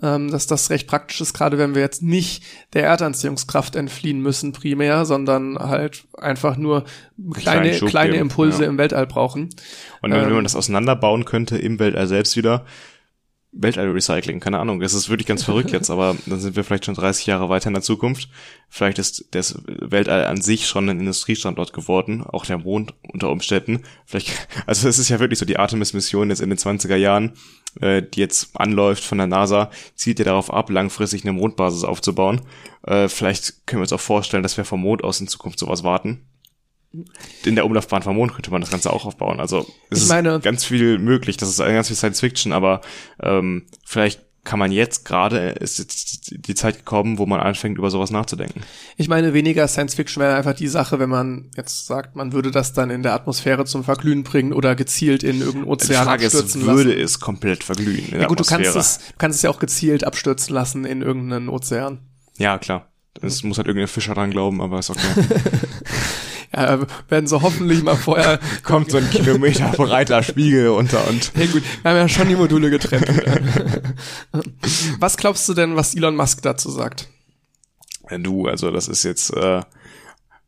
ähm, 0.00 0.30
dass 0.30 0.46
das 0.46 0.70
recht 0.70 0.86
praktisch 0.86 1.20
ist, 1.20 1.34
gerade 1.34 1.58
wenn 1.58 1.74
wir 1.74 1.82
jetzt 1.82 2.02
nicht 2.02 2.44
der 2.72 2.84
Erdanziehungskraft 2.84 3.74
entfliehen 3.74 4.20
müssen 4.20 4.52
primär, 4.52 5.06
sondern 5.06 5.58
halt 5.58 6.04
einfach 6.18 6.56
nur 6.56 6.84
kleine, 7.34 7.72
kleine 7.80 8.12
geben, 8.12 8.22
Impulse 8.22 8.62
ja. 8.62 8.68
im 8.68 8.78
Weltall 8.78 9.08
brauchen. 9.08 9.48
Und 10.02 10.12
wenn 10.12 10.22
ähm, 10.22 10.34
man 10.34 10.44
das 10.44 10.54
auseinanderbauen 10.54 11.24
könnte 11.24 11.58
im 11.58 11.80
Weltall 11.80 12.06
selbst 12.06 12.36
wieder, 12.36 12.64
Weltall-Recycling, 13.58 14.40
keine 14.40 14.58
Ahnung. 14.58 14.80
Das 14.80 14.94
ist 14.94 15.08
wirklich 15.08 15.26
ganz 15.26 15.42
verrückt 15.42 15.70
jetzt, 15.72 15.90
aber 15.90 16.16
dann 16.26 16.40
sind 16.40 16.56
wir 16.56 16.64
vielleicht 16.64 16.84
schon 16.84 16.94
30 16.94 17.26
Jahre 17.26 17.48
weiter 17.48 17.68
in 17.68 17.74
der 17.74 17.82
Zukunft. 17.82 18.28
Vielleicht 18.68 18.98
ist 18.98 19.28
das 19.30 19.62
Weltall 19.66 20.26
an 20.26 20.40
sich 20.40 20.66
schon 20.66 20.88
ein 20.88 21.00
Industriestandort 21.00 21.72
geworden, 21.72 22.22
auch 22.22 22.44
der 22.46 22.58
Mond 22.58 22.94
unter 23.12 23.30
Umständen. 23.30 23.82
Vielleicht, 24.04 24.48
also 24.66 24.88
es 24.88 24.98
ist 24.98 25.08
ja 25.08 25.20
wirklich 25.20 25.38
so 25.38 25.46
die 25.46 25.58
Artemis-Mission 25.58 26.30
jetzt 26.30 26.40
in 26.40 26.50
den 26.50 26.58
20er 26.58 26.96
Jahren, 26.96 27.32
äh, 27.80 28.02
die 28.02 28.20
jetzt 28.20 28.50
anläuft 28.58 29.04
von 29.04 29.18
der 29.18 29.26
NASA, 29.26 29.70
zielt 29.94 30.18
ja 30.18 30.24
darauf 30.26 30.52
ab, 30.52 30.70
langfristig 30.70 31.24
eine 31.24 31.32
Mondbasis 31.32 31.84
aufzubauen. 31.84 32.42
Äh, 32.86 33.08
vielleicht 33.08 33.66
können 33.66 33.80
wir 33.80 33.84
uns 33.84 33.92
auch 33.92 34.00
vorstellen, 34.00 34.42
dass 34.42 34.56
wir 34.56 34.64
vom 34.64 34.82
Mond 34.82 35.02
aus 35.04 35.20
in 35.20 35.28
Zukunft 35.28 35.58
sowas 35.58 35.82
warten 35.82 36.26
in 37.44 37.54
der 37.54 37.66
Umlaufbahn 37.66 38.02
vom 38.02 38.16
Mond 38.16 38.34
könnte 38.34 38.50
man 38.50 38.60
das 38.60 38.70
Ganze 38.70 38.92
auch 38.92 39.04
aufbauen. 39.04 39.40
Also 39.40 39.66
es 39.90 40.04
ich 40.04 40.08
meine, 40.08 40.36
ist 40.36 40.44
ganz 40.44 40.64
viel 40.64 40.98
möglich. 40.98 41.36
Das 41.36 41.48
ist 41.48 41.58
ganz 41.58 41.88
viel 41.88 41.96
Science 41.96 42.20
Fiction, 42.20 42.52
aber 42.52 42.80
ähm, 43.22 43.66
vielleicht 43.84 44.26
kann 44.46 44.58
man 44.58 44.72
jetzt 44.72 45.04
gerade, 45.04 45.50
ist 45.50 45.78
jetzt 45.78 46.46
die 46.46 46.54
Zeit 46.54 46.78
gekommen, 46.78 47.18
wo 47.18 47.26
man 47.26 47.40
anfängt, 47.40 47.76
über 47.76 47.90
sowas 47.90 48.10
nachzudenken. 48.10 48.62
Ich 48.96 49.08
meine, 49.08 49.34
weniger 49.34 49.68
Science 49.68 49.94
Fiction 49.94 50.22
wäre 50.22 50.36
einfach 50.36 50.54
die 50.54 50.68
Sache, 50.68 50.98
wenn 50.98 51.10
man 51.10 51.50
jetzt 51.56 51.86
sagt, 51.86 52.16
man 52.16 52.32
würde 52.32 52.50
das 52.50 52.72
dann 52.72 52.88
in 52.88 53.02
der 53.02 53.12
Atmosphäre 53.12 53.66
zum 53.66 53.84
Verglühen 53.84 54.22
bringen 54.22 54.52
oder 54.52 54.74
gezielt 54.74 55.22
in 55.24 55.40
irgendeinen 55.40 55.64
Ozean 55.64 56.00
die 56.00 56.06
Frage 56.06 56.26
abstürzen 56.26 56.60
ist, 56.62 56.66
würde 56.66 56.94
es 56.94 57.20
komplett 57.20 57.64
verglühen 57.64 58.06
ja 58.18 58.26
gut, 58.26 58.40
du 58.40 58.44
kannst 58.44 58.76
es, 58.76 58.98
du 58.98 59.14
kannst 59.18 59.36
es 59.36 59.42
ja 59.42 59.50
auch 59.50 59.58
gezielt 59.58 60.04
abstürzen 60.04 60.54
lassen 60.54 60.84
in 60.84 61.02
irgendeinen 61.02 61.48
Ozean. 61.48 61.98
Ja, 62.38 62.58
klar. 62.58 62.88
Es 63.22 63.42
muss 63.42 63.56
halt 63.58 63.66
irgendein 63.66 63.88
Fischer 63.88 64.14
dran 64.14 64.30
glauben, 64.30 64.60
aber 64.60 64.78
ist 64.78 64.90
okay. 64.90 65.00
ja, 66.56 66.80
werden 67.08 67.26
sie 67.26 67.40
hoffentlich 67.40 67.82
mal 67.82 67.96
vorher. 67.96 68.40
Kommt 68.62 68.90
so 68.90 68.98
ein 68.98 69.08
Kilometer 69.10 69.68
breiter 69.72 70.22
Spiegel 70.22 70.68
unter 70.70 71.06
und. 71.08 71.32
Ja 71.36 71.46
gut, 71.46 71.62
wir 71.82 71.90
haben 71.90 71.98
ja 71.98 72.08
schon 72.08 72.28
die 72.28 72.36
Module 72.36 72.70
getrennt. 72.70 73.06
was 74.98 75.16
glaubst 75.16 75.48
du 75.48 75.54
denn, 75.54 75.76
was 75.76 75.94
Elon 75.94 76.16
Musk 76.16 76.42
dazu 76.42 76.70
sagt? 76.70 77.08
Du, 78.18 78.46
also 78.46 78.70
das 78.70 78.88
ist 78.88 79.02
jetzt, 79.02 79.34
äh, 79.34 79.60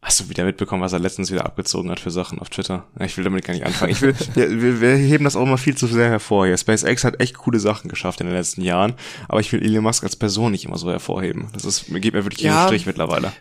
Hast 0.00 0.20
du 0.20 0.28
wieder 0.28 0.44
mitbekommen, 0.44 0.80
was 0.80 0.92
er 0.92 1.00
letztens 1.00 1.32
wieder 1.32 1.44
abgezogen 1.44 1.90
hat 1.90 1.98
für 1.98 2.12
Sachen 2.12 2.38
auf 2.38 2.50
Twitter? 2.50 2.86
Ich 3.00 3.16
will 3.16 3.24
damit 3.24 3.44
gar 3.44 3.52
nicht 3.52 3.66
anfangen. 3.66 3.90
Ich 3.90 4.00
will, 4.00 4.14
wir, 4.34 4.80
wir 4.80 4.94
heben 4.94 5.24
das 5.24 5.34
auch 5.34 5.42
immer 5.42 5.58
viel 5.58 5.76
zu 5.76 5.88
sehr 5.88 6.08
hervor 6.08 6.46
hier. 6.46 6.56
SpaceX 6.56 7.02
hat 7.02 7.20
echt 7.20 7.36
coole 7.36 7.58
Sachen 7.58 7.88
geschafft 7.88 8.20
in 8.20 8.28
den 8.28 8.36
letzten 8.36 8.62
Jahren, 8.62 8.94
aber 9.28 9.40
ich 9.40 9.52
will 9.52 9.60
Elon 9.60 9.82
Musk 9.82 10.04
als 10.04 10.14
Person 10.14 10.52
nicht 10.52 10.64
immer 10.64 10.78
so 10.78 10.88
hervorheben. 10.88 11.48
Das 11.52 11.64
ist, 11.64 11.90
mir 11.90 11.98
geht 11.98 12.14
mir 12.14 12.24
wirklich 12.24 12.42
ja, 12.42 12.62
den 12.62 12.68
Strich 12.68 12.86
mittlerweile. 12.86 13.32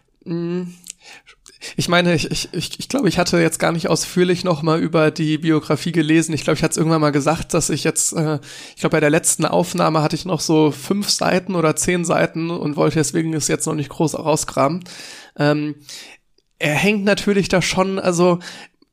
Ich 1.76 1.90
meine, 1.90 2.14
ich, 2.14 2.32
ich, 2.32 2.50
ich, 2.54 2.90
glaube, 2.90 3.10
ich 3.10 3.18
hatte 3.18 3.40
jetzt 3.40 3.60
gar 3.60 3.72
nicht 3.72 3.90
ausführlich 3.90 4.44
noch 4.44 4.62
mal 4.62 4.80
über 4.80 5.12
die 5.12 5.38
Biografie 5.38 5.92
gelesen. 5.92 6.34
Ich 6.34 6.44
glaube, 6.44 6.58
ich 6.58 6.64
hatte 6.64 6.72
es 6.72 6.78
irgendwann 6.78 7.02
mal 7.02 7.12
gesagt, 7.12 7.54
dass 7.54 7.70
ich 7.70 7.84
jetzt, 7.84 8.14
äh, 8.14 8.40
ich 8.76 8.82
glaube, 8.82 8.94
bei 8.94 9.00
der 9.00 9.10
letzten 9.10 9.46
Aufnahme 9.46 10.02
hatte 10.02 10.16
ich 10.16 10.26
noch 10.26 10.40
so 10.40 10.72
fünf 10.72 11.10
Seiten 11.10 11.56
oder 11.56 11.76
zehn 11.76 12.06
Seiten 12.06 12.50
und 12.50 12.76
wollte 12.76 13.00
deswegen 13.00 13.34
es 13.34 13.48
jetzt 13.48 13.66
noch 13.66 13.76
nicht 13.76 13.90
groß 13.90 14.20
rauskramen. 14.20 14.84
Ähm, 15.38 15.76
er 16.60 16.74
hängt 16.74 17.04
natürlich 17.04 17.50
da 17.50 17.62
schon, 17.62 18.00
also 18.00 18.40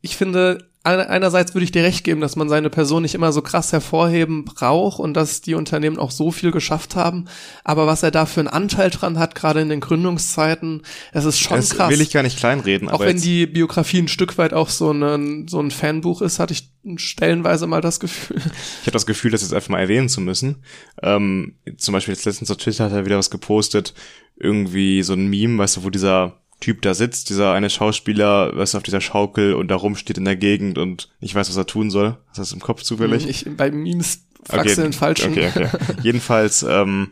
ich 0.00 0.16
finde, 0.16 0.70
einerseits 0.84 1.54
würde 1.54 1.64
ich 1.64 1.72
dir 1.72 1.82
recht 1.82 2.04
geben, 2.04 2.20
dass 2.20 2.36
man 2.36 2.50
seine 2.50 2.68
Person 2.68 3.02
nicht 3.02 3.14
immer 3.14 3.32
so 3.32 3.40
krass 3.40 3.72
hervorheben 3.72 4.44
braucht 4.44 5.00
und 5.00 5.14
dass 5.14 5.40
die 5.40 5.54
Unternehmen 5.54 5.98
auch 5.98 6.10
so 6.10 6.30
viel 6.30 6.50
geschafft 6.50 6.94
haben. 6.94 7.24
Aber 7.64 7.86
was 7.86 8.02
er 8.02 8.10
da 8.10 8.26
für 8.26 8.40
einen 8.40 8.48
Anteil 8.48 8.90
dran 8.90 9.18
hat, 9.18 9.34
gerade 9.34 9.62
in 9.62 9.70
den 9.70 9.80
Gründungszeiten, 9.80 10.82
das 11.12 11.24
ist 11.24 11.40
schon 11.40 11.56
das 11.56 11.70
krass. 11.70 11.90
will 11.90 12.02
ich 12.02 12.12
gar 12.12 12.22
nicht 12.22 12.38
kleinreden. 12.38 12.90
Auch 12.90 13.00
wenn 13.00 13.20
die 13.20 13.46
Biografie 13.46 13.98
ein 13.98 14.08
Stück 14.08 14.36
weit 14.36 14.52
auch 14.52 14.68
so 14.68 14.92
ein, 14.92 15.48
so 15.48 15.58
ein 15.58 15.70
Fanbuch 15.70 16.20
ist, 16.20 16.38
hatte 16.38 16.52
ich 16.52 16.70
stellenweise 16.96 17.66
mal 17.66 17.80
das 17.80 17.98
Gefühl. 17.98 18.36
Ich 18.36 18.86
habe 18.86 18.92
das 18.92 19.06
Gefühl, 19.06 19.30
das 19.30 19.40
jetzt 19.40 19.54
einfach 19.54 19.70
mal 19.70 19.80
erwähnen 19.80 20.10
zu 20.10 20.20
müssen. 20.20 20.64
Ähm, 21.02 21.54
zum 21.78 21.92
Beispiel 21.92 22.12
jetzt 22.12 22.26
letztens 22.26 22.50
auf 22.50 22.58
Twitter 22.58 22.84
hat 22.84 22.92
er 22.92 23.06
wieder 23.06 23.16
was 23.16 23.30
gepostet, 23.30 23.94
irgendwie 24.36 25.02
so 25.02 25.14
ein 25.14 25.28
Meme, 25.28 25.58
weißt 25.58 25.78
du, 25.78 25.84
wo 25.84 25.90
dieser 25.90 26.43
Typ 26.60 26.82
da 26.82 26.94
sitzt, 26.94 27.30
dieser 27.30 27.52
eine 27.52 27.68
Schauspieler, 27.68 28.56
was 28.56 28.74
auf 28.74 28.82
dieser 28.82 29.00
Schaukel 29.00 29.54
und 29.54 29.68
da 29.68 29.76
rumsteht 29.76 30.18
in 30.18 30.24
der 30.24 30.36
Gegend 30.36 30.78
und 30.78 31.10
ich 31.20 31.34
weiß, 31.34 31.48
was 31.48 31.56
er 31.56 31.66
tun 31.66 31.90
soll. 31.90 32.16
Hast 32.28 32.38
du 32.38 32.42
das 32.42 32.52
im 32.52 32.60
Kopf 32.60 32.82
zufällig? 32.82 33.28
Ich, 33.28 33.46
bei 33.56 33.70
Memes 33.70 34.24
fragst 34.44 34.66
okay, 34.66 34.74
du 34.76 34.82
den 34.82 34.92
falschen. 34.92 35.32
Okay, 35.32 35.48
okay. 35.48 35.68
Jedenfalls 36.02 36.62
ähm, 36.62 37.10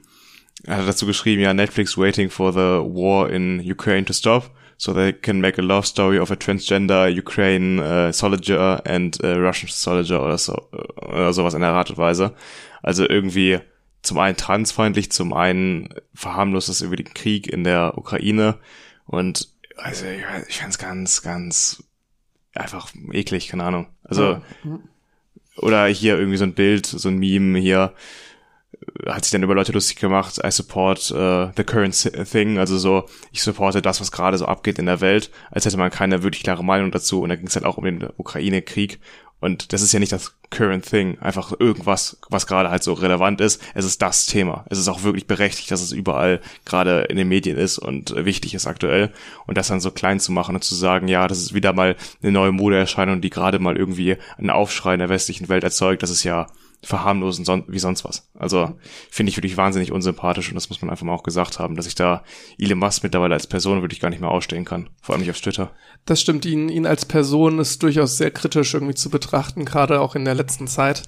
hat 0.67 0.79
er 0.79 0.87
dazu 0.87 1.07
geschrieben, 1.07 1.43
ja, 1.43 1.53
Netflix 1.53 1.99
waiting 1.99 2.31
for 2.31 2.53
the 2.53 2.59
war 2.59 3.31
in 3.31 3.61
Ukraine 3.61 4.05
to 4.05 4.13
stop, 4.13 4.51
so 4.77 4.95
they 4.95 5.13
can 5.13 5.41
make 5.41 5.61
a 5.61 5.65
love 5.65 5.87
story 5.87 6.19
of 6.19 6.31
a 6.31 6.37
transgender 6.37 7.09
Ukraine 7.09 7.81
uh, 7.83 8.13
soldier 8.13 8.81
and 8.87 9.23
a 9.23 9.35
Russian 9.35 9.69
soldier 9.69 10.25
oder 10.25 10.39
so 10.39 10.57
oder 10.97 11.33
sowas 11.33 11.55
in 11.55 11.61
der 11.61 11.71
Art 11.71 11.91
und 11.91 11.99
Weise. 11.99 12.33
Also 12.83 13.09
irgendwie 13.09 13.59
zum 14.03 14.19
einen 14.19 14.37
transfeindlich, 14.37 15.13
zum 15.13 15.33
einen 15.33 15.89
verharmlost 16.15 16.69
es 16.69 16.81
über 16.81 16.97
den 16.97 17.13
Krieg 17.15 17.47
in 17.47 17.65
der 17.65 17.97
Ukraine 17.97 18.57
und 19.07 19.49
also 19.77 20.07
ich, 20.07 20.23
ich 20.49 20.59
fand 20.59 20.73
es 20.73 20.79
ganz, 20.79 21.23
ganz 21.23 21.83
einfach 22.55 22.91
eklig, 23.13 23.49
keine 23.49 23.65
Ahnung. 23.65 23.87
Also 24.05 24.43
mhm. 24.63 24.81
oder 25.57 25.87
hier 25.87 26.19
irgendwie 26.19 26.39
so 26.39 26.45
ein 26.45 26.55
Bild, 26.55 26.87
so 26.87 27.09
ein 27.09 27.19
Meme 27.19 27.59
hier 27.59 27.95
hat 29.07 29.25
sich 29.25 29.33
dann 29.33 29.43
über 29.43 29.55
Leute 29.55 29.73
lustig 29.73 29.97
gemacht, 29.99 30.41
I 30.45 30.51
support 30.51 31.11
uh, 31.13 31.51
the 31.57 31.65
current 31.65 31.95
thing, 32.31 32.59
also 32.59 32.79
so, 32.79 33.09
ich 33.31 33.43
supporte 33.43 33.83
das, 33.83 34.01
was 34.01 34.13
gerade 34.13 34.39
so 34.39 34.47
abgeht 34.47 34.79
in 34.79 34.87
der 34.87 35.01
Welt, 35.01 35.31
als 35.51 35.65
hätte 35.65 35.77
man 35.77 35.91
keine 35.91 36.23
wirklich 36.23 36.43
klare 36.43 36.65
Meinung 36.65 36.91
dazu 36.91 37.23
und 37.23 37.29
da 37.29 37.37
ging 37.37 37.47
es 37.47 37.55
halt 37.55 37.65
auch 37.65 37.79
um 37.79 37.85
den 37.85 38.09
Ukraine-Krieg 38.17 38.99
und 39.41 39.73
das 39.73 39.83
ist 39.83 39.93
ja 39.93 40.01
nicht 40.01 40.13
das 40.13 40.35
current 40.53 40.89
thing, 40.89 41.19
einfach 41.21 41.53
irgendwas, 41.59 42.19
was 42.29 42.47
gerade 42.47 42.71
halt 42.71 42.85
so 42.85 42.93
relevant 42.93 43.41
ist. 43.41 43.61
Es 43.75 43.85
ist 43.85 44.01
das 44.01 44.27
Thema. 44.27 44.65
Es 44.71 44.79
ist 44.79 44.87
auch 44.87 45.03
wirklich 45.03 45.27
berechtigt, 45.27 45.73
dass 45.73 45.83
es 45.83 45.91
überall 45.91 46.41
gerade 46.65 47.03
in 47.09 47.17
den 47.17 47.27
Medien 47.29 47.59
ist 47.59 47.79
und 47.79 48.15
wichtig 48.17 48.55
ist 48.55 48.69
aktuell. 48.69 49.11
Und 49.47 49.59
das 49.59 49.69
dann 49.69 49.81
so 49.81 49.91
klein 49.91 50.21
zu 50.21 50.31
machen 50.31 50.55
und 50.55 50.63
zu 50.63 50.77
sagen, 50.77 51.09
ja, 51.09 51.27
das 51.27 51.39
ist 51.39 51.55
wieder 51.55 51.73
mal 51.73 51.97
eine 52.23 52.31
neue 52.31 52.53
Modeerscheinung, 52.53 53.21
die 53.21 53.31
gerade 53.31 53.59
mal 53.59 53.77
irgendwie 53.77 54.17
einen 54.39 54.51
Aufschrei 54.51 54.95
in 54.95 55.01
der 55.01 55.09
westlichen 55.09 55.49
Welt 55.49 55.65
erzeugt, 55.65 56.05
das 56.05 56.11
ist 56.11 56.23
ja 56.23 56.47
verharmlosen 56.83 57.45
son 57.45 57.65
wie 57.69 57.79
sonst 57.79 58.05
was. 58.05 58.29
Also 58.37 58.75
finde 59.11 59.31
ich 59.31 59.37
wirklich 59.37 59.57
wahnsinnig 59.57 59.93
unsympathisch 59.93 60.49
und 60.49 60.57
das 60.57 60.69
muss 60.69 60.83
man 60.83 60.91
einfach 60.91 61.07
mal 61.07 61.15
auch 61.15 61.23
gesagt 61.23 61.59
haben, 61.59 61.77
dass 61.77 61.87
ich 61.87 61.95
da 61.95 62.25
Elon 62.59 62.79
Musk 62.79 63.03
mittlerweile 63.05 63.35
als 63.35 63.47
Person 63.47 63.83
wirklich 63.83 64.01
gar 64.01 64.11
nicht 64.11 64.21
mehr 64.21 64.31
ausstehen 64.31 64.65
kann, 64.65 64.91
vor 65.01 65.15
allem 65.15 65.21
nicht 65.23 65.31
auf 65.31 65.41
Twitter. 65.41 65.71
Das 66.05 66.21
stimmt, 66.21 66.45
ihn, 66.45 66.69
ihn 66.69 66.87
als 66.87 67.05
Person 67.05 67.61
ist 67.61 67.83
durchaus 67.83 68.17
sehr 68.17 68.33
kritisch 68.33 68.75
irgendwie 68.75 68.95
zu 68.95 69.11
betrachten, 69.11 69.65
gerade 69.65 70.01
auch 70.01 70.17
in 70.17 70.25
der 70.25 70.35
letzten 70.35 70.67
Zeit 70.67 71.05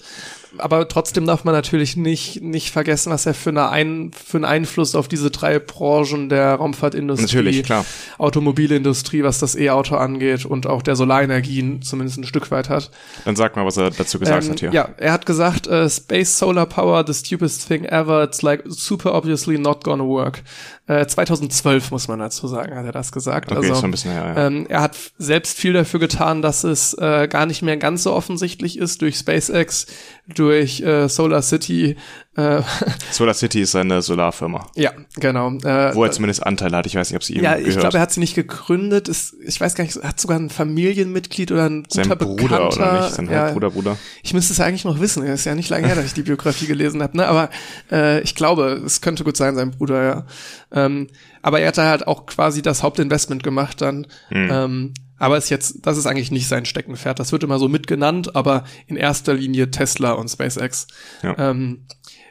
aber 0.59 0.89
trotzdem 0.89 1.27
darf 1.27 1.45
man 1.45 1.55
natürlich 1.55 1.97
nicht, 1.97 2.43
nicht 2.43 2.71
vergessen, 2.71 3.11
was 3.11 3.27
er 3.27 3.35
für, 3.35 3.51
eine 3.51 3.69
Ein, 3.69 4.11
für 4.13 4.39
einen 4.39 4.45
Einfluss 4.45 4.95
auf 4.95 5.09
diese 5.09 5.31
drei 5.31 5.59
Branchen 5.59 6.29
der 6.29 6.55
Raumfahrtindustrie, 6.55 7.25
natürlich, 7.25 7.63
klar. 7.65 7.85
Automobilindustrie, 8.19 9.23
was 9.23 9.39
das 9.39 9.57
E-Auto 9.57 9.97
angeht 9.97 10.45
und 10.45 10.67
auch 10.67 10.83
der 10.83 10.97
Solarenergien 10.97 11.83
zumindest 11.83 12.19
ein 12.19 12.25
Stück 12.25 12.51
weit 12.51 12.69
hat. 12.69 12.91
Dann 13.25 13.37
sag 13.37 13.57
mal, 13.57 13.65
was 13.65 13.77
er 13.77 13.91
dazu 13.91 14.19
gesagt 14.19 14.45
ähm, 14.45 14.51
hat 14.51 14.61
hier. 14.61 14.73
Ja, 14.73 14.89
er 14.97 15.13
hat 15.13 15.27
gesagt, 15.27 15.67
uh, 15.67 15.89
Space 15.89 16.39
Solar 16.39 16.67
Power, 16.67 17.05
the 17.07 17.15
stupidest 17.15 17.67
thing 17.67 17.85
ever, 17.85 18.25
it's 18.25 18.43
like 18.43 18.63
super 18.67 19.15
obviously 19.15 19.59
not 19.59 19.85
gonna 19.85 20.05
work. 20.05 20.43
Äh, 20.87 21.07
2012 21.07 21.91
muss 21.93 22.09
man 22.09 22.19
dazu 22.19 22.47
sagen, 22.47 22.77
hat 22.77 22.85
er 22.85 22.93
das 22.93 23.11
gesagt. 23.11 23.51
Okay, 23.51 23.59
also, 23.59 23.75
schon 23.75 23.87
ein 23.87 23.91
bisschen 23.91 24.13
her, 24.13 24.35
ja. 24.37 24.47
ähm, 24.47 24.67
er 24.69 24.83
hat 24.83 24.97
selbst 25.17 25.57
viel 25.57 25.73
dafür 25.73 25.99
getan, 25.99 26.43
dass 26.43 26.63
es 26.63 26.93
äh, 26.95 27.27
gar 27.27 27.47
nicht 27.47 27.63
mehr 27.63 27.79
ganz 27.79 28.03
so 28.03 28.13
offensichtlich 28.13 28.79
ist 28.79 29.01
durch 29.01 29.17
SpaceX, 29.17 29.87
durch 30.35 30.83
äh, 30.83 31.09
Solar 31.09 31.41
City. 31.41 31.97
Äh, 32.37 32.63
Solar 33.11 33.35
City 33.35 33.61
ist 33.63 33.73
seine 33.73 34.03
Solarfirma. 34.03 34.67
Ja, 34.75 34.93
genau. 35.17 35.53
Äh, 35.59 35.95
Wo 35.95 36.05
er 36.05 36.11
zumindest 36.11 36.45
Anteile 36.45 36.77
hat. 36.77 36.87
Ich 36.87 36.95
weiß 36.95 37.11
nicht, 37.11 37.17
ob 37.17 37.23
sie 37.23 37.35
ihm 37.35 37.45
Ja, 37.45 37.57
ich 37.57 37.79
glaube, 37.79 37.97
er 37.97 38.01
hat 38.01 38.13
sie 38.13 38.21
nicht 38.21 38.35
gegründet. 38.35 39.09
Ist, 39.09 39.37
ich 39.47 39.61
weiß 39.61 39.75
gar 39.75 39.85
nicht, 39.85 40.03
hat 40.03 40.21
sogar 40.21 40.39
ein 40.39 40.51
Familienmitglied 40.51 41.53
oder 41.53 41.67
ein 41.67 41.85
Sein 41.89 42.09
guter 42.09 42.17
Bruder 42.17 42.43
Bekannter. 42.43 42.77
oder 42.77 43.03
nicht? 43.03 43.15
Sein 43.15 43.31
ja, 43.31 43.53
Bruder, 43.53 43.71
Bruder. 43.71 43.97
Ich 44.23 44.35
müsste 44.35 44.53
es 44.53 44.61
eigentlich 44.61 44.85
noch 44.85 45.01
wissen. 45.01 45.25
Es 45.25 45.41
ist 45.41 45.47
ja 45.47 45.55
nicht 45.55 45.71
lange 45.71 45.87
her, 45.87 45.95
dass 45.95 46.07
ich 46.07 46.15
die 46.15 46.23
Biografie 46.23 46.67
gelesen 46.67 47.03
habe. 47.03 47.17
Ne? 47.17 47.27
Aber 47.27 47.51
äh, 47.93 48.21
ich 48.23 48.35
glaube, 48.35 48.83
es 48.85 49.01
könnte 49.01 49.23
gut 49.23 49.37
sein, 49.37 49.55
sein 49.55 49.71
Bruder, 49.71 50.03
ja. 50.03 50.27
Ähm, 50.73 51.09
aber 51.43 51.61
er 51.61 51.69
hat 51.69 51.79
halt 51.79 52.07
auch 52.07 52.27
quasi 52.27 52.63
das 52.63 52.83
Hauptinvestment 52.83 53.43
gemacht 53.43 53.81
dann. 53.81 54.07
Hm. 54.29 54.49
Ähm, 54.51 54.95
aber 55.19 55.39
ist 55.39 55.51
jetzt, 55.51 55.87
das 55.87 55.97
ist 55.97 56.07
eigentlich 56.07 56.31
nicht 56.31 56.49
sein 56.49 56.65
Steckenpferd. 56.65 57.19
Das 57.19 57.33
wird 57.33 57.45
immer 57.45 57.59
so 57.59 57.69
mitgenannt, 57.69 58.35
aber 58.35 58.65
in 58.87 58.97
erster 58.97 59.35
Linie 59.35 59.71
Tesla 59.71 60.13
und 60.13 60.29
SpaceX. 60.29 60.87
Ja. 61.23 61.39
Ähm, 61.39 61.87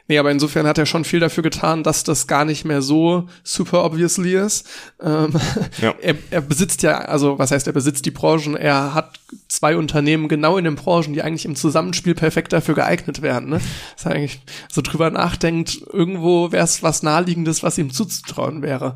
nee, 0.08 0.18
aber 0.18 0.30
insofern 0.30 0.66
hat 0.66 0.78
er 0.78 0.86
schon 0.86 1.04
viel 1.04 1.20
dafür 1.20 1.42
getan, 1.42 1.82
dass 1.82 2.04
das 2.04 2.26
gar 2.26 2.44
nicht 2.44 2.64
mehr 2.64 2.82
so 2.82 3.28
super 3.42 3.84
obviously 3.84 4.34
ist. 4.34 4.68
Ähm, 5.02 5.32
ja. 5.80 5.94
er, 6.00 6.16
er 6.30 6.40
besitzt 6.40 6.82
ja, 6.82 6.98
also 6.98 7.38
was 7.38 7.50
heißt, 7.50 7.66
er 7.66 7.72
besitzt 7.72 8.06
die 8.06 8.10
Branchen, 8.10 8.56
er 8.56 8.94
hat 8.94 9.20
zwei 9.48 9.76
Unternehmen 9.76 10.28
genau 10.28 10.58
in 10.58 10.64
den 10.64 10.76
Branchen, 10.76 11.12
die 11.12 11.22
eigentlich 11.22 11.44
im 11.44 11.56
Zusammenspiel 11.56 12.14
perfekt 12.14 12.52
dafür 12.52 12.74
geeignet 12.74 13.22
werden. 13.22 13.48
Ne? 13.50 13.60
Das 13.96 14.06
eigentlich 14.06 14.40
so 14.70 14.82
drüber 14.82 15.10
nachdenkt, 15.10 15.80
irgendwo 15.92 16.52
wäre 16.52 16.64
es 16.64 16.82
was 16.82 17.02
Naheliegendes, 17.02 17.62
was 17.62 17.78
ihm 17.78 17.90
zuzutrauen 17.90 18.62
wäre. 18.62 18.94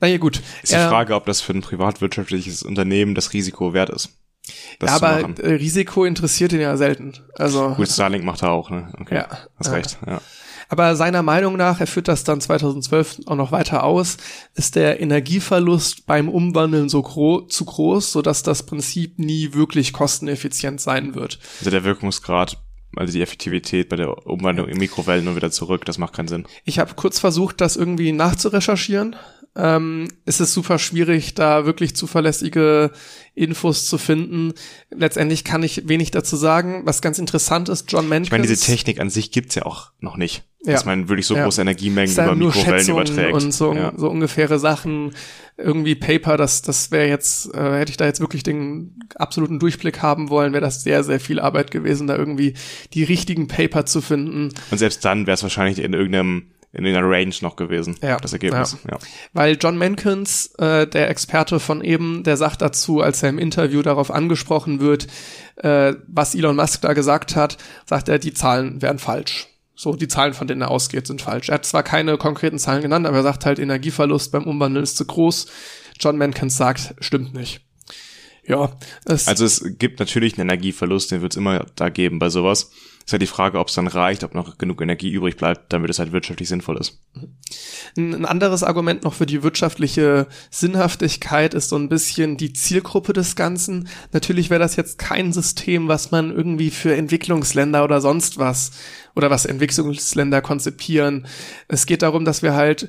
Naja, 0.00 0.18
gut. 0.18 0.42
Ist 0.62 0.72
die 0.72 0.76
Frage, 0.76 1.14
ob 1.14 1.26
das 1.26 1.40
für 1.40 1.52
ein 1.52 1.62
privatwirtschaftliches 1.62 2.62
Unternehmen 2.62 3.14
das 3.14 3.32
Risiko 3.32 3.72
wert 3.72 3.90
ist. 3.90 4.10
Das 4.78 4.90
ja, 4.90 4.96
aber 4.96 5.38
äh, 5.38 5.54
Risiko 5.54 6.04
interessiert 6.04 6.52
ihn 6.52 6.60
ja 6.60 6.76
selten. 6.76 7.14
Also 7.34 7.70
gut, 7.70 7.88
Starlink 7.88 8.24
macht 8.24 8.42
er 8.42 8.50
auch, 8.50 8.70
ne? 8.70 8.92
Okay, 9.00 9.16
ja, 9.16 9.28
hast 9.56 9.72
recht. 9.72 9.98
Ja. 10.06 10.20
Aber 10.68 10.96
seiner 10.96 11.22
Meinung 11.22 11.56
nach, 11.56 11.80
er 11.80 11.86
führt 11.86 12.08
das 12.08 12.24
dann 12.24 12.40
2012 12.40 13.20
auch 13.26 13.36
noch 13.36 13.52
weiter 13.52 13.84
aus, 13.84 14.16
ist 14.54 14.76
der 14.76 15.00
Energieverlust 15.00 16.06
beim 16.06 16.28
Umwandeln 16.28 16.88
so 16.88 17.02
gro 17.02 17.42
zu 17.42 17.64
groß, 17.64 18.12
sodass 18.12 18.42
das 18.42 18.64
Prinzip 18.64 19.18
nie 19.18 19.52
wirklich 19.52 19.92
kosteneffizient 19.92 20.80
sein 20.80 21.14
wird. 21.14 21.38
Also 21.60 21.70
der 21.70 21.84
Wirkungsgrad 21.84 22.58
also 22.96 23.12
die 23.12 23.22
Effektivität 23.22 23.88
bei 23.88 23.96
der 23.96 24.26
Umwandlung 24.26 24.68
in 24.68 24.78
Mikrowellen 24.78 25.24
nur 25.24 25.36
wieder 25.36 25.50
zurück, 25.50 25.84
das 25.84 25.98
macht 25.98 26.14
keinen 26.14 26.28
Sinn. 26.28 26.46
Ich 26.64 26.78
habe 26.78 26.94
kurz 26.94 27.18
versucht, 27.18 27.60
das 27.60 27.76
irgendwie 27.76 28.12
nachzurecherchieren, 28.12 29.16
ähm, 29.56 30.08
ist 30.24 30.40
es 30.40 30.52
super 30.52 30.78
schwierig, 30.78 31.34
da 31.34 31.64
wirklich 31.64 31.94
zuverlässige 31.94 32.90
Infos 33.34 33.86
zu 33.86 33.98
finden. 33.98 34.52
Letztendlich 34.90 35.44
kann 35.44 35.62
ich 35.62 35.88
wenig 35.88 36.10
dazu 36.10 36.36
sagen. 36.36 36.82
Was 36.84 37.02
ganz 37.02 37.18
interessant 37.18 37.68
ist, 37.68 37.90
John 37.90 38.08
Menkins. 38.08 38.28
Ich 38.28 38.32
meine, 38.32 38.46
diese 38.46 38.64
Technik 38.64 39.00
an 39.00 39.10
sich 39.10 39.30
gibt's 39.30 39.54
ja 39.54 39.64
auch 39.64 39.90
noch 40.00 40.16
nicht. 40.16 40.44
Ja. 40.64 40.72
Dass 40.72 40.86
man 40.86 41.08
wirklich 41.08 41.26
so 41.26 41.36
ja. 41.36 41.44
große 41.44 41.60
Energiemengen 41.60 42.12
über 42.12 42.34
Mikrowellen 42.34 42.88
überträgt. 42.88 43.34
Und 43.34 43.52
so, 43.52 43.74
ja. 43.74 43.92
so 43.96 44.08
ungefähre 44.08 44.58
Sachen. 44.58 45.12
Irgendwie 45.56 45.94
Paper, 45.94 46.36
das, 46.36 46.62
das 46.62 46.90
wäre 46.90 47.06
jetzt, 47.06 47.54
äh, 47.54 47.78
hätte 47.78 47.90
ich 47.90 47.96
da 47.96 48.06
jetzt 48.06 48.20
wirklich 48.20 48.42
den 48.42 48.98
absoluten 49.14 49.58
Durchblick 49.60 50.00
haben 50.00 50.30
wollen, 50.30 50.52
wäre 50.52 50.62
das 50.62 50.82
sehr, 50.82 51.04
sehr 51.04 51.20
viel 51.20 51.38
Arbeit 51.38 51.70
gewesen, 51.70 52.06
da 52.06 52.16
irgendwie 52.16 52.54
die 52.92 53.04
richtigen 53.04 53.46
Paper 53.46 53.86
zu 53.86 54.00
finden. 54.00 54.50
Und 54.70 54.78
selbst 54.78 55.04
dann 55.04 55.26
wäre 55.26 55.34
es 55.34 55.42
wahrscheinlich 55.42 55.78
in 55.80 55.92
irgendeinem 55.92 56.46
in 56.74 56.84
der 56.84 57.02
Range 57.02 57.34
noch 57.40 57.56
gewesen, 57.56 57.96
ja, 58.02 58.18
das 58.18 58.32
Ergebnis. 58.32 58.76
Ja. 58.84 58.92
ja. 58.92 58.98
Weil 59.32 59.56
John 59.60 59.78
Mankins, 59.78 60.46
äh, 60.58 60.86
der 60.86 61.08
Experte 61.08 61.60
von 61.60 61.82
eben, 61.82 62.24
der 62.24 62.36
sagt 62.36 62.62
dazu, 62.62 63.00
als 63.00 63.22
er 63.22 63.28
im 63.30 63.38
Interview 63.38 63.82
darauf 63.82 64.10
angesprochen 64.10 64.80
wird, 64.80 65.06
äh, 65.56 65.94
was 66.06 66.34
Elon 66.34 66.56
Musk 66.56 66.82
da 66.82 66.92
gesagt 66.92 67.36
hat, 67.36 67.58
sagt 67.86 68.08
er, 68.08 68.18
die 68.18 68.34
Zahlen 68.34 68.82
wären 68.82 68.98
falsch. 68.98 69.48
So, 69.76 69.96
die 69.96 70.08
Zahlen, 70.08 70.34
von 70.34 70.46
denen 70.46 70.60
er 70.60 70.70
ausgeht, 70.70 71.06
sind 71.06 71.22
falsch. 71.22 71.48
Er 71.48 71.56
hat 71.56 71.66
zwar 71.66 71.82
keine 71.82 72.16
konkreten 72.16 72.58
Zahlen 72.58 72.82
genannt, 72.82 73.06
aber 73.06 73.18
er 73.18 73.22
sagt 73.24 73.44
halt, 73.44 73.58
Energieverlust 73.58 74.30
beim 74.30 74.44
Umwandeln 74.44 74.84
ist 74.84 74.96
zu 74.96 75.04
groß. 75.04 75.46
John 75.98 76.16
Mankins 76.16 76.56
sagt, 76.56 76.94
stimmt 77.00 77.34
nicht. 77.34 77.60
Ja. 78.46 78.76
Es 79.04 79.26
also 79.26 79.44
es 79.44 79.64
gibt 79.78 80.00
natürlich 80.00 80.38
einen 80.38 80.48
Energieverlust, 80.48 81.10
den 81.10 81.22
wird 81.22 81.32
es 81.32 81.36
immer 81.36 81.66
da 81.76 81.88
geben 81.88 82.18
bei 82.18 82.28
sowas. 82.28 82.70
Ist 83.04 83.12
halt 83.12 83.22
die 83.22 83.26
Frage, 83.26 83.58
ob 83.58 83.68
es 83.68 83.74
dann 83.74 83.86
reicht, 83.86 84.24
ob 84.24 84.34
noch 84.34 84.56
genug 84.56 84.80
Energie 84.80 85.10
übrig 85.10 85.36
bleibt, 85.36 85.72
damit 85.72 85.90
es 85.90 85.98
halt 85.98 86.12
wirtschaftlich 86.12 86.48
sinnvoll 86.48 86.78
ist. 86.78 87.00
Ein 87.96 88.24
anderes 88.24 88.62
Argument 88.62 89.04
noch 89.04 89.12
für 89.12 89.26
die 89.26 89.42
wirtschaftliche 89.42 90.26
Sinnhaftigkeit 90.50 91.52
ist 91.52 91.68
so 91.68 91.76
ein 91.76 91.90
bisschen 91.90 92.38
die 92.38 92.54
Zielgruppe 92.54 93.12
des 93.12 93.36
Ganzen. 93.36 93.88
Natürlich 94.12 94.48
wäre 94.48 94.60
das 94.60 94.76
jetzt 94.76 94.98
kein 94.98 95.34
System, 95.34 95.86
was 95.86 96.12
man 96.12 96.30
irgendwie 96.30 96.70
für 96.70 96.96
Entwicklungsländer 96.96 97.84
oder 97.84 98.00
sonst 98.00 98.38
was 98.38 98.72
oder 99.14 99.28
was 99.28 99.44
Entwicklungsländer 99.44 100.40
konzipieren. 100.40 101.26
Es 101.68 101.84
geht 101.84 102.02
darum, 102.02 102.24
dass 102.24 102.42
wir 102.42 102.54
halt 102.54 102.88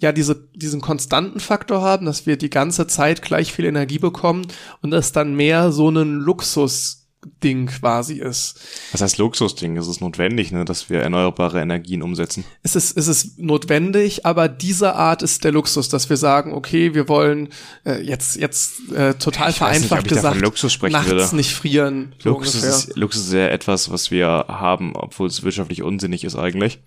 ja 0.00 0.12
diese, 0.12 0.48
diesen 0.54 0.80
konstanten 0.80 1.40
Faktor 1.40 1.82
haben, 1.82 2.06
dass 2.06 2.26
wir 2.26 2.36
die 2.36 2.50
ganze 2.50 2.86
Zeit 2.86 3.22
gleich 3.22 3.52
viel 3.52 3.64
Energie 3.64 3.98
bekommen 3.98 4.46
und 4.82 4.92
es 4.92 5.12
dann 5.12 5.34
mehr 5.34 5.72
so 5.72 5.88
einen 5.88 6.20
Luxus 6.20 6.97
Ding 7.42 7.66
quasi 7.66 8.14
ist. 8.14 8.60
Was 8.92 9.00
heißt 9.00 9.18
Luxusding? 9.18 9.76
Es 9.76 9.88
ist 9.88 10.00
notwendig, 10.00 10.52
ne, 10.52 10.64
dass 10.64 10.88
wir 10.88 11.00
erneuerbare 11.00 11.60
Energien 11.60 12.02
umsetzen. 12.02 12.44
Es 12.62 12.76
ist, 12.76 12.96
es 12.96 13.08
ist 13.08 13.38
notwendig, 13.38 14.24
aber 14.24 14.48
diese 14.48 14.94
Art 14.94 15.22
ist 15.22 15.42
der 15.42 15.50
Luxus, 15.50 15.88
dass 15.88 16.08
wir 16.10 16.16
sagen, 16.16 16.52
okay, 16.52 16.94
wir 16.94 17.08
wollen 17.08 17.48
äh, 17.84 18.00
jetzt 18.02 18.36
jetzt 18.36 18.92
äh, 18.92 19.14
total 19.14 19.50
ich 19.50 19.56
vereinfacht 19.56 20.04
nicht, 20.04 20.14
gesagt 20.14 20.40
Luxus 20.40 20.80
nachts 20.82 21.10
würde. 21.10 21.36
nicht 21.36 21.54
frieren. 21.54 22.14
So 22.22 22.30
Luxus, 22.30 22.62
ist, 22.62 22.96
Luxus 22.96 23.26
ist 23.26 23.32
ja 23.32 23.48
etwas, 23.48 23.90
was 23.90 24.10
wir 24.12 24.46
haben, 24.48 24.94
obwohl 24.94 25.26
es 25.26 25.42
wirtschaftlich 25.42 25.82
unsinnig 25.82 26.22
ist 26.22 26.36
eigentlich. 26.36 26.78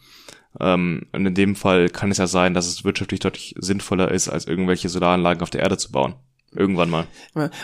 Ähm, 0.60 1.08
und 1.12 1.26
in 1.26 1.34
dem 1.34 1.56
Fall 1.56 1.90
kann 1.90 2.12
es 2.12 2.18
ja 2.18 2.28
sein, 2.28 2.54
dass 2.54 2.68
es 2.68 2.84
wirtschaftlich 2.84 3.20
deutlich 3.20 3.56
sinnvoller 3.60 4.12
ist, 4.12 4.30
als 4.30 4.48
irgendwelche 4.48 4.90
Solaranlagen 4.90 5.44
auf 5.44 5.50
der 5.50 5.62
Erde 5.62 5.78
zu 5.78 5.92
bauen. 5.92 6.16
Irgendwann 6.54 6.90
mal. 6.90 7.08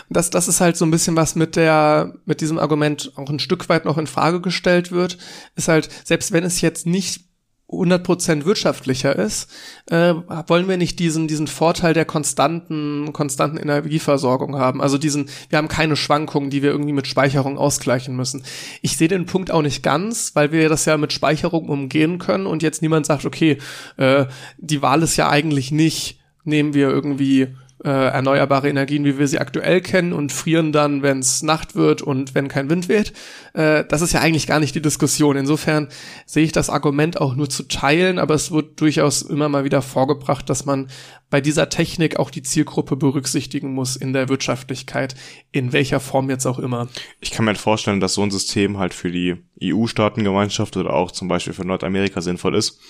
Das, 0.08 0.30
das 0.30 0.48
ist 0.48 0.60
halt 0.60 0.76
so 0.76 0.86
ein 0.86 0.90
bisschen 0.90 1.14
was 1.14 1.34
mit 1.34 1.56
der, 1.56 2.14
mit 2.24 2.40
diesem 2.40 2.58
Argument 2.58 3.12
auch 3.16 3.28
ein 3.28 3.38
Stück 3.38 3.68
weit 3.68 3.84
noch 3.84 3.98
in 3.98 4.06
Frage 4.06 4.40
gestellt 4.40 4.92
wird, 4.92 5.18
ist 5.56 5.68
halt, 5.68 5.90
selbst 6.04 6.32
wenn 6.32 6.44
es 6.44 6.62
jetzt 6.62 6.86
nicht 6.86 7.28
100% 7.70 8.46
wirtschaftlicher 8.46 9.14
ist, 9.14 9.50
äh, 9.90 10.14
wollen 10.46 10.68
wir 10.68 10.78
nicht 10.78 10.98
diesen, 10.98 11.28
diesen 11.28 11.46
Vorteil 11.46 11.92
der 11.92 12.06
konstanten, 12.06 13.12
konstanten 13.12 13.58
Energieversorgung 13.58 14.56
haben. 14.56 14.80
Also 14.80 14.96
diesen, 14.96 15.28
wir 15.50 15.58
haben 15.58 15.68
keine 15.68 15.94
Schwankungen, 15.94 16.48
die 16.48 16.62
wir 16.62 16.70
irgendwie 16.70 16.94
mit 16.94 17.06
Speicherung 17.06 17.58
ausgleichen 17.58 18.16
müssen. 18.16 18.42
Ich 18.80 18.96
sehe 18.96 19.08
den 19.08 19.26
Punkt 19.26 19.50
auch 19.50 19.60
nicht 19.60 19.82
ganz, 19.82 20.34
weil 20.34 20.50
wir 20.50 20.70
das 20.70 20.86
ja 20.86 20.96
mit 20.96 21.12
Speicherung 21.12 21.68
umgehen 21.68 22.18
können 22.18 22.46
und 22.46 22.62
jetzt 22.62 22.80
niemand 22.80 23.04
sagt, 23.04 23.26
okay, 23.26 23.58
äh, 23.98 24.24
die 24.56 24.80
Wahl 24.80 25.02
ist 25.02 25.16
ja 25.16 25.28
eigentlich 25.28 25.70
nicht, 25.70 26.20
nehmen 26.44 26.72
wir 26.72 26.88
irgendwie 26.88 27.48
äh, 27.84 27.88
erneuerbare 27.88 28.68
Energien, 28.68 29.04
wie 29.04 29.18
wir 29.18 29.28
sie 29.28 29.38
aktuell 29.38 29.80
kennen 29.80 30.12
und 30.12 30.32
frieren 30.32 30.72
dann, 30.72 31.02
wenn 31.02 31.20
es 31.20 31.42
Nacht 31.42 31.76
wird 31.76 32.02
und 32.02 32.34
wenn 32.34 32.48
kein 32.48 32.68
Wind 32.70 32.88
weht. 32.88 33.12
Äh, 33.54 33.84
das 33.88 34.02
ist 34.02 34.12
ja 34.12 34.20
eigentlich 34.20 34.46
gar 34.46 34.60
nicht 34.60 34.74
die 34.74 34.82
Diskussion. 34.82 35.36
Insofern 35.36 35.88
sehe 36.26 36.44
ich 36.44 36.52
das 36.52 36.70
Argument 36.70 37.20
auch 37.20 37.34
nur 37.36 37.48
zu 37.48 37.62
teilen, 37.64 38.18
aber 38.18 38.34
es 38.34 38.50
wird 38.50 38.80
durchaus 38.80 39.22
immer 39.22 39.48
mal 39.48 39.64
wieder 39.64 39.82
vorgebracht, 39.82 40.50
dass 40.50 40.64
man 40.64 40.88
bei 41.30 41.40
dieser 41.40 41.68
Technik 41.68 42.18
auch 42.18 42.30
die 42.30 42.42
Zielgruppe 42.42 42.96
berücksichtigen 42.96 43.72
muss 43.74 43.96
in 43.96 44.12
der 44.12 44.28
Wirtschaftlichkeit, 44.28 45.14
in 45.52 45.72
welcher 45.72 46.00
Form 46.00 46.30
jetzt 46.30 46.46
auch 46.46 46.58
immer. 46.58 46.88
Ich 47.20 47.30
kann 47.30 47.44
mir 47.44 47.50
halt 47.50 47.58
vorstellen, 47.58 48.00
dass 48.00 48.14
so 48.14 48.22
ein 48.22 48.30
System 48.30 48.78
halt 48.78 48.94
für 48.94 49.10
die 49.10 49.36
EU-Staatengemeinschaft 49.62 50.76
oder 50.76 50.94
auch 50.94 51.10
zum 51.10 51.28
Beispiel 51.28 51.52
für 51.52 51.66
Nordamerika 51.66 52.20
sinnvoll 52.22 52.56
ist 52.56 52.80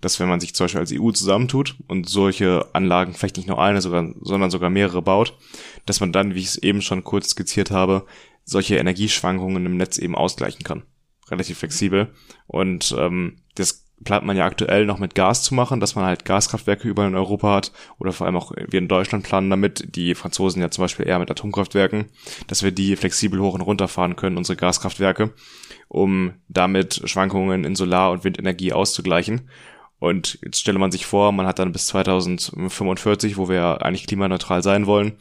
dass 0.00 0.20
wenn 0.20 0.28
man 0.28 0.40
sich 0.40 0.54
zum 0.54 0.64
Beispiel 0.64 0.80
als 0.80 0.92
EU 0.92 1.10
zusammentut 1.10 1.76
und 1.88 2.08
solche 2.08 2.66
Anlagen 2.72 3.14
vielleicht 3.14 3.36
nicht 3.36 3.48
nur 3.48 3.62
eine, 3.62 3.80
sogar, 3.80 4.12
sondern 4.20 4.50
sogar 4.50 4.70
mehrere 4.70 5.02
baut, 5.02 5.36
dass 5.86 6.00
man 6.00 6.12
dann, 6.12 6.34
wie 6.34 6.40
ich 6.40 6.46
es 6.46 6.58
eben 6.58 6.82
schon 6.82 7.04
kurz 7.04 7.30
skizziert 7.30 7.70
habe, 7.70 8.06
solche 8.44 8.76
Energieschwankungen 8.76 9.66
im 9.66 9.76
Netz 9.76 9.98
eben 9.98 10.14
ausgleichen 10.14 10.62
kann. 10.62 10.82
Relativ 11.28 11.58
flexibel. 11.58 12.08
Und 12.46 12.94
ähm, 12.98 13.38
das 13.56 13.86
plant 14.04 14.26
man 14.26 14.36
ja 14.36 14.44
aktuell 14.44 14.84
noch 14.84 14.98
mit 14.98 15.14
Gas 15.14 15.42
zu 15.42 15.54
machen, 15.54 15.80
dass 15.80 15.94
man 15.94 16.04
halt 16.04 16.24
Gaskraftwerke 16.24 16.86
überall 16.86 17.08
in 17.08 17.14
Europa 17.14 17.54
hat 17.54 17.72
oder 17.98 18.12
vor 18.12 18.26
allem 18.26 18.36
auch 18.36 18.52
wir 18.54 18.78
in 18.78 18.88
Deutschland 18.88 19.24
planen 19.24 19.48
damit, 19.48 19.96
die 19.96 20.14
Franzosen 20.14 20.60
ja 20.60 20.70
zum 20.70 20.84
Beispiel 20.84 21.06
eher 21.06 21.18
mit 21.18 21.30
Atomkraftwerken, 21.30 22.06
dass 22.46 22.62
wir 22.62 22.72
die 22.72 22.96
flexibel 22.96 23.40
hoch 23.40 23.54
und 23.54 23.62
runter 23.62 23.88
fahren 23.88 24.16
können, 24.16 24.36
unsere 24.36 24.56
Gaskraftwerke, 24.56 25.32
um 25.88 26.34
damit 26.48 27.02
Schwankungen 27.04 27.64
in 27.64 27.74
Solar- 27.74 28.10
und 28.10 28.24
Windenergie 28.24 28.72
auszugleichen. 28.72 29.48
Und 29.98 30.38
jetzt 30.42 30.60
stelle 30.60 30.78
man 30.78 30.92
sich 30.92 31.06
vor, 31.06 31.32
man 31.32 31.46
hat 31.46 31.58
dann 31.58 31.72
bis 31.72 31.86
2045, 31.86 33.36
wo 33.36 33.48
wir 33.48 33.82
eigentlich 33.82 34.06
klimaneutral 34.06 34.62
sein 34.62 34.86
wollen, 34.86 35.18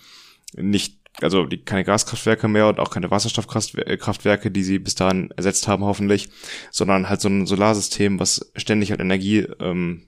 nicht, 0.54 1.00
also 1.22 1.48
keine 1.64 1.86
Gaskraftwerke 1.86 2.48
mehr 2.48 2.68
und 2.68 2.80
auch 2.80 2.90
keine 2.90 3.10
Wasserstoffkraftwerke, 3.10 4.52
die 4.52 4.64
sie 4.64 4.80
bis 4.80 4.96
dahin 4.96 5.32
ersetzt 5.32 5.68
haben, 5.68 5.86
hoffentlich, 5.86 6.30
sondern 6.72 7.08
halt 7.08 7.22
so 7.22 7.30
ein 7.30 7.46
Solarsystem, 7.46 8.20
was 8.20 8.52
ständig 8.56 8.92
halt 8.92 9.00
Energie 9.00 9.48
ähm, 9.60 10.08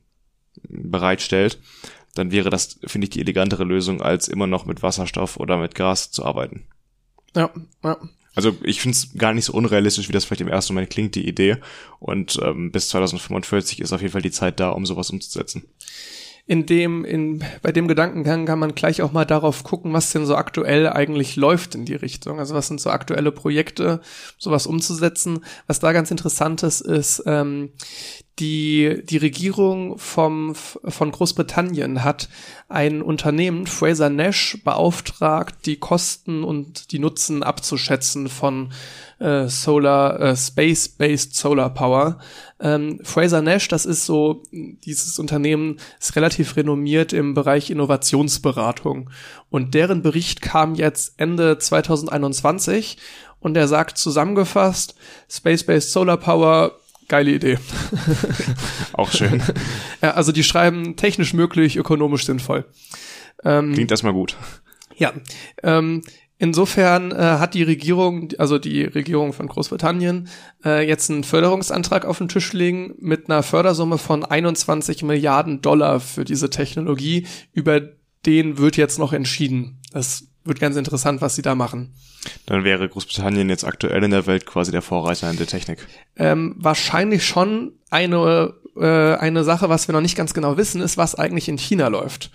bereitstellt, 0.67 1.59
dann 2.15 2.31
wäre 2.31 2.49
das, 2.49 2.79
finde 2.85 3.05
ich, 3.05 3.09
die 3.11 3.21
elegantere 3.21 3.63
Lösung, 3.63 4.01
als 4.01 4.27
immer 4.27 4.47
noch 4.47 4.65
mit 4.65 4.83
Wasserstoff 4.83 5.37
oder 5.37 5.57
mit 5.57 5.75
Gas 5.75 6.11
zu 6.11 6.25
arbeiten. 6.25 6.67
Ja, 7.35 7.51
ja. 7.83 7.97
Also 8.37 8.55
ich 8.61 8.81
finde 8.81 8.95
es 8.95 9.17
gar 9.17 9.33
nicht 9.33 9.45
so 9.45 9.53
unrealistisch, 9.53 10.07
wie 10.09 10.13
das 10.13 10.25
vielleicht 10.25 10.41
im 10.41 10.47
ersten 10.47 10.75
Moment 10.75 10.91
klingt, 10.91 11.15
die 11.15 11.27
Idee. 11.27 11.57
Und 11.97 12.39
ähm, 12.43 12.71
bis 12.71 12.89
2045 12.89 13.81
ist 13.81 13.93
auf 13.93 14.01
jeden 14.01 14.13
Fall 14.13 14.21
die 14.21 14.29
Zeit 14.29 14.59
da, 14.59 14.69
um 14.69 14.85
sowas 14.85 15.09
umzusetzen. 15.09 15.63
In 16.45 16.67
dem, 16.67 17.03
in, 17.03 17.43
bei 17.63 17.71
dem 17.71 17.87
Gedankengang 17.87 18.45
kann 18.45 18.59
man 18.59 18.75
gleich 18.75 19.01
auch 19.01 19.11
mal 19.11 19.25
darauf 19.25 19.63
gucken, 19.63 19.91
was 19.91 20.11
denn 20.11 20.27
so 20.27 20.35
aktuell 20.35 20.87
eigentlich 20.87 21.35
läuft 21.35 21.73
in 21.73 21.85
die 21.85 21.95
Richtung. 21.95 22.37
Also 22.37 22.53
was 22.53 22.67
sind 22.67 22.79
so 22.79 22.91
aktuelle 22.91 23.31
Projekte, 23.31 24.01
sowas 24.37 24.67
umzusetzen. 24.67 25.43
Was 25.65 25.79
da 25.79 25.91
ganz 25.91 26.11
interessant 26.11 26.61
ist, 26.61 26.81
ist, 26.81 27.23
ähm, 27.25 27.71
die, 28.39 29.01
die 29.03 29.17
Regierung 29.17 29.97
vom, 29.97 30.53
von 30.53 31.11
Großbritannien 31.11 32.03
hat 32.03 32.29
ein 32.69 33.01
Unternehmen, 33.01 33.65
Fraser 33.65 34.09
Nash, 34.09 34.59
beauftragt, 34.63 35.65
die 35.65 35.77
Kosten 35.77 36.43
und 36.43 36.91
die 36.91 36.99
Nutzen 36.99 37.41
abzuschätzen 37.41 38.27
von 38.27 38.73
äh, 39.19 39.47
Solar, 39.47 40.19
äh, 40.19 40.35
Space-Based 40.35 41.35
Solar 41.35 41.73
Power. 41.73 42.19
Ähm, 42.59 42.99
Fraser 43.03 43.41
Nash, 43.41 43.67
das 43.69 43.85
ist 43.85 44.05
so, 44.05 44.43
dieses 44.51 45.17
Unternehmen 45.17 45.77
ist 45.99 46.15
relativ 46.15 46.55
renommiert 46.55 47.13
im 47.13 47.33
Bereich 47.33 47.71
Innovationsberatung. 47.71 49.09
Und 49.49 49.73
deren 49.73 50.03
Bericht 50.03 50.41
kam 50.41 50.75
jetzt 50.75 51.13
Ende 51.17 51.57
2021 51.57 52.97
und 53.39 53.57
er 53.57 53.67
sagt 53.67 53.97
zusammengefasst, 53.97 54.95
Space-Based 55.29 55.91
Solar 55.91 56.17
Power 56.17 56.73
geile 57.07 57.31
Idee. 57.31 57.57
Auch 58.93 59.11
schön. 59.11 59.41
ja, 60.01 60.11
also 60.11 60.31
die 60.31 60.43
schreiben 60.43 60.95
technisch 60.95 61.33
möglich, 61.33 61.77
ökonomisch 61.77 62.25
sinnvoll. 62.25 62.65
Ähm, 63.43 63.73
Klingt 63.73 63.91
erstmal 63.91 64.13
gut. 64.13 64.35
Ja. 64.95 65.13
Ähm, 65.63 66.01
insofern 66.37 67.11
äh, 67.11 67.15
hat 67.15 67.53
die 67.53 67.63
Regierung, 67.63 68.29
also 68.37 68.57
die 68.57 68.83
Regierung 68.83 69.33
von 69.33 69.47
Großbritannien, 69.47 70.29
äh, 70.65 70.87
jetzt 70.87 71.09
einen 71.09 71.23
Förderungsantrag 71.23 72.05
auf 72.05 72.17
den 72.17 72.29
Tisch 72.29 72.53
legen 72.53 72.95
mit 72.99 73.29
einer 73.29 73.43
Fördersumme 73.43 73.97
von 73.97 74.25
21 74.25 75.03
Milliarden 75.03 75.61
Dollar 75.61 75.99
für 75.99 76.25
diese 76.25 76.49
Technologie. 76.49 77.27
Über 77.53 77.81
den 78.25 78.57
wird 78.57 78.77
jetzt 78.77 78.99
noch 78.99 79.13
entschieden. 79.13 79.79
Das 79.91 80.27
wird 80.47 80.59
ganz 80.59 80.75
interessant, 80.75 81.21
was 81.21 81.35
sie 81.35 81.41
da 81.41 81.55
machen. 81.55 81.93
Dann 82.45 82.63
wäre 82.63 82.87
Großbritannien 82.87 83.49
jetzt 83.49 83.63
aktuell 83.63 84.03
in 84.03 84.11
der 84.11 84.27
Welt 84.27 84.45
quasi 84.45 84.71
der 84.71 84.81
Vorreiter 84.81 85.29
in 85.29 85.37
der 85.37 85.47
Technik. 85.47 85.79
Ähm, 86.15 86.55
wahrscheinlich 86.57 87.25
schon 87.25 87.73
eine, 87.89 88.53
äh, 88.75 89.15
eine 89.15 89.43
Sache, 89.43 89.69
was 89.69 89.87
wir 89.87 89.93
noch 89.93 90.01
nicht 90.01 90.17
ganz 90.17 90.33
genau 90.33 90.57
wissen, 90.57 90.81
ist, 90.81 90.97
was 90.97 91.15
eigentlich 91.15 91.49
in 91.49 91.57
China 91.57 91.87
läuft. 91.87 92.31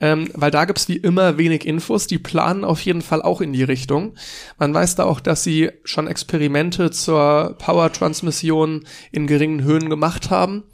Ähm, 0.00 0.30
weil 0.34 0.50
da 0.50 0.64
gibt's 0.64 0.88
wie 0.88 0.96
immer 0.96 1.38
wenig 1.38 1.64
Infos. 1.64 2.06
Die 2.08 2.18
planen 2.18 2.64
auf 2.64 2.80
jeden 2.80 3.02
Fall 3.02 3.22
auch 3.22 3.40
in 3.40 3.52
die 3.52 3.62
Richtung. 3.62 4.14
Man 4.58 4.74
weiß 4.74 4.96
da 4.96 5.04
auch, 5.04 5.20
dass 5.20 5.44
sie 5.44 5.70
schon 5.84 6.08
Experimente 6.08 6.90
zur 6.90 7.56
Power-Transmission 7.58 8.84
in 9.12 9.26
geringen 9.28 9.62
Höhen 9.62 9.88
gemacht 9.88 10.30
haben. 10.30 10.64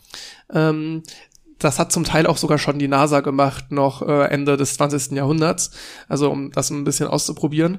Ähm, 0.50 1.02
das 1.59 1.78
hat 1.78 1.93
zum 1.93 2.05
Teil 2.05 2.26
auch 2.26 2.36
sogar 2.36 2.59
schon 2.59 2.78
die 2.78 2.89
NASA 2.89 3.20
gemacht, 3.20 3.70
noch 3.70 4.02
äh, 4.02 4.24
Ende 4.26 4.56
des 4.56 4.74
20. 4.74 5.12
Jahrhunderts, 5.12 5.70
also 6.09 6.30
um 6.30 6.51
das 6.51 6.70
ein 6.70 6.85
bisschen 6.85 7.09
auszuprobieren. 7.09 7.78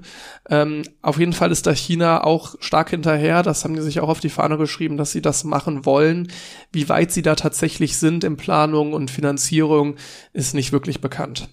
Ähm, 0.50 0.84
auf 1.02 1.20
jeden 1.20 1.34
Fall 1.34 1.52
ist 1.52 1.68
da 1.68 1.74
China 1.74 2.24
auch 2.24 2.56
stark 2.60 2.90
hinterher, 2.90 3.44
das 3.44 3.64
haben 3.64 3.76
die 3.76 3.82
sich 3.82 4.00
auch 4.00 4.10
auf 4.10 4.20
die 4.20 4.30
Fahne 4.30 4.58
geschrieben, 4.58 4.98
dass 4.98 5.12
sie 5.12 5.22
das 5.22 5.44
machen 5.44 5.86
wollen. 5.86 6.32
Wie 6.72 6.90
weit 6.90 7.12
sie 7.12 7.22
da 7.22 7.36
tatsächlich 7.36 7.98
sind 7.98 8.24
in 8.24 8.38
Planung 8.38 8.94
und 8.94 9.12
Finanzierung, 9.12 9.96
ist 10.34 10.54
nicht 10.54 10.72
wirklich 10.72 11.02
bekannt. 11.02 11.50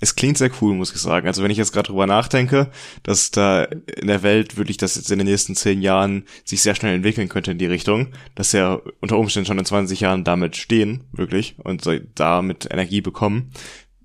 Es 0.00 0.14
klingt 0.14 0.38
sehr 0.38 0.50
cool, 0.60 0.74
muss 0.74 0.94
ich 0.94 1.00
sagen. 1.00 1.26
Also 1.26 1.42
wenn 1.42 1.50
ich 1.50 1.58
jetzt 1.58 1.72
gerade 1.72 1.88
drüber 1.88 2.06
nachdenke, 2.06 2.70
dass 3.02 3.32
da 3.32 3.64
in 3.64 4.06
der 4.06 4.22
Welt 4.22 4.56
wirklich 4.56 4.76
das 4.76 4.94
jetzt 4.94 5.10
in 5.10 5.18
den 5.18 5.26
nächsten 5.26 5.56
zehn 5.56 5.82
Jahren 5.82 6.24
sich 6.44 6.62
sehr 6.62 6.74
schnell 6.74 6.94
entwickeln 6.94 7.28
könnte 7.28 7.50
in 7.50 7.58
die 7.58 7.66
Richtung, 7.66 8.08
dass 8.36 8.52
ja 8.52 8.80
unter 9.00 9.18
Umständen 9.18 9.46
schon 9.46 9.58
in 9.58 9.64
20 9.64 10.00
Jahren 10.00 10.22
damit 10.22 10.56
stehen, 10.56 11.04
wirklich, 11.12 11.56
und 11.58 11.88
damit 12.14 12.68
Energie 12.70 13.00
bekommen, 13.00 13.50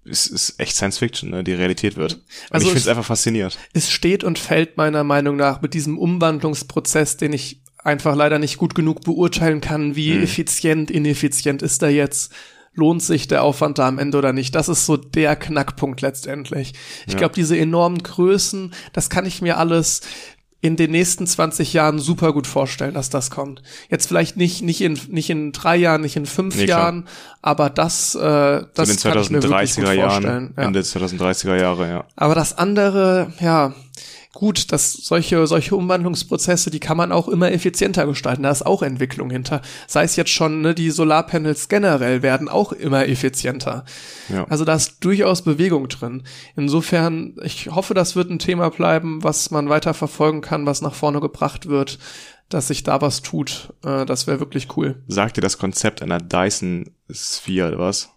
ist, 0.05 0.27
ist 0.27 0.59
echt 0.59 0.75
Science 0.75 0.97
Fiction, 0.97 1.29
ne, 1.29 1.43
die 1.43 1.53
Realität 1.53 1.95
wird. 1.95 2.13
Und 2.13 2.21
also 2.49 2.65
ich 2.65 2.71
finde 2.71 2.81
es 2.81 2.87
einfach 2.87 3.05
faszinierend. 3.05 3.59
Es 3.73 3.91
steht 3.91 4.23
und 4.23 4.39
fällt 4.39 4.77
meiner 4.77 5.03
Meinung 5.03 5.35
nach 5.35 5.61
mit 5.61 5.73
diesem 5.75 5.97
Umwandlungsprozess, 5.97 7.17
den 7.17 7.33
ich 7.33 7.61
einfach 7.77 8.15
leider 8.15 8.39
nicht 8.39 8.57
gut 8.57 8.75
genug 8.75 9.01
beurteilen 9.01 9.61
kann, 9.61 9.95
wie 9.95 10.13
hm. 10.13 10.23
effizient, 10.23 10.91
ineffizient 10.91 11.61
ist 11.61 11.81
er 11.83 11.89
jetzt 11.89 12.33
lohnt 12.79 13.03
sich 13.03 13.27
der 13.27 13.43
Aufwand 13.43 13.77
da 13.77 13.87
am 13.87 13.99
Ende 13.99 14.17
oder 14.17 14.33
nicht? 14.33 14.55
Das 14.55 14.69
ist 14.69 14.85
so 14.85 14.97
der 14.97 15.35
Knackpunkt 15.35 16.01
letztendlich. 16.01 16.73
Ich 17.05 17.13
ja. 17.13 17.19
glaube, 17.19 17.35
diese 17.35 17.57
enormen 17.57 18.01
Größen, 18.01 18.73
das 18.93 19.09
kann 19.09 19.25
ich 19.25 19.41
mir 19.41 19.57
alles 19.57 20.01
in 20.61 20.75
den 20.75 20.91
nächsten 20.91 21.25
20 21.25 21.71
Jahren 21.71 21.99
super 21.99 22.33
gut 22.33 22.45
vorstellen, 22.45 22.93
dass 22.93 23.09
das 23.09 23.29
kommt. 23.29 23.61
Jetzt 23.89 24.07
vielleicht 24.07 24.35
nicht 24.35 24.61
nicht 24.61 24.81
in 24.81 24.99
nicht 25.07 25.29
in 25.29 25.53
drei 25.53 25.77
Jahren, 25.77 26.01
nicht 26.01 26.17
in 26.17 26.25
fünf 26.25 26.57
nee, 26.57 26.65
Jahren, 26.65 27.07
aber 27.41 27.69
das 27.69 28.13
äh, 28.15 28.63
das 28.73 28.89
so 28.89 29.09
kann 29.09 29.21
ich 29.21 29.29
mir 29.29 29.41
wirklich 29.41 29.75
gut 29.75 29.85
vorstellen. 29.85 30.53
Ja. 30.57 30.63
Ende 30.63 30.81
2030er 30.81 31.55
Jahre, 31.55 31.87
ja. 31.87 32.05
Aber 32.17 32.35
das 32.35 32.57
andere, 32.57 33.31
ja, 33.39 33.73
gut, 34.33 34.71
dass 34.71 34.93
solche, 34.93 35.47
solche 35.47 35.75
Umwandlungsprozesse, 35.75 36.69
die 36.69 36.79
kann 36.79 36.97
man 36.97 37.11
auch 37.11 37.27
immer 37.27 37.51
effizienter 37.51 38.05
gestalten. 38.05 38.43
Da 38.43 38.51
ist 38.51 38.65
auch 38.65 38.83
Entwicklung 38.83 39.29
hinter. 39.29 39.61
Sei 39.87 40.03
es 40.03 40.15
jetzt 40.15 40.29
schon, 40.29 40.61
ne, 40.61 40.75
die 40.75 40.91
Solarpanels 40.91 41.67
generell 41.67 42.21
werden 42.21 42.47
auch 42.47 42.71
immer 42.71 43.07
effizienter. 43.07 43.85
Ja. 44.29 44.45
Also 44.49 44.65
da 44.65 44.75
ist 44.75 45.03
durchaus 45.03 45.41
Bewegung 45.41 45.87
drin. 45.87 46.23
Insofern, 46.55 47.35
ich 47.43 47.67
hoffe, 47.67 47.93
das 47.93 48.15
wird 48.15 48.29
ein 48.29 48.39
Thema 48.39 48.69
bleiben, 48.69 49.23
was 49.23 49.51
man 49.51 49.69
weiter 49.69 49.93
verfolgen 49.93 50.41
kann, 50.41 50.65
was 50.65 50.81
nach 50.81 50.93
vorne 50.93 51.19
gebracht 51.19 51.67
wird 51.67 51.99
dass 52.49 52.69
sich 52.69 52.81
da 52.81 52.99
was 52.99 53.21
tut. 53.21 53.73
Äh, 53.83 54.07
das 54.07 54.25
wäre 54.25 54.39
wirklich 54.39 54.75
cool. 54.75 55.03
Sagt 55.07 55.37
dir 55.37 55.41
das 55.41 55.59
Konzept 55.59 56.01
einer 56.01 56.17
Dyson 56.17 56.89
Sphere 57.11 57.77
was? 57.77 58.09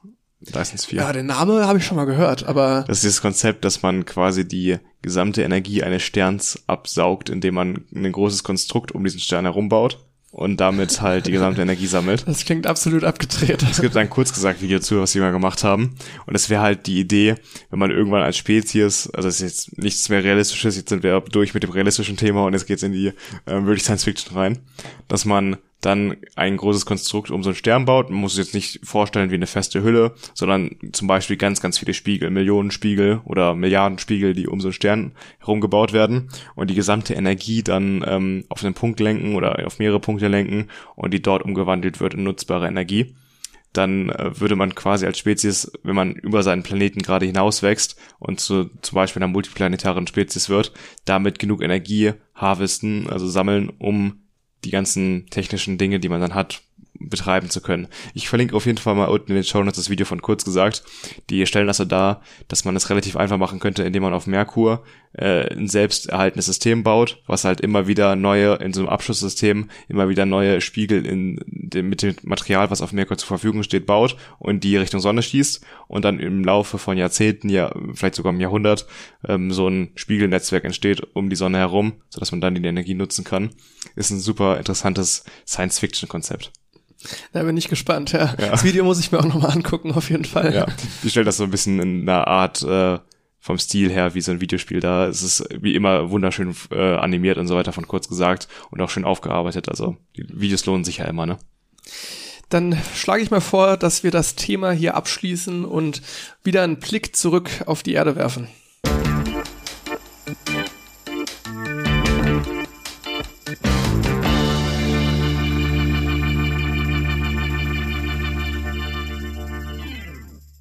Dyson 0.42 0.78
Sphere. 0.78 1.02
Ja, 1.02 1.12
den 1.12 1.26
Name 1.26 1.66
habe 1.66 1.78
ich 1.78 1.86
schon 1.86 1.96
mal 1.96 2.04
gehört, 2.04 2.44
aber. 2.44 2.84
Das 2.88 3.04
ist 3.04 3.16
das 3.16 3.22
Konzept, 3.22 3.64
dass 3.64 3.82
man 3.82 4.04
quasi 4.04 4.46
die 4.46 4.78
gesamte 5.02 5.42
Energie 5.42 5.82
eines 5.82 6.02
Sterns 6.02 6.62
absaugt, 6.66 7.30
indem 7.30 7.54
man 7.54 7.84
ein 7.94 8.10
großes 8.10 8.44
Konstrukt 8.44 8.92
um 8.92 9.04
diesen 9.04 9.20
Stern 9.20 9.44
herum 9.44 9.68
baut 9.68 9.98
und 10.32 10.60
damit 10.60 11.02
halt 11.02 11.26
die 11.26 11.30
gesamte 11.30 11.60
Energie 11.62 11.86
sammelt. 11.86 12.24
Das 12.32 12.44
klingt 12.46 12.66
absolut 12.66 13.04
abgedreht. 13.04 13.62
Es 13.62 13.80
gibt 13.80 13.96
ein 13.96 14.08
kurz 14.08 14.32
gesagt 14.32 14.62
Video 14.62 14.78
zu, 14.78 14.98
was 15.00 15.12
sie 15.12 15.20
mal 15.20 15.30
gemacht 15.30 15.62
haben. 15.62 15.94
Und 16.26 16.34
es 16.34 16.48
wäre 16.48 16.62
halt 16.62 16.86
die 16.86 16.98
Idee, 16.98 17.34
wenn 17.70 17.78
man 17.78 17.90
irgendwann 17.90 18.22
als 18.22 18.38
Spezies, 18.38 19.10
also 19.10 19.28
es 19.28 19.40
ist 19.40 19.68
jetzt 19.68 19.78
nichts 19.78 20.08
mehr 20.08 20.24
Realistisches, 20.24 20.76
jetzt 20.76 20.88
sind 20.88 21.02
wir 21.02 21.20
durch 21.20 21.52
mit 21.52 21.62
dem 21.62 21.70
realistischen 21.70 22.16
Thema 22.16 22.46
und 22.46 22.54
jetzt 22.54 22.66
geht's 22.66 22.82
in 22.82 22.92
die 22.92 23.08
äh, 23.08 23.12
wirklich 23.46 23.82
Science 23.82 24.04
Fiction 24.04 24.36
rein, 24.36 24.60
dass 25.08 25.26
man 25.26 25.58
dann 25.82 26.16
ein 26.36 26.56
großes 26.56 26.86
Konstrukt 26.86 27.30
um 27.30 27.42
so 27.42 27.50
einen 27.50 27.56
Stern 27.56 27.84
baut. 27.84 28.08
Man 28.08 28.20
muss 28.20 28.32
es 28.32 28.38
jetzt 28.38 28.54
nicht 28.54 28.80
vorstellen 28.84 29.30
wie 29.30 29.34
eine 29.34 29.46
feste 29.46 29.82
Hülle, 29.82 30.14
sondern 30.32 30.76
zum 30.92 31.08
Beispiel 31.08 31.36
ganz, 31.36 31.60
ganz 31.60 31.78
viele 31.78 31.92
Spiegel, 31.92 32.30
Millionen 32.30 32.70
Spiegel 32.70 33.20
oder 33.24 33.54
Milliarden 33.54 33.98
Spiegel, 33.98 34.32
die 34.32 34.46
um 34.46 34.60
so 34.60 34.68
einen 34.68 34.72
Stern 34.72 35.12
herum 35.40 35.60
gebaut 35.60 35.92
werden 35.92 36.28
und 36.54 36.70
die 36.70 36.74
gesamte 36.74 37.14
Energie 37.14 37.62
dann 37.62 38.04
ähm, 38.06 38.44
auf 38.48 38.64
einen 38.64 38.74
Punkt 38.74 39.00
lenken 39.00 39.34
oder 39.34 39.66
auf 39.66 39.78
mehrere 39.78 40.00
Punkte 40.00 40.28
lenken 40.28 40.68
und 40.94 41.12
die 41.12 41.20
dort 41.20 41.42
umgewandelt 41.42 42.00
wird 42.00 42.14
in 42.14 42.22
nutzbare 42.22 42.68
Energie 42.68 43.14
dann 43.72 44.10
äh, 44.10 44.38
würde 44.38 44.56
man 44.56 44.74
quasi 44.74 45.06
als 45.06 45.18
Spezies, 45.18 45.72
wenn 45.82 45.94
man 45.94 46.12
über 46.12 46.42
seinen 46.42 46.62
Planeten 46.62 47.00
gerade 47.00 47.26
hinaus 47.26 47.62
wächst 47.62 47.96
und 48.18 48.40
zu, 48.40 48.70
zum 48.82 48.96
Beispiel 48.96 49.22
einer 49.22 49.32
multiplanetaren 49.32 50.06
Spezies 50.06 50.48
wird, 50.48 50.72
damit 51.04 51.38
genug 51.38 51.62
Energie 51.62 52.12
harvesten, 52.34 53.08
also 53.08 53.26
sammeln, 53.26 53.70
um 53.78 54.21
die 54.64 54.70
ganzen 54.70 55.26
technischen 55.30 55.78
Dinge, 55.78 56.00
die 56.00 56.08
man 56.08 56.20
dann 56.20 56.34
hat, 56.34 56.62
betreiben 57.08 57.50
zu 57.50 57.60
können. 57.60 57.88
Ich 58.14 58.28
verlinke 58.28 58.56
auf 58.56 58.66
jeden 58.66 58.78
Fall 58.78 58.94
mal 58.94 59.06
unten 59.06 59.32
in 59.32 59.36
den 59.36 59.44
Show 59.44 59.62
Notes 59.62 59.76
das 59.76 59.90
Video 59.90 60.06
von 60.06 60.22
kurz 60.22 60.44
gesagt. 60.44 60.82
Die 61.30 61.46
stellen 61.46 61.66
das 61.66 61.78
so 61.78 61.84
dar, 61.84 62.22
dass 62.48 62.64
man 62.64 62.76
es 62.76 62.90
relativ 62.90 63.16
einfach 63.16 63.38
machen 63.38 63.60
könnte, 63.60 63.82
indem 63.82 64.02
man 64.02 64.14
auf 64.14 64.26
Merkur 64.26 64.82
äh, 65.14 65.52
ein 65.54 65.68
selbst 65.68 66.08
erhaltenes 66.08 66.46
System 66.46 66.82
baut, 66.82 67.22
was 67.26 67.44
halt 67.44 67.60
immer 67.60 67.86
wieder 67.86 68.16
neue, 68.16 68.54
in 68.56 68.72
so 68.72 68.80
einem 68.80 68.88
Abschlusssystem, 68.88 69.68
immer 69.88 70.08
wieder 70.08 70.26
neue 70.26 70.60
Spiegel 70.60 71.04
in 71.06 71.38
dem, 71.46 71.88
mit 71.88 72.02
dem 72.02 72.16
Material, 72.22 72.70
was 72.70 72.80
auf 72.80 72.92
Merkur 72.92 73.18
zur 73.18 73.28
Verfügung 73.28 73.62
steht, 73.62 73.86
baut 73.86 74.16
und 74.38 74.64
die 74.64 74.76
Richtung 74.76 75.00
Sonne 75.00 75.22
schießt 75.22 75.64
und 75.88 76.04
dann 76.04 76.18
im 76.18 76.44
Laufe 76.44 76.78
von 76.78 76.96
Jahrzehnten, 76.96 77.48
ja, 77.48 77.74
vielleicht 77.94 78.14
sogar 78.14 78.32
im 78.32 78.40
Jahrhundert, 78.40 78.86
ähm, 79.26 79.52
so 79.52 79.68
ein 79.68 79.90
Spiegelnetzwerk 79.94 80.64
entsteht 80.64 81.02
um 81.14 81.28
die 81.28 81.36
Sonne 81.36 81.58
herum, 81.58 81.94
sodass 82.08 82.32
man 82.32 82.40
dann 82.40 82.54
die 82.54 82.64
Energie 82.64 82.94
nutzen 82.94 83.24
kann. 83.24 83.50
Ist 83.96 84.10
ein 84.10 84.20
super 84.20 84.58
interessantes 84.58 85.24
Science-Fiction-Konzept. 85.46 86.52
Da 87.32 87.42
bin 87.42 87.56
ich 87.56 87.68
gespannt, 87.68 88.12
ja. 88.12 88.34
ja. 88.38 88.50
Das 88.50 88.64
Video 88.64 88.84
muss 88.84 89.00
ich 89.00 89.12
mir 89.12 89.20
auch 89.20 89.24
nochmal 89.24 89.50
angucken, 89.50 89.92
auf 89.92 90.10
jeden 90.10 90.24
Fall. 90.24 90.54
Ja, 90.54 90.66
die 91.02 91.10
stellt 91.10 91.26
das 91.26 91.36
so 91.36 91.44
ein 91.44 91.50
bisschen 91.50 91.80
in 91.80 92.08
einer 92.08 92.26
Art 92.26 92.62
äh, 92.62 92.98
vom 93.40 93.58
Stil 93.58 93.90
her 93.90 94.14
wie 94.14 94.20
so 94.20 94.30
ein 94.30 94.40
Videospiel 94.40 94.80
da. 94.80 95.06
Es 95.08 95.22
ist 95.22 95.44
wie 95.60 95.74
immer 95.74 96.10
wunderschön 96.10 96.54
äh, 96.70 96.94
animiert 96.94 97.38
und 97.38 97.48
so 97.48 97.56
weiter 97.56 97.72
von 97.72 97.88
kurz 97.88 98.08
gesagt 98.08 98.48
und 98.70 98.80
auch 98.80 98.90
schön 98.90 99.04
aufgearbeitet. 99.04 99.68
Also 99.68 99.96
die 100.16 100.24
Videos 100.28 100.64
lohnen 100.64 100.84
sich 100.84 100.98
ja 100.98 101.06
immer, 101.06 101.26
ne? 101.26 101.38
Dann 102.48 102.78
schlage 102.94 103.22
ich 103.22 103.30
mal 103.30 103.40
vor, 103.40 103.76
dass 103.76 104.04
wir 104.04 104.10
das 104.10 104.36
Thema 104.36 104.72
hier 104.72 104.94
abschließen 104.94 105.64
und 105.64 106.02
wieder 106.44 106.62
einen 106.62 106.78
Blick 106.78 107.16
zurück 107.16 107.50
auf 107.66 107.82
die 107.82 107.94
Erde 107.94 108.14
werfen. 108.14 108.46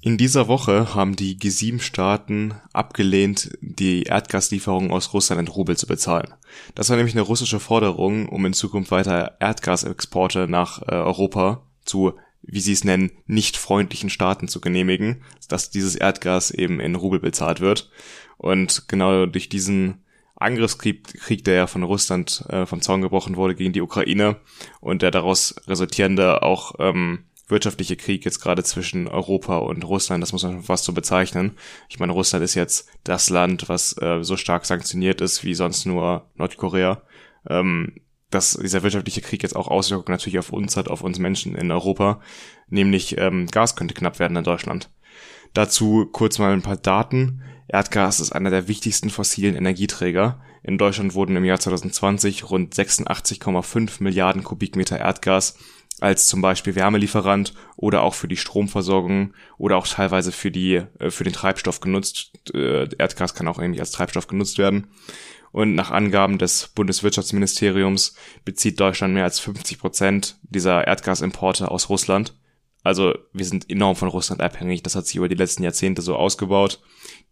In 0.04 0.18
dieser 0.18 0.48
Woche 0.48 0.96
haben 0.96 1.14
die 1.14 1.38
G7-Staaten 1.38 2.54
abgelehnt, 2.72 3.56
die 3.60 4.02
Erdgaslieferungen 4.02 4.90
aus 4.90 5.14
Russland 5.14 5.40
in 5.40 5.46
Rubel 5.46 5.76
zu 5.76 5.86
bezahlen. 5.86 6.34
Das 6.74 6.90
war 6.90 6.96
nämlich 6.96 7.14
eine 7.14 7.22
russische 7.22 7.60
Forderung, 7.60 8.28
um 8.28 8.44
in 8.44 8.52
Zukunft 8.52 8.90
weiter 8.90 9.36
Erdgasexporte 9.38 10.48
nach 10.48 10.82
äh, 10.82 10.96
Europa 10.96 11.62
zu, 11.84 12.14
wie 12.42 12.58
sie 12.58 12.72
es 12.72 12.82
nennen, 12.82 13.12
nicht 13.26 13.56
freundlichen 13.56 14.10
Staaten 14.10 14.48
zu 14.48 14.60
genehmigen, 14.60 15.22
dass 15.46 15.70
dieses 15.70 15.94
Erdgas 15.94 16.50
eben 16.50 16.80
in 16.80 16.96
Rubel 16.96 17.20
bezahlt 17.20 17.60
wird. 17.60 17.88
Und 18.38 18.88
genau 18.88 19.26
durch 19.26 19.48
diesen 19.48 20.02
Angriffskrieg, 20.34 21.14
Krieg, 21.20 21.44
der 21.44 21.54
ja 21.54 21.66
von 21.68 21.84
Russland 21.84 22.44
äh, 22.48 22.66
vom 22.66 22.82
Zaun 22.82 23.02
gebrochen 23.02 23.36
wurde 23.36 23.54
gegen 23.54 23.72
die 23.72 23.82
Ukraine 23.82 24.40
und 24.80 25.02
der 25.02 25.12
daraus 25.12 25.54
resultierende 25.68 26.42
auch 26.42 26.74
ähm, 26.80 27.20
wirtschaftliche 27.52 27.96
Krieg 27.96 28.24
jetzt 28.24 28.40
gerade 28.40 28.64
zwischen 28.64 29.06
Europa 29.06 29.58
und 29.58 29.84
Russland, 29.84 30.22
das 30.22 30.32
muss 30.32 30.42
man 30.42 30.62
fast 30.62 30.84
so 30.84 30.92
bezeichnen. 30.92 31.52
Ich 31.88 32.00
meine, 32.00 32.12
Russland 32.12 32.44
ist 32.44 32.54
jetzt 32.54 32.88
das 33.04 33.30
Land, 33.30 33.68
was 33.68 33.96
äh, 33.98 34.22
so 34.22 34.36
stark 34.36 34.66
sanktioniert 34.66 35.20
ist 35.20 35.44
wie 35.44 35.54
sonst 35.54 35.86
nur 35.86 36.30
Nordkorea. 36.34 37.02
Ähm, 37.48 37.94
dass 38.32 38.54
dieser 38.54 38.82
wirtschaftliche 38.82 39.20
Krieg 39.20 39.42
jetzt 39.42 39.54
auch 39.54 39.68
Auswirkungen 39.68 40.14
natürlich 40.14 40.38
auf 40.38 40.50
uns 40.50 40.76
hat, 40.76 40.88
auf 40.88 41.02
uns 41.02 41.18
Menschen 41.18 41.54
in 41.54 41.70
Europa, 41.70 42.20
nämlich 42.68 43.18
ähm, 43.18 43.46
Gas 43.46 43.76
könnte 43.76 43.94
knapp 43.94 44.18
werden 44.18 44.36
in 44.36 44.44
Deutschland. 44.44 44.90
Dazu 45.54 46.08
kurz 46.10 46.38
mal 46.38 46.52
ein 46.52 46.62
paar 46.62 46.78
Daten. 46.78 47.42
Erdgas 47.68 48.20
ist 48.20 48.32
einer 48.32 48.50
der 48.50 48.68
wichtigsten 48.68 49.10
fossilen 49.10 49.54
Energieträger. 49.54 50.40
In 50.62 50.78
Deutschland 50.78 51.14
wurden 51.14 51.36
im 51.36 51.44
Jahr 51.44 51.60
2020 51.60 52.48
rund 52.50 52.74
86,5 52.74 54.02
Milliarden 54.02 54.44
Kubikmeter 54.44 54.98
Erdgas 54.98 55.58
als 56.02 56.26
zum 56.26 56.42
Beispiel 56.42 56.74
Wärmelieferant 56.74 57.54
oder 57.76 58.02
auch 58.02 58.14
für 58.14 58.28
die 58.28 58.36
Stromversorgung 58.36 59.34
oder 59.56 59.76
auch 59.76 59.86
teilweise 59.86 60.32
für 60.32 60.50
die 60.50 60.82
äh, 60.98 61.10
für 61.10 61.24
den 61.24 61.32
Treibstoff 61.32 61.80
genutzt. 61.80 62.32
Äh, 62.52 62.88
Erdgas 62.98 63.34
kann 63.34 63.48
auch 63.48 63.58
irgendwie 63.58 63.80
als 63.80 63.92
Treibstoff 63.92 64.26
genutzt 64.26 64.58
werden. 64.58 64.88
Und 65.52 65.74
nach 65.74 65.90
Angaben 65.90 66.38
des 66.38 66.68
Bundeswirtschaftsministeriums 66.68 68.16
bezieht 68.44 68.80
Deutschland 68.80 69.14
mehr 69.14 69.24
als 69.24 69.38
50 69.38 69.78
Prozent 69.78 70.38
dieser 70.42 70.86
Erdgasimporte 70.86 71.70
aus 71.70 71.88
Russland. 71.88 72.34
Also 72.82 73.14
wir 73.32 73.44
sind 73.44 73.70
enorm 73.70 73.94
von 73.94 74.08
Russland 74.08 74.40
abhängig. 74.40 74.82
Das 74.82 74.96
hat 74.96 75.06
sich 75.06 75.16
über 75.16 75.28
die 75.28 75.36
letzten 75.36 75.62
Jahrzehnte 75.62 76.02
so 76.02 76.16
ausgebaut. 76.16 76.80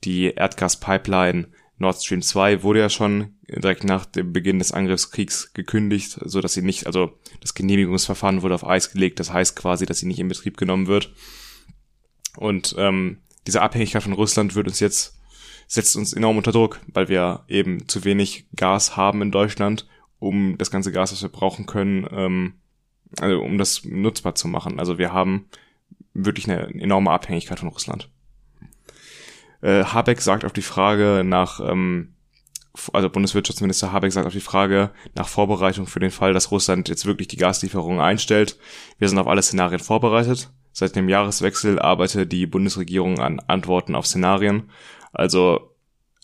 Die 0.05 0.27
Erdgaspipeline 0.27 1.49
Nord 1.81 2.03
Stream 2.03 2.23
2 2.23 2.63
wurde 2.63 2.81
ja 2.81 2.91
schon 2.91 3.35
direkt 3.49 3.85
nach 3.85 4.05
dem 4.05 4.33
Beginn 4.33 4.59
des 4.59 4.71
Angriffskriegs 4.71 5.53
gekündigt, 5.55 6.21
so 6.25 6.41
dass 6.41 6.53
sie 6.53 6.63
nicht, 6.63 6.87
also 6.87 7.19
das 7.41 7.55
Genehmigungsverfahren 7.55 8.43
wurde 8.43 8.55
auf 8.55 8.67
Eis 8.67 8.93
gelegt. 8.93 9.19
Das 9.19 9.33
heißt 9.33 9.57
quasi, 9.57 9.87
dass 9.87 9.99
sie 9.99 10.07
nicht 10.07 10.19
in 10.19 10.29
Betrieb 10.29 10.59
genommen 10.59 10.87
wird. 10.87 11.13
Und 12.37 12.75
ähm, 12.79 13.19
diese 13.47 13.63
Abhängigkeit 13.63 14.03
von 14.03 14.13
Russland 14.13 14.55
wird 14.55 14.69
uns 14.69 14.79
jetzt 14.79 15.17
setzt 15.67 15.97
uns 15.97 16.13
enorm 16.13 16.37
unter 16.37 16.51
Druck, 16.51 16.81
weil 16.89 17.09
wir 17.09 17.45
eben 17.47 17.87
zu 17.89 18.05
wenig 18.05 18.47
Gas 18.57 18.97
haben 18.97 19.23
in 19.23 19.31
Deutschland, 19.31 19.87
um 20.19 20.59
das 20.59 20.73
ganze 20.73 20.91
Gas, 20.91 21.13
was 21.13 21.23
wir 21.23 21.29
brauchen 21.29 21.65
können, 21.65 22.09
ähm, 22.11 22.55
also 23.21 23.41
um 23.41 23.57
das 23.57 23.85
nutzbar 23.85 24.35
zu 24.35 24.49
machen. 24.49 24.81
Also 24.81 24.99
wir 24.99 25.13
haben 25.13 25.47
wirklich 26.13 26.51
eine 26.51 26.67
enorme 26.75 27.13
Abhängigkeit 27.13 27.61
von 27.61 27.69
Russland. 27.69 28.11
Äh, 29.63 29.85
Habeck 29.85 30.21
sagt 30.21 30.45
auf 30.45 30.53
die 30.53 30.63
Frage 30.63 31.23
nach, 31.25 31.61
ähm, 31.61 32.15
also 32.93 33.11
Bundeswirtschaftsminister 33.11 33.93
Habeck 33.93 34.13
sagt 34.13 34.27
auf 34.27 34.33
die 34.33 34.41
Frage 34.41 34.91
nach 35.15 35.29
Vorbereitung 35.29 35.87
für 35.87 36.01
den 36.01 36.11
Fall, 36.11 36.33
dass 36.33 36.51
Russland 36.51 36.89
jetzt 36.89 37.07
wirklich 37.07 37.29
die 37.29 37.37
Gaslieferungen 37.37 38.01
einstellt. 38.01 38.59
Wir 38.99 39.09
sind 39.09 39.19
auf 39.19 39.27
alle 39.27 39.43
Szenarien 39.43 39.81
vorbereitet. 39.81 40.51
Seit 40.73 40.95
dem 40.95 41.09
Jahreswechsel 41.09 41.79
arbeitet 41.79 42.31
die 42.33 42.47
Bundesregierung 42.47 43.19
an 43.19 43.41
Antworten 43.41 43.95
auf 43.95 44.07
Szenarien. 44.07 44.71
Also 45.13 45.75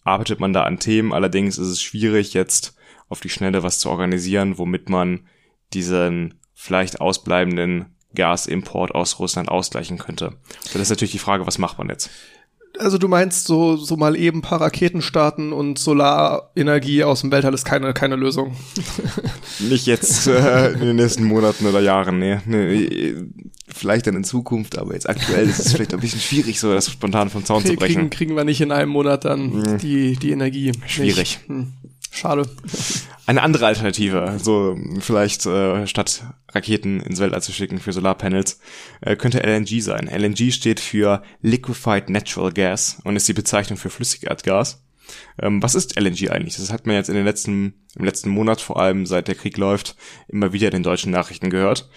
arbeitet 0.05 0.39
man 0.39 0.53
da 0.53 0.63
an 0.63 0.79
Themen. 0.79 1.13
Allerdings 1.13 1.59
ist 1.59 1.69
es 1.69 1.83
schwierig, 1.83 2.33
jetzt 2.33 2.77
auf 3.09 3.21
die 3.21 3.29
Schnelle 3.29 3.63
was 3.63 3.81
zu 3.81 3.91
organisieren, 3.91 4.57
womit 4.57 4.89
man 4.89 5.27
diesen 5.73 6.41
vielleicht 6.55 7.01
ausbleibenden 7.01 7.97
Gasimport 8.15 8.95
aus 8.95 9.19
Russland 9.19 9.49
ausgleichen 9.49 9.99
könnte. 9.99 10.39
Das 10.73 10.77
ist 10.77 10.91
natürlich 10.91 11.13
die 11.13 11.19
Frage, 11.19 11.47
was 11.47 11.59
macht 11.59 11.79
man 11.79 11.89
jetzt? 11.89 12.11
Also 12.79 12.99
du 12.99 13.09
meinst 13.09 13.47
so, 13.47 13.77
so 13.77 13.97
mal 13.97 14.17
eben 14.17 14.43
paar 14.43 14.61
Raketen 14.61 15.03
starten 15.03 15.53
und 15.53 15.79
Solarenergie 15.79 17.05
aus 17.05 17.23
dem 17.23 17.31
Weltall 17.33 17.55
ist 17.55 17.65
keine, 17.65 17.93
keine 17.95 18.17
Lösung. 18.17 18.57
Nicht 19.59 19.87
jetzt 19.87 20.27
äh, 20.27 20.73
in 20.73 20.81
den 20.81 20.97
nächsten 20.97 21.25
Monaten 21.25 21.67
oder 21.67 21.81
Jahren, 21.81 22.19
nee. 22.19 22.39
nee. 22.45 23.15
Vielleicht 23.69 24.07
dann 24.07 24.17
in 24.17 24.25
Zukunft, 24.25 24.79
aber 24.79 24.95
jetzt 24.95 25.09
aktuell 25.09 25.49
ist 25.49 25.59
es 25.59 25.73
vielleicht 25.73 25.93
ein 25.93 26.01
bisschen 26.01 26.21
schwierig, 26.21 26.61
so 26.61 26.73
das 26.73 26.91
spontan 26.91 27.31
vom 27.31 27.45
Zaun 27.45 27.65
zu 27.65 27.75
brechen. 27.75 27.95
Kriegen, 27.95 28.11
kriegen 28.11 28.37
wir 28.37 28.45
nicht 28.45 28.61
in 28.61 28.73
einem 28.73 28.91
Monat 28.91 29.25
dann 29.25 29.53
mhm. 29.53 29.79
die, 29.79 30.17
die 30.17 30.31
Energie. 30.31 30.73
Schwierig. 30.87 31.41
Hm. 31.47 31.73
Schade. 32.17 32.49
Eine 33.27 33.43
andere 33.43 33.67
Alternative, 33.67 34.39
so 34.43 34.79
vielleicht 35.01 35.45
äh, 35.45 35.87
statt 35.87 36.25
Raketen 36.51 37.01
ins 37.01 37.21
Weltall 37.21 37.43
zu 37.43 37.53
schicken 37.53 37.79
für 37.79 37.93
Solarpanels, 37.93 38.59
äh, 39.03 39.17
könnte 39.17 39.43
LNG 39.43 39.83
sein. 39.83 40.09
LNG 40.09 40.51
steht 40.51 40.81
für 40.81 41.23
Liquefied 41.43 42.09
Natural 42.09 42.53
Gas 42.53 43.01
und 43.05 43.17
ist 43.17 43.29
die 43.29 43.35
Bezeichnung 43.35 43.79
für 43.79 43.91
Flüssigerdgas. 43.91 44.83
Ähm, 45.41 45.63
was 45.63 45.75
ist 45.75 46.01
LNG 46.01 46.31
eigentlich? 46.31 46.57
Das 46.57 46.73
hat 46.73 46.87
man 46.87 46.97
jetzt 46.97 47.11
in 47.11 47.17
den 47.17 47.27
letzten, 47.27 47.75
im 47.97 48.05
letzten 48.07 48.31
Monat, 48.31 48.63
vor 48.63 48.81
allem 48.81 49.05
seit 49.05 49.29
der 49.29 49.35
Krieg 49.35 49.59
läuft, 49.59 49.95
immer 50.29 50.55
wieder 50.55 50.69
in 50.69 50.73
den 50.73 50.83
deutschen 50.83 51.13
Nachrichten 51.13 51.51
gehört. 51.51 51.91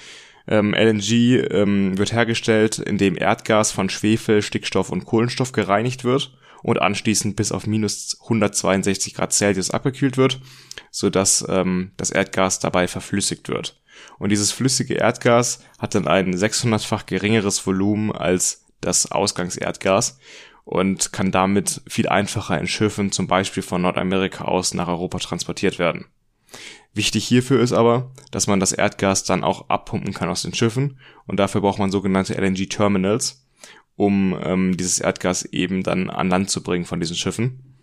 Ähm, 0.50 0.74
LNG 0.74 1.46
ähm, 1.52 1.98
wird 1.98 2.12
hergestellt, 2.12 2.80
indem 2.80 3.16
Erdgas 3.16 3.72
von 3.72 3.90
Schwefel, 3.90 4.42
Stickstoff 4.42 4.90
und 4.90 5.06
Kohlenstoff 5.06 5.54
gereinigt 5.54 6.04
wird 6.04 6.34
und 6.64 6.82
anschließend 6.82 7.36
bis 7.36 7.52
auf 7.52 7.68
minus 7.68 8.18
162 8.22 9.14
Grad 9.14 9.34
Celsius 9.34 9.72
abgekühlt 9.72 10.18
wird, 10.18 10.40
so 10.92 11.10
dass 11.10 11.46
ähm, 11.48 11.92
das 11.98 12.12
Erdgas 12.12 12.60
dabei 12.60 12.88
verflüssigt 12.88 13.50
wird. 13.50 13.82
Und 14.18 14.30
dieses 14.30 14.52
flüssige 14.52 14.96
Erdgas 14.96 15.64
hat 15.78 15.96
dann 15.96 16.08
ein 16.08 16.34
600-fach 16.34 17.06
geringeres 17.06 17.66
Volumen 17.66 18.12
als 18.12 18.66
das 18.82 19.12
Ausgangserdgas 19.12 20.20
und 20.64 21.12
kann 21.12 21.32
damit 21.32 21.82
viel 21.88 22.08
einfacher 22.08 22.60
in 22.60 22.68
Schiffen 22.68 23.12
zum 23.12 23.28
Beispiel 23.28 23.64
von 23.64 23.82
Nordamerika 23.82 24.46
aus 24.46 24.74
nach 24.74 24.88
Europa 24.88 25.20
transportiert 25.20 25.80
werden. 25.80 26.06
Wichtig 26.94 27.28
hierfür 27.28 27.60
ist 27.62 27.74
aber, 27.74 28.12
dass 28.32 28.48
man 28.48 28.60
das 28.60 28.72
Erdgas 28.72 29.24
dann 29.24 29.44
auch 29.44 29.70
abpumpen 29.70 30.14
kann 30.14 30.30
aus 30.30 30.42
den 30.42 30.54
Schiffen 30.54 31.00
und 31.28 31.38
dafür 31.38 31.62
braucht 31.62 31.80
man 31.80 31.92
sogenannte 31.92 32.34
LNG-Terminals, 32.36 33.46
um 34.00 34.40
ähm, 34.42 34.78
dieses 34.78 35.00
Erdgas 35.00 35.44
eben 35.44 35.84
dann 35.84 36.10
an 36.10 36.30
Land 36.30 36.50
zu 36.50 36.64
bringen 36.64 36.86
von 36.86 37.02
diesen 37.02 37.18
Schiffen. 37.18 37.76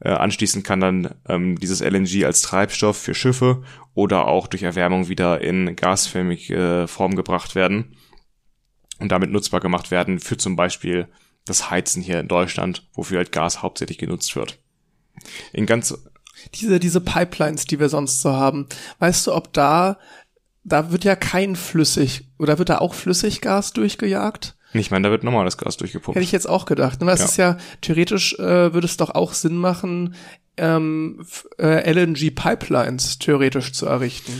Äh, 0.00 0.08
anschließend 0.08 0.64
kann 0.64 0.80
dann 0.80 1.14
ähm, 1.28 1.60
dieses 1.60 1.80
LNG 1.80 2.24
als 2.24 2.42
Treibstoff 2.42 2.96
für 2.96 3.14
Schiffe 3.14 3.62
oder 3.94 4.26
auch 4.26 4.48
durch 4.48 4.64
Erwärmung 4.64 5.08
wieder 5.08 5.40
in 5.40 5.76
gasförmige 5.76 6.86
Form 6.88 7.14
gebracht 7.14 7.54
werden 7.54 7.96
und 8.98 9.12
damit 9.12 9.30
nutzbar 9.30 9.60
gemacht 9.60 9.92
werden 9.92 10.18
für 10.18 10.38
zum 10.38 10.56
Beispiel 10.56 11.06
das 11.44 11.70
Heizen 11.70 12.02
hier 12.02 12.18
in 12.18 12.26
Deutschland, 12.26 12.88
wofür 12.92 13.18
halt 13.18 13.30
Gas 13.30 13.62
hauptsächlich 13.62 13.98
genutzt 13.98 14.34
wird. 14.34 14.58
In 15.52 15.66
ganz 15.66 15.96
diese 16.54 16.80
diese 16.80 17.00
Pipelines, 17.00 17.66
die 17.66 17.78
wir 17.78 17.88
sonst 17.88 18.22
so 18.22 18.32
haben, 18.32 18.66
weißt 18.98 19.28
du, 19.28 19.34
ob 19.34 19.52
da 19.52 19.98
da 20.64 20.90
wird 20.90 21.04
ja 21.04 21.14
kein 21.14 21.54
flüssig 21.54 22.26
oder 22.40 22.58
wird 22.58 22.70
da 22.70 22.78
auch 22.78 22.94
Flüssiggas 22.94 23.72
durchgejagt? 23.72 24.56
Ich 24.74 24.90
meine, 24.90 25.08
da 25.08 25.10
wird 25.10 25.24
normales 25.24 25.58
Gas 25.58 25.76
durchgepumpt. 25.76 26.16
Hätte 26.16 26.24
ich 26.24 26.32
jetzt 26.32 26.48
auch 26.48 26.64
gedacht. 26.64 27.00
Ne? 27.00 27.06
Weil 27.06 27.16
ja. 27.16 27.24
es 27.24 27.30
ist 27.30 27.36
ja, 27.36 27.58
theoretisch 27.80 28.34
äh, 28.38 28.72
würde 28.72 28.86
es 28.86 28.96
doch 28.96 29.10
auch 29.10 29.34
Sinn 29.34 29.56
machen, 29.56 30.14
ähm, 30.56 31.24
äh, 31.58 31.90
LNG-Pipelines 31.90 33.18
theoretisch 33.18 33.72
zu 33.72 33.86
errichten. 33.86 34.32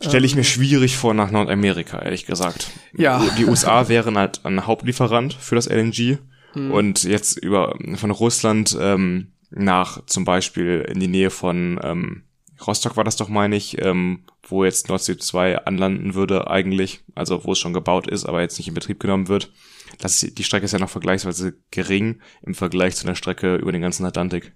Stelle 0.00 0.26
ich 0.26 0.34
mir 0.34 0.40
ähm. 0.40 0.44
schwierig 0.44 0.96
vor 0.96 1.14
nach 1.14 1.30
Nordamerika, 1.30 1.98
ehrlich 1.98 2.26
gesagt. 2.26 2.70
Ja. 2.96 3.24
Die 3.38 3.46
USA 3.46 3.88
wären 3.88 4.18
halt 4.18 4.44
ein 4.44 4.66
Hauptlieferant 4.66 5.34
für 5.34 5.54
das 5.54 5.66
LNG. 5.66 6.18
Hm. 6.52 6.70
Und 6.70 7.04
jetzt 7.04 7.38
über 7.38 7.76
von 7.96 8.10
Russland 8.10 8.76
ähm, 8.78 9.32
nach 9.50 10.04
zum 10.06 10.24
Beispiel 10.24 10.86
in 10.88 11.00
die 11.00 11.08
Nähe 11.08 11.30
von 11.30 11.80
ähm, 11.82 12.22
Rostock 12.66 12.96
war 12.96 13.04
das 13.04 13.16
doch, 13.16 13.28
meine 13.28 13.56
ich, 13.56 13.80
ähm, 13.82 14.24
wo 14.50 14.64
jetzt 14.64 14.88
Nord 14.88 15.02
Stream 15.02 15.20
2 15.20 15.64
anlanden 15.64 16.14
würde 16.14 16.48
eigentlich, 16.48 17.00
also 17.14 17.44
wo 17.44 17.52
es 17.52 17.58
schon 17.58 17.72
gebaut 17.72 18.08
ist, 18.08 18.24
aber 18.24 18.40
jetzt 18.40 18.58
nicht 18.58 18.68
in 18.68 18.74
Betrieb 18.74 19.00
genommen 19.00 19.28
wird. 19.28 19.52
Das, 19.98 20.18
die 20.20 20.44
Strecke 20.44 20.64
ist 20.64 20.72
ja 20.72 20.78
noch 20.78 20.90
vergleichsweise 20.90 21.54
gering 21.70 22.20
im 22.42 22.54
Vergleich 22.54 22.96
zu 22.96 23.06
einer 23.06 23.16
Strecke 23.16 23.56
über 23.56 23.72
den 23.72 23.82
ganzen 23.82 24.04
Atlantik. 24.04 24.52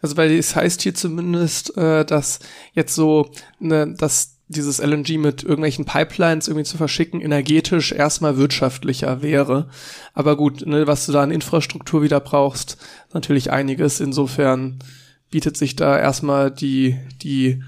Also 0.00 0.16
weil 0.16 0.32
es 0.32 0.56
heißt 0.56 0.82
hier 0.82 0.94
zumindest, 0.94 1.76
äh, 1.76 2.04
dass 2.04 2.40
jetzt 2.72 2.94
so, 2.94 3.30
ne, 3.60 3.94
dass 3.96 4.38
dieses 4.48 4.78
LNG 4.78 5.18
mit 5.18 5.42
irgendwelchen 5.42 5.84
Pipelines 5.84 6.48
irgendwie 6.48 6.66
zu 6.66 6.76
verschicken, 6.76 7.20
energetisch 7.20 7.92
erstmal 7.92 8.36
wirtschaftlicher 8.36 9.22
wäre. 9.22 9.68
Aber 10.14 10.36
gut, 10.36 10.66
ne, 10.66 10.86
was 10.86 11.06
du 11.06 11.12
da 11.12 11.22
an 11.22 11.30
Infrastruktur 11.30 12.02
wieder 12.02 12.20
brauchst, 12.20 12.76
natürlich 13.14 13.50
einiges. 13.50 14.00
Insofern 14.00 14.80
bietet 15.30 15.56
sich 15.56 15.76
da 15.76 15.98
erstmal 15.98 16.50
die, 16.50 16.98
die 17.22 17.62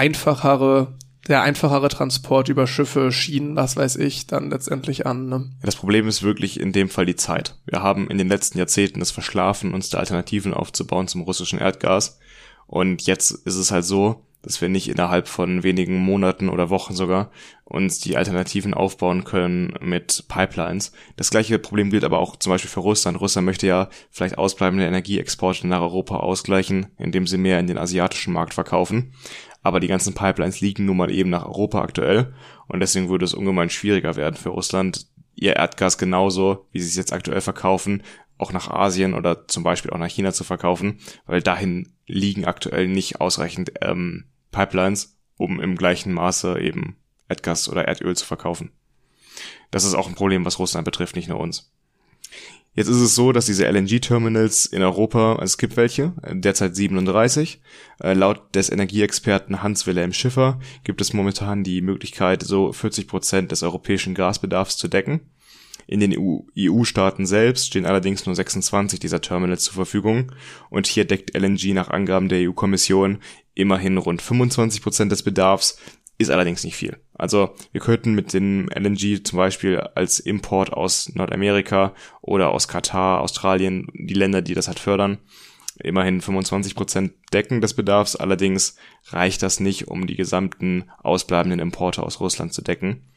einfachere 0.00 0.94
der 1.28 1.42
einfachere 1.42 1.90
Transport 1.90 2.48
über 2.48 2.66
Schiffe, 2.66 3.12
Schienen, 3.12 3.54
was 3.54 3.76
weiß 3.76 3.96
ich, 3.96 4.26
dann 4.26 4.50
letztendlich 4.50 5.06
an. 5.06 5.28
Ne? 5.28 5.50
Das 5.62 5.76
Problem 5.76 6.08
ist 6.08 6.22
wirklich 6.22 6.58
in 6.58 6.72
dem 6.72 6.88
Fall 6.88 7.04
die 7.04 7.14
Zeit. 7.14 7.56
Wir 7.66 7.82
haben 7.82 8.10
in 8.10 8.16
den 8.16 8.28
letzten 8.28 8.58
Jahrzehnten 8.58 9.02
es 9.02 9.10
verschlafen, 9.10 9.74
uns 9.74 9.90
da 9.90 9.98
Alternativen 9.98 10.54
aufzubauen 10.54 11.08
zum 11.08 11.20
russischen 11.20 11.58
Erdgas. 11.58 12.18
Und 12.66 13.02
jetzt 13.02 13.30
ist 13.30 13.56
es 13.56 13.70
halt 13.70 13.84
so, 13.84 14.24
dass 14.42 14.62
wir 14.62 14.70
nicht 14.70 14.88
innerhalb 14.88 15.28
von 15.28 15.62
wenigen 15.62 15.98
Monaten 15.98 16.48
oder 16.48 16.70
Wochen 16.70 16.94
sogar 16.94 17.30
uns 17.64 18.00
die 18.00 18.16
Alternativen 18.16 18.72
aufbauen 18.72 19.24
können 19.24 19.74
mit 19.82 20.24
Pipelines. 20.28 20.92
Das 21.16 21.30
gleiche 21.30 21.58
Problem 21.58 21.90
gilt 21.90 22.04
aber 22.04 22.18
auch 22.18 22.36
zum 22.36 22.50
Beispiel 22.50 22.70
für 22.70 22.80
Russland. 22.80 23.20
Russland 23.20 23.44
möchte 23.44 23.66
ja 23.66 23.90
vielleicht 24.10 24.38
ausbleibende 24.38 24.86
Energieexporte 24.86 25.66
nach 25.66 25.82
Europa 25.82 26.16
ausgleichen, 26.16 26.86
indem 26.98 27.26
sie 27.26 27.36
mehr 27.36 27.60
in 27.60 27.66
den 27.66 27.78
asiatischen 27.78 28.32
Markt 28.32 28.54
verkaufen 28.54 29.12
aber 29.62 29.80
die 29.80 29.88
ganzen 29.88 30.14
Pipelines 30.14 30.60
liegen 30.60 30.86
nun 30.86 30.96
mal 30.96 31.10
eben 31.10 31.30
nach 31.30 31.46
Europa 31.46 31.80
aktuell 31.80 32.34
und 32.68 32.80
deswegen 32.80 33.08
würde 33.08 33.24
es 33.24 33.34
ungemein 33.34 33.70
schwieriger 33.70 34.16
werden 34.16 34.36
für 34.36 34.50
Russland, 34.50 35.06
ihr 35.34 35.56
Erdgas 35.56 35.98
genauso, 35.98 36.66
wie 36.72 36.80
sie 36.80 36.88
es 36.88 36.96
jetzt 36.96 37.12
aktuell 37.12 37.40
verkaufen, 37.40 38.02
auch 38.38 38.52
nach 38.52 38.68
Asien 38.70 39.14
oder 39.14 39.46
zum 39.48 39.62
Beispiel 39.62 39.90
auch 39.90 39.98
nach 39.98 40.08
China 40.08 40.32
zu 40.32 40.44
verkaufen, 40.44 40.98
weil 41.26 41.42
dahin 41.42 41.92
liegen 42.06 42.44
aktuell 42.44 42.88
nicht 42.88 43.20
ausreichend 43.20 43.72
ähm, 43.82 44.24
Pipelines, 44.50 45.18
um 45.36 45.60
im 45.60 45.76
gleichen 45.76 46.12
Maße 46.12 46.58
eben 46.60 46.96
Erdgas 47.28 47.68
oder 47.68 47.86
Erdöl 47.86 48.16
zu 48.16 48.26
verkaufen. 48.26 48.72
Das 49.70 49.84
ist 49.84 49.94
auch 49.94 50.08
ein 50.08 50.14
Problem, 50.14 50.44
was 50.44 50.58
Russland 50.58 50.84
betrifft, 50.84 51.16
nicht 51.16 51.28
nur 51.28 51.38
uns. 51.38 51.72
Jetzt 52.80 52.88
ist 52.88 53.02
es 53.02 53.14
so, 53.14 53.32
dass 53.32 53.44
diese 53.44 53.70
LNG-Terminals 53.70 54.64
in 54.64 54.80
Europa, 54.80 55.32
also 55.32 55.44
es 55.44 55.58
gibt 55.58 55.76
welche, 55.76 56.14
derzeit 56.32 56.74
37. 56.74 57.60
Äh, 58.02 58.14
laut 58.14 58.54
des 58.54 58.70
Energieexperten 58.70 59.62
Hans-Wilhelm 59.62 60.14
Schiffer 60.14 60.58
gibt 60.82 61.02
es 61.02 61.12
momentan 61.12 61.62
die 61.62 61.82
Möglichkeit, 61.82 62.42
so 62.42 62.72
40 62.72 63.06
Prozent 63.06 63.52
des 63.52 63.62
europäischen 63.62 64.14
Gasbedarfs 64.14 64.78
zu 64.78 64.88
decken. 64.88 65.20
In 65.88 66.00
den 66.00 66.16
EU-Staaten 66.58 67.26
selbst 67.26 67.66
stehen 67.66 67.84
allerdings 67.84 68.24
nur 68.24 68.34
26 68.34 68.98
dieser 68.98 69.20
Terminals 69.20 69.64
zur 69.64 69.74
Verfügung 69.74 70.32
und 70.70 70.86
hier 70.86 71.04
deckt 71.04 71.36
LNG 71.36 71.74
nach 71.74 71.90
Angaben 71.90 72.30
der 72.30 72.48
EU-Kommission 72.48 73.18
immerhin 73.52 73.98
rund 73.98 74.22
25 74.22 74.80
Prozent 74.80 75.12
des 75.12 75.22
Bedarfs, 75.22 75.76
ist 76.16 76.30
allerdings 76.30 76.64
nicht 76.64 76.76
viel. 76.76 76.96
Also 77.20 77.54
wir 77.72 77.80
könnten 77.82 78.14
mit 78.14 78.32
dem 78.32 78.68
LNG 78.74 79.22
zum 79.24 79.36
Beispiel 79.36 79.78
als 79.78 80.20
Import 80.20 80.72
aus 80.72 81.10
Nordamerika 81.14 81.94
oder 82.22 82.50
aus 82.50 82.66
Katar, 82.66 83.20
Australien, 83.20 83.88
die 83.92 84.14
Länder, 84.14 84.40
die 84.40 84.54
das 84.54 84.68
halt 84.68 84.78
fördern, 84.78 85.18
immerhin 85.78 86.22
25 86.22 86.74
Prozent 86.74 87.12
decken 87.32 87.60
des 87.60 87.74
Bedarfs. 87.74 88.16
Allerdings 88.16 88.76
reicht 89.08 89.42
das 89.42 89.60
nicht, 89.60 89.88
um 89.88 90.06
die 90.06 90.16
gesamten 90.16 90.90
ausbleibenden 91.02 91.60
Importe 91.60 92.02
aus 92.02 92.20
Russland 92.20 92.54
zu 92.54 92.62
decken. 92.62 93.10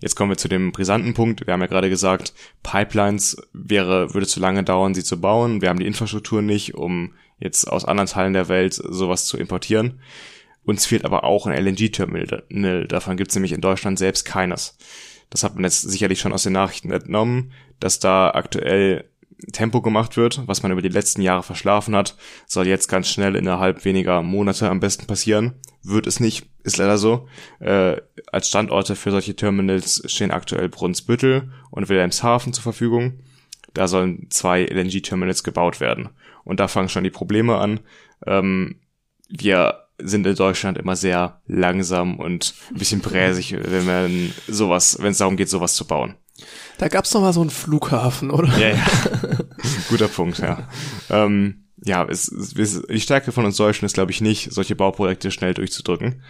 Jetzt 0.00 0.14
kommen 0.14 0.30
wir 0.30 0.38
zu 0.38 0.48
dem 0.48 0.72
brisanten 0.72 1.12
Punkt. 1.12 1.46
Wir 1.46 1.52
haben 1.52 1.60
ja 1.60 1.66
gerade 1.66 1.90
gesagt, 1.90 2.32
Pipelines 2.62 3.36
wäre, 3.52 4.14
würde 4.14 4.26
zu 4.26 4.40
lange 4.40 4.64
dauern, 4.64 4.94
sie 4.94 5.04
zu 5.04 5.20
bauen. 5.20 5.60
Wir 5.60 5.68
haben 5.68 5.78
die 5.78 5.86
Infrastruktur 5.86 6.40
nicht, 6.40 6.74
um 6.74 7.12
jetzt 7.38 7.66
aus 7.66 7.84
anderen 7.84 8.08
Teilen 8.08 8.32
der 8.32 8.48
Welt 8.48 8.72
sowas 8.72 9.26
zu 9.26 9.36
importieren. 9.36 10.00
Uns 10.66 10.84
fehlt 10.84 11.04
aber 11.04 11.24
auch 11.24 11.46
ein 11.46 11.56
LNG-Terminal. 11.56 12.86
Davon 12.88 13.16
gibt 13.16 13.30
es 13.30 13.36
nämlich 13.36 13.52
in 13.52 13.60
Deutschland 13.60 13.98
selbst 13.98 14.24
keines. 14.24 14.76
Das 15.30 15.44
hat 15.44 15.54
man 15.54 15.64
jetzt 15.64 15.82
sicherlich 15.82 16.20
schon 16.20 16.32
aus 16.32 16.42
den 16.42 16.52
Nachrichten 16.52 16.90
entnommen, 16.90 17.52
dass 17.80 18.00
da 18.00 18.30
aktuell 18.30 19.08
Tempo 19.52 19.82
gemacht 19.82 20.16
wird, 20.16 20.42
was 20.46 20.62
man 20.62 20.72
über 20.72 20.82
die 20.82 20.88
letzten 20.88 21.20
Jahre 21.22 21.42
verschlafen 21.42 21.94
hat, 21.94 22.16
soll 22.46 22.66
jetzt 22.66 22.88
ganz 22.88 23.08
schnell 23.08 23.36
innerhalb 23.36 23.84
weniger 23.84 24.22
Monate 24.22 24.68
am 24.68 24.80
besten 24.80 25.06
passieren. 25.06 25.54
Wird 25.82 26.06
es 26.06 26.20
nicht, 26.20 26.46
ist 26.64 26.78
leider 26.78 26.98
so. 26.98 27.28
Äh, 27.60 27.98
als 28.32 28.48
Standorte 28.48 28.96
für 28.96 29.10
solche 29.10 29.36
Terminals 29.36 30.02
stehen 30.06 30.30
aktuell 30.30 30.68
Brunsbüttel 30.68 31.52
und 31.70 31.88
Wilhelmshaven 31.88 32.52
zur 32.52 32.62
Verfügung. 32.62 33.20
Da 33.74 33.88
sollen 33.88 34.26
zwei 34.30 34.64
LNG-Terminals 34.64 35.44
gebaut 35.44 35.80
werden. 35.80 36.08
Und 36.44 36.58
da 36.58 36.66
fangen 36.66 36.88
schon 36.88 37.04
die 37.04 37.10
Probleme 37.10 37.58
an. 37.58 37.80
Ähm, 38.26 38.80
wir 39.28 39.85
sind 39.98 40.26
in 40.26 40.34
Deutschland 40.34 40.78
immer 40.78 40.96
sehr 40.96 41.40
langsam 41.46 42.18
und 42.18 42.54
ein 42.70 42.78
bisschen 42.78 43.00
bräsig, 43.00 43.56
wenn 43.58 43.86
man 43.86 44.32
sowas, 44.46 44.98
wenn 45.00 45.12
es 45.12 45.18
darum 45.18 45.36
geht, 45.36 45.48
sowas 45.48 45.74
zu 45.74 45.86
bauen. 45.86 46.14
Da 46.78 46.88
gab's 46.88 47.14
noch 47.14 47.22
mal 47.22 47.32
so 47.32 47.40
einen 47.40 47.50
Flughafen, 47.50 48.30
oder? 48.30 48.48
Ja, 48.58 48.68
ja. 48.68 48.86
Guter 49.88 50.08
Punkt, 50.08 50.38
ja. 50.38 50.68
Ähm, 51.08 51.64
ja, 51.82 52.04
es, 52.04 52.28
es, 52.28 52.82
die 52.82 53.00
Stärke 53.00 53.32
von 53.32 53.44
uns 53.44 53.56
Deutschen 53.56 53.86
ist, 53.86 53.94
glaube 53.94 54.10
ich, 54.10 54.20
nicht, 54.20 54.52
solche 54.52 54.76
Bauprojekte 54.76 55.30
schnell 55.30 55.54
durchzudrücken. 55.54 56.22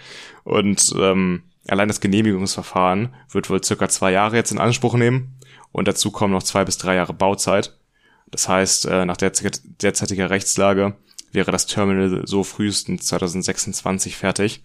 Und 0.44 0.94
ähm, 0.98 1.42
allein 1.66 1.88
das 1.88 2.00
Genehmigungsverfahren 2.00 3.14
wird 3.30 3.50
wohl 3.50 3.62
circa 3.62 3.88
zwei 3.88 4.12
Jahre 4.12 4.36
jetzt 4.36 4.52
in 4.52 4.58
Anspruch 4.58 4.94
nehmen. 4.94 5.38
Und 5.72 5.88
dazu 5.88 6.10
kommen 6.10 6.32
noch 6.32 6.42
zwei 6.42 6.64
bis 6.64 6.78
drei 6.78 6.94
Jahre 6.94 7.12
Bauzeit. 7.12 7.76
Das 8.30 8.48
heißt, 8.48 8.86
äh, 8.86 9.04
nach 9.04 9.16
derzeitiger 9.16 10.30
Rechtslage 10.30 10.96
wäre 11.32 11.52
das 11.52 11.66
Terminal 11.66 12.22
so 12.26 12.44
frühestens 12.44 13.06
2026 13.06 14.16
fertig 14.16 14.62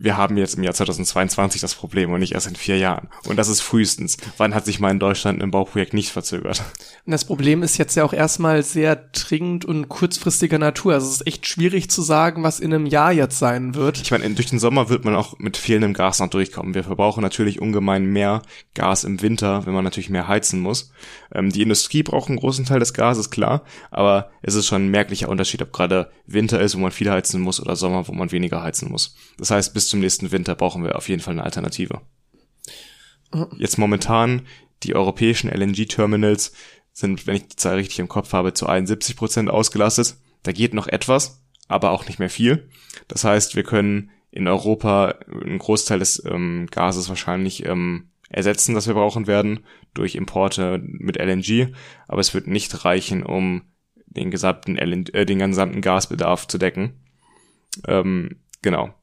wir 0.00 0.16
haben 0.16 0.36
jetzt 0.36 0.56
im 0.56 0.62
Jahr 0.62 0.74
2022 0.74 1.60
das 1.60 1.74
Problem 1.74 2.12
und 2.12 2.20
nicht 2.20 2.32
erst 2.32 2.46
in 2.46 2.56
vier 2.56 2.78
Jahren. 2.78 3.08
Und 3.26 3.36
das 3.36 3.48
ist 3.48 3.60
frühestens. 3.60 4.16
Wann 4.36 4.54
hat 4.54 4.64
sich 4.64 4.80
mal 4.80 4.90
in 4.90 5.00
Deutschland 5.00 5.42
ein 5.42 5.50
Bauprojekt 5.50 5.94
nicht 5.94 6.10
verzögert? 6.10 6.62
Und 7.04 7.12
das 7.12 7.24
Problem 7.24 7.62
ist 7.62 7.78
jetzt 7.78 7.96
ja 7.96 8.04
auch 8.04 8.12
erstmal 8.12 8.62
sehr 8.62 8.96
dringend 8.96 9.64
und 9.64 9.88
kurzfristiger 9.88 10.58
Natur. 10.58 10.94
Also 10.94 11.08
es 11.08 11.16
ist 11.16 11.26
echt 11.26 11.46
schwierig 11.46 11.90
zu 11.90 12.02
sagen, 12.02 12.42
was 12.42 12.60
in 12.60 12.72
einem 12.72 12.86
Jahr 12.86 13.12
jetzt 13.12 13.38
sein 13.38 13.74
wird. 13.74 14.00
Ich 14.00 14.10
meine, 14.10 14.28
durch 14.30 14.48
den 14.48 14.58
Sommer 14.58 14.88
wird 14.88 15.04
man 15.04 15.16
auch 15.16 15.38
mit 15.38 15.56
fehlendem 15.56 15.94
Gas 15.94 16.20
noch 16.20 16.28
durchkommen. 16.28 16.74
Wir 16.74 16.84
verbrauchen 16.84 17.22
natürlich 17.22 17.60
ungemein 17.60 18.04
mehr 18.04 18.42
Gas 18.74 19.04
im 19.04 19.20
Winter, 19.20 19.66
wenn 19.66 19.74
man 19.74 19.84
natürlich 19.84 20.10
mehr 20.10 20.28
heizen 20.28 20.60
muss. 20.60 20.92
Ähm, 21.34 21.50
die 21.50 21.62
Industrie 21.62 22.02
braucht 22.02 22.28
einen 22.28 22.38
großen 22.38 22.64
Teil 22.64 22.78
des 22.78 22.94
Gases, 22.94 23.30
klar. 23.30 23.64
Aber 23.90 24.30
es 24.42 24.54
ist 24.54 24.66
schon 24.66 24.86
ein 24.86 24.90
merklicher 24.90 25.28
Unterschied, 25.28 25.62
ob 25.62 25.72
gerade 25.72 26.10
Winter 26.26 26.60
ist, 26.60 26.76
wo 26.76 26.80
man 26.80 26.92
viel 26.92 27.10
heizen 27.10 27.40
muss 27.40 27.60
oder 27.60 27.74
Sommer, 27.74 28.06
wo 28.06 28.12
man 28.12 28.30
weniger 28.30 28.62
heizen 28.62 28.90
muss. 28.90 29.16
Das 29.38 29.50
heißt, 29.50 29.74
bis 29.74 29.87
zum 29.88 30.00
nächsten 30.00 30.30
Winter 30.32 30.54
brauchen 30.54 30.84
wir 30.84 30.96
auf 30.96 31.08
jeden 31.08 31.22
Fall 31.22 31.32
eine 31.32 31.44
Alternative. 31.44 32.00
Jetzt 33.58 33.78
momentan 33.78 34.46
die 34.82 34.94
europäischen 34.94 35.50
LNG-Terminals 35.50 36.52
sind, 36.92 37.26
wenn 37.26 37.36
ich 37.36 37.48
die 37.48 37.56
Zahl 37.56 37.76
richtig 37.76 37.98
im 37.98 38.08
Kopf 38.08 38.32
habe, 38.32 38.54
zu 38.54 38.66
71 38.66 39.16
Prozent 39.16 39.50
ausgelastet. 39.50 40.16
Da 40.42 40.52
geht 40.52 40.74
noch 40.74 40.86
etwas, 40.86 41.44
aber 41.68 41.90
auch 41.90 42.06
nicht 42.06 42.18
mehr 42.18 42.30
viel. 42.30 42.68
Das 43.06 43.24
heißt, 43.24 43.54
wir 43.54 43.64
können 43.64 44.10
in 44.30 44.48
Europa 44.48 45.16
einen 45.30 45.58
Großteil 45.58 45.98
des 45.98 46.22
ähm, 46.24 46.66
Gases 46.70 47.08
wahrscheinlich 47.08 47.64
ähm, 47.66 48.10
ersetzen, 48.28 48.74
das 48.74 48.86
wir 48.86 48.94
brauchen 48.94 49.26
werden, 49.26 49.64
durch 49.94 50.14
Importe 50.14 50.80
mit 50.82 51.16
LNG, 51.16 51.72
aber 52.06 52.20
es 52.20 52.34
wird 52.34 52.46
nicht 52.46 52.84
reichen, 52.84 53.22
um 53.22 53.62
den 54.06 54.30
gesamten, 54.30 54.76
LNG, 54.76 55.14
äh, 55.14 55.24
den 55.24 55.38
gesamten 55.38 55.80
Gasbedarf 55.80 56.46
zu 56.46 56.58
decken. 56.58 57.00
Ähm, 57.86 58.40
genau. 58.62 58.94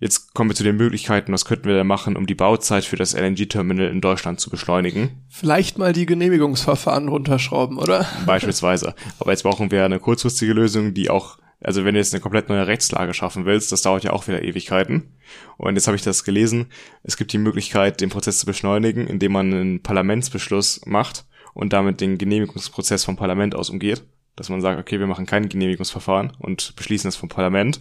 Jetzt 0.00 0.32
kommen 0.32 0.48
wir 0.48 0.54
zu 0.54 0.62
den 0.62 0.76
Möglichkeiten, 0.76 1.32
was 1.32 1.44
könnten 1.44 1.66
wir 1.66 1.74
da 1.74 1.82
machen, 1.82 2.16
um 2.16 2.26
die 2.26 2.36
Bauzeit 2.36 2.84
für 2.84 2.94
das 2.94 3.14
LNG-Terminal 3.14 3.88
in 3.88 4.00
Deutschland 4.00 4.38
zu 4.38 4.48
beschleunigen. 4.48 5.24
Vielleicht 5.28 5.76
mal 5.76 5.92
die 5.92 6.06
Genehmigungsverfahren 6.06 7.08
runterschrauben, 7.08 7.78
oder? 7.78 8.06
Beispielsweise. 8.24 8.94
Aber 9.18 9.32
jetzt 9.32 9.42
brauchen 9.42 9.72
wir 9.72 9.84
eine 9.84 9.98
kurzfristige 9.98 10.52
Lösung, 10.52 10.94
die 10.94 11.10
auch, 11.10 11.38
also 11.60 11.84
wenn 11.84 11.94
du 11.94 12.00
jetzt 12.00 12.14
eine 12.14 12.20
komplett 12.20 12.48
neue 12.48 12.68
Rechtslage 12.68 13.12
schaffen 13.12 13.44
willst, 13.44 13.72
das 13.72 13.82
dauert 13.82 14.04
ja 14.04 14.12
auch 14.12 14.28
wieder 14.28 14.44
Ewigkeiten. 14.44 15.16
Und 15.56 15.74
jetzt 15.74 15.88
habe 15.88 15.96
ich 15.96 16.04
das 16.04 16.22
gelesen. 16.22 16.66
Es 17.02 17.16
gibt 17.16 17.32
die 17.32 17.38
Möglichkeit, 17.38 18.00
den 18.00 18.10
Prozess 18.10 18.38
zu 18.38 18.46
beschleunigen, 18.46 19.08
indem 19.08 19.32
man 19.32 19.52
einen 19.52 19.82
Parlamentsbeschluss 19.82 20.82
macht 20.86 21.24
und 21.54 21.72
damit 21.72 22.00
den 22.00 22.18
Genehmigungsprozess 22.18 23.04
vom 23.04 23.16
Parlament 23.16 23.56
aus 23.56 23.68
umgeht. 23.68 24.04
Dass 24.36 24.48
man 24.48 24.60
sagt, 24.60 24.78
okay, 24.78 25.00
wir 25.00 25.08
machen 25.08 25.26
kein 25.26 25.48
Genehmigungsverfahren 25.48 26.34
und 26.38 26.76
beschließen 26.76 27.08
es 27.08 27.16
vom 27.16 27.28
Parlament. 27.28 27.80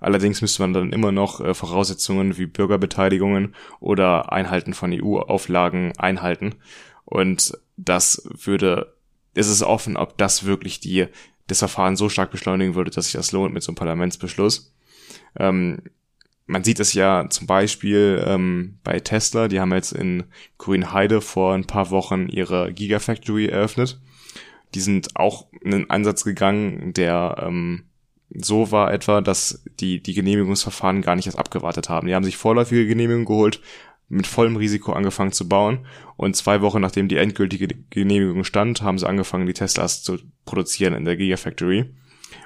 Allerdings 0.00 0.40
müsste 0.40 0.62
man 0.62 0.72
dann 0.72 0.92
immer 0.92 1.12
noch 1.12 1.40
äh, 1.40 1.54
Voraussetzungen 1.54 2.38
wie 2.38 2.46
Bürgerbeteiligungen 2.46 3.54
oder 3.78 4.32
Einhalten 4.32 4.74
von 4.74 4.92
EU-Auflagen 4.92 5.92
einhalten. 5.98 6.54
Und 7.04 7.58
das 7.76 8.22
würde, 8.24 8.94
es 9.34 9.48
ist 9.48 9.62
offen, 9.62 9.96
ob 9.96 10.16
das 10.16 10.44
wirklich 10.44 10.80
die, 10.80 11.06
das 11.46 11.58
Verfahren 11.58 11.96
so 11.96 12.08
stark 12.08 12.30
beschleunigen 12.30 12.74
würde, 12.74 12.90
dass 12.90 13.06
sich 13.06 13.14
das 13.14 13.32
lohnt 13.32 13.52
mit 13.52 13.62
so 13.62 13.70
einem 13.70 13.76
Parlamentsbeschluss. 13.76 14.74
Ähm, 15.38 15.82
man 16.46 16.64
sieht 16.64 16.80
es 16.80 16.94
ja 16.94 17.28
zum 17.30 17.46
Beispiel 17.46 18.24
ähm, 18.26 18.78
bei 18.82 18.98
Tesla, 18.98 19.46
die 19.46 19.60
haben 19.60 19.72
jetzt 19.72 19.92
in 19.92 20.24
Grünheide 20.58 21.20
vor 21.20 21.54
ein 21.54 21.66
paar 21.66 21.90
Wochen 21.90 22.28
ihre 22.28 22.72
Gigafactory 22.72 23.46
eröffnet. 23.46 24.00
Die 24.74 24.80
sind 24.80 25.16
auch 25.16 25.46
einen 25.64 25.90
Ansatz 25.90 26.24
gegangen, 26.24 26.92
der 26.92 27.36
ähm, 27.46 27.84
so 28.34 28.70
war 28.70 28.92
etwa, 28.92 29.20
dass 29.20 29.62
die 29.80 30.02
die 30.02 30.14
Genehmigungsverfahren 30.14 31.02
gar 31.02 31.16
nicht 31.16 31.26
erst 31.26 31.38
abgewartet 31.38 31.88
haben. 31.88 32.06
Die 32.06 32.14
haben 32.14 32.24
sich 32.24 32.36
vorläufige 32.36 32.86
Genehmigungen 32.86 33.26
geholt, 33.26 33.60
mit 34.08 34.26
vollem 34.26 34.56
Risiko 34.56 34.92
angefangen 34.92 35.32
zu 35.32 35.48
bauen 35.48 35.86
und 36.16 36.36
zwei 36.36 36.60
Wochen 36.60 36.80
nachdem 36.80 37.08
die 37.08 37.16
endgültige 37.16 37.68
Genehmigung 37.90 38.44
stand, 38.44 38.82
haben 38.82 38.98
sie 38.98 39.08
angefangen, 39.08 39.46
die 39.46 39.52
Teslas 39.52 40.02
zu 40.02 40.18
produzieren 40.44 40.94
in 40.94 41.04
der 41.04 41.16
Gigafactory. 41.16 41.94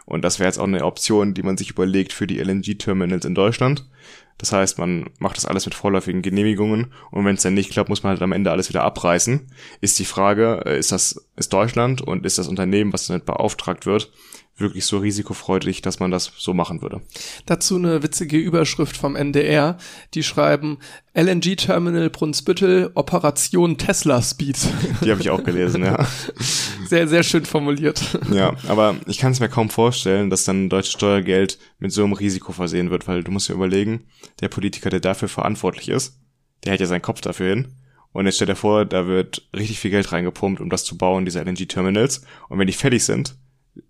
Und 0.05 0.23
das 0.23 0.39
wäre 0.39 0.49
jetzt 0.49 0.59
auch 0.59 0.67
eine 0.67 0.85
Option, 0.85 1.33
die 1.33 1.43
man 1.43 1.57
sich 1.57 1.71
überlegt 1.71 2.13
für 2.13 2.27
die 2.27 2.39
LNG-Terminals 2.39 3.25
in 3.25 3.35
Deutschland. 3.35 3.89
Das 4.37 4.53
heißt, 4.53 4.79
man 4.79 5.11
macht 5.19 5.37
das 5.37 5.47
alles 5.47 5.65
mit 5.65 5.75
vorläufigen 5.75 6.21
Genehmigungen 6.21 6.93
und 7.11 7.25
wenn 7.25 7.37
es 7.37 7.43
dann 7.43 7.55
nicht 7.55 7.71
klappt, 7.71 7.89
muss 7.89 8.03
man 8.03 8.11
halt 8.11 8.23
am 8.23 8.33
Ende 8.33 8.51
alles 8.51 8.69
wieder 8.69 8.83
abreißen. 8.83 9.47
Ist 9.81 9.99
die 9.99 10.05
Frage, 10.05 10.63
äh, 10.67 10.79
ist 10.79 10.93
das 10.93 11.29
ist 11.37 11.53
Deutschland 11.53 12.03
und 12.03 12.27
ist 12.27 12.39
das 12.39 12.49
Unternehmen, 12.49 12.93
was 12.93 13.07
damit 13.07 13.25
beauftragt 13.25 13.87
wird, 13.87 14.13
wirklich 14.57 14.85
so 14.85 14.99
risikofreudig, 14.99 15.83
dass 15.83 15.99
man 15.99 16.11
das 16.11 16.33
so 16.37 16.55
machen 16.55 16.81
würde. 16.81 17.01
Dazu 17.47 17.77
eine 17.77 18.03
witzige 18.03 18.39
Überschrift 18.39 18.97
vom 18.97 19.17
NDR, 19.17 19.79
die 20.15 20.23
schreiben 20.23 20.79
LNG-Terminal 21.15 22.11
Brunsbüttel, 22.11 22.91
Operation 22.95 23.79
Tesla 23.79 24.23
Speed. 24.23 24.59
Die 25.05 25.11
habe 25.11 25.21
ich 25.21 25.31
auch 25.31 25.43
gelesen, 25.43 25.85
ja. 25.85 26.07
Sehr, 26.87 27.09
sehr 27.09 27.23
schön 27.23 27.47
formuliert. 27.47 28.19
Ja, 28.31 28.55
aber 28.69 28.97
ich 29.07 29.17
kann 29.17 29.33
es 29.33 29.41
mir 29.41 29.49
kaum 29.49 29.71
vorstellen, 29.71 30.29
dass 30.29 30.45
dann 30.45 30.69
deutsches 30.69 30.93
Steuergeld 30.93 31.59
mit 31.79 31.93
so 31.93 32.05
einem 32.05 32.13
Risiko 32.13 32.53
versehen 32.53 32.91
wird, 32.91 33.09
weil 33.09 33.25
du 33.25 33.31
musst 33.31 33.49
dir 33.49 33.55
überlegen, 33.55 34.05
der 34.41 34.51
Politiker, 34.51 34.91
der 34.91 35.01
dafür 35.01 35.29
verantwortlich 35.29 35.89
ist, 35.89 36.21
der 36.65 36.75
hat 36.75 36.81
ja 36.81 36.87
seinen 36.87 37.01
Kopf 37.01 37.23
dafür 37.23 37.49
hin. 37.55 37.69
Und 38.13 38.27
jetzt 38.27 38.37
stell 38.37 38.47
dir 38.47 38.55
vor, 38.55 38.85
da 38.85 39.07
wird 39.07 39.49
richtig 39.57 39.81
viel 39.81 39.91
Geld 39.91 40.13
reingepumpt, 40.13 40.61
um 40.61 40.69
das 40.69 40.85
zu 40.85 40.99
bauen, 40.99 41.25
diese 41.25 41.41
LNG-Terminals. 41.41 42.23
Und 42.49 42.59
wenn 42.59 42.67
die 42.67 42.75
fertig 42.75 43.03
sind, 43.03 43.37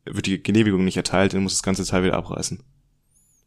wird 0.05 0.27
die 0.27 0.43
Genehmigung 0.43 0.85
nicht 0.85 0.97
erteilt, 0.97 1.35
dann 1.35 1.43
muss 1.43 1.55
das 1.55 1.62
ganze 1.62 1.85
Teil 1.85 2.05
wieder 2.05 2.16
abreißen. 2.16 2.62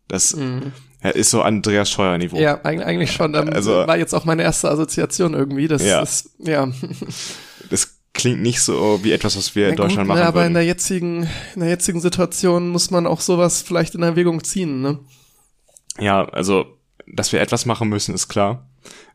Das 0.08 0.36
mhm. 0.36 0.72
ist 1.02 1.32
so 1.32 1.42
Andreas 1.42 1.90
Scheuer 1.90 2.18
Niveau. 2.18 2.38
Ja, 2.38 2.64
eigentlich 2.64 3.12
schon. 3.12 3.34
Dann 3.34 3.50
also, 3.50 3.72
war 3.72 3.98
jetzt 3.98 4.14
auch 4.14 4.26
meine 4.26 4.44
erste 4.44 4.70
Assoziation 4.70 5.34
irgendwie. 5.34 5.68
Das 5.68 5.84
ja. 5.84 6.02
ist, 6.02 6.32
ja. 6.40 6.70
Das 7.70 7.98
klingt 8.14 8.42
nicht 8.42 8.62
so 8.62 9.00
wie 9.04 9.12
etwas, 9.12 9.38
was 9.38 9.56
wir 9.56 9.64
ja, 9.64 9.70
in 9.70 9.76
Deutschland 9.76 10.08
gut, 10.08 10.08
machen. 10.08 10.20
Ja, 10.20 10.28
aber 10.28 10.40
würden. 10.40 10.48
in 10.48 10.54
der 10.54 10.66
jetzigen, 10.66 11.30
in 11.54 11.60
der 11.60 11.70
jetzigen 11.70 12.00
Situation 12.00 12.70
muss 12.70 12.92
man 12.92 13.06
auch 13.06 13.20
sowas 13.20 13.62
vielleicht 13.62 13.94
in 13.96 14.04
Erwägung 14.04 14.44
ziehen, 14.44 14.82
ne? 14.82 15.00
Ja, 16.00 16.26
also, 16.30 16.78
dass 17.06 17.32
wir 17.32 17.42
etwas 17.42 17.66
machen 17.66 17.90
müssen, 17.90 18.16
ist 18.16 18.28
klar. 18.28 18.70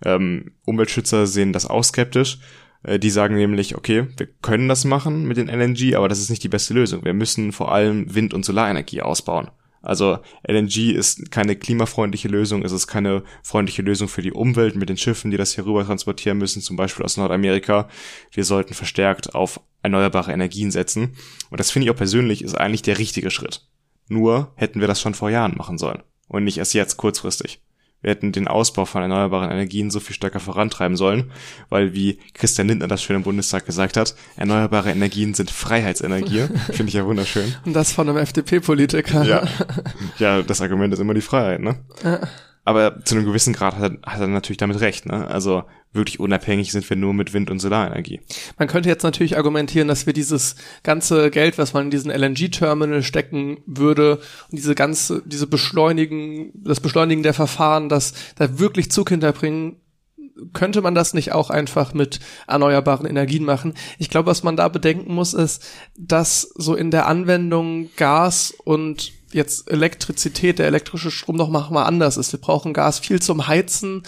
Ähm, 0.05 0.53
Umweltschützer 0.67 1.27
sehen 1.27 1.53
das 1.53 1.67
auch 1.67 1.83
skeptisch. 1.83 2.39
Äh, 2.83 2.99
die 2.99 3.11
sagen 3.11 3.37
nämlich, 3.37 3.77
okay, 3.77 4.07
wir 4.17 4.29
können 4.43 4.69
das 4.69 4.85
machen 4.85 5.25
mit 5.27 5.37
den 5.37 5.49
LNG, 5.49 5.95
aber 5.95 6.09
das 6.09 6.21
ist 6.21 6.31
nicht 6.31 6.43
die 6.43 6.49
beste 6.49 6.75
Lösung. 6.75 7.05
Wir 7.05 7.15
müssen 7.15 7.53
vor 7.53 7.73
allem 7.73 8.15
Wind- 8.15 8.35
und 8.35 8.45
Solarenergie 8.45 9.03
ausbauen. 9.03 9.51
Also 9.83 10.19
LNG 10.47 10.93
ist 10.93 11.33
keine 11.33 11.57
klimafreundliche 11.57 12.29
Lösung, 12.29 12.65
es 12.65 12.71
ist 12.71 12.87
keine 12.87 13.25
freundliche 13.43 13.83
Lösung 13.83 14.07
für 14.07 14.23
die 14.23 14.33
Umwelt 14.33 14.77
mit 14.77 14.89
den 14.89 14.97
Schiffen, 14.97 15.33
die 15.33 15.37
das 15.37 15.55
hier 15.55 15.67
rüber 15.67 15.85
transportieren 15.85 16.39
müssen, 16.39 16.63
zum 16.63 16.77
Beispiel 16.77 17.05
aus 17.05 17.17
Nordamerika. 17.17 17.89
Wir 18.31 18.45
sollten 18.45 18.75
verstärkt 18.75 19.35
auf 19.35 19.61
erneuerbare 19.83 20.33
Energien 20.33 20.71
setzen. 20.71 21.17
Und 21.51 21.59
das 21.59 21.73
finde 21.73 21.87
ich 21.87 21.91
auch 21.91 21.97
persönlich 21.97 22.43
ist 22.43 22.55
eigentlich 22.55 22.83
der 22.83 22.99
richtige 22.99 23.33
Schritt. 23.33 23.67
Nur 24.09 24.53
hätten 24.55 24.81
wir 24.81 24.87
das 24.87 25.01
schon 25.01 25.15
vor 25.15 25.31
Jahren 25.31 25.57
machen 25.57 25.79
sollen 25.79 26.03
und 26.29 26.45
nicht 26.45 26.59
erst 26.59 26.75
jetzt 26.75 26.97
kurzfristig. 26.97 27.61
Wir 28.03 28.11
hätten 28.11 28.33
den 28.33 28.49
Ausbau 28.49 28.85
von 28.85 29.03
erneuerbaren 29.03 29.51
Energien 29.51 29.91
so 29.91 30.01
viel 30.01 30.15
stärker 30.15 30.41
vorantreiben 30.41 30.97
sollen, 30.97 31.31
weil 31.69 31.95
wie 31.95 32.19
Christian 32.35 32.69
Lindner 32.69 32.89
das 32.89 33.03
schön 33.03 33.17
im 33.17 33.23
Bundestag 33.23 33.65
gesagt 33.65 33.97
hat, 33.97 34.15
erneuerbare 34.37 34.91
Energien 34.91 35.35
sind 35.35 35.51
Freiheitsenergie. 35.51 36.49
Finde 36.73 36.89
ich 36.89 36.95
ja 36.95 37.07
wunderschön. 37.07 37.55
Und 37.65 37.75
das 37.75 37.93
von 37.93 38.09
einem 38.09 38.19
FDP-Politiker. 38.19 39.25
Ja. 39.25 39.47
ja, 40.19 40.43
das 40.43 40.61
Argument 40.61 40.93
ist 40.93 41.01
immer 41.01 41.15
die 41.15 41.21
Freiheit, 41.21 41.61
ne? 41.61 41.77
Ja. 42.03 42.21
Aber 42.65 43.05
zu 43.05 43.17
einem 43.17 43.25
gewissen 43.25 43.53
Grad 43.53 43.77
hat 43.77 43.93
er, 43.93 44.13
hat 44.13 44.21
er 44.21 44.29
natürlich 44.29 44.59
damit 44.59 44.81
recht. 44.81 45.07
Ne? 45.07 45.27
Also 45.27 45.65
wirklich 45.93 46.21
unabhängig 46.21 46.73
sind 46.73 46.89
wir 46.89 46.97
nur 46.97 47.13
mit 47.15 47.35
Wind- 47.35 47.51
und 47.51 47.59
Solarenergie. 47.59 48.21
Man 48.59 48.69
könnte 48.69 48.89
jetzt 48.89 49.03
natürlich 49.03 49.37
argumentieren, 49.37 49.89
dass 49.89 50.07
wir 50.07 50.13
dieses 50.13 50.57
ganze 50.83 51.31
Geld, 51.31 51.59
was 51.59 51.75
man 51.75 51.85
in 51.85 51.91
diesen 51.91 52.11
LNG-Terminal 52.11 53.03
stecken 53.03 53.59
würde, 53.67 54.17
und 54.51 54.59
diese 54.59 54.75
ganze, 54.75 55.23
diese 55.27 55.47
Beschleunigen, 55.47 56.53
das 56.55 56.81
Beschleunigen 56.81 57.23
der 57.23 57.35
Verfahren, 57.35 57.89
das 57.89 58.15
da 58.37 58.59
wirklich 58.59 58.91
Zug 58.91 59.11
hinterbringen, 59.11 59.77
könnte 60.55 60.81
man 60.81 60.95
das 60.95 61.15
nicht 61.15 61.33
auch 61.33 61.51
einfach 61.51 61.93
mit 61.93 62.21
erneuerbaren 62.47 63.07
Energien 63.07 63.45
machen? 63.45 63.75
Ich 63.99 64.09
glaube, 64.09 64.31
was 64.31 64.43
man 64.43 64.57
da 64.57 64.69
bedenken 64.69 65.15
muss, 65.15 65.35
ist, 65.35 65.63
dass 65.97 66.43
so 66.57 66.75
in 66.75 66.91
der 66.91 67.07
Anwendung 67.07 67.91
Gas 67.97 68.55
und 68.65 69.13
jetzt 69.33 69.71
Elektrizität, 69.71 70.59
der 70.59 70.67
elektrische 70.67 71.11
Strom 71.11 71.37
noch 71.37 71.51
mal 71.51 71.85
anders 71.85 72.17
ist. 72.17 72.33
Wir 72.33 72.41
brauchen 72.41 72.73
Gas 72.73 72.99
viel 72.99 73.21
zum 73.21 73.47
Heizen. 73.47 74.03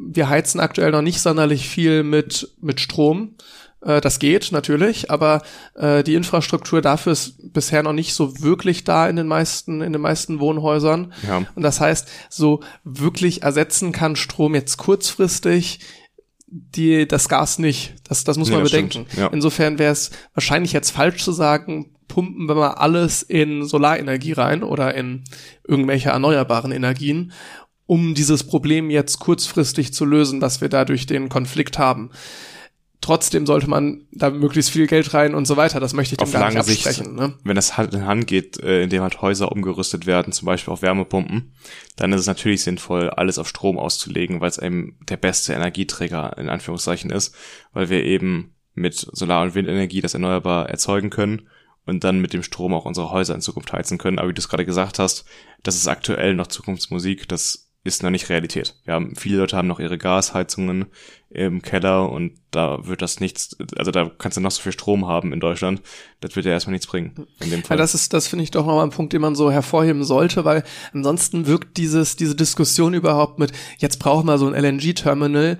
Wir 0.00 0.28
heizen 0.28 0.60
aktuell 0.60 0.92
noch 0.92 1.02
nicht 1.02 1.20
sonderlich 1.20 1.68
viel 1.68 2.02
mit, 2.02 2.54
mit 2.60 2.80
Strom. 2.80 3.34
Äh, 3.80 4.00
das 4.00 4.18
geht 4.18 4.52
natürlich, 4.52 5.10
aber 5.10 5.42
äh, 5.74 6.02
die 6.02 6.14
Infrastruktur 6.14 6.80
dafür 6.80 7.12
ist 7.12 7.52
bisher 7.52 7.82
noch 7.82 7.92
nicht 7.92 8.14
so 8.14 8.40
wirklich 8.40 8.84
da 8.84 9.08
in 9.08 9.16
den 9.16 9.26
meisten, 9.26 9.80
in 9.80 9.92
den 9.92 10.02
meisten 10.02 10.40
Wohnhäusern. 10.40 11.12
Ja. 11.26 11.42
Und 11.54 11.62
das 11.62 11.80
heißt, 11.80 12.08
so 12.28 12.60
wirklich 12.84 13.42
ersetzen 13.42 13.92
kann 13.92 14.16
Strom 14.16 14.54
jetzt 14.54 14.76
kurzfristig 14.76 15.80
die, 16.50 17.06
das 17.06 17.28
Gas 17.28 17.58
nicht. 17.58 17.94
Das, 18.08 18.24
das 18.24 18.38
muss 18.38 18.50
man 18.50 18.60
ja, 18.60 18.64
bedenken. 18.64 19.06
Ja. 19.16 19.28
Insofern 19.28 19.78
wäre 19.78 19.92
es 19.92 20.10
wahrscheinlich 20.34 20.72
jetzt 20.72 20.90
falsch 20.90 21.22
zu 21.22 21.32
sagen, 21.32 21.92
pumpen 22.08 22.48
wir 22.48 22.54
mal 22.54 22.72
alles 22.72 23.22
in 23.22 23.66
Solarenergie 23.66 24.32
rein 24.32 24.62
oder 24.62 24.94
in 24.94 25.24
irgendwelche 25.66 26.08
erneuerbaren 26.08 26.72
Energien, 26.72 27.32
um 27.88 28.14
dieses 28.14 28.44
Problem 28.44 28.90
jetzt 28.90 29.18
kurzfristig 29.18 29.94
zu 29.94 30.04
lösen, 30.04 30.40
dass 30.40 30.60
wir 30.60 30.68
dadurch 30.68 31.06
den 31.06 31.30
Konflikt 31.30 31.78
haben. 31.78 32.10
Trotzdem 33.00 33.46
sollte 33.46 33.70
man 33.70 34.06
da 34.12 34.28
möglichst 34.28 34.70
viel 34.70 34.86
Geld 34.86 35.14
rein 35.14 35.34
und 35.34 35.46
so 35.46 35.56
weiter. 35.56 35.80
Das 35.80 35.94
möchte 35.94 36.14
ich 36.14 36.18
dem 36.18 36.30
gar 36.30 36.50
nicht 36.50 36.58
absprechen. 36.58 37.06
Sicht, 37.06 37.16
ne? 37.16 37.34
Wenn 37.44 37.56
das 37.56 37.78
Hand 37.78 37.94
in 37.94 38.04
Hand 38.04 38.26
geht, 38.26 38.62
äh, 38.62 38.82
indem 38.82 39.00
halt 39.00 39.22
Häuser 39.22 39.50
umgerüstet 39.50 40.04
werden, 40.04 40.34
zum 40.34 40.44
Beispiel 40.44 40.70
auf 40.70 40.82
Wärmepumpen, 40.82 41.54
dann 41.96 42.12
ist 42.12 42.20
es 42.20 42.26
natürlich 42.26 42.62
sinnvoll, 42.62 43.08
alles 43.08 43.38
auf 43.38 43.48
Strom 43.48 43.78
auszulegen, 43.78 44.42
weil 44.42 44.50
es 44.50 44.58
eben 44.58 44.98
der 45.08 45.16
beste 45.16 45.54
Energieträger 45.54 46.36
in 46.36 46.50
Anführungszeichen 46.50 47.08
ist, 47.08 47.34
weil 47.72 47.88
wir 47.88 48.04
eben 48.04 48.54
mit 48.74 48.96
Solar- 48.96 49.44
und 49.44 49.54
Windenergie 49.54 50.02
das 50.02 50.12
erneuerbar 50.12 50.68
erzeugen 50.68 51.08
können 51.08 51.48
und 51.86 52.04
dann 52.04 52.20
mit 52.20 52.34
dem 52.34 52.42
Strom 52.42 52.74
auch 52.74 52.84
unsere 52.84 53.10
Häuser 53.12 53.34
in 53.34 53.40
Zukunft 53.40 53.72
heizen 53.72 53.96
können. 53.96 54.18
Aber 54.18 54.28
wie 54.28 54.34
du 54.34 54.40
es 54.40 54.50
gerade 54.50 54.66
gesagt 54.66 54.98
hast, 54.98 55.24
das 55.62 55.76
ist 55.76 55.88
aktuell 55.88 56.34
noch 56.34 56.48
Zukunftsmusik, 56.48 57.26
das 57.28 57.67
ist 57.84 58.02
noch 58.02 58.10
nicht 58.10 58.28
Realität. 58.28 58.74
Wir 58.84 58.94
haben, 58.94 59.14
viele 59.16 59.38
Leute 59.38 59.56
haben 59.56 59.68
noch 59.68 59.80
ihre 59.80 59.98
Gasheizungen 59.98 60.86
im 61.30 61.62
Keller 61.62 62.10
und 62.10 62.32
da 62.50 62.86
wird 62.86 63.02
das 63.02 63.20
nichts, 63.20 63.56
also 63.76 63.90
da 63.90 64.10
kannst 64.18 64.36
du 64.36 64.40
noch 64.40 64.50
so 64.50 64.62
viel 64.62 64.72
Strom 64.72 65.06
haben 65.06 65.32
in 65.32 65.40
Deutschland, 65.40 65.82
das 66.20 66.34
wird 66.36 66.46
ja 66.46 66.52
erstmal 66.52 66.72
nichts 66.72 66.86
bringen. 66.86 67.26
In 67.40 67.50
dem 67.50 67.62
Fall. 67.62 67.76
Ja, 67.76 67.82
das 67.82 67.94
ist, 67.94 68.12
das 68.14 68.26
finde 68.26 68.44
ich 68.44 68.50
doch 68.50 68.66
nochmal 68.66 68.84
ein 68.84 68.90
Punkt, 68.90 69.12
den 69.12 69.20
man 69.20 69.34
so 69.34 69.50
hervorheben 69.50 70.04
sollte, 70.04 70.44
weil 70.44 70.64
ansonsten 70.92 71.46
wirkt 71.46 71.76
dieses, 71.76 72.16
diese 72.16 72.34
Diskussion 72.34 72.94
überhaupt 72.94 73.38
mit, 73.38 73.52
jetzt 73.78 73.98
brauchen 73.98 74.26
wir 74.26 74.38
so 74.38 74.46
ein 74.50 74.54
LNG-Terminal, 74.54 75.58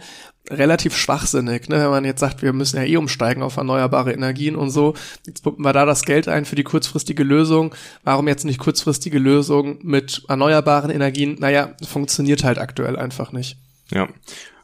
relativ 0.50 0.96
schwachsinnig, 0.96 1.68
ne? 1.68 1.76
wenn 1.80 1.90
man 1.90 2.04
jetzt 2.04 2.20
sagt, 2.20 2.42
wir 2.42 2.52
müssen 2.52 2.76
ja 2.76 2.84
eh 2.84 2.96
umsteigen 2.96 3.42
auf 3.42 3.56
erneuerbare 3.56 4.12
Energien 4.12 4.56
und 4.56 4.70
so. 4.70 4.94
Jetzt 5.26 5.42
pumpen 5.42 5.64
wir 5.64 5.72
da 5.72 5.84
das 5.84 6.04
Geld 6.04 6.28
ein 6.28 6.44
für 6.44 6.56
die 6.56 6.64
kurzfristige 6.64 7.22
Lösung. 7.22 7.74
Warum 8.04 8.28
jetzt 8.28 8.44
nicht 8.44 8.58
kurzfristige 8.58 9.18
Lösung 9.18 9.78
mit 9.82 10.22
erneuerbaren 10.28 10.90
Energien? 10.90 11.36
Naja, 11.38 11.74
funktioniert 11.86 12.44
halt 12.44 12.58
aktuell 12.58 12.96
einfach 12.96 13.32
nicht. 13.32 13.58
Ja, 13.90 14.08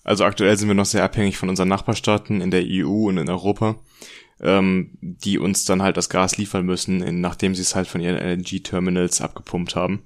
also 0.05 0.25
aktuell 0.25 0.57
sind 0.57 0.69
wir 0.69 0.75
noch 0.75 0.85
sehr 0.85 1.05
abhängig 1.05 1.39
von 1.39 1.49
unseren 1.49 1.69
Nachbarstaaten 1.69 2.41
in 2.41 2.51
der 2.51 2.65
EU 2.67 3.09
und 3.09 3.17
in 3.19 3.29
Europa, 3.29 3.77
ähm, 4.41 4.91
die 5.01 5.39
uns 5.39 5.65
dann 5.65 5.83
halt 5.83 5.97
das 5.97 6.11
Gas 6.11 6.37
liefern 6.37 6.67
müssen, 6.67 7.03
in, 7.03 7.21
nachdem 7.21 7.55
sie 7.55 7.63
es 7.63 7.75
halt 7.75 7.89
von 7.89 8.01
ihren 8.01 8.17
LNG-Terminals 8.17 9.21
abgepumpt 9.21 9.77
haben. 9.77 10.03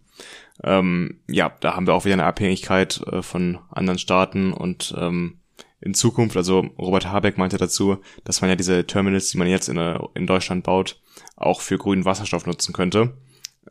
Ähm, 0.62 1.20
ja, 1.28 1.52
da 1.60 1.74
haben 1.74 1.86
wir 1.86 1.94
auch 1.94 2.05
wieder 2.05 2.14
eine 2.14 2.24
Abhängigkeit 2.24 3.00
äh, 3.06 3.22
von 3.22 3.59
anderen 3.70 3.98
Staaten 3.98 4.52
und 4.52 4.94
ähm, 4.96 5.38
in 5.80 5.94
Zukunft, 5.94 6.36
also 6.36 6.60
Robert 6.78 7.06
Habeck 7.06 7.38
meinte 7.38 7.56
dazu, 7.56 7.98
dass 8.24 8.40
man 8.40 8.50
ja 8.50 8.56
diese 8.56 8.86
Terminals, 8.86 9.30
die 9.30 9.38
man 9.38 9.46
jetzt 9.46 9.68
in, 9.68 9.76
äh, 9.76 9.98
in 10.14 10.26
Deutschland 10.26 10.64
baut, 10.64 11.00
auch 11.36 11.60
für 11.60 11.78
grünen 11.78 12.05
Wasserstoff 12.05 12.46
nutzen 12.46 12.72
könnte. 12.72 13.16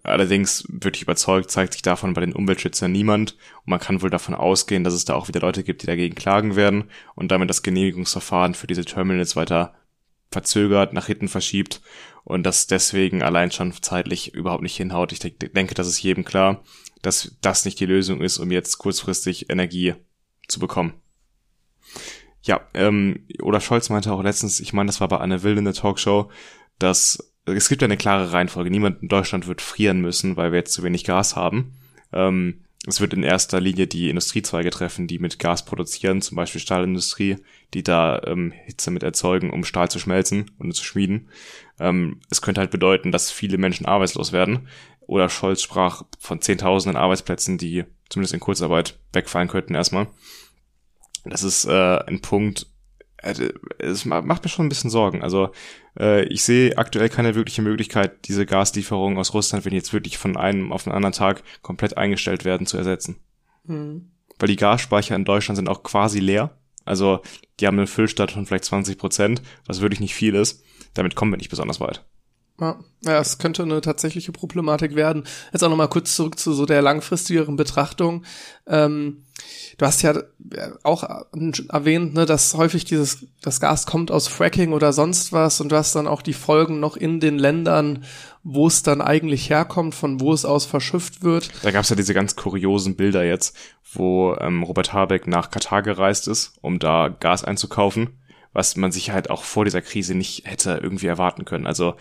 Allerdings 0.04 0.64
wirklich 0.70 1.04
überzeugt 1.04 1.52
zeigt 1.52 1.74
sich 1.74 1.82
davon 1.82 2.14
bei 2.14 2.22
den 2.22 2.34
Umweltschützern 2.34 2.92
niemand 2.92 3.34
und 3.66 3.72
man 3.72 3.80
kann 3.80 4.02
wohl 4.02 4.10
davon 4.10 4.36
ausgehen, 4.36 4.84
dass 4.84 4.94
es 4.94 5.06
da 5.06 5.16
auch 5.16 5.28
wieder 5.28 5.42
Leute 5.42 5.64
gibt, 5.64 5.82
die 5.82 5.88
dagegen 5.88 6.16
klagen 6.16 6.56
werden 6.56 6.86
und 7.16 7.32
damit 7.32 7.50
das 7.50 7.64
Genehmigungsverfahren 7.64 8.54
für 8.54 8.68
diese 8.68 8.86
Terminals 8.86 9.36
weiter 9.36 9.74
verzögert, 10.32 10.94
nach 10.94 11.08
hinten 11.08 11.28
verschiebt 11.28 11.82
und 12.24 12.44
das 12.44 12.68
deswegen 12.68 13.22
allein 13.24 13.52
schon 13.52 13.74
zeitlich 13.74 14.34
überhaupt 14.34 14.64
nicht 14.64 14.78
hinhaut. 14.78 15.12
Ich 15.12 15.20
denke, 15.20 15.74
das 15.74 15.88
ist 15.88 16.02
jedem 16.02 16.26
klar, 16.26 16.64
dass 17.02 17.36
das 17.42 17.66
nicht 17.66 17.80
die 17.80 17.86
Lösung 17.86 18.22
ist, 18.22 18.38
um 18.38 18.52
jetzt 18.52 18.78
kurzfristig 18.78 19.50
Energie 19.50 19.96
zu 20.48 20.60
bekommen. 20.60 20.94
Ja, 22.48 22.62
ähm, 22.74 23.26
oder 23.42 23.60
Scholz 23.60 23.90
meinte 23.90 24.12
auch 24.12 24.24
letztens, 24.24 24.62
ich 24.62 24.72
meine, 24.72 24.88
das 24.88 25.02
war 25.02 25.10
bei 25.10 25.18
Anne 25.18 25.44
Will 25.44 25.58
in 25.58 25.66
der 25.66 25.74
Talkshow, 25.74 26.32
dass 26.80 27.34
es 27.46 27.68
gibt 27.68 27.84
eine 27.84 27.98
klare 27.98 28.32
Reihenfolge. 28.32 28.70
Niemand 28.70 29.02
in 29.02 29.10
Deutschland 29.10 29.48
wird 29.48 29.62
frieren 29.62 30.00
müssen, 30.00 30.38
weil 30.38 30.52
wir 30.52 30.60
jetzt 30.60 30.74
zu 30.74 30.84
wenig 30.84 31.04
Gas 31.04 31.36
haben. 31.36 31.76
Ähm, 32.14 32.62
es 32.86 33.02
wird 33.02 33.14
in 33.14 33.24
erster 33.24 33.60
Linie 33.60 33.88
die 33.88 34.10
Industriezweige 34.10 34.70
treffen, 34.70 35.08
die 35.08 35.20
mit 35.20 35.40
Gas 35.40 35.66
produzieren, 35.66 36.22
zum 36.22 36.38
Beispiel 36.38 36.62
Stahlindustrie, 36.62 37.36
die 37.74 37.84
da 37.84 38.22
ähm, 38.26 38.54
Hitze 38.54 38.92
mit 38.92 39.04
erzeugen, 39.04 39.50
um 39.50 39.66
Stahl 39.66 39.92
zu 39.92 40.00
schmelzen 40.00 40.52
und 40.58 40.74
zu 40.74 40.86
schmieden. 40.86 41.28
Ähm, 41.82 42.22
es 42.30 42.42
könnte 42.42 42.62
halt 42.62 42.72
bedeuten, 42.72 43.12
dass 43.12 43.30
viele 43.30 43.58
Menschen 43.58 43.86
arbeitslos 43.86 44.32
werden. 44.32 44.70
Oder 45.02 45.28
Scholz 45.28 45.62
sprach 45.62 46.04
von 46.18 46.42
Zehntausenden 46.42 47.02
Arbeitsplätzen, 47.02 47.58
die 47.58 47.84
zumindest 48.08 48.34
in 48.34 48.40
Kurzarbeit 48.40 48.98
wegfallen 49.12 49.50
könnten 49.50 49.76
erstmal. 49.76 50.08
Das 51.30 51.44
ist 51.44 51.66
äh, 51.66 52.00
ein 52.08 52.22
Punkt, 52.22 52.68
äh, 53.18 53.50
es 53.80 54.06
macht 54.06 54.44
mir 54.44 54.50
schon 54.50 54.66
ein 54.66 54.70
bisschen 54.70 54.90
Sorgen. 54.90 55.24
Also 55.24 55.50
äh, 56.00 56.26
ich 56.26 56.44
sehe 56.44 56.78
aktuell 56.78 57.10
keine 57.10 57.36
wirkliche 57.36 57.62
Möglichkeit, 57.62 58.28
diese 58.28 58.46
Gaslieferungen 58.46 59.18
aus 59.18 59.34
Russland, 59.34 59.66
wenn 59.66 59.74
jetzt 59.74 59.94
wirklich 59.94 60.18
von 60.18 60.38
einem 60.38 60.72
auf 60.72 60.84
den 60.84 60.94
anderen 60.94 61.14
Tag 61.14 61.44
komplett 61.62 61.98
eingestellt 61.98 62.46
werden, 62.46 62.68
zu 62.68 62.78
ersetzen. 62.78 63.18
Mhm. 63.66 64.12
Weil 64.40 64.50
die 64.50 64.56
Gasspeicher 64.56 65.16
in 65.16 65.26
Deutschland 65.26 65.58
sind 65.58 65.70
auch 65.70 65.84
quasi 65.84 66.20
leer. 66.20 66.58
Also 66.86 67.22
die 67.60 67.68
haben 67.68 67.78
eine 67.78 67.88
Füllstadt 67.88 68.32
von 68.32 68.46
vielleicht 68.46 68.66
20 68.66 68.98
Prozent, 68.98 69.42
was 69.66 69.82
wirklich 69.82 70.00
nicht 70.00 70.16
viel 70.16 70.36
ist. 70.36 70.64
Damit 70.94 71.16
kommen 71.16 71.32
wir 71.32 71.38
nicht 71.38 71.50
besonders 71.50 71.80
weit. 71.80 72.06
Ja, 72.60 72.80
es 73.04 73.38
könnte 73.38 73.62
eine 73.62 73.82
tatsächliche 73.82 74.32
Problematik 74.32 74.96
werden. 74.96 75.26
Jetzt 75.54 75.64
auch 75.64 75.70
nochmal 75.70 75.90
kurz 75.90 76.16
zurück 76.16 76.40
zu 76.40 76.54
so 76.54 76.66
der 76.66 76.82
langfristigeren 76.82 77.56
Betrachtung. 77.56 78.26
Ähm, 78.66 79.26
du 79.78 79.86
hast 79.86 80.02
ja 80.02 80.16
auch 80.82 81.04
erwähnt, 81.70 82.16
ne, 82.16 82.26
dass 82.26 82.56
häufig 82.56 82.84
dieses, 82.84 83.28
das 83.44 83.60
Gas 83.60 83.86
kommt 83.86 84.10
aus 84.10 84.28
Fracking 84.28 84.74
oder 84.74 84.92
sonst 84.92 85.32
was 85.32 85.62
und 85.62 85.72
du 85.72 85.76
hast 85.76 85.96
dann 85.96 86.08
auch 86.08 86.24
die 86.24 86.34
Folgen 86.34 86.80
noch 86.80 86.98
in 86.98 87.20
den 87.20 87.38
Ländern, 87.38 88.04
wo 88.44 88.66
es 88.66 88.82
dann 88.82 89.02
eigentlich 89.02 89.52
herkommt, 89.52 89.94
von 89.94 90.20
wo 90.20 90.34
es 90.34 90.44
aus 90.44 90.66
verschifft 90.66 91.22
wird. 91.22 91.52
Da 91.62 91.70
gab 91.70 91.84
es 91.84 91.90
ja 91.90 91.96
diese 91.96 92.16
ganz 92.16 92.36
kuriosen 92.36 92.96
Bilder 92.96 93.24
jetzt, 93.24 93.56
wo 93.94 94.36
ähm, 94.40 94.64
Robert 94.64 94.94
Habeck 94.94 95.28
nach 95.28 95.52
Katar 95.52 95.84
gereist 95.84 96.28
ist, 96.28 96.54
um 96.62 96.80
da 96.80 97.10
Gas 97.10 97.44
einzukaufen 97.44 98.18
was 98.54 98.76
man 98.76 98.92
sich 98.92 99.12
halt 99.12 99.30
auch 99.30 99.44
vor 99.44 99.66
dieser 99.66 99.84
Krise 99.84 100.16
nicht 100.16 100.48
hätte 100.48 100.80
irgendwie 100.82 101.06
erwarten 101.06 101.46
können. 101.46 101.68
Also 101.68 101.94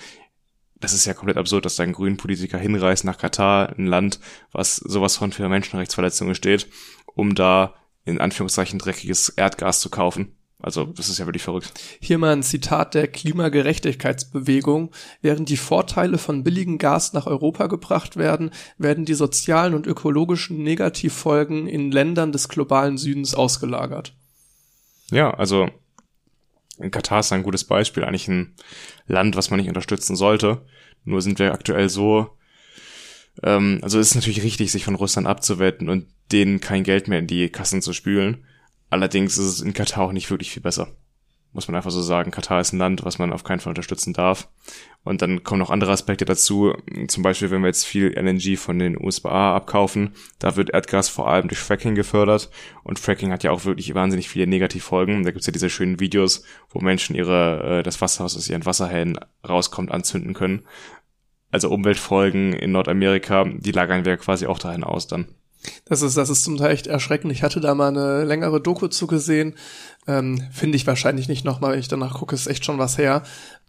das 0.81 0.93
ist 0.93 1.07
ja 1.07 1.15
komplett 1.15 1.39
absurd, 1.39 1.65
dass 1.65 1.77
da 1.77 1.83
ein 1.83 1.93
grünen 1.93 2.17
Politiker 2.17 2.59
hinreist 2.59 3.05
nach 3.05 3.19
Katar, 3.19 3.75
ein 3.79 3.87
Land, 3.87 4.21
was 4.53 4.77
sowas 4.77 5.17
von 5.17 5.33
für 5.33 5.49
Menschenrechtsverletzungen 5.49 6.35
steht, 6.35 6.69
um 7.15 7.35
da 7.35 7.75
in 8.05 8.21
Anführungszeichen 8.21 8.79
dreckiges 8.79 9.31
Erdgas 9.31 9.81
zu 9.81 9.91
kaufen. 9.91 10.37
Also, 10.59 10.85
das 10.85 11.11
ist 11.11 11.19
ja 11.19 11.27
wirklich 11.27 11.43
verrückt. 11.43 11.73
Hier 12.01 12.17
mal 12.17 12.33
ein 12.33 12.43
Zitat 12.43 12.95
der 12.95 13.09
Klimagerechtigkeitsbewegung. 13.09 14.91
Während 15.21 15.51
die 15.51 15.59
Vorteile 15.59 16.17
von 16.17 16.45
billigem 16.45 16.79
Gas 16.79 17.13
nach 17.13 17.27
Europa 17.27 17.67
gebracht 17.67 18.17
werden, 18.17 18.51
werden 18.79 19.05
die 19.05 19.15
sozialen 19.15 19.75
und 19.75 19.87
ökologischen 19.87 20.63
Negativfolgen 20.63 21.67
in 21.67 21.91
Ländern 21.93 22.33
des 22.33 22.49
globalen 22.49 22.97
Südens 22.97 23.35
ausgelagert. 23.35 24.15
Ja, 25.11 25.31
also 25.31 25.69
Katar 26.91 27.21
ist 27.21 27.33
ein 27.33 27.43
gutes 27.43 27.65
Beispiel, 27.65 28.05
eigentlich 28.05 28.29
ein 28.29 28.55
Land, 29.07 29.37
was 29.37 29.51
man 29.51 29.59
nicht 29.59 29.69
unterstützen 29.69 30.17
sollte. 30.17 30.65
Nur 31.05 31.23
sind 31.23 31.39
wir 31.39 31.53
aktuell 31.53 31.89
so, 31.89 32.37
ähm, 33.43 33.79
also 33.83 33.99
es 33.99 34.09
ist 34.09 34.15
natürlich 34.15 34.43
richtig, 34.43 34.73
sich 34.73 34.85
von 34.85 34.95
Russland 34.95 35.27
abzuwenden 35.27 35.89
und 35.89 36.07
denen 36.33 36.61
kein 36.61 36.83
Geld 36.83 37.09
mehr 37.09 37.19
in 37.19 37.27
die 37.27 37.49
Kassen 37.49 37.83
zu 37.83 37.93
spülen. 37.93 38.45
Allerdings 38.91 39.39
ist 39.39 39.47
es 39.47 39.61
in 39.61 39.73
Katar 39.73 40.05
auch 40.05 40.13
nicht 40.13 40.31
wirklich 40.31 40.51
viel 40.51 40.63
besser 40.63 40.97
muss 41.57 41.69
man 41.69 41.75
einfach 41.75 41.91
so 41.91 42.03
sagen. 42.03 42.31
Katar 42.31 42.61
ist 42.61 42.75
ein 42.75 42.79
Land, 42.79 43.05
was 43.07 43.19
man 43.19 43.33
auf 43.33 43.43
keinen 43.43 43.61
Fall 43.61 43.71
unterstützen 43.71 44.13
darf. 44.13 44.47
Und 45.05 45.23
dann 45.23 45.43
kommen 45.43 45.59
noch 45.59 45.71
andere 45.71 45.91
Aspekte 45.91 46.27
dazu. 46.27 46.75
Zum 47.09 47.23
Beispiel, 47.23 47.51
wenn 47.51 47.63
wir 47.63 47.69
jetzt 47.69 47.87
viel 47.87 48.13
LNG 48.13 48.59
von 48.59 48.79
den 48.79 49.03
USA 49.03 49.57
abkaufen, 49.57 50.13
da 50.39 50.57
wird 50.57 50.71
Erdgas 50.71 51.09
vor 51.09 51.29
allem 51.29 51.49
durch 51.49 51.59
Fracking 51.59 51.95
gefördert. 51.95 52.51
Und 52.85 52.99
Fracking 52.99 53.33
hat 53.33 53.43
ja 53.43 53.53
auch 53.53 53.65
wirklich 53.65 53.95
wahnsinnig 53.95 54.29
viele 54.29 54.47
Negativfolgen. 54.47 55.23
Da 55.23 55.31
gibt's 55.31 55.47
ja 55.47 55.53
diese 55.53 55.71
schönen 55.71 55.99
Videos, 55.99 56.45
wo 56.69 56.81
Menschen 56.81 57.17
ihre, 57.17 57.79
äh, 57.79 57.83
das 57.83 58.03
Wasser, 58.03 58.25
was 58.25 58.37
aus 58.37 58.51
ihren 58.51 58.67
Wasserhähnen 58.67 59.19
rauskommt, 59.49 59.91
anzünden 59.91 60.35
können. 60.35 60.67
Also 61.51 61.71
Umweltfolgen 61.71 62.53
in 62.53 62.73
Nordamerika, 62.73 63.45
die 63.45 63.73
lagern 63.73 64.05
wir 64.05 64.19
quasi 64.19 64.47
auch 64.47 64.59
dahin 64.59 64.85
aus 64.85 65.07
dann. 65.07 65.29
Das 65.85 66.03
ist, 66.03 66.17
das 66.17 66.31
ist 66.31 66.45
zum 66.45 66.57
Teil 66.57 66.73
echt 66.73 66.87
erschreckend. 66.87 67.33
Ich 67.33 67.43
hatte 67.43 67.61
da 67.61 67.75
mal 67.75 67.89
eine 67.89 68.25
längere 68.25 68.61
Doku 68.61 68.89
zugesehen. 68.89 69.55
Ähm, 70.09 70.43
Finde 70.53 70.77
ich 70.77 70.87
wahrscheinlich 70.87 71.29
nicht 71.29 71.45
nochmal, 71.45 71.73
wenn 71.73 71.81
ich 71.81 71.89
danach 71.89 72.15
gucke, 72.15 72.35
ist 72.35 72.47
echt 72.47 72.65
schon 72.65 72.79
was 72.79 72.99
her. 72.99 73.23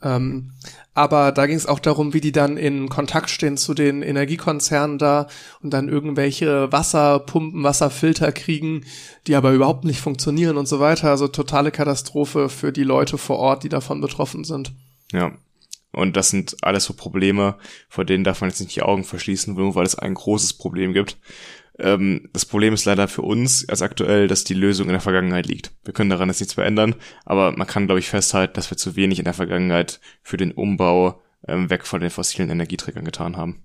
Ähm, 0.04 0.54
aber 0.94 1.32
da 1.32 1.48
ging 1.48 1.58
es 1.58 1.66
auch 1.66 1.80
darum, 1.80 2.14
wie 2.14 2.22
die 2.22 2.32
dann 2.32 2.58
in 2.58 2.90
Kontakt 2.90 3.30
stehen 3.30 3.58
zu 3.58 3.74
den 3.74 4.02
Energiekonzernen 4.04 4.98
da 4.98 5.28
und 5.62 5.72
dann 5.72 5.90
irgendwelche 5.90 6.72
Wasserpumpen, 6.72 7.64
Wasserfilter 7.64 8.32
kriegen, 8.32 8.86
die 9.26 9.36
aber 9.36 9.52
überhaupt 9.52 9.86
nicht 9.86 10.00
funktionieren 10.00 10.58
und 10.58 10.68
so 10.68 10.80
weiter. 10.80 11.10
Also 11.10 11.28
totale 11.28 11.72
Katastrophe 11.72 12.50
für 12.50 12.72
die 12.72 12.84
Leute 12.84 13.18
vor 13.18 13.38
Ort, 13.38 13.64
die 13.64 13.70
davon 13.70 14.02
betroffen 14.02 14.44
sind. 14.44 14.74
Ja, 15.12 15.32
und 15.92 16.16
das 16.16 16.30
sind 16.30 16.58
alles 16.62 16.84
so 16.84 16.94
Probleme, 16.94 17.56
vor 17.90 18.06
denen 18.06 18.24
darf 18.24 18.42
man 18.42 18.52
jetzt 18.52 18.60
nicht 18.60 18.76
die 18.76 18.84
Augen 18.84 19.04
verschließen, 19.04 19.56
nur 19.56 19.74
weil 19.74 19.86
es 19.86 19.98
ein 19.98 20.14
großes 20.14 20.54
Problem 20.54 20.94
gibt. 20.94 21.18
Ähm, 21.80 22.30
das 22.34 22.46
Problem 22.46 22.74
ist 22.74 22.86
leider 22.86 23.08
für 23.08 23.22
uns 23.22 23.68
als 23.70 23.82
aktuell, 23.82 24.28
dass 24.28 24.44
die 24.44 24.54
Lösung 24.54 24.88
in 24.88 24.94
der 24.94 25.02
Vergangenheit 25.02 25.46
liegt. 25.46 25.72
Wir 25.84 25.94
können 25.94 26.10
daran 26.10 26.30
jetzt 26.30 26.40
nichts 26.40 26.54
verändern, 26.54 26.96
aber 27.26 27.52
man 27.52 27.68
kann, 27.68 27.86
glaube 27.86 28.00
ich, 28.00 28.10
festhalten, 28.10 28.54
dass 28.54 28.72
wir 28.72 28.78
zu 28.78 28.96
wenig 28.96 29.20
in 29.20 29.26
der 29.26 29.34
Vergangenheit 29.34 30.00
für 30.22 30.38
den 30.38 30.52
Umbau 30.52 31.22
ähm, 31.48 31.70
weg 31.70 31.86
von 31.86 32.02
den 32.02 32.10
fossilen 32.10 32.50
Energieträgern 32.50 33.06
getan 33.06 33.38
haben. 33.38 33.64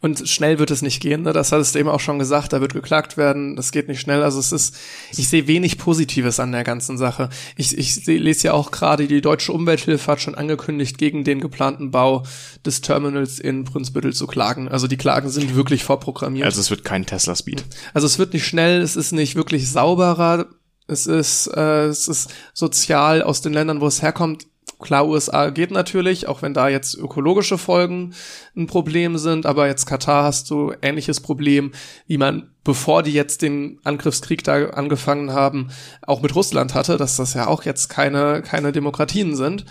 Und 0.00 0.28
schnell 0.28 0.58
wird 0.58 0.70
es 0.70 0.82
nicht 0.82 1.00
gehen, 1.00 1.22
ne? 1.22 1.32
das 1.32 1.52
hattest 1.52 1.74
du 1.74 1.78
eben 1.78 1.88
auch 1.88 2.00
schon 2.00 2.18
gesagt, 2.18 2.52
da 2.52 2.60
wird 2.60 2.74
geklagt 2.74 3.16
werden, 3.16 3.56
das 3.56 3.72
geht 3.72 3.88
nicht 3.88 4.00
schnell. 4.00 4.22
Also 4.22 4.40
es 4.40 4.52
ist, 4.52 4.76
ich 5.16 5.28
sehe 5.28 5.46
wenig 5.46 5.78
Positives 5.78 6.40
an 6.40 6.52
der 6.52 6.64
ganzen 6.64 6.98
Sache. 6.98 7.28
Ich, 7.56 7.76
ich 7.76 7.94
seh, 7.94 8.16
lese 8.16 8.48
ja 8.48 8.52
auch 8.52 8.70
gerade, 8.70 9.06
die 9.06 9.20
Deutsche 9.20 9.52
Umwelthilfe 9.52 10.10
hat 10.10 10.20
schon 10.20 10.34
angekündigt, 10.34 10.98
gegen 10.98 11.24
den 11.24 11.40
geplanten 11.40 11.90
Bau 11.90 12.24
des 12.64 12.80
Terminals 12.80 13.38
in 13.38 13.64
Brunsbüttel 13.64 14.12
zu 14.12 14.26
klagen. 14.26 14.68
Also 14.68 14.88
die 14.88 14.96
Klagen 14.96 15.30
sind 15.30 15.54
wirklich 15.54 15.84
vorprogrammiert. 15.84 16.46
Also 16.46 16.60
es 16.60 16.70
wird 16.70 16.84
kein 16.84 17.06
Tesla-Speed. 17.06 17.64
Also 17.94 18.06
es 18.06 18.18
wird 18.18 18.32
nicht 18.32 18.46
schnell, 18.46 18.80
es 18.80 18.96
ist 18.96 19.12
nicht 19.12 19.34
wirklich 19.36 19.70
sauberer, 19.70 20.46
es 20.86 21.06
ist, 21.06 21.46
äh, 21.46 21.86
es 21.86 22.08
ist 22.08 22.30
sozial 22.52 23.22
aus 23.22 23.40
den 23.40 23.52
Ländern, 23.52 23.80
wo 23.80 23.86
es 23.86 24.02
herkommt, 24.02 24.46
klar, 24.82 25.08
USA 25.08 25.48
geht 25.48 25.70
natürlich, 25.70 26.28
auch 26.28 26.42
wenn 26.42 26.52
da 26.52 26.68
jetzt 26.68 26.94
ökologische 26.94 27.56
Folgen 27.56 28.14
ein 28.54 28.66
Problem 28.66 29.16
sind, 29.16 29.46
aber 29.46 29.66
jetzt 29.66 29.86
Katar 29.86 30.24
hast 30.24 30.50
du 30.50 30.74
ähnliches 30.82 31.20
Problem, 31.20 31.72
wie 32.06 32.18
man, 32.18 32.50
bevor 32.64 33.02
die 33.02 33.12
jetzt 33.12 33.40
den 33.40 33.80
Angriffskrieg 33.84 34.44
da 34.44 34.66
angefangen 34.70 35.32
haben, 35.32 35.70
auch 36.02 36.20
mit 36.20 36.34
Russland 36.34 36.74
hatte, 36.74 36.98
dass 36.98 37.16
das 37.16 37.32
ja 37.32 37.46
auch 37.46 37.64
jetzt 37.64 37.88
keine, 37.88 38.42
keine 38.42 38.72
Demokratien 38.72 39.34
sind. 39.36 39.64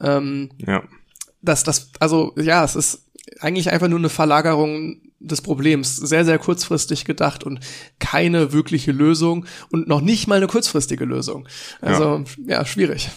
Ähm, 0.00 0.50
Ja. 0.58 0.82
dass 1.42 1.64
das, 1.64 1.90
also 1.98 2.34
ja, 2.36 2.64
es 2.64 2.76
ist 2.76 3.06
eigentlich 3.40 3.70
einfach 3.70 3.88
nur 3.88 3.98
eine 3.98 4.08
Verlagerung 4.08 5.00
des 5.20 5.42
Problems, 5.42 5.96
sehr, 5.96 6.24
sehr 6.24 6.38
kurzfristig 6.38 7.04
gedacht 7.04 7.44
und 7.44 7.60
keine 7.98 8.52
wirkliche 8.52 8.92
Lösung 8.92 9.46
und 9.70 9.88
noch 9.88 10.00
nicht 10.00 10.28
mal 10.28 10.36
eine 10.36 10.46
kurzfristige 10.46 11.04
Lösung. 11.04 11.48
Also 11.80 12.24
ja, 12.46 12.64
schwierig. 12.64 13.10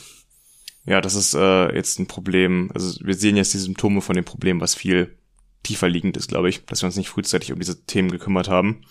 Ja, 0.85 0.99
das 1.01 1.15
ist 1.15 1.33
äh, 1.35 1.75
jetzt 1.75 1.99
ein 1.99 2.07
Problem. 2.07 2.71
Also 2.73 2.99
wir 3.05 3.13
sehen 3.13 3.37
jetzt 3.37 3.53
die 3.53 3.59
Symptome 3.59 4.01
von 4.01 4.15
dem 4.15 4.25
Problem, 4.25 4.61
was 4.61 4.75
viel 4.75 5.17
tiefer 5.63 5.87
liegend 5.87 6.17
ist, 6.17 6.27
glaube 6.27 6.49
ich, 6.49 6.65
dass 6.65 6.81
wir 6.81 6.87
uns 6.87 6.95
nicht 6.95 7.09
frühzeitig 7.09 7.53
um 7.53 7.59
diese 7.59 7.85
Themen 7.85 8.09
gekümmert 8.09 8.49
haben. 8.49 8.81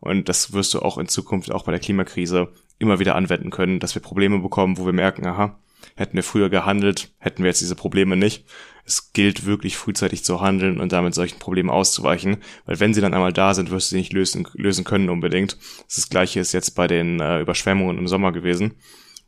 Und 0.00 0.28
das 0.28 0.52
wirst 0.52 0.74
du 0.74 0.80
auch 0.80 0.98
in 0.98 1.08
Zukunft, 1.08 1.50
auch 1.50 1.64
bei 1.64 1.72
der 1.72 1.80
Klimakrise, 1.80 2.52
immer 2.78 2.98
wieder 2.98 3.14
anwenden 3.14 3.50
können, 3.50 3.80
dass 3.80 3.94
wir 3.94 4.02
Probleme 4.02 4.38
bekommen, 4.38 4.78
wo 4.78 4.86
wir 4.86 4.92
merken, 4.92 5.26
aha, 5.26 5.58
hätten 5.96 6.16
wir 6.16 6.22
früher 6.22 6.50
gehandelt, 6.50 7.12
hätten 7.18 7.42
wir 7.42 7.48
jetzt 7.48 7.60
diese 7.60 7.74
Probleme 7.74 8.16
nicht. 8.16 8.44
Es 8.84 9.12
gilt 9.12 9.46
wirklich 9.46 9.76
frühzeitig 9.76 10.24
zu 10.24 10.40
handeln 10.40 10.80
und 10.80 10.92
damit 10.92 11.14
solchen 11.14 11.38
Problemen 11.38 11.70
auszuweichen, 11.70 12.38
weil 12.66 12.80
wenn 12.80 12.94
sie 12.94 13.00
dann 13.00 13.14
einmal 13.14 13.32
da 13.32 13.54
sind, 13.54 13.70
wirst 13.70 13.90
du 13.90 13.94
sie 13.94 14.00
nicht 14.00 14.12
lösen, 14.12 14.46
lösen 14.54 14.84
können 14.84 15.10
unbedingt. 15.10 15.58
Das 15.94 16.08
gleiche 16.08 16.40
ist 16.40 16.52
jetzt 16.52 16.74
bei 16.74 16.86
den 16.86 17.20
äh, 17.20 17.40
Überschwemmungen 17.40 17.98
im 17.98 18.08
Sommer 18.08 18.32
gewesen, 18.32 18.74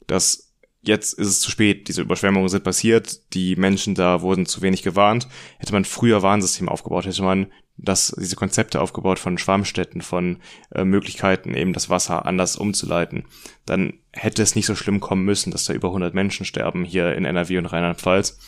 dass 0.06 0.49
jetzt 0.82 1.12
ist 1.14 1.28
es 1.28 1.40
zu 1.40 1.50
spät. 1.50 1.88
Diese 1.88 2.02
Überschwemmungen 2.02 2.48
sind 2.48 2.64
passiert. 2.64 3.34
Die 3.34 3.56
Menschen 3.56 3.94
da 3.94 4.22
wurden 4.22 4.46
zu 4.46 4.62
wenig 4.62 4.82
gewarnt. 4.82 5.28
Hätte 5.58 5.72
man 5.72 5.84
früher 5.84 6.22
Warnsystem 6.22 6.68
aufgebaut, 6.68 7.06
hätte 7.06 7.22
man 7.22 7.46
das, 7.82 8.14
diese 8.18 8.36
Konzepte 8.36 8.80
aufgebaut 8.80 9.18
von 9.18 9.38
Schwammstätten, 9.38 10.02
von 10.02 10.38
äh, 10.74 10.84
Möglichkeiten, 10.84 11.54
eben 11.54 11.72
das 11.72 11.88
Wasser 11.88 12.26
anders 12.26 12.56
umzuleiten, 12.56 13.24
dann 13.64 13.94
hätte 14.12 14.42
es 14.42 14.54
nicht 14.54 14.66
so 14.66 14.74
schlimm 14.74 15.00
kommen 15.00 15.24
müssen, 15.24 15.50
dass 15.50 15.64
da 15.64 15.72
über 15.72 15.88
100 15.88 16.14
Menschen 16.14 16.44
sterben 16.44 16.84
hier 16.84 17.14
in 17.14 17.24
NRW 17.24 17.58
und 17.58 17.66
Rheinland-Pfalz. 17.66 18.38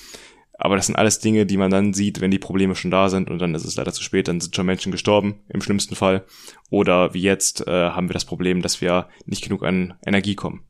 Aber 0.58 0.76
das 0.76 0.86
sind 0.86 0.96
alles 0.96 1.18
Dinge, 1.18 1.46
die 1.46 1.56
man 1.56 1.70
dann 1.70 1.94
sieht, 1.94 2.20
wenn 2.20 2.30
die 2.30 2.38
Probleme 2.38 2.76
schon 2.76 2.90
da 2.90 3.08
sind 3.08 3.30
und 3.30 3.38
dann 3.38 3.54
ist 3.54 3.64
es 3.64 3.76
leider 3.76 3.92
zu 3.92 4.02
spät, 4.02 4.28
dann 4.28 4.40
sind 4.40 4.54
schon 4.54 4.66
Menschen 4.66 4.92
gestorben, 4.92 5.40
im 5.48 5.62
schlimmsten 5.62 5.96
Fall. 5.96 6.24
Oder 6.70 7.14
wie 7.14 7.22
jetzt 7.22 7.66
äh, 7.66 7.90
haben 7.90 8.08
wir 8.08 8.14
das 8.14 8.26
Problem, 8.26 8.62
dass 8.62 8.80
wir 8.80 9.08
nicht 9.24 9.42
genug 9.42 9.64
an 9.64 9.94
Energie 10.06 10.34
kommen. 10.34 10.62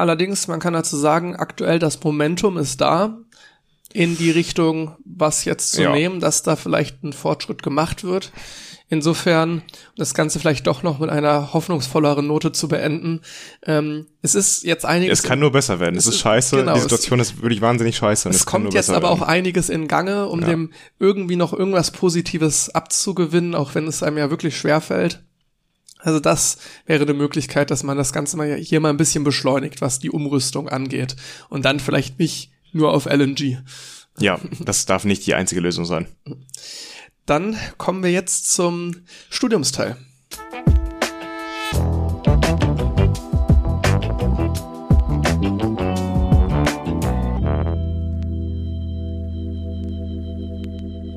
Allerdings, 0.00 0.48
man 0.48 0.60
kann 0.60 0.72
dazu 0.72 0.96
sagen, 0.96 1.36
aktuell 1.36 1.78
das 1.78 2.02
Momentum 2.02 2.56
ist 2.56 2.80
da 2.80 3.18
in 3.92 4.16
die 4.16 4.30
Richtung, 4.30 4.96
was 5.04 5.44
jetzt 5.44 5.72
zu 5.72 5.82
Ja. 5.82 5.92
nehmen, 5.92 6.20
dass 6.20 6.42
da 6.42 6.56
vielleicht 6.56 7.02
ein 7.04 7.12
Fortschritt 7.12 7.62
gemacht 7.62 8.02
wird. 8.04 8.32
Insofern, 8.88 9.62
das 9.96 10.14
Ganze 10.14 10.40
vielleicht 10.40 10.66
doch 10.66 10.82
noch 10.82 10.98
mit 10.98 11.10
einer 11.10 11.52
hoffnungsvolleren 11.52 12.26
Note 12.26 12.50
zu 12.50 12.66
beenden. 12.66 13.20
Ähm, 13.64 14.06
es 14.22 14.34
ist 14.34 14.64
jetzt 14.64 14.84
einiges. 14.84 15.20
Es 15.20 15.24
kann 15.24 15.38
nur 15.38 15.52
besser 15.52 15.78
werden. 15.78 15.96
Es, 15.96 16.04
es 16.04 16.08
ist 16.08 16.14
ist- 16.16 16.20
scheiße. 16.22 16.56
genau, 16.56 16.72
die 16.72 16.78
es- 16.78 16.82
Situation 16.84 17.20
ist 17.20 17.40
wirklich 17.42 17.60
wahnsinnig 17.60 17.96
scheiße. 17.96 18.28
es 18.30 18.46
kann 18.46 18.62
kommt 18.62 18.74
jetzt 18.74 18.90
aber 18.90 19.10
auch 19.10 19.20
werden. 19.20 19.30
einiges 19.30 19.68
in 19.68 19.86
Gange, 19.86 20.26
um 20.26 20.40
Ja. 20.40 20.48
dem 20.48 20.72
irgendwie 20.98 21.36
noch 21.36 21.52
irgendwas 21.52 21.90
Positives 21.92 22.70
abzugewinnen, 22.70 23.54
auch 23.54 23.74
wenn 23.76 23.86
es 23.86 24.02
einem 24.02 24.18
ja 24.18 24.30
wirklich 24.30 24.56
schwerfällt. 24.56 25.22
Also 26.02 26.20
das 26.20 26.58
wäre 26.86 27.02
eine 27.02 27.14
Möglichkeit, 27.14 27.70
dass 27.70 27.82
man 27.82 27.96
das 27.96 28.12
Ganze 28.12 28.36
mal 28.36 28.54
hier 28.56 28.80
mal 28.80 28.90
ein 28.90 28.96
bisschen 28.96 29.24
beschleunigt, 29.24 29.80
was 29.80 29.98
die 29.98 30.10
Umrüstung 30.10 30.68
angeht. 30.68 31.16
Und 31.48 31.64
dann 31.64 31.80
vielleicht 31.80 32.18
nicht 32.18 32.52
nur 32.72 32.92
auf 32.92 33.06
LNG. 33.06 33.58
Ja, 34.18 34.40
das 34.60 34.86
darf 34.86 35.04
nicht 35.04 35.26
die 35.26 35.34
einzige 35.34 35.60
Lösung 35.60 35.84
sein. 35.84 36.06
Dann 37.26 37.56
kommen 37.78 38.02
wir 38.02 38.10
jetzt 38.10 38.50
zum 38.50 38.94
Studiumsteil. 39.28 39.96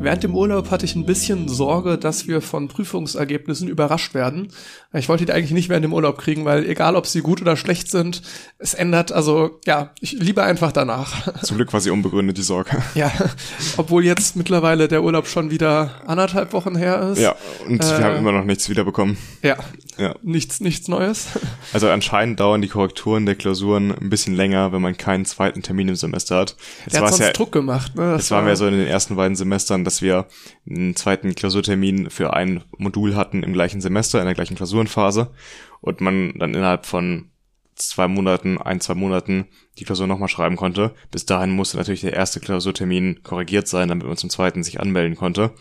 Während 0.04 0.24
dem 0.24 0.36
Urlaub 0.36 0.70
hatte 0.72 0.86
ich 0.86 0.96
ein 0.96 1.06
bisschen 1.06 1.48
Sorge, 1.48 1.98
dass 1.98 2.28
wir 2.28 2.42
von 2.42 2.68
Prüfungsergebnissen 2.68 3.68
überrascht 3.68 4.14
werden. 4.14 4.50
Ich 4.94 5.10
wollte 5.10 5.26
die 5.26 5.32
eigentlich 5.32 5.52
nicht 5.52 5.70
während 5.70 5.84
dem 5.86 5.94
Urlaub 5.94 6.18
kriegen, 6.18 6.46
weil 6.46 6.66
egal 6.70 6.96
ob 6.96 7.08
sie 7.08 7.22
gut 7.22 7.42
oder 7.42 7.58
schlecht 7.58 7.90
sind, 7.90 8.22
es 8.60 8.74
ändert, 8.74 9.12
also 9.12 9.60
ja, 9.66 9.92
ich 10.00 10.12
liebe 10.14 10.44
einfach 10.44 10.72
danach. 10.72 11.34
Zum 11.44 11.58
Glück 11.58 11.74
war 11.74 11.82
sie 11.82 11.90
unbegründet, 11.90 12.38
die 12.38 12.44
Sorge. 12.44 12.78
Ja, 12.96 13.12
obwohl 13.78 14.04
jetzt 14.06 14.36
mittlerweile 14.36 14.88
der 14.88 15.04
Urlaub 15.04 15.28
schon 15.28 15.50
wieder 15.52 15.92
anderthalb 16.06 16.54
Wochen 16.54 16.76
her 16.76 17.10
ist. 17.14 17.20
Ja, 17.20 17.36
und 17.68 17.82
wir 17.84 18.00
Äh. 18.00 18.04
haben 18.04 18.18
immer 18.18 18.32
noch 18.32 18.44
nichts 18.46 18.70
wiederbekommen. 18.70 19.18
Ja, 19.42 19.58
Ja. 19.98 20.16
nichts, 20.22 20.60
nichts 20.60 20.88
Neues. 20.88 21.28
Also 21.74 21.90
anscheinend 21.90 22.40
dauern 22.40 22.62
die 22.62 22.68
Korrekturen 22.68 23.26
der 23.26 23.34
Klausuren 23.34 23.92
ein 24.00 24.10
bisschen 24.12 24.36
länger, 24.36 24.72
wenn 24.74 24.82
man 24.82 24.96
keinen 24.96 25.26
zweiten 25.26 25.64
Termin 25.64 25.88
im 25.90 25.96
Semester 25.96 26.38
hat. 26.38 26.56
Jetzt 26.86 26.94
Der 26.94 27.02
hat 27.02 27.10
sonst 27.10 27.20
ja, 27.22 27.32
Druck 27.32 27.52
gemacht, 27.52 27.96
ne? 27.96 28.12
Das 28.12 28.30
waren 28.30 28.46
wir 28.46 28.56
so 28.56 28.68
in 28.68 28.78
den 28.78 28.86
ersten 28.86 29.16
beiden 29.16 29.36
Semestern, 29.36 29.84
dass 29.94 30.02
wir 30.02 30.26
einen 30.68 30.96
zweiten 30.96 31.36
Klausurtermin 31.36 32.10
für 32.10 32.34
ein 32.34 32.64
Modul 32.78 33.16
hatten 33.16 33.44
im 33.44 33.54
gleichen 33.54 33.80
Semester, 33.80 34.20
in 34.20 34.26
der 34.26 34.34
gleichen 34.34 34.56
Klausurenphase 34.56 35.30
und 35.82 36.02
man 36.02 36.34
dann 36.40 36.56
innerhalb 36.56 36.88
von 36.88 37.30
zwei 37.76 38.08
Monaten, 38.08 38.58
ein, 38.60 38.82
zwei 38.82 38.96
Monaten 38.96 39.46
die 39.78 39.84
Klausur 39.84 40.08
nochmal 40.08 40.30
schreiben 40.30 40.56
konnte. 40.56 40.96
Bis 41.12 41.28
dahin 41.28 41.52
musste 41.52 41.78
natürlich 41.78 42.02
der 42.02 42.14
erste 42.14 42.40
Klausurtermin 42.40 43.22
korrigiert 43.22 43.68
sein, 43.68 43.88
damit 43.88 44.08
man 44.08 44.18
zum 44.18 44.32
zweiten 44.32 44.64
sich 44.64 44.80
anmelden 44.80 45.16
konnte. 45.16 45.52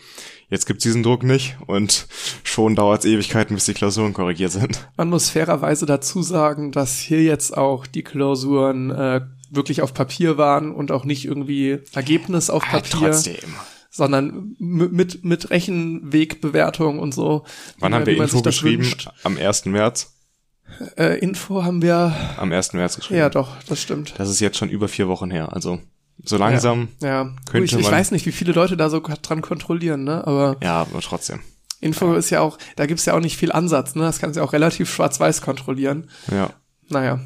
Jetzt 0.49 0.65
gibt's 0.65 0.83
diesen 0.83 1.03
Druck 1.03 1.21
nicht 1.23 1.57
und 1.67 2.07
schon 2.43 2.75
dauert's 2.75 3.05
Ewigkeiten, 3.05 3.53
bis 3.55 3.65
die 3.65 3.73
Klausuren 3.73 4.13
korrigiert 4.13 4.51
sind. 4.51 4.87
Man 4.97 5.09
muss 5.09 5.29
fairerweise 5.29 5.85
dazu 5.85 6.23
sagen, 6.23 6.71
dass 6.71 6.97
hier 6.97 7.21
jetzt 7.23 7.55
auch 7.55 7.85
die 7.85 8.03
Klausuren 8.03 8.89
äh, 8.89 9.21
wirklich 9.51 9.81
auf 9.83 9.93
Papier 9.93 10.37
waren 10.37 10.71
und 10.71 10.91
auch 10.91 11.05
nicht 11.05 11.25
irgendwie 11.25 11.79
Ergebnis 11.93 12.49
auf 12.49 12.63
Ah, 12.67 12.71
Papier, 12.77 12.99
trotzdem. 13.11 13.53
Sondern 13.93 14.55
mit, 14.57 15.23
mit 15.23 15.51
Rechenwegbewertung 15.51 16.99
und 16.99 17.13
so. 17.13 17.43
Wann 17.79 17.93
haben 17.93 18.05
wir 18.07 18.17
Info 18.17 18.41
geschrieben? 18.41 18.83
wünscht. 18.83 19.09
Am 19.23 19.37
1. 19.37 19.65
März? 19.65 20.13
Äh, 20.97 21.19
Info 21.19 21.63
haben 21.63 21.81
wir, 21.83 22.13
Am 22.37 22.51
1. 22.51 22.73
März 22.73 22.95
geschrieben. 22.95 23.19
ja 23.19 23.29
doch, 23.29 23.51
das 23.67 23.81
stimmt. 23.81 24.15
Das 24.17 24.29
ist 24.29 24.39
jetzt 24.39 24.57
schon 24.57 24.69
über 24.69 24.87
vier 24.87 25.07
Wochen 25.07 25.29
her. 25.29 25.53
Also 25.53 25.79
so 26.23 26.37
langsam, 26.37 26.87
Ja, 27.01 27.33
könnte 27.49 27.65
ich, 27.65 27.73
ich 27.85 27.91
weiß 27.91 28.11
nicht, 28.11 28.25
wie 28.25 28.31
viele 28.31 28.53
Leute 28.53 28.77
da 28.77 28.89
so 28.89 28.99
dran 28.99 29.41
kontrollieren, 29.41 30.03
ne? 30.03 30.25
Aber 30.25 30.57
ja, 30.63 30.81
aber 30.81 31.01
trotzdem. 31.01 31.41
Info 31.79 32.13
ist 32.15 32.29
ja 32.29 32.39
auch, 32.41 32.57
da 32.77 32.85
gibt's 32.87 33.05
ja 33.05 33.13
auch 33.13 33.19
nicht 33.19 33.37
viel 33.37 33.51
Ansatz, 33.51 33.93
ne? 33.93 34.03
Das 34.03 34.19
kannst 34.19 34.35
du 34.37 34.39
ja 34.39 34.45
auch 34.47 34.53
relativ 34.53 34.91
schwarz-weiß 34.91 35.41
kontrollieren. 35.41 36.09
Ja. 36.31 36.49
Naja. 36.89 37.19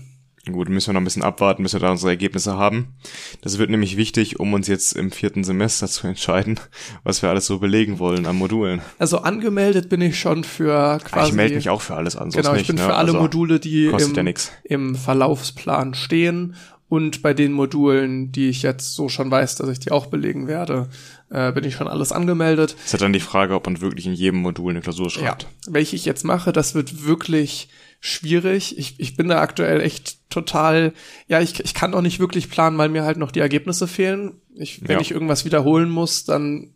Gut, 0.51 0.69
müssen 0.69 0.87
wir 0.87 0.93
noch 0.93 1.01
ein 1.01 1.05
bisschen 1.05 1.23
abwarten, 1.23 1.63
bis 1.63 1.73
wir 1.73 1.79
da 1.79 1.91
unsere 1.91 2.11
Ergebnisse 2.11 2.57
haben. 2.57 2.95
Das 3.41 3.57
wird 3.57 3.69
nämlich 3.69 3.97
wichtig, 3.97 4.39
um 4.39 4.53
uns 4.53 4.67
jetzt 4.67 4.93
im 4.93 5.11
vierten 5.11 5.43
Semester 5.43 5.87
zu 5.87 6.07
entscheiden, 6.07 6.59
was 7.03 7.21
wir 7.21 7.29
alles 7.29 7.45
so 7.45 7.59
belegen 7.59 7.99
wollen 7.99 8.25
an 8.25 8.35
Modulen. 8.35 8.81
Also 8.99 9.19
angemeldet 9.19 9.89
bin 9.89 10.01
ich 10.01 10.19
schon 10.19 10.43
für 10.43 10.73
Ah, 10.73 10.99
quasi. 10.99 11.29
ich 11.29 11.35
melde 11.35 11.55
mich 11.55 11.69
auch 11.69 11.81
für 11.81 11.95
alles 11.95 12.15
an, 12.15 12.29
Genau, 12.29 12.51
ich 12.51 12.59
nicht, 12.59 12.67
bin 12.67 12.75
ne? 12.77 12.83
für 12.83 12.95
alle 12.95 13.09
also, 13.09 13.21
Module, 13.21 13.59
die 13.59 13.85
im, 13.87 13.97
ja 13.97 14.33
im 14.63 14.95
Verlaufsplan 14.95 15.93
stehen. 15.93 16.55
Und 16.89 17.21
bei 17.21 17.33
den 17.33 17.51
Modulen, 17.51 18.31
die 18.31 18.47
ich 18.47 18.61
jetzt 18.61 18.93
so 18.93 19.09
schon 19.09 19.29
weiß, 19.29 19.55
dass 19.55 19.67
ich 19.69 19.79
die 19.79 19.91
auch 19.91 20.05
belegen 20.05 20.47
werde, 20.47 20.87
äh, 21.29 21.51
bin 21.51 21.63
ich 21.63 21.75
schon 21.75 21.87
alles 21.87 22.11
angemeldet. 22.11 22.75
Es 22.85 22.93
ist 22.93 23.01
dann 23.01 23.13
die 23.13 23.19
Frage, 23.19 23.55
ob 23.55 23.65
man 23.65 23.81
wirklich 23.81 24.05
in 24.05 24.13
jedem 24.13 24.41
Modul 24.41 24.71
eine 24.71 24.81
Klausur 24.81 25.09
schreibt. 25.09 25.43
Ja, 25.43 25.49
welche 25.73 25.95
ich 25.95 26.05
jetzt 26.05 26.23
mache, 26.23 26.51
das 26.53 26.73
wird 26.75 27.05
wirklich 27.05 27.69
schwierig. 27.99 28.77
Ich, 28.77 28.99
ich 28.99 29.15
bin 29.15 29.27
da 29.27 29.41
aktuell 29.41 29.81
echt 29.81 30.29
total, 30.29 30.93
ja, 31.27 31.41
ich, 31.41 31.59
ich 31.59 31.73
kann 31.73 31.93
auch 31.93 32.01
nicht 32.01 32.19
wirklich 32.19 32.49
planen, 32.49 32.77
weil 32.77 32.89
mir 32.89 33.03
halt 33.03 33.17
noch 33.17 33.31
die 33.31 33.39
Ergebnisse 33.39 33.87
fehlen. 33.87 34.39
Ich, 34.55 34.81
wenn 34.87 34.95
Ja. 34.97 35.01
ich 35.01 35.11
irgendwas 35.11 35.45
wiederholen 35.45 35.89
muss, 35.89 36.23
dann 36.25 36.73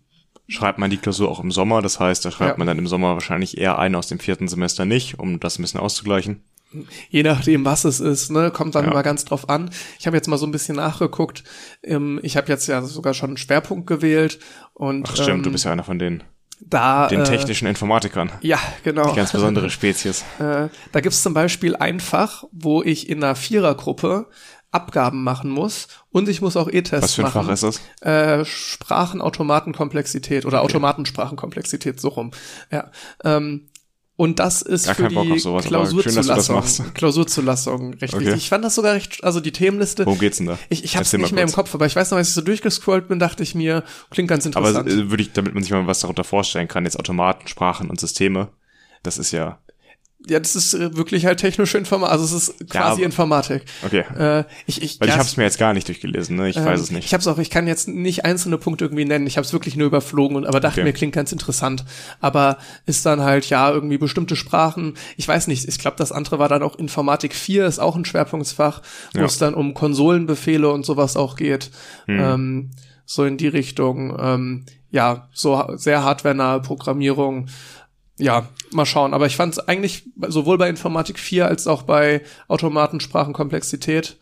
Schreibt 0.48 0.80
man 0.80 0.90
die 0.90 0.98
Klausur 0.98 1.30
auch 1.30 1.40
im 1.40 1.52
Sommer, 1.52 1.82
das 1.82 2.02
heißt, 2.02 2.26
da 2.26 2.32
schreibt 2.32 2.53
Ja. 2.53 2.57
man 2.57 2.68
dann 2.68 2.78
im 2.78 2.88
Sommer 2.88 3.14
wahrscheinlich 3.14 3.57
eher 3.57 3.80
eine 3.80 3.98
aus 3.98 4.07
dem 4.07 4.19
vierten 4.19 4.49
Semester 4.49 4.84
nicht, 4.84 5.18
um 5.18 5.40
das 5.40 5.57
ein 5.57 5.61
bisschen 5.61 5.80
auszugleichen. 5.80 6.44
Je 7.10 7.23
nachdem, 7.23 7.65
was 7.65 7.85
es 7.85 7.99
ist, 7.99 8.31
ne, 8.31 8.52
kommt 8.52 8.76
dann 8.76 8.85
Ja. 8.85 8.91
immer 8.91 9.03
ganz 9.03 9.26
drauf 9.26 9.49
an. 9.49 9.69
Ich 9.99 10.07
habe 10.07 10.15
jetzt 10.18 10.27
mal 10.27 10.38
so 10.38 10.45
ein 10.45 10.52
bisschen 10.52 10.76
nachgeguckt. 10.77 11.43
Ähm, 11.84 12.19
ich 12.23 12.38
habe 12.38 12.48
jetzt 12.48 12.68
ja 12.68 12.81
sogar 12.81 13.14
schon 13.14 13.31
einen 13.31 13.38
Schwerpunkt 13.38 13.88
gewählt 13.88 14.39
und 14.73 15.07
Ach 15.10 15.15
stimmt, 15.15 15.30
ähm, 15.39 15.43
du 15.43 15.52
bist 15.52 15.65
ja 15.65 15.72
einer 15.72 15.84
von 15.84 15.99
den, 15.99 16.23
da 16.61 17.07
den 17.07 17.22
äh, 17.22 17.23
technischen 17.23 17.68
Informatikern. 17.68 18.31
Ja, 18.41 18.60
genau. 18.84 19.10
Die 19.10 19.15
ganz 19.15 19.31
besondere 19.31 19.69
Spezies. 19.69 20.23
Äh, 20.39 20.69
da 20.91 20.99
gibt's 21.02 21.23
zum 21.23 21.34
Beispiel 21.34 21.76
ein 21.76 21.99
Fach, 21.99 22.43
wo 22.52 22.84
ich 22.84 23.10
in 23.10 23.23
einer 23.23 23.35
Vierergruppe 23.35 24.27
Abgaben 24.73 25.26
machen 25.26 25.49
muss 25.52 25.89
und 26.11 26.30
ich 26.30 26.41
muss 26.41 26.56
auch 26.56 26.69
E-Tests 26.69 27.03
Was 27.03 27.14
für 27.15 27.23
ein 27.23 27.34
machen. 27.34 27.43
Fach 27.45 27.52
ist 27.52 27.64
das? 27.64 27.81
Äh, 27.99 28.45
Sprachenautomatenkomplexität 28.45 30.45
oder 30.45 30.61
Automatensprachenkomplexität, 30.61 31.99
so 31.99 32.07
rum. 32.10 32.31
Ja. 32.72 32.89
Ähm, 33.23 33.68
Und 34.17 34.38
das 34.39 34.61
ist 34.61 34.85
Gar 34.85 34.95
für 34.95 35.07
die 35.07 35.15
auf 35.17 35.39
sowas, 35.39 35.65
aber 35.73 35.85
schön, 35.85 36.01
Klausurzulassung. 36.13 36.93
Klausurzulassung 36.93 37.93
recht 37.95 38.13
Okay. 38.13 38.25
wichtig. 38.25 38.43
Ich 38.43 38.49
fand 38.49 38.63
das 38.63 38.75
sogar 38.75 38.93
recht, 38.93 39.23
also 39.23 39.39
die 39.39 39.51
Themenliste, 39.51 40.05
Worum 40.05 40.19
geht's 40.19 40.38
denn 40.38 40.47
da? 40.47 40.59
ich, 40.69 40.83
ich 40.83 40.95
hab's 40.97 41.11
nicht 41.13 41.31
mehr 41.31 41.43
im. 41.43 41.51
Kopf, 41.51 41.73
aber 41.73 41.85
ich 41.85 41.95
weiß 41.95 42.11
noch, 42.11 42.17
als 42.17 42.29
ich 42.29 42.33
so 42.35 42.41
durchgescrollt 42.41 43.07
bin, 43.07 43.19
dachte 43.19 43.41
ich 43.41 43.55
mir, 43.55 43.83
klingt 44.11 44.29
ganz 44.29 44.45
Aber 44.47 44.69
interessant. 44.69 44.89
äh, 44.89 45.09
würde 45.09 45.23
ich, 45.23 45.31
damit 45.33 45.53
man 45.53 45.63
sich 45.63 45.71
mal 45.71 45.88
was 45.88 46.01
darunter 46.01 46.23
vorstellen 46.23 46.67
kann, 46.67 46.83
jetzt 46.85 46.99
Automaten, 46.99 47.47
Sprachen 47.47 47.89
und 47.89 47.99
Systeme, 47.99 48.49
das 49.03 49.17
ist 49.17 49.31
ja, 49.31 49.59
ja, 50.27 50.39
das 50.39 50.56
ist 50.56 50.73
äh, 50.76 50.95
wirklich 50.95 51.26
halt 51.26 51.39
technische 51.39 51.77
Informatik, 51.77 52.11
also 52.14 52.26
es 52.26 52.31
ist 52.49 52.69
quasi 52.69 52.84
aber- 53.02 53.03
Informatik. 53.03 53.64
okay. 53.85 54.03
Äh, 54.18 54.43
ich, 54.68 54.81
ich, 54.84 54.99
Weil 54.99 55.07
ja, 55.07 55.15
ich 55.15 55.19
habe 55.19 55.27
es 55.27 55.35
mir 55.38 55.43
jetzt 55.43 55.57
gar 55.57 55.73
nicht 55.73 55.88
durchgelesen, 55.88 56.35
ne? 56.35 56.48
Ich 56.49 56.57
Ähm, 56.57 56.65
weiß 56.65 56.80
es 56.80 56.91
nicht. 56.91 57.06
Ich 57.06 57.14
habe 57.14 57.22
es 57.22 57.27
auch, 57.27 57.38
ich 57.39 57.49
kann 57.49 57.65
jetzt 57.68 57.88
nicht 57.88 58.23
einzelne 58.23 58.57
Punkte 58.57 58.85
irgendwie 58.85 59.06
nennen. 59.06 59.26
Ich 59.26 59.38
habe 59.38 59.45
es 59.45 59.53
wirklich 59.53 59.76
nur 59.76 59.88
überflogen 59.88 60.38
und 60.38 60.45
aber 60.45 60.60
dachte 60.60 60.81
Okay. 60.81 60.84
mir, 60.84 60.93
klingt 60.93 61.14
ganz 61.14 61.31
interessant. 61.31 61.84
Aber 62.19 62.57
ist 62.85 63.06
dann 63.06 63.22
halt 63.22 63.49
ja 63.49 63.72
irgendwie 63.72 63.98
bestimmte 63.98 64.35
Sprachen. 64.35 64.93
Ich 65.18 65.27
weiß 65.27 65.48
nicht. 65.48 65.68
Ich 65.68 65.80
glaube, 65.80 65.98
das 65.98 66.11
andere 66.11 66.38
war 66.39 66.49
dann 66.49 66.64
auch 66.64 66.76
Informatik 66.77 67.34
4, 67.34 67.65
ist 67.65 67.80
auch 67.80 67.95
ein 67.95 68.06
Schwerpunktsfach, 68.06 68.81
wo 69.14 69.19
Ja. 69.19 69.26
es 69.26 69.38
dann 69.39 69.53
um 69.56 69.73
Konsolenbefehle 69.73 70.69
und 70.69 70.85
sowas 70.85 71.18
auch 71.18 71.35
geht. 71.35 71.72
Hm. 72.06 72.19
Ähm, 72.19 72.72
so 73.06 73.26
in 73.26 73.38
die 73.38 73.48
Richtung. 73.48 74.15
Ähm, 74.19 74.65
ja, 74.91 75.30
so 75.34 75.64
sehr 75.76 76.03
hardwarenahe 76.03 76.61
Programmierung. 76.61 77.48
Ja, 78.17 78.49
mal 78.71 78.85
schauen. 78.85 79.13
Aber 79.13 79.25
ich 79.25 79.35
fand 79.35 79.53
es 79.53 79.59
eigentlich 79.59 80.03
sowohl 80.27 80.57
bei 80.57 80.69
Informatik 80.69 81.17
4 81.19 81.47
als 81.47 81.67
auch 81.67 81.83
bei 81.83 82.21
Automatensprachenkomplexität, 82.47 84.17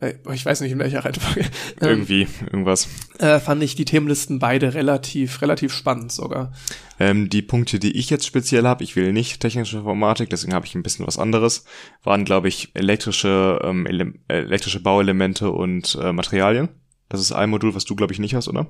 äh, 0.00 0.14
ich 0.32 0.44
weiß 0.44 0.60
nicht 0.60 0.72
in 0.72 0.78
welcher 0.78 1.04
Reihenfolge, 1.04 1.40
ähm, 1.80 1.88
Irgendwie, 1.88 2.26
irgendwas. 2.50 2.88
äh, 3.18 3.38
fand 3.40 3.62
ich 3.62 3.74
die 3.74 3.84
Themenlisten 3.84 4.38
beide 4.38 4.74
relativ, 4.74 5.42
relativ 5.42 5.72
spannend 5.72 6.12
sogar. 6.12 6.52
Ähm, 6.98 7.28
die 7.28 7.42
Punkte, 7.42 7.78
die 7.78 7.92
ich 7.92 8.10
jetzt 8.10 8.26
speziell 8.26 8.66
habe, 8.66 8.84
ich 8.84 8.96
will 8.96 9.12
nicht 9.12 9.40
technische 9.40 9.78
Informatik, 9.78 10.30
deswegen 10.30 10.54
habe 10.54 10.66
ich 10.66 10.74
ein 10.74 10.82
bisschen 10.82 11.06
was 11.06 11.18
anderes, 11.18 11.64
waren, 12.02 12.24
glaube 12.24 12.48
ich, 12.48 12.70
elektrische, 12.74 13.60
ähm, 13.62 13.86
Ele 13.86 14.14
äh, 14.28 14.38
elektrische 14.38 14.80
Bauelemente 14.80 15.50
und 15.50 15.98
äh, 16.00 16.12
Materialien. 16.12 16.68
Das 17.08 17.20
ist 17.20 17.32
ein 17.32 17.50
Modul, 17.50 17.74
was 17.74 17.84
du, 17.84 17.94
glaube 17.94 18.12
ich, 18.12 18.18
nicht 18.18 18.34
hast, 18.34 18.48
oder? 18.48 18.66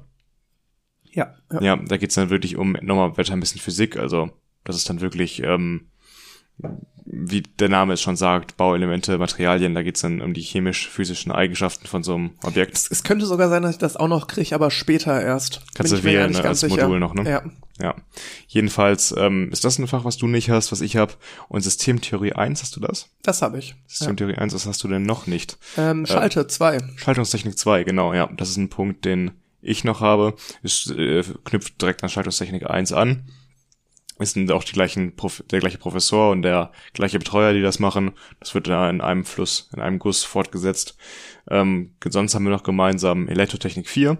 Ja. 1.12 1.34
ja. 1.52 1.60
Ja, 1.62 1.76
da 1.76 1.96
geht's 1.98 2.14
dann 2.14 2.30
wirklich 2.30 2.56
um 2.56 2.72
nochmal 2.80 3.16
weiter 3.16 3.34
ein 3.34 3.40
bisschen 3.40 3.60
Physik, 3.60 3.96
also 3.96 4.30
das 4.64 4.76
ist 4.76 4.88
dann 4.88 5.00
wirklich, 5.00 5.42
ähm, 5.42 5.88
wie 7.04 7.42
der 7.42 7.68
Name 7.68 7.94
es 7.94 8.00
schon 8.00 8.16
sagt, 8.16 8.56
Bauelemente, 8.56 9.18
Materialien, 9.18 9.74
da 9.74 9.82
geht's 9.82 10.02
dann 10.02 10.20
um 10.20 10.34
die 10.34 10.42
chemisch-physischen 10.42 11.32
Eigenschaften 11.32 11.86
von 11.86 12.02
so 12.02 12.14
einem 12.14 12.30
Objekt. 12.42 12.76
Es, 12.76 12.90
es 12.90 13.02
könnte 13.02 13.26
sogar 13.26 13.48
sein, 13.48 13.62
dass 13.62 13.72
ich 13.72 13.78
das 13.78 13.96
auch 13.96 14.08
noch 14.08 14.28
kriege, 14.28 14.54
aber 14.54 14.70
später 14.70 15.20
erst. 15.20 15.62
Kannst 15.74 15.92
Bin 15.92 16.02
du 16.02 16.08
wählen, 16.08 16.32
ne, 16.32 16.44
als 16.44 16.60
sicher. 16.60 16.84
Modul 16.84 17.00
noch, 17.00 17.14
ne? 17.14 17.28
Ja. 17.28 17.42
Ja. 17.80 17.96
Jedenfalls 18.46 19.14
ähm, 19.16 19.50
ist 19.50 19.64
das 19.64 19.78
ein 19.78 19.88
Fach, 19.88 20.04
was 20.04 20.16
du 20.16 20.28
nicht 20.28 20.50
hast, 20.50 20.70
was 20.70 20.80
ich 20.80 20.96
habe. 20.96 21.14
Und 21.48 21.62
Systemtheorie 21.62 22.34
1, 22.34 22.62
hast 22.62 22.76
du 22.76 22.80
das? 22.80 23.08
Das 23.22 23.42
habe 23.42 23.58
ich. 23.58 23.70
Ja. 23.70 23.76
Systemtheorie 23.86 24.36
1, 24.36 24.54
was 24.54 24.66
hast 24.66 24.84
du 24.84 24.88
denn 24.88 25.02
noch 25.02 25.26
nicht? 25.26 25.58
Ähm, 25.76 26.06
Schalte 26.06 26.46
2. 26.46 26.78
Schaltungstechnik 26.96 27.58
2, 27.58 27.84
genau, 27.84 28.14
ja. 28.14 28.28
Das 28.36 28.50
ist 28.50 28.58
ein 28.58 28.68
Punkt, 28.68 29.04
den 29.04 29.32
ich 29.60 29.84
noch 29.84 30.00
habe. 30.00 30.34
Es 30.62 30.90
äh, 30.90 31.24
knüpft 31.44 31.80
direkt 31.80 32.02
an 32.02 32.10
Schaltungstechnik 32.10 32.68
1 32.68 32.92
an. 32.92 33.24
Es 34.22 34.32
sind 34.32 34.50
auch 34.52 34.64
die 34.64 34.72
gleichen, 34.72 35.16
Prof 35.16 35.42
der 35.50 35.60
gleiche 35.60 35.78
Professor 35.78 36.30
und 36.30 36.42
der 36.42 36.72
gleiche 36.92 37.18
Betreuer, 37.18 37.52
die 37.52 37.62
das 37.62 37.78
machen. 37.78 38.12
Das 38.40 38.54
wird 38.54 38.68
da 38.68 38.88
in 38.88 39.00
einem 39.00 39.24
Fluss, 39.24 39.68
in 39.74 39.82
einem 39.82 39.98
Guss 39.98 40.24
fortgesetzt. 40.24 40.96
Ähm, 41.50 41.94
sonst 42.04 42.34
haben 42.34 42.44
wir 42.44 42.50
noch 42.50 42.62
gemeinsam 42.62 43.28
Elektrotechnik 43.28 43.88
4. 43.88 44.18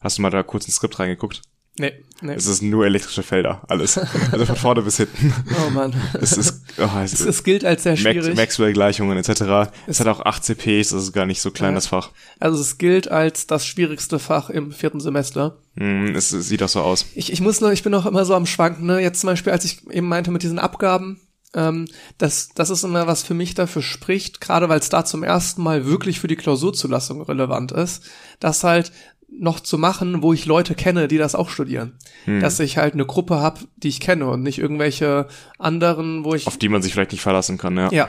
Hast 0.00 0.18
du 0.18 0.22
mal 0.22 0.30
da 0.30 0.42
kurz 0.42 0.66
ins 0.66 0.76
Skript 0.76 0.98
reingeguckt? 0.98 1.42
Nee, 1.78 1.92
nee. 2.20 2.34
Es 2.34 2.46
ist 2.46 2.60
nur 2.62 2.84
elektrische 2.84 3.22
Felder, 3.22 3.62
alles. 3.66 3.96
Also 4.30 4.44
von 4.44 4.56
vorne 4.56 4.82
bis 4.82 4.98
hinten. 4.98 5.32
Oh 5.66 5.70
Mann. 5.70 5.94
Es 6.20 6.32
ist, 6.36 6.62
oh, 6.78 6.82
es 7.02 7.14
es, 7.14 7.20
ist 7.20 7.26
es 7.26 7.44
gilt 7.44 7.64
als 7.64 7.84
sehr 7.84 7.92
Max 7.92 8.02
schwierig. 8.02 8.36
Maxwell-Gleichungen 8.36 9.16
etc. 9.16 9.70
Es 9.86 9.98
hat 9.98 10.06
auch 10.06 10.20
8 10.20 10.44
CPs, 10.44 10.90
das 10.90 11.04
ist 11.04 11.12
gar 11.14 11.24
nicht 11.24 11.40
so 11.40 11.50
klein, 11.50 11.70
Ja. 11.70 11.76
das 11.76 11.86
Fach. 11.86 12.10
Also 12.38 12.60
es 12.60 12.76
gilt 12.76 13.08
als 13.10 13.46
das 13.46 13.64
schwierigste 13.66 14.18
Fach 14.18 14.50
im 14.50 14.70
vierten 14.72 15.00
Semester. 15.00 15.56
Hm, 15.78 16.14
es, 16.14 16.32
es 16.32 16.46
sieht 16.48 16.62
auch 16.62 16.68
so 16.68 16.80
aus. 16.82 17.06
Ich, 17.14 17.32
ich 17.32 17.40
muss 17.40 17.62
noch, 17.62 17.70
ich 17.70 17.82
bin 17.82 17.92
noch 17.92 18.04
immer 18.04 18.26
so 18.26 18.34
am 18.34 18.44
Schwanken, 18.46 18.84
ne? 18.84 19.00
Jetzt 19.00 19.20
zum 19.20 19.28
Beispiel, 19.28 19.52
als 19.52 19.64
ich 19.64 19.88
eben 19.90 20.08
meinte 20.08 20.30
mit 20.30 20.42
diesen 20.42 20.58
Abgaben, 20.58 21.20
ähm, 21.54 21.86
das, 22.18 22.50
das 22.54 22.68
ist 22.68 22.84
immer 22.84 23.06
was 23.06 23.22
für 23.22 23.34
mich 23.34 23.54
dafür 23.54 23.80
spricht, 23.82 24.42
gerade 24.42 24.68
weil 24.68 24.78
es 24.78 24.90
da 24.90 25.06
zum 25.06 25.22
ersten 25.22 25.62
Mal 25.62 25.86
wirklich 25.86 26.20
für 26.20 26.28
die 26.28 26.36
Klausurzulassung 26.36 27.22
relevant 27.22 27.72
ist, 27.72 28.02
das 28.40 28.62
halt 28.62 28.92
noch 29.38 29.60
zu 29.60 29.78
machen, 29.78 30.22
wo 30.22 30.32
ich 30.32 30.46
Leute 30.46 30.74
kenne, 30.74 31.08
die 31.08 31.18
das 31.18 31.34
auch 31.34 31.48
studieren. 31.48 31.98
Hm. 32.24 32.40
Dass 32.40 32.60
ich 32.60 32.76
halt 32.76 32.94
eine 32.94 33.06
Gruppe 33.06 33.36
habe, 33.36 33.60
die 33.76 33.88
ich 33.88 34.00
kenne 34.00 34.28
und 34.28 34.42
nicht 34.42 34.58
irgendwelche 34.58 35.26
anderen, 35.58 36.24
wo 36.24 36.34
ich 36.34 36.46
Auf 36.46 36.58
die 36.58 36.68
man 36.68 36.82
sich 36.82 36.92
vielleicht 36.92 37.12
nicht 37.12 37.22
verlassen 37.22 37.58
kann, 37.58 37.76
ja. 37.76 37.90
ja. 37.92 38.08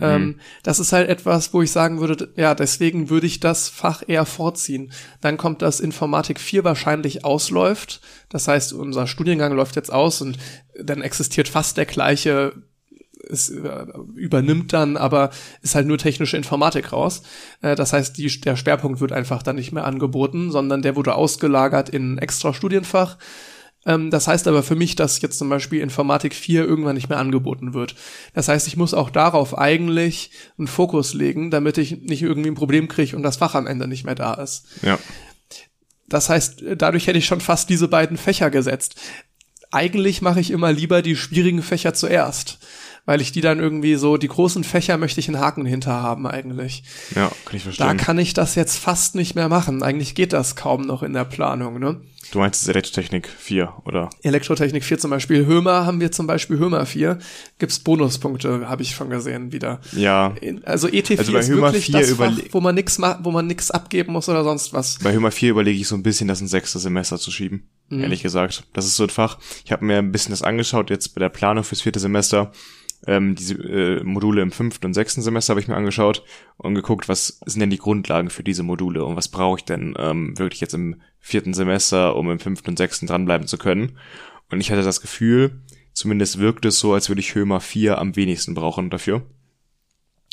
Ähm, 0.00 0.40
das 0.62 0.80
ist 0.80 0.92
halt 0.92 1.08
etwas, 1.08 1.52
wo 1.52 1.62
ich 1.62 1.70
sagen 1.70 2.00
würde, 2.00 2.32
ja, 2.36 2.54
deswegen 2.54 3.10
würde 3.10 3.26
ich 3.26 3.40
das 3.40 3.68
Fach 3.68 4.02
eher 4.06 4.24
vorziehen. 4.24 4.92
Dann 5.20 5.36
kommt 5.36 5.62
das 5.62 5.80
Informatik 5.80 6.40
4 6.40 6.64
wahrscheinlich 6.64 7.24
ausläuft. 7.24 8.00
Das 8.28 8.48
heißt, 8.48 8.72
unser 8.72 9.06
Studiengang 9.06 9.52
läuft 9.52 9.76
jetzt 9.76 9.92
aus 9.92 10.20
und 10.20 10.38
dann 10.80 11.02
existiert 11.02 11.48
fast 11.48 11.76
der 11.76 11.86
gleiche, 11.86 12.54
es 13.28 13.50
äh, 13.50 13.86
übernimmt 14.14 14.72
dann, 14.72 14.96
aber 14.96 15.30
ist 15.62 15.74
halt 15.74 15.86
nur 15.86 15.98
technische 15.98 16.36
Informatik 16.36 16.92
raus. 16.92 17.22
Äh, 17.60 17.76
das 17.76 17.92
heißt, 17.92 18.16
die, 18.18 18.40
der 18.40 18.56
Schwerpunkt 18.56 19.00
wird 19.00 19.12
einfach 19.12 19.42
dann 19.42 19.56
nicht 19.56 19.72
mehr 19.72 19.84
angeboten, 19.84 20.50
sondern 20.50 20.82
der 20.82 20.96
wurde 20.96 21.14
ausgelagert 21.14 21.88
in 21.88 22.14
ein 22.14 22.18
extra 22.18 22.52
Studienfach. 22.52 23.18
Ähm, 23.84 24.10
das 24.10 24.28
heißt 24.28 24.46
aber 24.48 24.62
für 24.62 24.76
mich, 24.76 24.96
dass 24.96 25.20
jetzt 25.20 25.38
zum 25.38 25.48
Beispiel 25.48 25.80
Informatik 25.80 26.34
4 26.34 26.64
irgendwann 26.64 26.94
nicht 26.94 27.08
mehr 27.08 27.18
angeboten 27.18 27.74
wird. 27.74 27.94
Das 28.34 28.48
heißt, 28.48 28.66
ich 28.66 28.76
muss 28.76 28.94
auch 28.94 29.10
darauf 29.10 29.56
eigentlich 29.58 30.30
einen 30.58 30.68
Fokus 30.68 31.14
legen, 31.14 31.50
damit 31.50 31.78
ich 31.78 32.02
nicht 32.02 32.22
irgendwie 32.22 32.50
ein 32.50 32.56
Problem 32.56 32.88
kriege 32.88 33.16
und 33.16 33.22
das 33.22 33.36
Fach 33.36 33.54
am 33.54 33.66
Ende 33.66 33.88
nicht 33.88 34.04
mehr 34.04 34.14
da 34.14 34.34
ist. 34.34 34.66
Ja. 34.82 34.98
Das 36.08 36.28
heißt, 36.28 36.62
dadurch 36.76 37.06
hätte 37.06 37.18
ich 37.18 37.26
schon 37.26 37.40
fast 37.40 37.70
diese 37.70 37.88
beiden 37.88 38.18
Fächer 38.18 38.50
gesetzt. 38.50 39.00
Eigentlich 39.70 40.20
mache 40.20 40.40
ich 40.40 40.50
immer 40.50 40.70
lieber 40.70 41.00
die 41.00 41.16
schwierigen 41.16 41.62
Fächer 41.62 41.94
zuerst, 41.94 42.58
weil 43.04 43.20
ich 43.20 43.32
die 43.32 43.40
dann 43.40 43.58
irgendwie 43.58 43.96
so, 43.96 44.16
die 44.16 44.28
großen 44.28 44.64
Fächer 44.64 44.96
möchte 44.98 45.20
ich 45.20 45.28
einen 45.28 45.40
Haken 45.40 45.66
hinter 45.66 45.92
haben 45.92 46.26
eigentlich. 46.26 46.84
Ja, 47.14 47.30
kann 47.44 47.56
ich 47.56 47.62
Da 47.64 47.72
verstehen. 47.72 47.96
kann 47.96 48.18
ich 48.18 48.34
das 48.34 48.54
jetzt 48.54 48.78
fast 48.78 49.14
nicht 49.14 49.34
mehr 49.34 49.48
machen. 49.48 49.82
Eigentlich 49.82 50.14
geht 50.14 50.32
das 50.32 50.56
kaum 50.56 50.82
noch 50.82 51.02
in 51.02 51.12
der 51.12 51.24
Planung, 51.24 51.78
ne? 51.78 52.00
du 52.30 52.38
meinst 52.38 52.62
es 52.62 52.62
ist 52.62 52.68
Elektrotechnik 52.68 53.28
4, 53.28 53.74
oder? 53.84 54.08
Elektrotechnik 54.22 54.82
4 54.84 54.98
zum 54.98 55.10
Beispiel. 55.10 55.44
Hömer 55.44 55.84
haben 55.84 56.00
wir 56.00 56.12
zum 56.12 56.26
Beispiel 56.26 56.58
Hömer 56.58 56.86
4. 56.86 57.18
Gibt's 57.58 57.78
Bonuspunkte, 57.80 58.68
habe 58.68 58.82
ich 58.82 58.94
schon 58.94 59.10
gesehen 59.10 59.52
wieder. 59.52 59.80
Ja. 59.94 60.28
In- 60.40 60.64
Also 60.64 60.88
ET4 60.88 61.18
Also 61.18 61.32
bei 61.32 61.40
ist 61.40 61.48
Hömer 61.50 61.62
wirklich 61.72 61.86
4 61.86 62.00
das 62.00 62.10
Fach, 62.12 62.32
wo 62.52 62.60
man 62.60 62.74
nix 62.74 62.98
wo 63.22 63.30
man 63.32 63.46
nix 63.46 63.70
abgeben 63.70 64.12
muss 64.14 64.28
oder 64.30 64.44
sonst 64.44 64.72
was. 64.72 64.98
Bei 65.00 65.12
Hömer 65.12 65.30
4 65.30 65.50
überlege 65.50 65.78
ich 65.78 65.86
so 65.88 65.94
ein 65.94 66.02
bisschen, 66.02 66.26
das 66.28 66.40
ein 66.40 66.48
sechstes 66.48 66.82
Semester 66.82 67.18
zu 67.18 67.30
schieben. 67.30 67.68
Mhm. 67.92 68.02
Ehrlich 68.04 68.22
gesagt. 68.22 68.64
Das 68.72 68.86
ist 68.86 68.96
so 68.96 69.02
ein 69.02 69.10
Fach. 69.10 69.38
Ich 69.64 69.72
habe 69.72 69.84
mir 69.84 69.98
ein 69.98 70.12
bisschen 70.12 70.32
das 70.32 70.42
angeschaut, 70.42 70.88
jetzt 70.88 71.14
bei 71.14 71.18
der 71.18 71.28
Planung 71.28 71.62
fürs 71.62 71.82
vierte 71.82 72.00
Semester. 72.00 72.52
Ähm, 73.06 73.34
diese 73.34 73.54
äh, 73.54 74.02
Module 74.02 74.42
im 74.42 74.52
fünften 74.52 74.86
und 74.86 74.94
sechsten 74.94 75.22
Semester 75.22 75.52
habe 75.52 75.60
ich 75.60 75.68
mir 75.68 75.76
angeschaut 75.76 76.22
und 76.56 76.74
geguckt, 76.74 77.08
was 77.08 77.40
sind 77.44 77.60
denn 77.60 77.70
die 77.70 77.78
Grundlagen 77.78 78.30
für 78.30 78.44
diese 78.44 78.62
Module 78.62 79.04
und 79.04 79.16
was 79.16 79.28
brauche 79.28 79.58
ich 79.58 79.64
denn 79.64 79.94
ähm, 79.98 80.38
wirklich 80.38 80.60
jetzt 80.60 80.74
im 80.74 81.02
vierten 81.18 81.52
Semester, 81.52 82.16
um 82.16 82.30
im 82.30 82.38
fünften 82.38 82.70
und 82.70 82.76
sechsten 82.78 83.06
dranbleiben 83.06 83.46
zu 83.46 83.58
können. 83.58 83.98
Und 84.50 84.60
ich 84.60 84.70
hatte 84.70 84.82
das 84.82 85.00
Gefühl, 85.00 85.62
zumindest 85.92 86.38
wirkt 86.38 86.64
es 86.64 86.78
so, 86.78 86.94
als 86.94 87.08
würde 87.08 87.20
ich 87.20 87.34
Hömer 87.34 87.60
4 87.60 87.98
am 87.98 88.16
wenigsten 88.16 88.54
brauchen 88.54 88.88
dafür. 88.88 89.22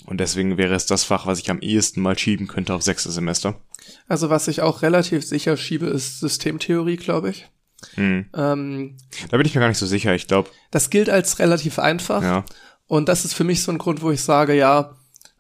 Und 0.10 0.20
deswegen 0.20 0.58
wäre 0.58 0.74
es 0.74 0.88
das 0.88 1.04
Fach, 1.04 1.28
was 1.28 1.38
ich 1.38 1.52
am 1.52 1.60
ehesten 1.60 2.02
mal 2.02 2.18
schieben 2.18 2.48
könnte 2.48 2.74
auf 2.74 2.82
sechste 2.82 3.12
Semester. 3.12 3.62
Also 4.08 4.32
was 4.32 4.48
ich 4.48 4.62
auch 4.64 4.82
relativ 4.82 5.24
sicher 5.24 5.56
schiebe, 5.56 5.86
ist 5.86 6.20
Systemtheorie, 6.20 6.98
glaube 6.98 7.30
ich. 7.30 7.48
Hm. 7.94 8.26
Ähm, 8.34 8.98
Da 9.30 9.38
bin 9.38 9.46
ich 9.46 9.54
mir 9.54 9.62
gar 9.62 9.68
nicht 9.68 9.78
so 9.78 9.86
sicher. 9.86 10.16
Ich 10.16 10.26
glaube, 10.28 10.50
das 10.72 10.90
gilt 10.90 11.12
als 11.12 11.38
relativ 11.38 11.78
einfach. 11.78 12.24
ja. 12.24 12.44
Und 12.88 13.08
das 13.08 13.24
ist 13.24 13.36
für 13.36 13.44
mich 13.44 13.62
so 13.62 13.72
ein 13.72 13.78
Grund, 13.78 14.02
wo 14.02 14.10
ich 14.10 14.24
sage, 14.24 14.56
ja, 14.56 14.96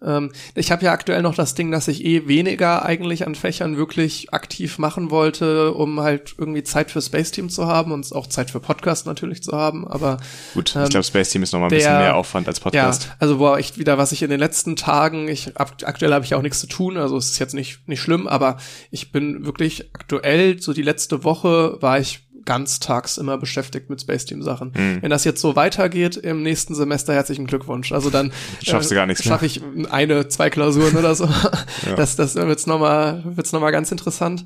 ähm, 0.05 0.31
ich 0.55 0.71
habe 0.71 0.85
ja 0.85 0.91
aktuell 0.91 1.21
noch 1.21 1.35
das 1.35 1.55
Ding, 1.55 1.71
dass 1.71 1.87
ich 1.87 2.05
eh 2.05 2.27
weniger 2.27 2.85
eigentlich 2.85 3.27
an 3.27 3.35
Fächern 3.35 3.77
wirklich 3.77 4.33
aktiv 4.33 4.77
machen 4.77 5.09
wollte, 5.11 5.73
um 5.73 5.99
halt 5.99 6.35
irgendwie 6.37 6.63
Zeit 6.63 6.89
für 6.91 7.01
Space 7.01 7.31
Team 7.31 7.49
zu 7.49 7.67
haben 7.67 7.91
und 7.91 8.11
auch 8.13 8.27
Zeit 8.27 8.49
für 8.51 8.59
Podcast 8.59 9.05
natürlich 9.05 9.43
zu 9.43 9.51
haben. 9.51 9.87
Aber 9.87 10.17
Gut, 10.53 10.75
Ähm, 10.75 10.83
ich 10.83 10.89
glaube, 10.89 11.03
Space 11.03 11.29
Team 11.31 11.43
ist 11.43 11.51
noch 11.53 11.59
mal 11.59 11.65
ein 11.65 11.69
der- 11.69 11.77
bisschen 11.77 11.97
mehr 11.97 12.15
Aufwand 12.15 12.47
als 12.47 12.59
ja, 12.59 12.63
Podcast. 12.63 13.11
also 13.19 13.37
boah, 13.37 13.57
echt 13.57 13.77
wieder, 13.77 13.97
was 13.97 14.11
ich 14.11 14.21
in 14.21 14.29
den 14.29 14.39
letzten 14.39 14.75
Tagen, 14.75 15.27
ich 15.27 15.57
ab, 15.57 15.73
aktuell 15.83 16.13
habe 16.13 16.23
ich 16.25 16.33
auch 16.35 16.41
nichts 16.41 16.59
zu 16.59 16.67
tun, 16.67 16.97
also 16.97 17.17
es 17.17 17.31
ist 17.31 17.39
jetzt 17.39 17.53
nicht 17.53 17.87
nicht 17.87 18.01
schlimm, 18.01 18.27
aber 18.27 18.57
ich 18.91 19.11
bin 19.11 19.45
wirklich 19.45 19.89
aktuell 19.93 20.61
so 20.61 20.73
die 20.73 20.81
letzte 20.81 21.23
Woche 21.23 21.77
war 21.81 21.99
ich 21.99 22.21
ganztags 22.45 23.17
immer 23.17 23.37
beschäftigt 23.37 23.89
mit 23.89 24.01
Space 24.01 24.25
Team 24.25 24.41
Sachen. 24.41 24.73
Hm. 24.75 25.01
Wenn 25.01 25.09
das 25.09 25.23
jetzt 25.23 25.41
so 25.41 25.55
weitergeht 25.55 26.17
im 26.17 26.43
nächsten 26.43 26.75
Semester, 26.75 27.13
herzlichen 27.13 27.47
Glückwunsch. 27.47 27.91
Also 27.91 28.09
dann 28.09 28.31
Schaffst 28.63 28.91
du 28.91 28.95
gar 28.95 29.05
nichts 29.05 29.23
mehr. 29.23 29.33
Schaffe 29.33 29.45
ich 29.45 29.61
eine, 29.89 30.27
zwei 30.27 30.49
Klausuren 30.49 30.95
oder 30.95 31.15
so. 31.15 31.29
Das 31.95 32.15
das 32.15 32.35
wird's 32.35 32.67
noch 32.67 32.79
mal 32.79 33.23
wird's 33.25 33.51
noch 33.51 33.61
mal 33.61 33.71
ganz 33.71 33.91
interessant. 33.91 34.45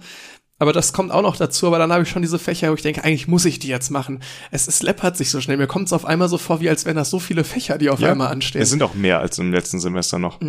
Aber 0.60 0.72
das 0.72 0.94
kommt 0.94 1.12
auch 1.12 1.22
noch 1.22 1.36
dazu, 1.36 1.68
aber 1.68 1.78
dann 1.78 1.92
habe 1.92 2.04
ich 2.04 2.10
schon 2.10 2.22
diese 2.22 2.40
Fächer, 2.40 2.70
wo 2.70 2.76
ich 2.76 2.82
denke, 2.84 3.04
eigentlich 3.04 3.28
muss 3.28 3.44
ich 3.44 3.60
die 3.60 3.68
jetzt 3.68 3.90
machen. 3.90 4.22
Es, 4.52 4.68
es 4.68 4.82
läppert 4.84 5.18
sich 5.18 5.30
so 5.30 5.42
schnell. 5.42 5.58
Mir 5.58 5.68
kommt 5.68 5.88
es 5.88 5.94
auf 5.94 6.06
einmal 6.06 6.30
so 6.30 6.38
vor, 6.38 6.62
wie 6.62 6.70
als 6.70 6.86
wären 6.86 6.96
das 6.96 7.10
so 7.10 7.20
viele 7.20 7.44
Fächer, 7.44 7.78
die 7.78 7.90
auf 7.90 8.00
Ja, 8.00 8.12
einmal 8.12 8.32
anstehen. 8.32 8.62
Es 8.62 8.70
sind 8.70 8.84
auch 8.84 8.94
mehr 8.94 9.20
als 9.20 9.38
im 9.40 9.52
letzten 9.52 9.80
Semester 9.80 10.20
noch. 10.20 10.40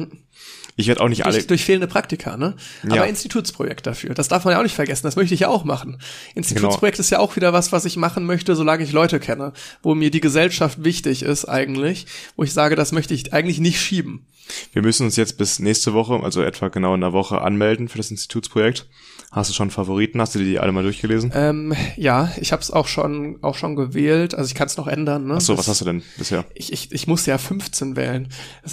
Ich 0.77 0.89
werde 0.89 1.01
auch 1.03 1.09
nicht 1.09 1.25
alle. 1.25 1.35
durch, 1.35 1.47
durch 1.47 1.65
fehlende 1.65 1.87
Praktika, 1.87 2.37
ne? 2.37 2.55
Aber 2.83 2.97
Ja. 2.97 3.05
Institutsprojekt 3.05 3.87
dafür. 3.87 4.15
Das 4.15 4.29
darf 4.29 4.45
man 4.45 4.53
ja 4.53 4.59
auch 4.59 4.65
nicht 4.65 4.75
vergessen. 4.75 5.05
Das 5.05 5.15
möchte 5.15 5.35
ich 5.35 5.41
ja 5.41 5.49
auch 5.49 5.65
machen. 5.65 5.99
Institutsprojekt 6.35 6.99
ist 6.99 7.11
ja 7.11 7.21
auch 7.21 7.37
wieder 7.37 7.53
was, 7.53 7.71
was 7.71 7.85
ich 7.85 7.97
machen 7.97 8.27
möchte, 8.27 8.57
solange 8.57 8.83
ich 8.83 8.93
Leute 8.93 9.21
kenne, 9.21 9.53
wo 9.83 9.95
mir 9.95 10.11
die 10.11 10.21
Gesellschaft 10.21 10.83
wichtig 10.83 11.23
ist 11.23 11.45
eigentlich, 11.45 12.07
wo 12.37 12.43
ich 12.43 12.53
sage, 12.53 12.75
das 12.75 12.91
möchte 12.93 13.15
ich 13.15 13.33
eigentlich 13.33 13.61
nicht 13.61 13.81
schieben. 13.81 14.27
Wir 14.73 14.83
müssen 14.83 15.07
uns 15.07 15.17
jetzt 15.17 15.39
bis 15.39 15.59
nächste 15.59 15.95
Woche, 15.95 16.21
also 16.23 16.43
etwa 16.43 16.69
genau 16.69 16.95
in 16.95 17.03
einer 17.03 17.13
Woche, 17.13 17.41
anmelden 17.41 17.89
für 17.89 17.99
das 17.99 18.11
Institutsprojekt. 18.11 18.87
Hast 19.35 19.51
du 19.51 19.55
schon 19.55 19.73
Favoriten? 19.73 20.21
Hast 20.21 20.37
du 20.37 20.39
die 20.39 20.61
alle 20.61 20.71
mal 20.71 20.85
durchgelesen? 20.85 21.33
Ähm, 21.35 21.75
ja, 21.97 22.33
ich 22.41 22.53
habe 22.53 22.63
es 22.63 22.71
auch 22.71 22.87
schon 22.87 23.39
auch 23.43 23.57
schon 23.57 23.75
gewählt. 23.75 24.33
Also 24.33 24.47
ich 24.47 24.55
kann 24.55 24.69
es 24.69 24.77
noch 24.77 24.87
ändern. 24.87 25.27
Ne? 25.27 25.35
Ach 25.39 25.41
so, 25.41 25.59
was 25.59 25.67
hast 25.67 25.81
du 25.81 25.85
denn 25.85 26.03
bisher? 26.17 26.45
ich, 26.55 26.73
ich, 26.73 26.93
ich 26.93 27.09
muss 27.09 27.27
ja 27.27 27.37
15 27.37 27.97
wählen. 27.97 28.29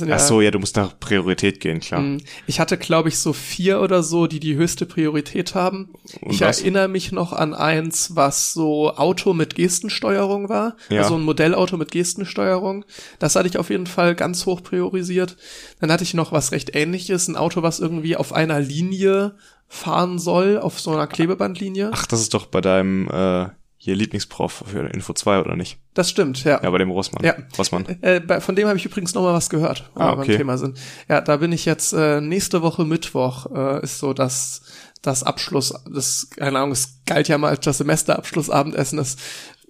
Ja, 0.05 0.15
Ach 0.17 0.19
so, 0.19 0.39
ja, 0.39 0.51
du 0.51 0.59
musst 0.59 0.75
nach 0.75 0.99
Priorität 0.99 1.61
gehen, 1.61 1.79
klar. 1.79 2.01
Mm, 2.01 2.17
Ich 2.45 2.59
hatte, 2.59 2.77
glaube 2.77 3.09
ich, 3.09 3.17
so 3.17 3.33
vier 3.33 3.81
oder 3.81 4.03
so, 4.03 4.27
die 4.27 4.39
die 4.39 4.55
höchste 4.55 4.85
Priorität 4.85 5.55
haben. 5.55 5.89
Und 6.21 6.31
ich 6.31 6.41
was? 6.41 6.59
erinnere 6.61 6.87
mich 6.87 7.11
noch 7.11 7.33
an 7.33 7.55
eins, 7.55 8.15
was 8.15 8.53
so 8.53 8.95
Auto 8.95 9.33
mit 9.33 9.55
Gestensteuerung 9.55 10.47
war. 10.47 10.75
Ja. 10.89 11.01
Also 11.01 11.15
ein 11.15 11.23
Modellauto 11.23 11.75
mit 11.77 11.89
Gestensteuerung. 11.89 12.85
Das 13.17 13.35
hatte 13.35 13.47
ich 13.47 13.57
auf 13.57 13.71
jeden 13.71 13.87
Fall 13.87 14.13
ganz 14.13 14.45
hoch 14.45 14.61
priorisiert. 14.61 15.37
Dann 15.79 15.91
hatte 15.91 16.03
ich 16.03 16.13
noch 16.13 16.31
was 16.31 16.51
recht 16.51 16.75
ähnliches, 16.75 17.27
ein 17.27 17.35
Auto, 17.35 17.63
was 17.63 17.79
irgendwie 17.79 18.15
auf 18.15 18.31
einer 18.31 18.59
Linie 18.59 19.33
fahren 19.71 20.19
soll, 20.19 20.59
auf 20.59 20.81
so 20.81 20.91
einer 20.91 21.07
Klebebandlinie. 21.07 21.91
Ach, 21.93 22.05
das 22.05 22.19
ist 22.19 22.33
doch 22.33 22.45
bei 22.45 22.59
deinem 22.59 23.07
äh, 23.09 23.47
hier 23.77 23.95
Lieblingsprof 23.95 24.63
für 24.67 24.85
Info 24.87 25.13
2, 25.13 25.39
oder 25.39 25.55
nicht? 25.55 25.79
Das 25.93 26.09
stimmt, 26.09 26.43
ja. 26.43 26.61
Ja, 26.61 26.69
bei 26.69 26.77
dem 26.77 26.91
Rossmann. 26.91 27.23
Ja. 27.23 27.35
Rossmann. 27.57 27.85
Äh, 28.01 28.19
bei, 28.19 28.41
von 28.41 28.55
dem 28.57 28.67
habe 28.67 28.77
ich 28.77 28.85
übrigens 28.85 29.13
noch 29.13 29.23
mal 29.23 29.33
was 29.33 29.49
gehört, 29.49 29.89
wo 29.95 30.01
Ah, 30.01 30.09
wir 30.11 30.15
beim 30.17 30.19
okay. 30.23 30.37
Thema 30.37 30.57
sind. 30.57 30.77
Ja, 31.07 31.21
da 31.21 31.37
bin 31.37 31.53
ich 31.53 31.63
jetzt 31.63 31.93
äh, 31.93 32.19
nächste 32.19 32.61
Woche 32.61 32.83
Mittwoch 32.83 33.47
äh, 33.55 33.81
ist 33.81 33.99
so 33.99 34.13
das 34.13 34.61
das 35.01 35.23
Abschluss, 35.23 35.73
das 35.91 36.29
keine 36.29 36.59
Ahnung, 36.59 36.73
es 36.73 36.99
galt 37.07 37.27
ja 37.27 37.37
mal 37.39 37.47
als 37.47 37.65
das 37.65 37.79
Semesterabschlussabendessen, 37.79 38.97
das 38.99 39.15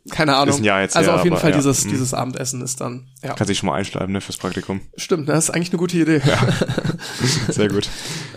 keine 0.10 0.36
Ahnung. 0.36 0.56
Ist 0.56 0.62
ein 0.62 0.64
Jahr 0.64 0.82
jetzt 0.82 0.96
also 0.98 1.12
her, 1.12 1.18
auf 1.18 1.24
jeden 1.24 1.36
aber 1.36 1.42
Fall 1.42 1.52
ja. 1.52 1.58
dieses 1.58 1.86
Mhm. 1.86 1.90
dieses 1.90 2.14
Abendessen 2.14 2.62
ist 2.62 2.82
dann 2.82 3.08
ja 3.24 3.34
Kannst 3.34 3.50
dich 3.50 3.60
schon 3.60 3.68
mal 3.68 3.76
einschreiben, 3.76 4.12
ne, 4.12 4.22
fürs 4.22 4.38
Praktikum. 4.38 4.82
stimmt, 4.98 5.28
ne? 5.28 5.34
das 5.34 5.46
ist 5.46 5.50
eigentlich 5.52 5.70
eine 5.70 5.78
gute 5.80 5.98
Idee. 5.98 6.22
Sehr 7.50 7.68
gut. 7.70 7.88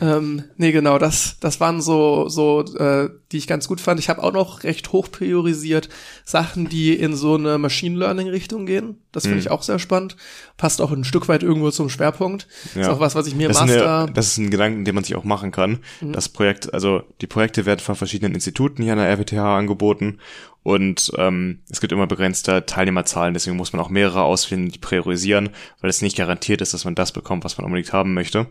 ähm, 0.01 0.45
nee, 0.57 0.73
genau, 0.73 0.99
das 0.99 1.37
das 1.41 1.61
waren 1.61 1.81
so 1.81 2.29
so 2.29 2.63
äh, 2.77 3.09
die 3.33 3.39
ich 3.39 3.47
ganz 3.47 3.67
gut 3.67 3.81
fand. 3.81 3.99
Ich 3.99 4.09
habe 4.09 4.23
auch 4.23 4.33
noch 4.33 4.63
recht 4.63 4.93
hoch 4.93 5.11
priorisiert 5.11 5.89
Sachen, 6.27 6.69
die 6.71 6.95
in 6.95 7.15
so 7.15 7.35
eine 7.35 7.59
Machine 7.59 7.99
Learning 7.99 8.29
Richtung 8.29 8.65
gehen. 8.65 8.97
Das 9.13 9.25
finde 9.25 9.37
Mhm. 9.37 9.41
ich 9.43 9.51
auch 9.51 9.63
sehr 9.63 9.79
spannend. 9.79 10.17
Passt 10.57 10.81
auch 10.81 10.91
ein 10.91 11.05
Stück 11.05 11.29
weit 11.29 11.43
irgendwo 11.43 11.71
zum 11.71 11.91
Schwerpunkt. 11.91 12.49
Ist 12.65 12.77
Ja. 12.77 12.93
auch 12.93 13.01
was, 13.01 13.15
was 13.15 13.27
ich 13.27 13.35
mir 13.35 13.49
Das 13.49 13.59
ist, 13.59 13.63
Master 13.67 13.99
eine, 14.05 14.13
das 14.13 14.27
ist 14.29 14.39
ein 14.39 14.51
Gedanken, 14.51 14.85
den 14.87 14.95
man 14.95 15.05
sich 15.05 15.15
auch 15.17 15.25
machen 15.25 15.51
kann. 15.53 15.81
Das 16.01 16.29
Projekt, 16.31 16.73
also 16.73 17.03
die 17.21 17.27
Projekte 17.27 17.67
werden 17.67 17.81
von 17.81 17.95
verschiedenen 17.95 18.35
Instituten 18.35 18.83
hier 18.83 18.93
an 18.93 18.99
der 18.99 19.09
RWTH 19.11 19.39
angeboten 19.59 20.19
und 20.63 21.13
ähm, 21.19 21.61
es 21.69 21.83
gibt 21.83 21.93
immer 21.93 22.07
begrenzte 22.07 22.65
Teilnehmerzahlen, 22.65 23.35
deswegen 23.35 23.57
muss 23.59 23.75
man 23.75 23.83
auch 23.83 23.91
mehrere 23.91 24.23
auswählen, 24.23 24.71
die 24.71 24.79
priorisieren, 24.79 25.51
weil 25.83 25.91
es 25.91 26.01
nicht 26.01 26.17
garantiert 26.17 26.63
ist, 26.63 26.73
dass 26.73 26.87
man 26.87 26.95
das 26.95 27.13
bekommt, 27.13 27.45
was 27.45 27.59
man 27.59 27.67
unbedingt 27.67 27.93
haben 27.93 28.15
möchte. 28.15 28.47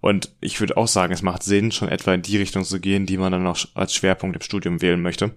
Und 0.00 0.32
ich 0.40 0.58
würde 0.58 0.76
auch 0.76 0.88
sagen, 0.88 1.12
es 1.12 1.22
macht 1.22 1.44
Sinn, 1.44 1.70
schon 1.70 1.88
etwa 1.88 2.12
in 2.12 2.22
die 2.22 2.36
Richtung 2.38 2.64
zu 2.64 2.80
gehen, 2.80 3.06
die 3.06 3.16
man 3.18 3.30
dann 3.32 3.44
noch 3.44 3.68
als 3.74 3.94
Schwerpunkt 3.94 4.34
im 4.36 4.42
Studium 4.42 4.82
wählen 4.82 5.00
möchte. 5.00 5.30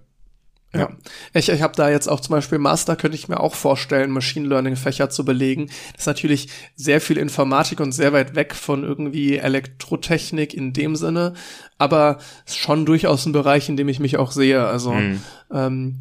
Ja. 0.73 0.89
Ich, 1.33 1.49
ich 1.49 1.61
habe 1.61 1.75
da 1.75 1.89
jetzt 1.89 2.07
auch 2.07 2.19
zum 2.19 2.33
Beispiel 2.33 2.57
Master, 2.59 2.95
könnte 2.95 3.15
ich 3.15 3.29
mir 3.29 3.39
auch 3.39 3.55
vorstellen, 3.55 4.11
Machine 4.11 4.47
Learning 4.47 4.75
Fächer 4.75 5.09
zu 5.09 5.23
belegen. 5.25 5.67
Das 5.93 6.01
ist 6.01 6.07
natürlich 6.07 6.49
sehr 6.75 6.99
viel 7.01 7.17
Informatik 7.17 7.79
und 7.79 7.93
sehr 7.93 8.11
weit 8.13 8.35
weg 8.35 8.53
von 8.53 8.83
irgendwie 8.83 9.37
Elektrotechnik 9.37 10.53
in 10.53 10.73
dem 10.73 10.95
Sinne, 10.95 11.33
aber 11.77 12.19
ist 12.45 12.57
schon 12.57 12.85
durchaus 12.85 13.25
ein 13.25 13.31
Bereich, 13.31 13.69
in 13.69 13.77
dem 13.77 13.87
ich 13.89 13.99
mich 13.99 14.17
auch 14.17 14.31
sehe. 14.31 14.65
Also 14.65 14.91
Mhm. 14.91 15.21
ähm, 15.53 15.99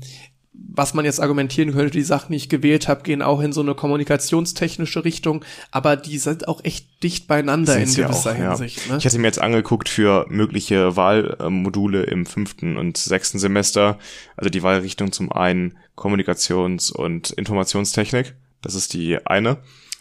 was 0.76 0.94
man 0.94 1.04
jetzt 1.04 1.20
argumentieren 1.20 1.72
könnte, 1.72 1.90
die 1.90 2.02
Sachen, 2.02 2.32
die 2.32 2.36
ich 2.36 2.48
gewählt 2.48 2.86
habe, 2.86 3.02
gehen 3.02 3.22
auch 3.22 3.40
in 3.40 3.52
so 3.52 3.62
eine 3.62 3.74
kommunikationstechnische 3.74 5.04
Richtung, 5.04 5.44
aber 5.70 5.96
die 5.96 6.18
sind 6.18 6.48
auch 6.48 6.62
echt 6.64 7.02
dicht 7.02 7.26
beieinander 7.26 7.76
in 7.78 7.90
ja 7.90 8.06
gewisser 8.06 8.32
auch, 8.32 8.38
ja. 8.38 8.48
Hinsicht. 8.50 8.88
Ne? 8.90 8.98
Ich 8.98 9.06
hatte 9.06 9.18
mir 9.18 9.26
jetzt 9.26 9.40
angeguckt 9.40 9.88
für 9.88 10.26
mögliche 10.28 10.96
Wahlmodule 10.96 12.02
im 12.02 12.26
fünften 12.26 12.76
und 12.76 12.98
sechsten 12.98 13.38
Semester. 13.38 13.98
Also 14.36 14.50
die 14.50 14.62
Wahlrichtung 14.62 15.12
zum 15.12 15.32
einen 15.32 15.78
Kommunikations- 15.96 16.92
und 16.92 17.30
Informationstechnik. 17.30 18.34
Das 18.60 18.74
ist 18.74 18.92
die 18.92 19.24
eine. 19.26 19.58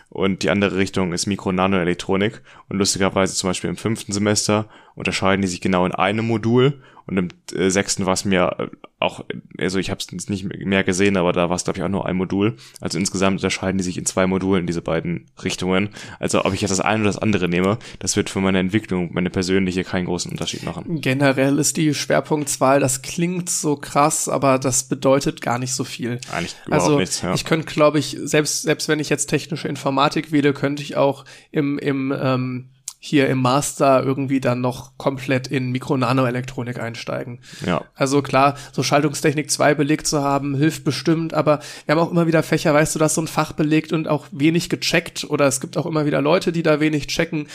Und 0.09 0.43
die 0.43 0.49
andere 0.49 0.77
Richtung 0.77 1.13
ist 1.13 1.25
Mikro-Nano-Elektronik. 1.25 2.41
Und 2.69 2.77
lustigerweise 2.77 3.33
zum 3.35 3.49
Beispiel 3.49 3.69
im 3.69 3.77
fünften 3.77 4.13
Semester 4.13 4.69
unterscheiden 4.95 5.41
die 5.41 5.47
sich 5.47 5.61
genau 5.61 5.85
in 5.85 5.93
einem 5.93 6.27
Modul. 6.27 6.81
Und 7.07 7.17
im 7.17 7.27
äh, 7.53 7.69
sechsten 7.69 8.05
war 8.05 8.13
es 8.13 8.25
mir 8.25 8.55
äh, 8.57 8.67
auch, 8.99 9.23
also 9.59 9.77
ich 9.77 9.91
habe 9.91 9.99
es 9.99 10.29
nicht 10.29 10.43
mehr 10.43 10.83
gesehen, 10.83 11.17
aber 11.17 11.33
da 11.33 11.49
war 11.49 11.55
es 11.55 11.63
glaube 11.63 11.77
ich 11.77 11.83
auch 11.83 11.89
nur 11.89 12.05
ein 12.05 12.15
Modul. 12.15 12.55
Also 12.81 12.97
insgesamt 12.97 13.37
unterscheiden 13.37 13.77
die 13.77 13.83
sich 13.83 13.97
in 13.97 14.05
zwei 14.05 14.25
Modulen, 14.25 14.65
diese 14.65 14.81
beiden 14.81 15.25
Richtungen. 15.43 15.89
Also 16.19 16.43
ob 16.45 16.53
ich 16.53 16.61
jetzt 16.61 16.71
das 16.71 16.79
eine 16.79 17.01
oder 17.01 17.09
das 17.09 17.17
andere 17.17 17.47
nehme, 17.47 17.77
das 17.99 18.15
wird 18.15 18.29
für 18.29 18.39
meine 18.39 18.59
Entwicklung, 18.59 19.13
meine 19.13 19.29
persönliche, 19.29 19.83
keinen 19.83 20.05
großen 20.05 20.31
Unterschied 20.31 20.63
machen. 20.63 21.01
Generell 21.01 21.59
ist 21.59 21.77
die 21.77 21.93
Schwerpunktswahl, 21.93 22.79
das 22.79 23.01
klingt 23.01 23.49
so 23.49 23.75
krass, 23.75 24.27
aber 24.27 24.57
das 24.57 24.85
bedeutet 24.85 25.41
gar 25.41 25.59
nicht 25.59 25.73
so 25.73 25.83
viel. 25.83 26.19
Eigentlich 26.31 26.55
überhaupt 26.65 26.83
Also 26.83 26.99
nichts. 26.99 27.21
Ja. 27.21 27.33
ich 27.33 27.45
könnte, 27.45 27.67
glaube 27.67 27.99
ich, 27.99 28.17
selbst 28.23 28.63
selbst 28.63 28.87
wenn 28.87 28.99
ich 28.99 29.09
jetzt 29.09 29.27
technische 29.27 29.67
Informatik 29.67 30.31
wähle, 30.31 30.53
könnte 30.53 30.81
ich 30.81 30.95
auch 30.95 31.25
im 31.51 31.77
im 31.77 32.13
ähm, 32.17 32.69
hier 33.05 33.29
im 33.29 33.39
Master 33.39 34.03
irgendwie 34.03 34.39
dann 34.39 34.61
noch 34.61 34.97
komplett 34.97 35.45
in 35.45 35.69
Mikro-Nano-Elektronik 35.69 36.79
einsteigen. 36.79 37.39
ja. 37.63 37.83
Also 37.93 38.23
klar, 38.23 38.55
so 38.71 38.81
Schaltungstechnik 38.81 39.51
2 39.51 39.75
belegt 39.75 40.07
zu 40.07 40.23
haben, 40.23 40.55
hilft 40.55 40.83
bestimmt, 40.83 41.35
aber 41.35 41.59
wir 41.85 41.93
haben 41.93 42.01
auch 42.01 42.09
immer 42.09 42.25
wieder 42.25 42.41
Fächer, 42.41 42.73
weißt 42.73 42.95
du, 42.95 42.99
dass 42.99 43.13
so 43.13 43.21
ein 43.21 43.27
Fach 43.27 43.51
belegt 43.51 43.93
und 43.93 44.07
auch 44.07 44.25
wenig 44.31 44.69
gecheckt 44.69 45.23
oder 45.23 45.45
es 45.45 45.61
gibt 45.61 45.77
auch 45.77 45.85
immer 45.85 46.07
wieder 46.07 46.19
Leute, 46.19 46.51
die 46.51 46.63
da 46.63 46.79
wenig 46.79 47.05
checken. 47.05 47.47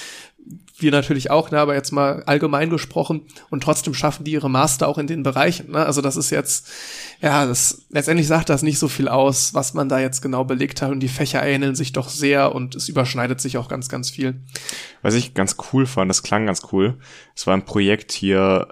Wir 0.83 0.91
natürlich 0.91 1.31
auch, 1.31 1.51
ne, 1.51 1.59
aber 1.59 1.75
jetzt 1.75 1.91
mal 1.93 2.23
allgemein 2.25 2.71
gesprochen 2.71 3.23
und 3.51 3.63
trotzdem 3.63 3.95
schaffen 3.95 4.25
die 4.25 4.33
ihre 4.33 4.51
Master 4.51 4.89
auch 4.89 4.99
in 4.99 5.07
den 5.07 5.23
Bereichen. 5.23 5.73
Ne? 5.73 5.85
Also 5.85 6.01
das 6.01 6.17
ist 6.17 6.31
jetzt, 6.31 6.69
ja, 7.21 7.47
das 7.47 7.87
letztendlich 7.91 8.27
sagt 8.27 8.49
das 8.49 8.63
nicht 8.63 8.79
so 8.79 8.89
viel 8.89 9.09
aus, 9.09 9.55
was 9.55 9.75
man 9.75 9.89
da 9.89 9.99
jetzt 9.99 10.21
genau 10.21 10.45
belegt 10.45 10.83
hat 10.83 10.91
und 10.91 11.01
die 11.01 11.09
Fächer 11.09 11.43
ähneln 11.47 11.75
sich 11.75 11.93
doch 11.93 12.09
sehr 12.09 12.55
und 12.55 12.75
es 12.75 12.89
überschneidet 12.89 13.41
sich 13.41 13.59
auch 13.59 13.69
ganz, 13.69 13.89
ganz 13.89 14.11
viel. 14.11 14.41
Was 15.03 15.15
ich 15.15 15.35
ganz 15.35 15.57
cool 15.73 15.87
fand, 15.87 16.09
das 16.09 16.23
klang 16.23 16.47
ganz 16.47 16.63
cool. 16.73 16.99
Es 17.35 17.47
war 17.47 17.55
ein 17.55 17.65
Projekt 17.65 18.13
hier, 18.13 18.69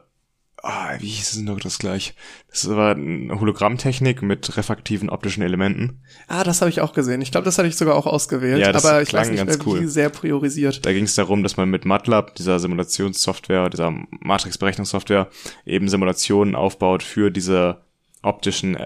ah, 0.62 0.94
wie 0.98 1.06
hieß 1.09 1.32
es 1.32 1.39
noch 1.39 1.60
das 1.60 1.78
gleich? 1.78 2.14
Das 2.51 2.68
war 2.68 2.94
eine 2.94 3.39
Hologrammtechnik 3.40 4.22
mit 4.22 4.56
refraktiven 4.56 5.10
optischen 5.10 5.43
Elementen. 5.43 6.01
Ah, 6.26 6.44
das 6.44 6.60
habe 6.60 6.70
ich 6.70 6.80
auch 6.80 6.93
gesehen. 6.93 7.20
Ich 7.22 7.30
glaube, 7.30 7.44
das 7.44 7.59
hatte 7.59 7.68
ich 7.68 7.76
sogar 7.76 7.94
auch 7.94 8.06
ausgewählt, 8.06 8.60
Ja, 8.60 8.72
das 8.72 8.85
aber 8.85 9.02
ich 9.02 9.12
weiß 9.12 9.30
nicht 9.30 9.39
ganz 9.44 9.59
mehr, 9.59 9.66
cool. 9.66 9.80
wie 9.82 9.86
sehr 9.86 10.09
priorisiert. 10.10 10.85
Da 10.85 10.93
ging 10.93 11.05
es 11.05 11.14
darum, 11.14 11.43
dass 11.43 11.56
man 11.56 11.70
mit 11.70 11.85
MATLAB, 11.85 12.35
dieser 12.35 12.59
Simulationssoftware, 12.59 13.70
dieser 13.70 13.93
Matrixberechnungssoftware, 14.10 15.28
eben 15.64 15.89
Simulationen 15.89 16.55
aufbaut 16.55 17.02
für 17.02 17.30
diese 17.30 17.82
optischen 18.22 18.76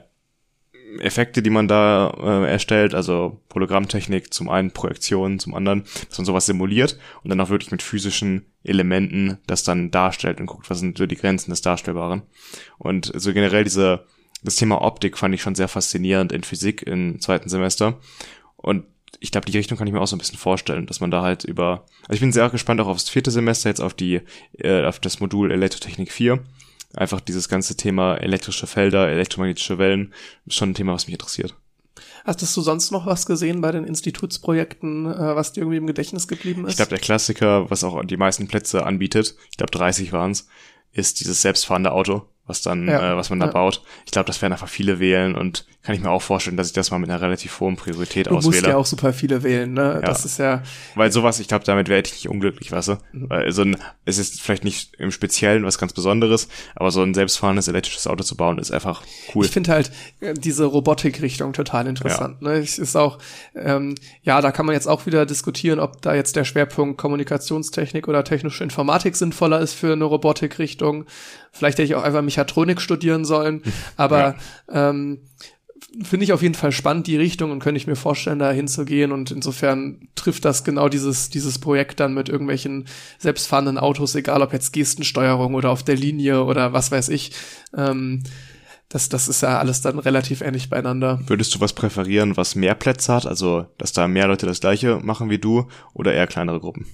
Effekte, 1.00 1.42
die 1.42 1.50
man 1.50 1.68
da 1.68 2.14
äh, 2.20 2.50
erstellt, 2.50 2.94
also 2.94 3.40
Hologrammtechnik 3.54 4.32
zum 4.32 4.48
einen, 4.48 4.72
Projektion 4.72 5.38
zum 5.38 5.54
anderen, 5.54 5.84
dass 6.08 6.18
man 6.18 6.24
sowas 6.24 6.46
simuliert 6.46 6.98
und 7.22 7.30
dann 7.30 7.40
auch 7.40 7.50
wirklich 7.50 7.70
mit 7.70 7.82
physischen 7.82 8.46
Elementen 8.64 9.38
das 9.46 9.64
dann 9.64 9.90
darstellt 9.90 10.40
und 10.40 10.46
guckt, 10.46 10.70
was 10.70 10.80
sind 10.80 10.98
so 10.98 11.06
die 11.06 11.16
Grenzen 11.16 11.50
des 11.50 11.62
Darstellbaren. 11.62 12.22
Und 12.78 13.12
so 13.14 13.32
generell 13.32 13.64
diese, 13.64 14.06
das 14.42 14.56
Thema 14.56 14.82
Optik 14.82 15.18
fand 15.18 15.34
ich 15.34 15.42
schon 15.42 15.54
sehr 15.54 15.68
faszinierend 15.68 16.32
in 16.32 16.44
Physik 16.44 16.82
im 16.82 17.20
zweiten 17.20 17.48
Semester. 17.48 17.98
Und 18.56 18.84
ich 19.20 19.30
glaube, 19.30 19.46
die 19.46 19.56
Richtung 19.56 19.78
kann 19.78 19.86
ich 19.86 19.92
mir 19.92 20.00
auch 20.00 20.06
so 20.06 20.16
ein 20.16 20.18
bisschen 20.18 20.38
vorstellen, 20.38 20.86
dass 20.86 21.00
man 21.00 21.10
da 21.10 21.22
halt 21.22 21.44
über, 21.44 21.84
also 22.02 22.14
ich 22.14 22.20
bin 22.20 22.32
sehr 22.32 22.48
gespannt 22.50 22.80
auch 22.80 22.88
aufs 22.88 23.08
vierte 23.08 23.30
Semester, 23.30 23.68
jetzt 23.68 23.80
auf 23.80 23.94
die, 23.94 24.20
äh, 24.58 24.84
auf 24.84 24.98
das 24.98 25.20
Modul 25.20 25.52
Elektrotechnik 25.52 26.10
4. 26.10 26.40
Einfach 26.94 27.20
dieses 27.20 27.48
ganze 27.48 27.76
Thema 27.76 28.16
elektrische 28.16 28.66
Felder, 28.66 29.08
elektromagnetische 29.08 29.78
Wellen, 29.78 30.12
ist 30.46 30.56
schon 30.56 30.70
ein 30.70 30.74
Thema, 30.74 30.92
was 30.92 31.06
mich 31.06 31.14
interessiert. 31.14 31.54
Hast 32.24 32.40
du 32.40 32.60
sonst 32.60 32.90
noch 32.90 33.06
was 33.06 33.26
gesehen 33.26 33.60
bei 33.60 33.72
den 33.72 33.84
Institutsprojekten, 33.84 35.06
äh, 35.06 35.36
was 35.36 35.52
dir 35.52 35.60
irgendwie 35.60 35.78
im 35.78 35.86
Gedächtnis 35.86 36.28
geblieben 36.28 36.64
ist? 36.64 36.70
Ich 36.70 36.76
glaube, 36.76 36.90
der 36.90 36.98
Klassiker, 36.98 37.70
was 37.70 37.84
auch 37.84 38.04
die 38.04 38.16
meisten 38.16 38.48
Plätze 38.48 38.86
anbietet, 38.86 39.34
ich 39.50 39.56
glaube 39.56 39.72
30 39.72 40.12
waren 40.12 40.30
es, 40.30 40.46
ist 40.92 41.20
dieses 41.20 41.42
selbstfahrende 41.42 41.92
Auto. 41.92 42.26
Was 42.46 42.60
dann, 42.62 42.88
Ja. 42.88 43.12
äh, 43.12 43.16
was 43.16 43.30
man 43.30 43.38
da 43.40 43.46
Ja. 43.46 43.52
baut. 43.52 43.82
Ich 44.04 44.10
glaube, 44.12 44.26
das 44.26 44.42
werden 44.42 44.52
einfach 44.52 44.68
viele 44.68 44.98
wählen 44.98 45.34
und 45.36 45.64
kann 45.84 45.94
ich 45.96 46.00
mir 46.00 46.10
auch 46.10 46.22
vorstellen, 46.22 46.56
dass 46.56 46.68
ich 46.68 46.72
das 46.72 46.90
mal 46.92 46.98
mit 46.98 47.10
einer 47.10 47.20
relativ 47.20 47.58
hohen 47.58 47.76
Priorität 47.76 48.26
Du 48.28 48.34
musst 48.34 48.46
auswähle. 48.48 48.68
ja 48.68 48.76
auch 48.76 48.86
super 48.86 49.12
viele 49.12 49.42
wählen, 49.42 49.72
ne? 49.72 49.94
Ja. 49.94 50.00
Das 50.00 50.24
ist 50.24 50.38
ja, 50.38 50.62
Weil 50.94 51.10
sowas, 51.10 51.40
ich 51.40 51.48
glaube, 51.48 51.64
damit 51.64 51.88
werde 51.88 52.06
ich 52.06 52.14
nicht 52.14 52.28
unglücklich, 52.28 52.70
weißt 52.70 52.88
du? 52.88 52.98
Weil 53.12 53.50
so 53.52 53.62
ein, 53.62 53.76
es 54.04 54.18
ist 54.18 54.40
vielleicht 54.40 54.62
nicht 54.64 54.94
im 54.98 55.10
Speziellen 55.10 55.64
was 55.64 55.78
ganz 55.78 55.92
Besonderes, 55.92 56.48
aber 56.76 56.90
so 56.92 57.02
ein 57.02 57.14
selbstfahrendes 57.14 57.66
elektrisches 57.68 58.06
Auto 58.06 58.22
zu 58.22 58.36
bauen, 58.36 58.58
ist 58.58 58.70
einfach 58.70 59.02
cool. 59.34 59.44
Ich 59.44 59.50
finde 59.50 59.72
halt 59.72 59.90
äh, 60.20 60.34
diese 60.34 60.64
Robotikrichtung 60.66 61.52
total 61.52 61.86
interessant. 61.88 62.42
Ne? 62.42 62.54
Es 62.58 62.78
ist 62.78 62.96
auch, 62.96 63.18
ähm, 63.56 63.94
ja, 64.22 64.40
da 64.40 64.52
kann 64.52 64.66
man 64.66 64.74
jetzt 64.74 64.86
auch 64.86 65.06
wieder 65.06 65.26
diskutieren, 65.26 65.80
ob 65.80 66.00
da 66.02 66.14
jetzt 66.14 66.36
der 66.36 66.44
Schwerpunkt 66.44 66.96
Kommunikationstechnik 66.98 68.08
oder 68.08 68.22
technische 68.24 68.62
Informatik 68.62 69.16
sinnvoller 69.16 69.60
ist 69.60 69.74
für 69.74 69.92
eine 69.92 70.04
Robotikrichtung. 70.04 71.06
Vielleicht 71.52 71.78
hätte 71.78 71.86
ich 71.86 71.94
auch 71.94 72.02
einfach 72.02 72.22
Mechatronik 72.22 72.80
studieren 72.80 73.24
sollen. 73.24 73.62
Aber 73.96 74.34
ähm, 74.70 75.20
finde 76.02 76.24
ich 76.24 76.32
auf 76.32 76.42
jeden 76.42 76.54
Fall 76.54 76.72
spannend, 76.72 77.06
die 77.06 77.16
Richtung, 77.16 77.50
und 77.50 77.58
könnte 77.60 77.76
ich 77.76 77.86
mir 77.86 77.96
vorstellen, 77.96 78.38
da 78.38 78.50
hinzugehen. 78.50 79.12
Und 79.12 79.30
insofern 79.30 80.08
trifft 80.14 80.44
das 80.44 80.64
genau 80.64 80.88
dieses, 80.88 81.30
dieses 81.30 81.58
Projekt 81.58 82.00
dann 82.00 82.14
mit 82.14 82.28
irgendwelchen 82.28 82.86
selbstfahrenden 83.18 83.78
Autos, 83.78 84.14
egal 84.14 84.42
ob 84.42 84.52
jetzt 84.52 84.72
Gestensteuerung 84.72 85.54
oder 85.54 85.70
auf 85.70 85.82
der 85.82 85.96
Linie 85.96 86.44
oder 86.44 86.72
was 86.72 86.90
weiß 86.90 87.10
ich. 87.10 87.32
Ähm, 87.76 88.22
das, 88.88 89.08
das 89.08 89.28
ist 89.28 89.42
ja 89.42 89.58
alles 89.58 89.80
dann 89.80 89.98
relativ 89.98 90.42
ähnlich 90.42 90.68
beieinander. 90.68 91.20
Würdest 91.26 91.54
du 91.54 91.60
was 91.60 91.72
präferieren, 91.72 92.36
was 92.36 92.54
mehr 92.54 92.74
Plätze 92.74 93.14
hat, 93.14 93.26
also 93.26 93.66
dass 93.78 93.92
da 93.92 94.06
mehr 94.06 94.28
Leute 94.28 94.46
das 94.46 94.60
gleiche 94.60 94.98
machen 95.02 95.30
wie 95.30 95.38
du 95.38 95.68
oder 95.94 96.12
eher 96.12 96.26
kleinere 96.26 96.60
Gruppen? 96.60 96.86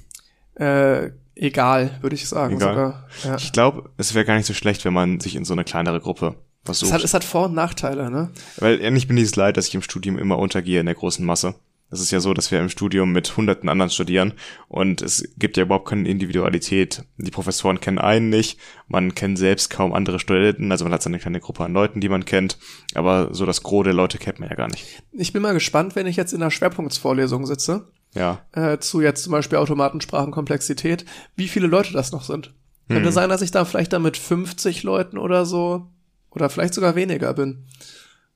Äh, 0.55 1.11
egal, 1.39 1.99
würde 2.01 2.15
ich 2.17 2.29
sagen 2.29 2.57
Egal. 2.57 2.75
sogar. 2.75 3.09
Ja. 3.25 3.37
Ich 3.37 3.53
glaube, 3.53 3.91
es 3.97 4.15
wäre 4.15 4.25
gar 4.25 4.37
nicht 4.37 4.47
so 4.47 4.55
schlecht, 4.55 4.85
wenn 4.85 4.93
man 4.93 5.21
sich 5.21 5.37
in 5.37 5.45
so 5.45 5.53
eine 5.55 5.65
kleinere 5.65 6.01
Gruppe 6.01 6.35
Es 6.63 6.79
versucht. 6.81 6.93
hat, 6.93 7.05
es 7.05 7.15
hat 7.15 7.25
Vor- 7.25 7.47
und 7.47 7.55
Nachteile, 7.55 8.11
ne? 8.11 8.31
Weil 8.59 8.81
ähnlich 8.81 9.09
bin 9.09 9.17
ich 9.17 9.25
es 9.25 9.37
leid, 9.37 9.57
dass 9.57 9.69
ich 9.69 9.75
im 9.75 9.83
Studium 9.83 10.19
immer 10.19 10.39
untergehe 10.39 10.81
in 10.81 10.87
der 10.87 10.95
großen 10.95 11.25
Masse. 11.25 11.55
Es 11.91 12.01
ist 12.01 12.11
ja 12.11 12.21
so, 12.21 12.35
dass 12.35 12.51
wir 12.51 12.61
im 12.61 12.69
Studium 12.69 13.13
mit 13.13 13.35
hunderten 13.39 13.71
anderen 13.71 13.91
studieren 13.91 14.35
und 14.69 15.01
es 15.01 15.27
gibt 15.39 15.57
ja 15.57 15.63
überhaupt 15.63 15.89
keine 15.89 16.07
Individualität. 16.07 17.05
Die 17.17 17.31
Professoren 17.31 17.81
kennen 17.81 17.97
einen 17.99 18.29
nicht, 18.29 18.59
man 18.89 19.15
kennt 19.15 19.39
selbst 19.39 19.71
kaum 19.71 19.95
andere 19.95 20.19
Studenten, 20.19 20.71
also 20.71 20.85
man 20.85 20.93
hat 20.93 21.03
seine 21.03 21.19
kleine 21.19 21.41
Gruppe 21.41 21.65
an 21.65 21.73
Leuten, 21.73 22.03
die 22.03 22.11
man 22.11 22.27
kennt, 22.27 22.59
aber 22.95 23.33
so 23.33 23.47
das 23.47 23.63
Gros 23.63 23.85
der 23.85 23.95
Leute 23.95 24.19
kennt 24.19 24.39
man 24.39 24.51
ja 24.51 24.55
gar 24.55 24.69
nicht. 24.69 25.03
Ich 25.13 25.33
bin 25.33 25.41
mal 25.41 25.55
gespannt, 25.55 25.97
wenn 25.97 26.07
ich 26.07 26.17
jetzt 26.17 26.35
in 26.35 26.43
einer 26.43 26.51
Schwerpunktsvorlesung 26.51 27.47
sitze, 27.47 27.87
Ja, 28.15 28.41
äh, 28.53 28.79
zu 28.79 29.01
jetzt 29.01 29.23
zum 29.23 29.33
Beispiel 29.33 29.59
Automatensprachenkomplexität, 29.59 31.05
wie 31.37 31.49
viele 31.49 31.67
Leute 31.67 31.93
das 31.93 32.13
noch 32.13 32.25
sind. 32.25 32.55
Könnte 32.89 33.13
sein, 33.13 33.29
dass 33.29 33.43
ich 33.43 33.51
da 33.51 33.67
vielleicht 33.67 33.93
dann 33.93 34.03
mit 34.03 34.17
50 34.17 34.83
Leuten 34.83 35.19
oder 35.19 35.45
so 35.45 35.89
oder 36.31 36.49
vielleicht 36.49 36.73
sogar 36.73 36.95
weniger 36.95 37.35
bin. 37.35 37.67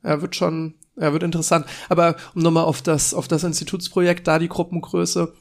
Er 0.02 0.20
wird 0.20 0.36
schon, 0.36 0.74
er 0.96 1.12
wird 1.12 1.22
interessant. 1.22 1.64
Aber 1.88 2.16
um 2.34 2.42
nochmal 2.42 2.64
auf 2.64 2.82
das, 2.82 3.14
auf 3.14 3.28
das 3.28 3.44
Institutsprojekt, 3.44 4.26
da 4.26 4.38
die 4.38 4.48
Gruppengröße, 4.48 5.32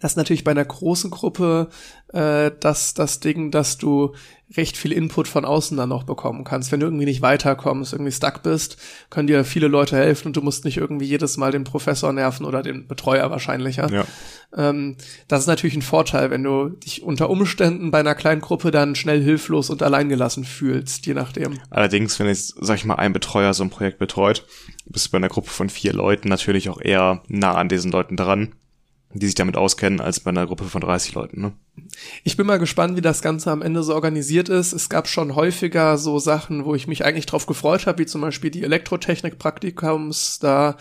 das 0.00 0.12
ist 0.12 0.16
natürlich 0.16 0.44
bei 0.44 0.50
einer 0.50 0.64
großen 0.64 1.10
Gruppe 1.10 1.68
äh, 2.12 2.50
das, 2.60 2.94
das 2.94 3.20
Ding, 3.20 3.50
dass 3.50 3.78
du 3.78 4.14
recht 4.56 4.76
viel 4.76 4.92
Input 4.92 5.26
von 5.26 5.44
außen 5.44 5.76
dann 5.76 5.88
noch 5.88 6.04
bekommen 6.04 6.44
kannst. 6.44 6.70
Wenn 6.70 6.78
du 6.78 6.86
irgendwie 6.86 7.04
nicht 7.04 7.20
weiterkommst, 7.20 7.92
irgendwie 7.92 8.12
stuck 8.12 8.42
bist, 8.44 8.76
können 9.10 9.26
dir 9.26 9.44
viele 9.44 9.66
Leute 9.66 9.96
helfen 9.96 10.28
und 10.28 10.36
du 10.36 10.40
musst 10.40 10.64
nicht 10.64 10.76
irgendwie 10.76 11.06
jedes 11.06 11.36
Mal 11.36 11.50
den 11.50 11.64
Professor 11.64 12.12
nerven 12.12 12.46
oder 12.46 12.62
den 12.62 12.86
Betreuer 12.86 13.30
wahrscheinlich. 13.30 13.76
Ja? 13.76 13.88
ja. 13.88 14.04
Ähm, 14.56 14.96
das 15.26 15.40
ist 15.40 15.46
natürlich 15.48 15.74
ein 15.74 15.82
Vorteil, 15.82 16.30
wenn 16.30 16.44
du 16.44 16.68
dich 16.68 17.02
unter 17.02 17.28
Umständen 17.28 17.90
bei 17.90 17.98
einer 17.98 18.14
kleinen 18.14 18.40
Gruppe 18.40 18.70
dann 18.70 18.94
schnell 18.94 19.20
hilflos 19.20 19.68
und 19.68 19.82
alleingelassen 19.82 20.44
fühlst, 20.44 21.06
je 21.06 21.14
nachdem. 21.14 21.58
Allerdings, 21.70 22.18
wenn 22.20 22.28
jetzt, 22.28 22.54
sag 22.60 22.76
ich 22.76 22.84
mal, 22.84 22.96
ein 22.96 23.12
Betreuer 23.12 23.52
so 23.52 23.64
ein 23.64 23.70
Projekt 23.70 23.98
betreut, 23.98 24.46
bist 24.84 25.06
du 25.06 25.10
bei 25.10 25.18
einer 25.18 25.28
Gruppe 25.28 25.50
von 25.50 25.68
vier 25.70 25.92
Leuten 25.92 26.28
natürlich 26.28 26.68
auch 26.68 26.80
eher 26.80 27.22
nah 27.26 27.56
an 27.56 27.68
diesen 27.68 27.90
Leuten 27.90 28.16
dran, 28.16 28.54
die 29.18 29.26
sich 29.26 29.34
damit 29.34 29.56
auskennen, 29.56 30.00
als 30.00 30.20
bei 30.20 30.30
einer 30.30 30.46
Gruppe 30.46 30.64
von 30.64 30.80
30 30.80 31.14
Leuten. 31.14 31.40
Ne? 31.40 31.52
Ich 32.24 32.36
bin 32.36 32.46
mal 32.46 32.58
gespannt, 32.58 32.96
wie 32.96 33.00
das 33.02 33.22
Ganze 33.22 33.50
am 33.50 33.62
Ende 33.62 33.82
so 33.82 33.94
organisiert 33.94 34.48
ist. 34.48 34.72
Es 34.72 34.88
gab 34.88 35.08
schon 35.08 35.34
häufiger 35.34 35.98
so 35.98 36.18
Sachen, 36.18 36.64
wo 36.64 36.74
ich 36.74 36.86
mich 36.86 37.04
eigentlich 37.04 37.26
drauf 37.26 37.46
gefreut 37.46 37.86
habe, 37.86 37.98
wie 37.98 38.06
zum 38.06 38.20
Beispiel 38.20 38.50
die 38.50 38.62
Elektrotechnik-Praktikums. 38.64 40.38
Da 40.38 40.76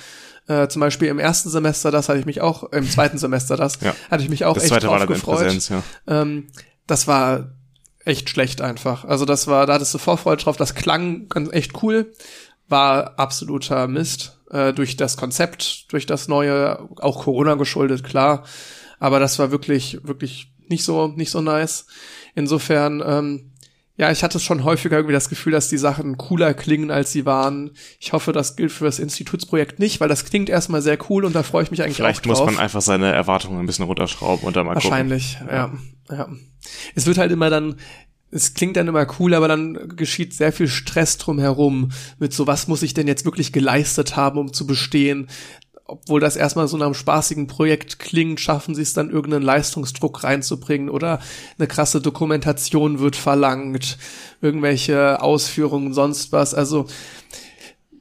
äh, 0.47 0.67
zum 0.67 0.79
Beispiel 0.79 1.07
im 1.07 1.19
ersten 1.19 1.49
Semester, 1.49 1.91
das 1.91 2.09
hatte 2.09 2.19
ich 2.19 2.25
mich 2.25 2.41
auch, 2.41 2.71
im 2.71 2.89
zweiten 2.89 3.17
Semester 3.17 3.55
das, 3.57 3.79
Ja. 3.81 3.95
hatte 4.11 4.23
ich 4.23 4.29
mich 4.29 4.45
auch 4.45 4.53
Das 4.53 4.63
echt 4.63 4.73
zweite 4.73 4.87
war 4.87 4.99
drauf 4.99 5.07
in 5.09 5.13
gefreut. 5.15 5.37
Präsenz, 5.39 5.69
ja. 5.69 5.83
Ähm, 6.07 6.47
das 6.87 7.07
war 7.07 7.51
echt 8.03 8.29
schlecht 8.29 8.61
einfach. 8.61 9.05
Also 9.05 9.25
das 9.25 9.47
war, 9.47 9.65
da 9.65 9.73
hattest 9.73 9.93
du 9.93 9.97
Vorfreude 9.97 10.43
drauf, 10.43 10.57
das 10.57 10.75
klang 10.75 11.27
ganz 11.29 11.51
echt 11.51 11.81
cool, 11.83 12.13
war 12.67 13.17
absoluter 13.19 13.87
Mist. 13.87 14.34
Äh, 14.55 14.73
durch 14.73 14.95
das 14.95 15.17
Konzept, 15.17 15.91
durch 15.91 16.05
das 16.05 16.29
neue, 16.29 16.87
auch 17.01 17.23
Corona 17.23 17.55
geschuldet, 17.55 18.05
klar. 18.05 18.45
Aber 18.99 19.19
das 19.19 19.37
war 19.37 19.51
wirklich, 19.51 19.99
wirklich 20.03 20.53
nicht 20.69 20.85
so, 20.85 21.07
nicht 21.07 21.29
so 21.29 21.41
nice. 21.41 21.87
Insofern, 22.35 23.03
ähm, 23.05 23.51
ja, 23.97 24.11
ich 24.11 24.23
hatte 24.23 24.39
schon 24.39 24.63
häufiger 24.63 24.95
irgendwie 24.95 25.13
das 25.13 25.27
Gefühl, 25.27 25.51
dass 25.51 25.67
die 25.67 25.77
Sachen 25.77 26.17
cooler 26.17 26.53
klingen, 26.53 26.89
als 26.89 27.11
sie 27.11 27.25
waren. 27.25 27.71
Ich 27.99 28.13
hoffe, 28.13 28.31
das 28.31 28.55
gilt 28.55 28.71
für 28.71 28.85
das 28.85 28.99
Institutsprojekt 28.99 29.79
nicht, 29.79 29.99
weil 29.99 30.07
das 30.07 30.23
klingt 30.23 30.47
erstmal 30.47 30.81
sehr 30.81 30.97
cool 31.09 31.25
und 31.25 31.35
da 31.35 31.43
freue 31.43 31.63
ich 31.63 31.71
mich 31.71 31.83
eigentlich 31.83 31.97
Vielleicht 31.97 32.23
auch 32.23 32.29
muss 32.29 32.37
drauf. 32.37 32.47
man 32.47 32.57
einfach 32.57 32.81
seine 32.81 33.11
Erwartungen 33.11 33.59
ein 33.59 33.65
bisschen 33.65 33.85
runterschrauben 33.85 34.45
und 34.45 34.55
dann 34.55 34.65
mal 34.65 34.75
Wahrscheinlich, 34.75 35.37
ja. 35.49 35.73
ja. 36.09 36.29
Es 36.95 37.05
wird 37.05 37.17
halt 37.17 37.33
immer 37.33 37.49
dann, 37.49 37.75
es 38.35 38.53
klingt 38.53 38.75
dann 38.75 38.89
immer 38.89 39.07
cool, 39.17 39.33
aber 39.33 39.47
dann 39.47 39.95
geschieht 39.95 40.33
sehr 40.33 40.51
viel 40.51 40.67
Stress 40.67 41.17
drumherum 41.17 41.91
mit 42.19 42.33
so, 42.33 42.45
was 42.45 42.67
muss 42.67 42.83
ich 42.83 42.93
denn 42.93 43.07
jetzt 43.07 43.23
wirklich 43.23 43.53
geleistet 43.53 44.17
haben, 44.17 44.37
um 44.37 44.51
zu 44.51 44.67
bestehen? 44.67 45.29
Obwohl 45.85 46.19
das 46.19 46.35
erstmal 46.35 46.67
so 46.67 46.75
nach 46.75 46.87
einem 46.87 46.95
spaßigen 46.95 47.47
Projekt 47.47 47.97
klingt, 47.99 48.41
schaffen 48.41 48.75
sie 48.75 48.81
es 48.81 48.93
dann 48.93 49.09
irgendeinen 49.09 49.43
Leistungsdruck 49.43 50.25
reinzubringen 50.25 50.89
oder 50.89 51.21
eine 51.57 51.67
krasse 51.67 52.01
Dokumentation 52.01 52.99
wird 52.99 53.15
verlangt, 53.15 53.97
irgendwelche 54.41 55.21
Ausführungen, 55.21 55.93
sonst 55.93 56.33
was. 56.33 56.53
Also 56.53 56.87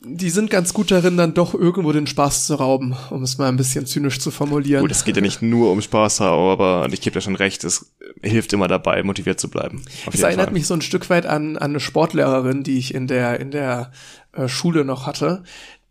die 0.06 0.30
sind 0.30 0.50
ganz 0.50 0.74
gut 0.74 0.90
darin, 0.90 1.16
dann 1.16 1.34
doch 1.34 1.54
irgendwo 1.54 1.92
den 1.92 2.06
Spaß 2.06 2.46
zu 2.46 2.54
rauben, 2.54 2.94
um 3.10 3.22
es 3.22 3.38
mal 3.38 3.48
ein 3.48 3.56
bisschen 3.56 3.86
zynisch 3.86 4.18
zu 4.20 4.30
formulieren. 4.30 4.82
Gut, 4.82 4.90
es 4.90 5.04
geht 5.04 5.16
ja 5.16 5.22
nicht 5.22 5.42
nur 5.42 5.70
um 5.70 5.80
Spaß, 5.80 6.20
aber 6.20 6.86
ich 6.92 7.00
gebe 7.00 7.14
dir 7.14 7.20
schon 7.20 7.36
recht, 7.36 7.64
es 7.64 7.92
hilft 8.22 8.52
immer 8.52 8.68
dabei, 8.68 9.02
motiviert 9.02 9.40
zu 9.40 9.48
bleiben. 9.48 9.82
Es 10.12 10.20
erinnert 10.20 10.46
Fall. 10.46 10.54
mich 10.54 10.66
so 10.66 10.74
ein 10.74 10.82
Stück 10.82 11.10
weit 11.10 11.26
an, 11.26 11.56
an 11.56 11.70
eine 11.70 11.80
Sportlehrerin, 11.80 12.62
die 12.62 12.78
ich 12.78 12.94
in 12.94 13.06
der, 13.06 13.40
in 13.40 13.50
der 13.50 13.92
äh, 14.32 14.48
Schule 14.48 14.84
noch 14.84 15.06
hatte, 15.06 15.42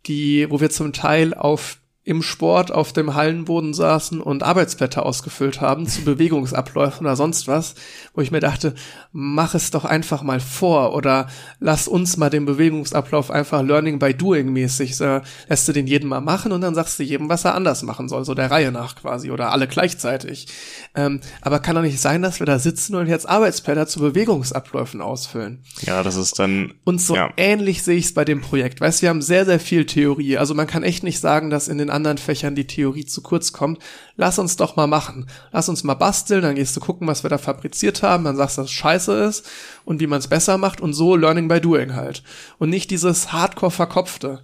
die, 0.06 0.46
wo 0.50 0.60
wir 0.60 0.70
zum 0.70 0.92
Teil 0.92 1.34
auf 1.34 1.78
im 2.04 2.22
Sport 2.22 2.70
auf 2.70 2.92
dem 2.92 3.14
Hallenboden 3.14 3.72
saßen 3.72 4.20
und 4.20 4.42
Arbeitsblätter 4.42 5.06
ausgefüllt 5.06 5.62
haben 5.62 5.86
zu 5.86 6.02
Bewegungsabläufen 6.04 7.06
oder 7.06 7.16
sonst 7.16 7.48
was, 7.48 7.74
wo 8.12 8.20
ich 8.20 8.30
mir 8.30 8.40
dachte, 8.40 8.74
mach 9.12 9.54
es 9.54 9.70
doch 9.70 9.86
einfach 9.86 10.22
mal 10.22 10.38
vor 10.38 10.94
oder 10.94 11.28
lass 11.60 11.88
uns 11.88 12.18
mal 12.18 12.28
den 12.28 12.44
Bewegungsablauf 12.44 13.30
einfach 13.30 13.62
Learning 13.62 13.98
by 13.98 14.12
Doing 14.12 14.52
mäßig, 14.52 14.96
so, 14.96 15.22
lässt 15.48 15.66
du 15.66 15.72
den 15.72 15.86
jeden 15.86 16.08
mal 16.08 16.20
machen 16.20 16.52
und 16.52 16.60
dann 16.60 16.74
sagst 16.74 16.98
du 16.98 17.04
jedem, 17.04 17.30
was 17.30 17.46
er 17.46 17.54
anders 17.54 17.82
machen 17.82 18.10
soll, 18.10 18.26
so 18.26 18.34
der 18.34 18.50
Reihe 18.50 18.70
nach 18.70 18.96
quasi 18.96 19.30
oder 19.30 19.50
alle 19.50 19.66
gleichzeitig. 19.66 20.46
Ähm, 20.94 21.20
aber 21.40 21.58
kann 21.60 21.74
doch 21.74 21.82
nicht 21.82 22.00
sein, 22.00 22.20
dass 22.20 22.38
wir 22.38 22.46
da 22.46 22.58
sitzen 22.58 22.96
und 22.96 23.06
jetzt 23.06 23.26
Arbeitsblätter 23.26 23.86
zu 23.86 24.00
Bewegungsabläufen 24.00 25.00
ausfüllen. 25.00 25.62
Ja, 25.80 26.02
das 26.02 26.16
ist 26.16 26.38
dann. 26.38 26.74
Und 26.84 27.00
so 27.00 27.16
ja. 27.16 27.30
ähnlich 27.38 27.82
sehe 27.82 27.96
ich 27.96 28.06
es 28.06 28.14
bei 28.14 28.26
dem 28.26 28.42
Projekt. 28.42 28.82
Weißt, 28.82 29.00
wir 29.00 29.08
haben 29.08 29.22
sehr, 29.22 29.46
sehr 29.46 29.58
viel 29.58 29.86
Theorie. 29.86 30.36
Also 30.36 30.54
man 30.54 30.66
kann 30.66 30.82
echt 30.82 31.02
nicht 31.02 31.20
sagen, 31.20 31.48
dass 31.48 31.68
in 31.68 31.78
den 31.78 31.93
anderen 31.94 32.18
Fächern 32.18 32.54
die 32.54 32.66
Theorie 32.66 33.06
zu 33.06 33.22
kurz 33.22 33.52
kommt. 33.52 33.78
Lass 34.16 34.38
uns 34.38 34.56
doch 34.56 34.76
mal 34.76 34.86
machen. 34.86 35.26
Lass 35.52 35.70
uns 35.70 35.82
mal 35.84 35.94
basteln, 35.94 36.42
dann 36.42 36.56
gehst 36.56 36.76
du 36.76 36.80
gucken, 36.80 37.08
was 37.08 37.22
wir 37.22 37.30
da 37.30 37.38
fabriziert 37.38 38.02
haben, 38.02 38.24
dann 38.24 38.36
sagst 38.36 38.58
du, 38.58 38.62
dass 38.62 38.70
es 38.70 38.76
scheiße 38.76 39.24
ist 39.24 39.46
und 39.86 40.00
wie 40.00 40.06
man 40.06 40.18
es 40.18 40.28
besser 40.28 40.58
macht 40.58 40.82
und 40.82 40.92
so 40.92 41.16
Learning 41.16 41.48
by 41.48 41.60
Doing 41.60 41.94
halt. 41.94 42.22
Und 42.58 42.68
nicht 42.68 42.90
dieses 42.90 43.32
Hardcore 43.32 43.70
verkopfte. 43.72 44.42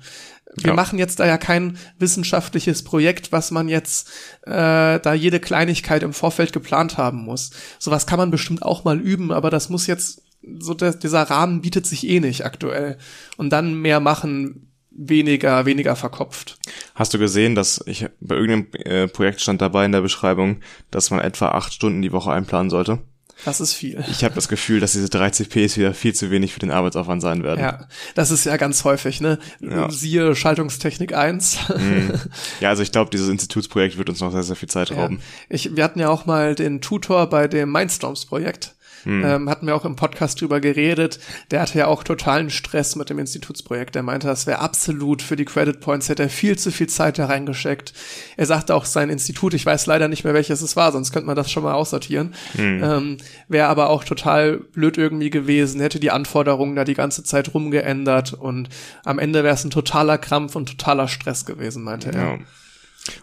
Wir 0.56 0.68
Ja. 0.70 0.74
machen 0.74 0.98
jetzt 0.98 1.20
da 1.20 1.26
ja 1.26 1.38
kein 1.38 1.78
wissenschaftliches 1.98 2.82
Projekt, 2.82 3.30
was 3.30 3.50
man 3.52 3.68
jetzt 3.68 4.08
äh, 4.42 4.98
da 4.98 5.14
jede 5.14 5.38
Kleinigkeit 5.38 6.02
im 6.02 6.12
Vorfeld 6.12 6.52
geplant 6.52 6.98
haben 6.98 7.18
muss. 7.18 7.50
Sowas 7.78 8.06
kann 8.06 8.18
man 8.18 8.32
bestimmt 8.32 8.62
auch 8.62 8.82
mal 8.82 8.98
üben, 8.98 9.30
aber 9.30 9.50
das 9.50 9.68
muss 9.68 9.86
jetzt 9.86 10.22
so 10.58 10.74
der, 10.74 10.94
dieser 10.94 11.22
Rahmen 11.22 11.60
bietet 11.60 11.86
sich 11.86 12.06
eh 12.08 12.18
nicht 12.18 12.44
aktuell. 12.44 12.98
Und 13.36 13.50
dann 13.50 13.74
mehr 13.74 14.00
machen, 14.00 14.69
weniger, 14.90 15.66
weniger 15.66 15.96
verkopft. 15.96 16.58
Hast 16.94 17.14
du 17.14 17.18
gesehen, 17.18 17.54
dass 17.54 17.82
ich 17.86 18.06
bei 18.20 18.34
irgendeinem 18.36 18.66
äh, 18.84 19.08
Projekt 19.08 19.40
stand 19.40 19.60
dabei 19.60 19.84
in 19.84 19.92
der 19.92 20.00
Beschreibung, 20.00 20.60
dass 20.90 21.10
man 21.10 21.20
etwa 21.20 21.48
acht 21.50 21.72
Stunden 21.72 22.02
die 22.02 22.12
Woche 22.12 22.32
einplanen 22.32 22.70
sollte? 22.70 22.98
Das 23.46 23.58
ist 23.60 23.72
viel. 23.72 24.04
Ich 24.10 24.22
habe 24.22 24.34
das 24.34 24.48
Gefühl, 24.48 24.80
dass 24.80 24.92
diese 24.92 25.08
30 25.08 25.48
Ps 25.48 25.78
wieder 25.78 25.94
viel 25.94 26.14
zu 26.14 26.30
wenig 26.30 26.52
für 26.52 26.60
den 26.60 26.70
Arbeitsaufwand 26.70 27.22
sein 27.22 27.42
werden. 27.42 27.60
Ja, 27.60 27.88
das 28.14 28.30
ist 28.30 28.44
ja 28.44 28.58
ganz 28.58 28.84
häufig, 28.84 29.22
ne? 29.22 29.38
Ja. 29.60 29.90
Siehe 29.90 30.34
Schaltungstechnik 30.36 31.14
1. 31.14 31.58
Ja, 32.60 32.68
also 32.68 32.82
ich 32.82 32.92
glaube, 32.92 33.10
dieses 33.10 33.28
Institutsprojekt 33.30 33.96
wird 33.96 34.10
uns 34.10 34.20
noch 34.20 34.30
sehr, 34.32 34.42
sehr 34.42 34.56
viel 34.56 34.68
Zeit 34.68 34.90
Ja. 34.90 34.96
rauben. 34.96 35.20
Ich, 35.48 35.74
wir 35.74 35.84
hatten 35.84 36.00
ja 36.00 36.10
auch 36.10 36.26
mal 36.26 36.54
den 36.54 36.82
Tutor 36.82 37.28
bei 37.30 37.48
dem 37.48 37.72
Mindstorms-Projekt. 37.72 38.74
Hm. 39.04 39.24
Ähm, 39.24 39.50
hatten 39.50 39.66
wir 39.66 39.74
auch 39.74 39.84
im 39.84 39.96
Podcast 39.96 40.40
drüber 40.40 40.60
geredet. 40.60 41.18
Der 41.50 41.62
hatte 41.62 41.78
ja 41.78 41.86
auch 41.86 42.04
totalen 42.04 42.50
Stress 42.50 42.96
mit 42.96 43.10
dem 43.10 43.18
Institutsprojekt. 43.18 43.96
Er 43.96 44.02
meinte, 44.02 44.26
das 44.26 44.46
wäre 44.46 44.58
absolut 44.58 45.22
für 45.22 45.36
die 45.36 45.44
Credit 45.44 45.80
Points, 45.80 46.08
hätte 46.08 46.24
er 46.24 46.28
viel 46.28 46.58
zu 46.58 46.70
viel 46.70 46.88
Zeit 46.88 47.18
da 47.18 47.26
reingesteckt. 47.26 47.92
Er 48.36 48.46
sagte 48.46 48.74
auch 48.74 48.84
sein 48.84 49.10
Institut, 49.10 49.54
ich 49.54 49.64
weiß 49.64 49.86
leider 49.86 50.08
nicht 50.08 50.24
mehr, 50.24 50.34
welches 50.34 50.62
es 50.62 50.76
war, 50.76 50.92
sonst 50.92 51.12
könnte 51.12 51.26
man 51.26 51.36
das 51.36 51.50
schon 51.50 51.62
mal 51.62 51.74
aussortieren. 51.74 52.34
Hm. 52.56 52.82
Ähm, 52.82 53.16
wäre 53.48 53.68
aber 53.68 53.90
auch 53.90 54.04
total 54.04 54.58
blöd 54.58 54.98
irgendwie 54.98 55.30
gewesen, 55.30 55.80
hätte 55.80 56.00
die 56.00 56.10
Anforderungen 56.10 56.76
da 56.76 56.84
die 56.84 56.94
ganze 56.94 57.24
Zeit 57.24 57.54
rumgeändert 57.54 58.32
und 58.34 58.68
am 59.04 59.18
Ende 59.18 59.44
wäre 59.44 59.54
es 59.54 59.64
ein 59.64 59.70
totaler 59.70 60.18
Krampf 60.18 60.56
und 60.56 60.68
totaler 60.68 61.08
Stress 61.08 61.46
gewesen, 61.46 61.82
meinte 61.82 62.12
er. 62.12 62.38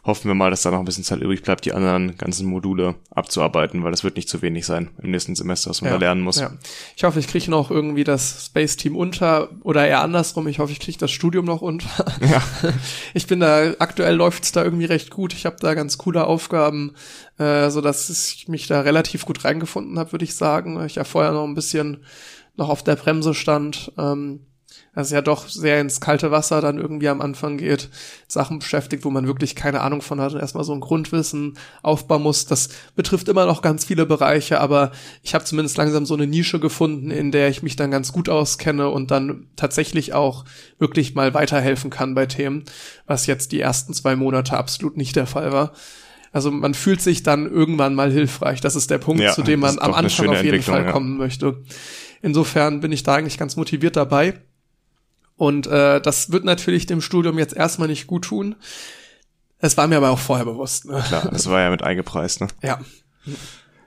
Hoffen 0.04 0.28
wir 0.28 0.36
mal, 0.36 0.50
dass 0.50 0.64
da 0.64 0.72
noch 0.72 0.80
ein 0.80 0.86
bisschen 0.86 1.04
Zeit 1.04 1.22
übrig 1.22 1.44
bleibt, 1.44 1.66
die 1.66 1.74
anderen 1.74 2.18
ganzen 2.18 2.48
Module 2.48 2.96
abzuarbeiten, 3.12 3.84
weil 3.84 3.92
das 3.92 4.04
wird 4.04 4.16
nicht 4.16 4.28
zu 4.28 4.42
wenig 4.42 4.66
sein 4.66 4.90
im 5.02 5.12
nächsten 5.12 5.36
Semester, 5.36 5.70
was 5.70 5.82
man 5.82 5.92
ja, 5.92 5.98
da 5.98 6.06
lernen 6.06 6.22
muss. 6.22 6.40
Ja. 6.40 6.52
Ich 6.96 7.04
hoffe, 7.04 7.20
ich 7.20 7.28
kriege 7.28 7.52
noch 7.52 7.70
irgendwie 7.70 8.04
das 8.04 8.48
Space 8.48 8.76
Team 8.76 8.96
unter 8.96 9.50
oder 9.62 9.88
eher 9.88 10.02
andersrum. 10.02 10.48
Ich 10.48 10.60
hoffe, 10.60 10.72
ich 10.72 10.80
kriege 10.80 10.98
das 10.98 11.12
Studium 11.12 11.46
noch 11.46 11.62
unter. 11.62 12.06
Ja. 12.22 12.42
Ich 13.14 13.28
bin 13.28 13.40
da, 13.40 13.74
aktuell 13.80 14.16
läuft's 14.16 14.52
da 14.52 14.64
irgendwie 14.64 14.86
recht 14.86 15.10
gut. 15.12 15.34
Ich 15.34 15.46
habe 15.46 15.58
da 15.60 15.74
ganz 15.74 15.98
coole 15.98 16.26
Aufgaben, 16.26 16.94
äh, 17.38 17.70
so 17.70 17.82
dass 17.82 18.10
ich 18.10 18.48
mich 18.48 18.68
da 18.68 18.82
relativ 18.82 19.26
gut 19.26 19.44
reingefunden 19.44 19.98
habe, 19.98 20.12
würde 20.12 20.26
ich 20.26 20.36
sagen. 20.36 20.84
Ich 20.86 20.96
ja 20.96 21.04
vorher 21.04 21.32
noch 21.32 21.46
ein 21.46 21.56
bisschen 21.56 22.04
noch 22.56 22.70
auf 22.70 22.84
der 22.84 22.96
Bremse 22.96 23.34
stand. 23.34 23.92
Ähm, 23.98 24.47
also 24.98 25.14
ja 25.14 25.22
doch 25.22 25.48
sehr 25.48 25.80
ins 25.80 26.02
kalte 26.02 26.32
Wasser 26.32 26.60
dann 26.60 26.80
irgendwie 26.80 27.08
am 27.08 27.22
Anfang 27.22 27.58
geht, 27.58 27.90
Sachen 28.28 28.58
beschäftigt, 28.58 29.06
wo 29.06 29.12
man 29.12 29.28
wirklich 29.28 29.56
keine 29.56 29.82
Ahnung 29.82 30.02
von 30.02 30.20
hat 30.20 30.34
und 30.34 30.40
erstmal 30.40 30.64
so 30.64 30.74
ein 30.74 30.80
Grundwissen 30.80 31.54
aufbauen 31.84 32.24
muss. 32.24 32.48
Das 32.48 32.70
betrifft 32.96 33.30
immer 33.30 33.46
noch 33.46 33.62
ganz 33.62 33.86
viele 33.86 34.08
Bereiche, 34.08 34.60
aber 34.60 34.92
ich 35.22 35.36
habe 35.36 35.46
zumindest 35.46 35.78
langsam 35.78 36.08
so 36.08 36.16
eine 36.16 36.26
Nische 36.26 36.60
gefunden, 36.60 37.12
in 37.12 37.32
der 37.32 37.48
ich 37.48 37.62
mich 37.62 37.76
dann 37.76 37.92
ganz 37.92 38.12
gut 38.12 38.28
auskenne 38.28 38.90
und 38.90 39.12
dann 39.12 39.46
tatsächlich 39.56 40.16
auch 40.16 40.46
wirklich 40.80 41.14
mal 41.14 41.36
weiterhelfen 41.36 41.92
kann 41.92 42.16
bei 42.16 42.26
Themen, 42.26 42.64
was 43.06 43.28
jetzt 43.28 43.52
die 43.52 43.62
ersten 43.62 43.94
zwei 43.94 44.16
Monate 44.16 44.58
absolut 44.58 44.98
nicht 44.98 45.16
der 45.16 45.28
Fall 45.28 45.52
war. 45.52 45.74
Also 46.32 46.50
man 46.50 46.74
fühlt 46.74 47.02
sich 47.02 47.22
dann 47.22 47.46
irgendwann 47.46 47.94
mal 47.94 48.12
hilfreich. 48.12 48.62
Das 48.62 48.76
ist 48.76 48.90
der 48.90 48.98
Punkt, 48.98 49.22
ja, 49.22 49.32
zu 49.32 49.44
dem 49.44 49.60
man 49.60 49.78
am 49.78 49.94
Anfang 49.94 50.30
auf 50.30 50.44
jeden 50.44 50.64
Fall 50.64 50.86
ja. 50.86 50.92
kommen 50.92 51.18
möchte. 51.18 51.62
Insofern 52.24 52.80
bin 52.80 52.92
ich 52.92 53.04
da 53.04 53.14
eigentlich 53.14 53.38
ganz 53.38 53.58
motiviert 53.58 53.96
dabei. 53.96 54.34
Und 55.38 55.68
äh, 55.68 56.02
das 56.02 56.32
wird 56.32 56.44
natürlich 56.44 56.88
dem 56.88 57.00
Studium 57.00 57.38
jetzt 57.38 57.56
erstmal 57.56 57.88
nicht 57.88 58.08
gut 58.08 58.26
tun. 58.26 58.56
Es 59.60 59.78
war 59.78 59.88
mir 59.88 59.98
aber 59.98 60.10
auch 60.10 60.20
vorher 60.20 60.46
bewusst. 60.46 60.86
Ne? 60.86 61.04
Klar, 61.08 61.30
das 61.32 61.50
war 61.50 61.62
ja 61.62 61.70
mit 61.70 61.84
eingepreist, 61.84 62.42
ne? 62.42 62.48
Ja. 62.62 62.80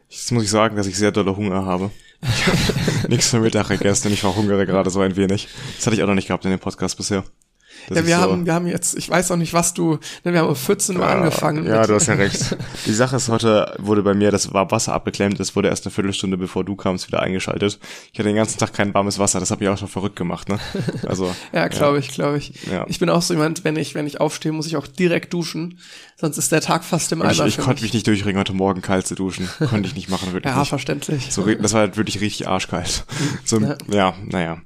Jetzt 0.09 0.33
muss 0.33 0.45
ich 0.45 0.51
sagen, 0.51 0.77
dass 0.77 0.87
ich 0.87 0.97
sehr 0.97 1.13
dolle 1.13 1.37
Hunger 1.37 1.65
habe. 1.65 1.91
Nichts 3.09 3.29
für 3.29 3.41
Mittag 3.41 3.69
gegessen, 3.69 4.13
ich 4.13 4.21
verhungere 4.21 4.67
gerade 4.67 4.91
so 4.91 5.01
ein 5.01 5.17
wenig. 5.17 5.49
Das 5.77 5.87
hatte 5.87 5.97
ich 5.97 6.03
auch 6.03 6.07
noch 6.07 6.15
nicht 6.15 6.29
gehabt 6.29 6.45
in 6.45 6.51
dem 6.51 6.61
Podcast 6.61 6.97
bisher. 6.97 7.25
Ja, 7.89 8.07
wir 8.07 8.17
so 8.17 8.23
haben, 8.23 8.47
wir 8.47 8.55
haben 8.55 8.67
jetzt, 8.67 8.97
ich 8.97 9.09
weiß 9.09 9.31
auch 9.31 9.37
nicht, 9.37 9.53
was 9.53 9.75
du, 9.75 9.99
ne, 10.25 10.33
wir 10.33 10.41
haben 10.41 10.49
um 10.49 10.57
14 10.57 10.97
Uhr 10.97 11.03
ja, 11.03 11.09
angefangen. 11.09 11.67
Ja, 11.67 11.87
du 11.87 11.95
hast 11.95 12.07
ja 12.07 12.15
recht. 12.15 12.57
Die 12.87 12.93
Sache 12.93 13.17
ist, 13.17 13.29
heute 13.29 13.75
wurde 13.79 14.03
bei 14.03 14.15
mir, 14.15 14.31
das 14.31 14.53
war 14.53 14.71
Wasser 14.71 14.93
abgeklemmt, 14.93 15.41
das 15.41 15.57
wurde 15.57 15.69
erst 15.69 15.87
eine 15.87 15.93
Viertelstunde 15.93 16.37
bevor 16.37 16.65
du 16.65 16.77
kamst 16.77 17.09
wieder 17.09 17.21
eingeschaltet. 17.21 17.79
Ich 18.13 18.19
hatte 18.19 18.29
den 18.29 18.37
ganzen 18.37 18.59
Tag 18.59 18.73
kein 18.75 18.93
warmes 18.95 19.19
Wasser, 19.19 19.41
das 19.41 19.51
habe 19.51 19.65
ich 19.65 19.71
auch 19.71 19.79
schon 19.79 19.89
verrückt 19.89 20.17
gemacht, 20.17 20.49
ne? 20.49 20.59
Also. 21.07 21.35
ja, 21.53 21.69
glaube 21.69 21.99
ja. 21.99 22.05
ich, 22.05 22.09
glaube 22.11 22.39
ich. 22.39 22.53
Ja. 22.71 22.85
Ich 22.89 22.99
bin 22.99 23.11
auch 23.11 23.23
so 23.23 23.35
jemand, 23.35 23.65
wenn 23.65 23.77
ich, 23.77 23.95
wenn 23.95 24.07
ich 24.07 24.21
aufstehe, 24.21 24.53
muss 24.53 24.67
ich 24.67 24.77
auch 24.77 24.87
direkt 24.87 25.33
duschen, 25.33 25.79
sonst 26.17 26.39
ist 26.39 26.53
der 26.53 26.61
Tag 26.61 26.85
fast 26.85 27.13
im 27.13 27.23
Eimer. 27.23 27.33
Ich, 27.47 27.59
ich 27.59 27.59
konnte 27.59 27.83
mich 27.83 27.93
nicht 27.93 28.07
durchringen, 28.07 28.39
heute 28.39 28.53
Morgen 28.53 28.83
kalt 28.83 29.07
zu 29.07 29.15
duschen. 29.15 29.49
Konnte 29.59 29.89
ich 29.89 29.95
nicht 29.95 30.09
machen, 30.09 30.33
wirklich. 30.33 30.53
ja, 30.53 30.61
nicht. 30.61 30.69
verständlich. 30.69 31.33
So, 31.33 31.47
das 31.47 31.73
war 31.73 31.81
halt 31.81 31.97
wirklich 31.97 32.21
richtig 32.21 32.49
arschkalt. 32.49 33.05
So, 33.45 33.59
ja. 33.59 33.77
ja, 33.89 34.15
naja. 34.27 34.61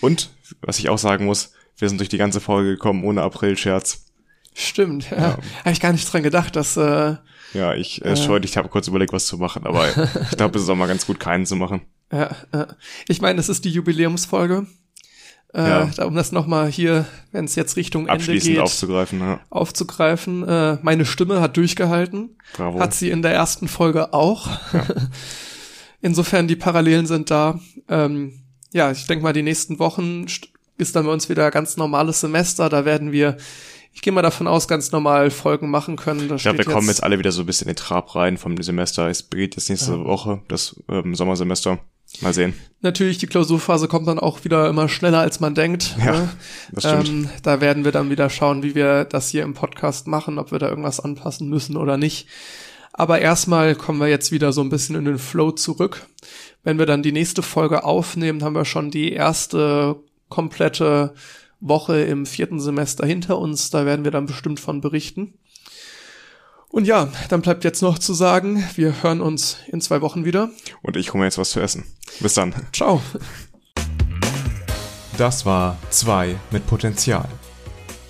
Und, 0.00 0.30
was 0.60 0.78
ich 0.78 0.88
auch 0.88 0.98
sagen 0.98 1.24
muss, 1.24 1.52
wir 1.82 1.88
sind 1.88 1.98
durch 1.98 2.08
die 2.08 2.16
ganze 2.16 2.40
Folge 2.40 2.70
gekommen 2.70 3.02
ohne 3.04 3.22
April-Scherz. 3.22 4.06
Stimmt, 4.54 5.10
ja. 5.10 5.16
ja. 5.16 5.38
Habe 5.60 5.72
ich 5.72 5.80
gar 5.80 5.92
nicht 5.92 6.10
dran 6.10 6.22
gedacht, 6.22 6.54
dass. 6.54 6.76
Äh, 6.76 7.16
ja, 7.54 7.74
ich 7.74 8.04
äh, 8.04 8.16
schon, 8.16 8.42
ich 8.44 8.56
habe 8.56 8.68
kurz 8.68 8.86
überlegt, 8.86 9.12
was 9.12 9.26
zu 9.26 9.36
machen, 9.36 9.66
aber 9.66 9.88
ich 10.30 10.36
glaube, 10.36 10.56
es 10.56 10.64
ist 10.64 10.70
auch 10.70 10.76
mal 10.76 10.86
ganz 10.86 11.06
gut, 11.06 11.18
keinen 11.18 11.44
zu 11.44 11.56
machen. 11.56 11.82
Ja, 12.12 12.36
äh, 12.52 12.66
ich 13.08 13.20
meine, 13.20 13.40
es 13.40 13.48
ist 13.48 13.64
die 13.64 13.70
Jubiläumsfolge. 13.70 14.66
Äh, 15.54 15.60
ja. 15.60 15.90
da, 15.96 16.04
um 16.06 16.14
das 16.14 16.30
nochmal 16.30 16.70
hier, 16.70 17.04
wenn 17.32 17.46
es 17.46 17.56
jetzt 17.56 17.76
Richtung 17.76 18.06
Ende 18.06 18.38
geht, 18.38 18.58
aufzugreifen, 18.60 19.18
ja. 19.18 19.40
aufzugreifen. 19.50 20.48
Äh, 20.48 20.78
meine 20.82 21.04
Stimme 21.04 21.40
hat 21.40 21.56
durchgehalten. 21.56 22.38
Bravo. 22.54 22.78
Hat 22.78 22.94
sie 22.94 23.10
in 23.10 23.22
der 23.22 23.32
ersten 23.32 23.66
Folge 23.66 24.14
auch. 24.14 24.48
Ja. 24.72 24.86
Insofern 26.00 26.46
die 26.46 26.56
Parallelen 26.56 27.06
sind 27.06 27.30
da. 27.30 27.58
Ähm, 27.88 28.44
ja, 28.72 28.92
ich 28.92 29.06
denke 29.06 29.24
mal, 29.24 29.32
die 29.32 29.42
nächsten 29.42 29.78
Wochen 29.78 30.26
ist 30.82 30.96
dann 30.96 31.06
bei 31.06 31.12
uns 31.12 31.28
wieder 31.28 31.50
ganz 31.50 31.76
normales 31.76 32.20
Semester. 32.20 32.68
Da 32.68 32.84
werden 32.84 33.12
wir, 33.12 33.36
ich 33.92 34.02
gehe 34.02 34.12
mal 34.12 34.22
davon 34.22 34.46
aus, 34.46 34.68
ganz 34.68 34.92
normal 34.92 35.30
Folgen 35.30 35.70
machen 35.70 35.96
können. 35.96 36.28
Da 36.28 36.36
ich 36.36 36.42
glaube, 36.42 36.58
wir 36.58 36.64
kommen 36.64 36.88
jetzt 36.88 37.02
alle 37.02 37.18
wieder 37.18 37.32
so 37.32 37.42
ein 37.42 37.46
bisschen 37.46 37.68
in 37.68 37.74
den 37.74 37.76
Trab 37.76 38.14
rein 38.14 38.36
vom 38.36 38.60
Semester. 38.62 39.08
Es 39.08 39.22
beginnt 39.22 39.56
jetzt 39.56 39.70
nächste 39.70 39.92
ja. 39.92 40.04
Woche, 40.04 40.42
das 40.48 40.76
ähm, 40.88 41.14
Sommersemester. 41.14 41.78
Mal 42.20 42.34
sehen. 42.34 42.52
Natürlich, 42.82 43.18
die 43.18 43.26
Klausurphase 43.26 43.88
kommt 43.88 44.06
dann 44.06 44.18
auch 44.18 44.44
wieder 44.44 44.68
immer 44.68 44.88
schneller, 44.88 45.20
als 45.20 45.40
man 45.40 45.54
denkt. 45.54 45.96
Ja, 45.98 46.12
ne? 46.12 46.28
das 46.72 46.84
stimmt. 46.84 47.08
Ähm, 47.08 47.30
da 47.42 47.60
werden 47.60 47.84
wir 47.84 47.92
dann 47.92 48.10
wieder 48.10 48.28
schauen, 48.28 48.62
wie 48.62 48.74
wir 48.74 49.04
das 49.04 49.30
hier 49.30 49.44
im 49.44 49.54
Podcast 49.54 50.06
machen, 50.06 50.38
ob 50.38 50.52
wir 50.52 50.58
da 50.58 50.68
irgendwas 50.68 51.00
anpassen 51.00 51.48
müssen 51.48 51.76
oder 51.76 51.96
nicht. 51.96 52.28
Aber 52.92 53.20
erstmal 53.20 53.74
kommen 53.74 53.98
wir 53.98 54.08
jetzt 54.08 54.32
wieder 54.32 54.52
so 54.52 54.60
ein 54.60 54.68
bisschen 54.68 54.96
in 54.96 55.06
den 55.06 55.18
Flow 55.18 55.52
zurück. 55.52 56.06
Wenn 56.62 56.78
wir 56.78 56.86
dann 56.86 57.02
die 57.02 57.12
nächste 57.12 57.42
Folge 57.42 57.84
aufnehmen, 57.84 58.44
haben 58.44 58.54
wir 58.54 58.66
schon 58.66 58.90
die 58.90 59.12
erste 59.12 59.96
komplette 60.32 61.12
Woche 61.60 62.00
im 62.00 62.24
vierten 62.24 62.58
Semester 62.58 63.06
hinter 63.06 63.38
uns. 63.38 63.68
Da 63.68 63.84
werden 63.84 64.02
wir 64.02 64.10
dann 64.10 64.24
bestimmt 64.24 64.60
von 64.60 64.80
berichten. 64.80 65.34
Und 66.70 66.86
ja, 66.86 67.08
dann 67.28 67.42
bleibt 67.42 67.64
jetzt 67.64 67.82
noch 67.82 67.98
zu 67.98 68.14
sagen, 68.14 68.64
wir 68.76 69.02
hören 69.02 69.20
uns 69.20 69.58
in 69.66 69.82
zwei 69.82 70.00
Wochen 70.00 70.24
wieder. 70.24 70.48
Und 70.80 70.96
ich 70.96 71.12
hole 71.12 71.20
mir 71.20 71.26
jetzt 71.26 71.36
was 71.36 71.50
zu 71.50 71.60
essen. 71.60 71.84
Bis 72.20 72.32
dann. 72.32 72.54
Ciao. 72.72 73.02
Das 75.18 75.44
war 75.44 75.76
2 75.90 76.34
mit 76.50 76.66
Potenzial. 76.66 77.28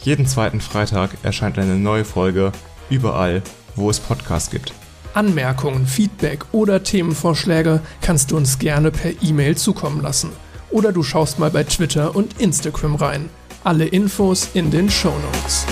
Jeden 0.03 0.24
zweiten 0.24 0.61
Freitag 0.61 1.11
erscheint 1.24 1.59
eine 1.59 1.74
neue 1.74 2.05
Folge 2.05 2.53
überall, 2.89 3.43
wo 3.74 3.90
es 3.90 3.99
Podcasts 3.99 4.53
gibt. 4.53 4.73
Anmerkungen, 5.12 5.89
Feedback 5.89 6.47
oder 6.53 6.85
Themenvorschläge 6.85 7.81
kannst 8.01 8.31
du 8.31 8.36
uns 8.36 8.61
gerne 8.61 8.93
per 8.93 9.11
E-Mail 9.23 9.57
zukommen 9.57 10.01
lassen 10.01 10.31
oder 10.73 10.93
du 10.93 11.03
schaust 11.03 11.39
mal 11.39 11.51
bei 11.51 11.65
Twitter 11.65 12.16
und 12.16 12.40
Instagram 12.40 12.97
rein. 12.97 13.31
Alle 13.65 13.86
Infos 13.86 14.49
in 14.55 14.70
den 14.70 14.90
Show 14.90 15.12
Notes. 15.12 15.66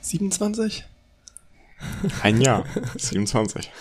Siebenundzwanzig? 0.00 0.84
Ein 2.22 2.40
Jahr. 2.40 2.64
27. 2.96 3.72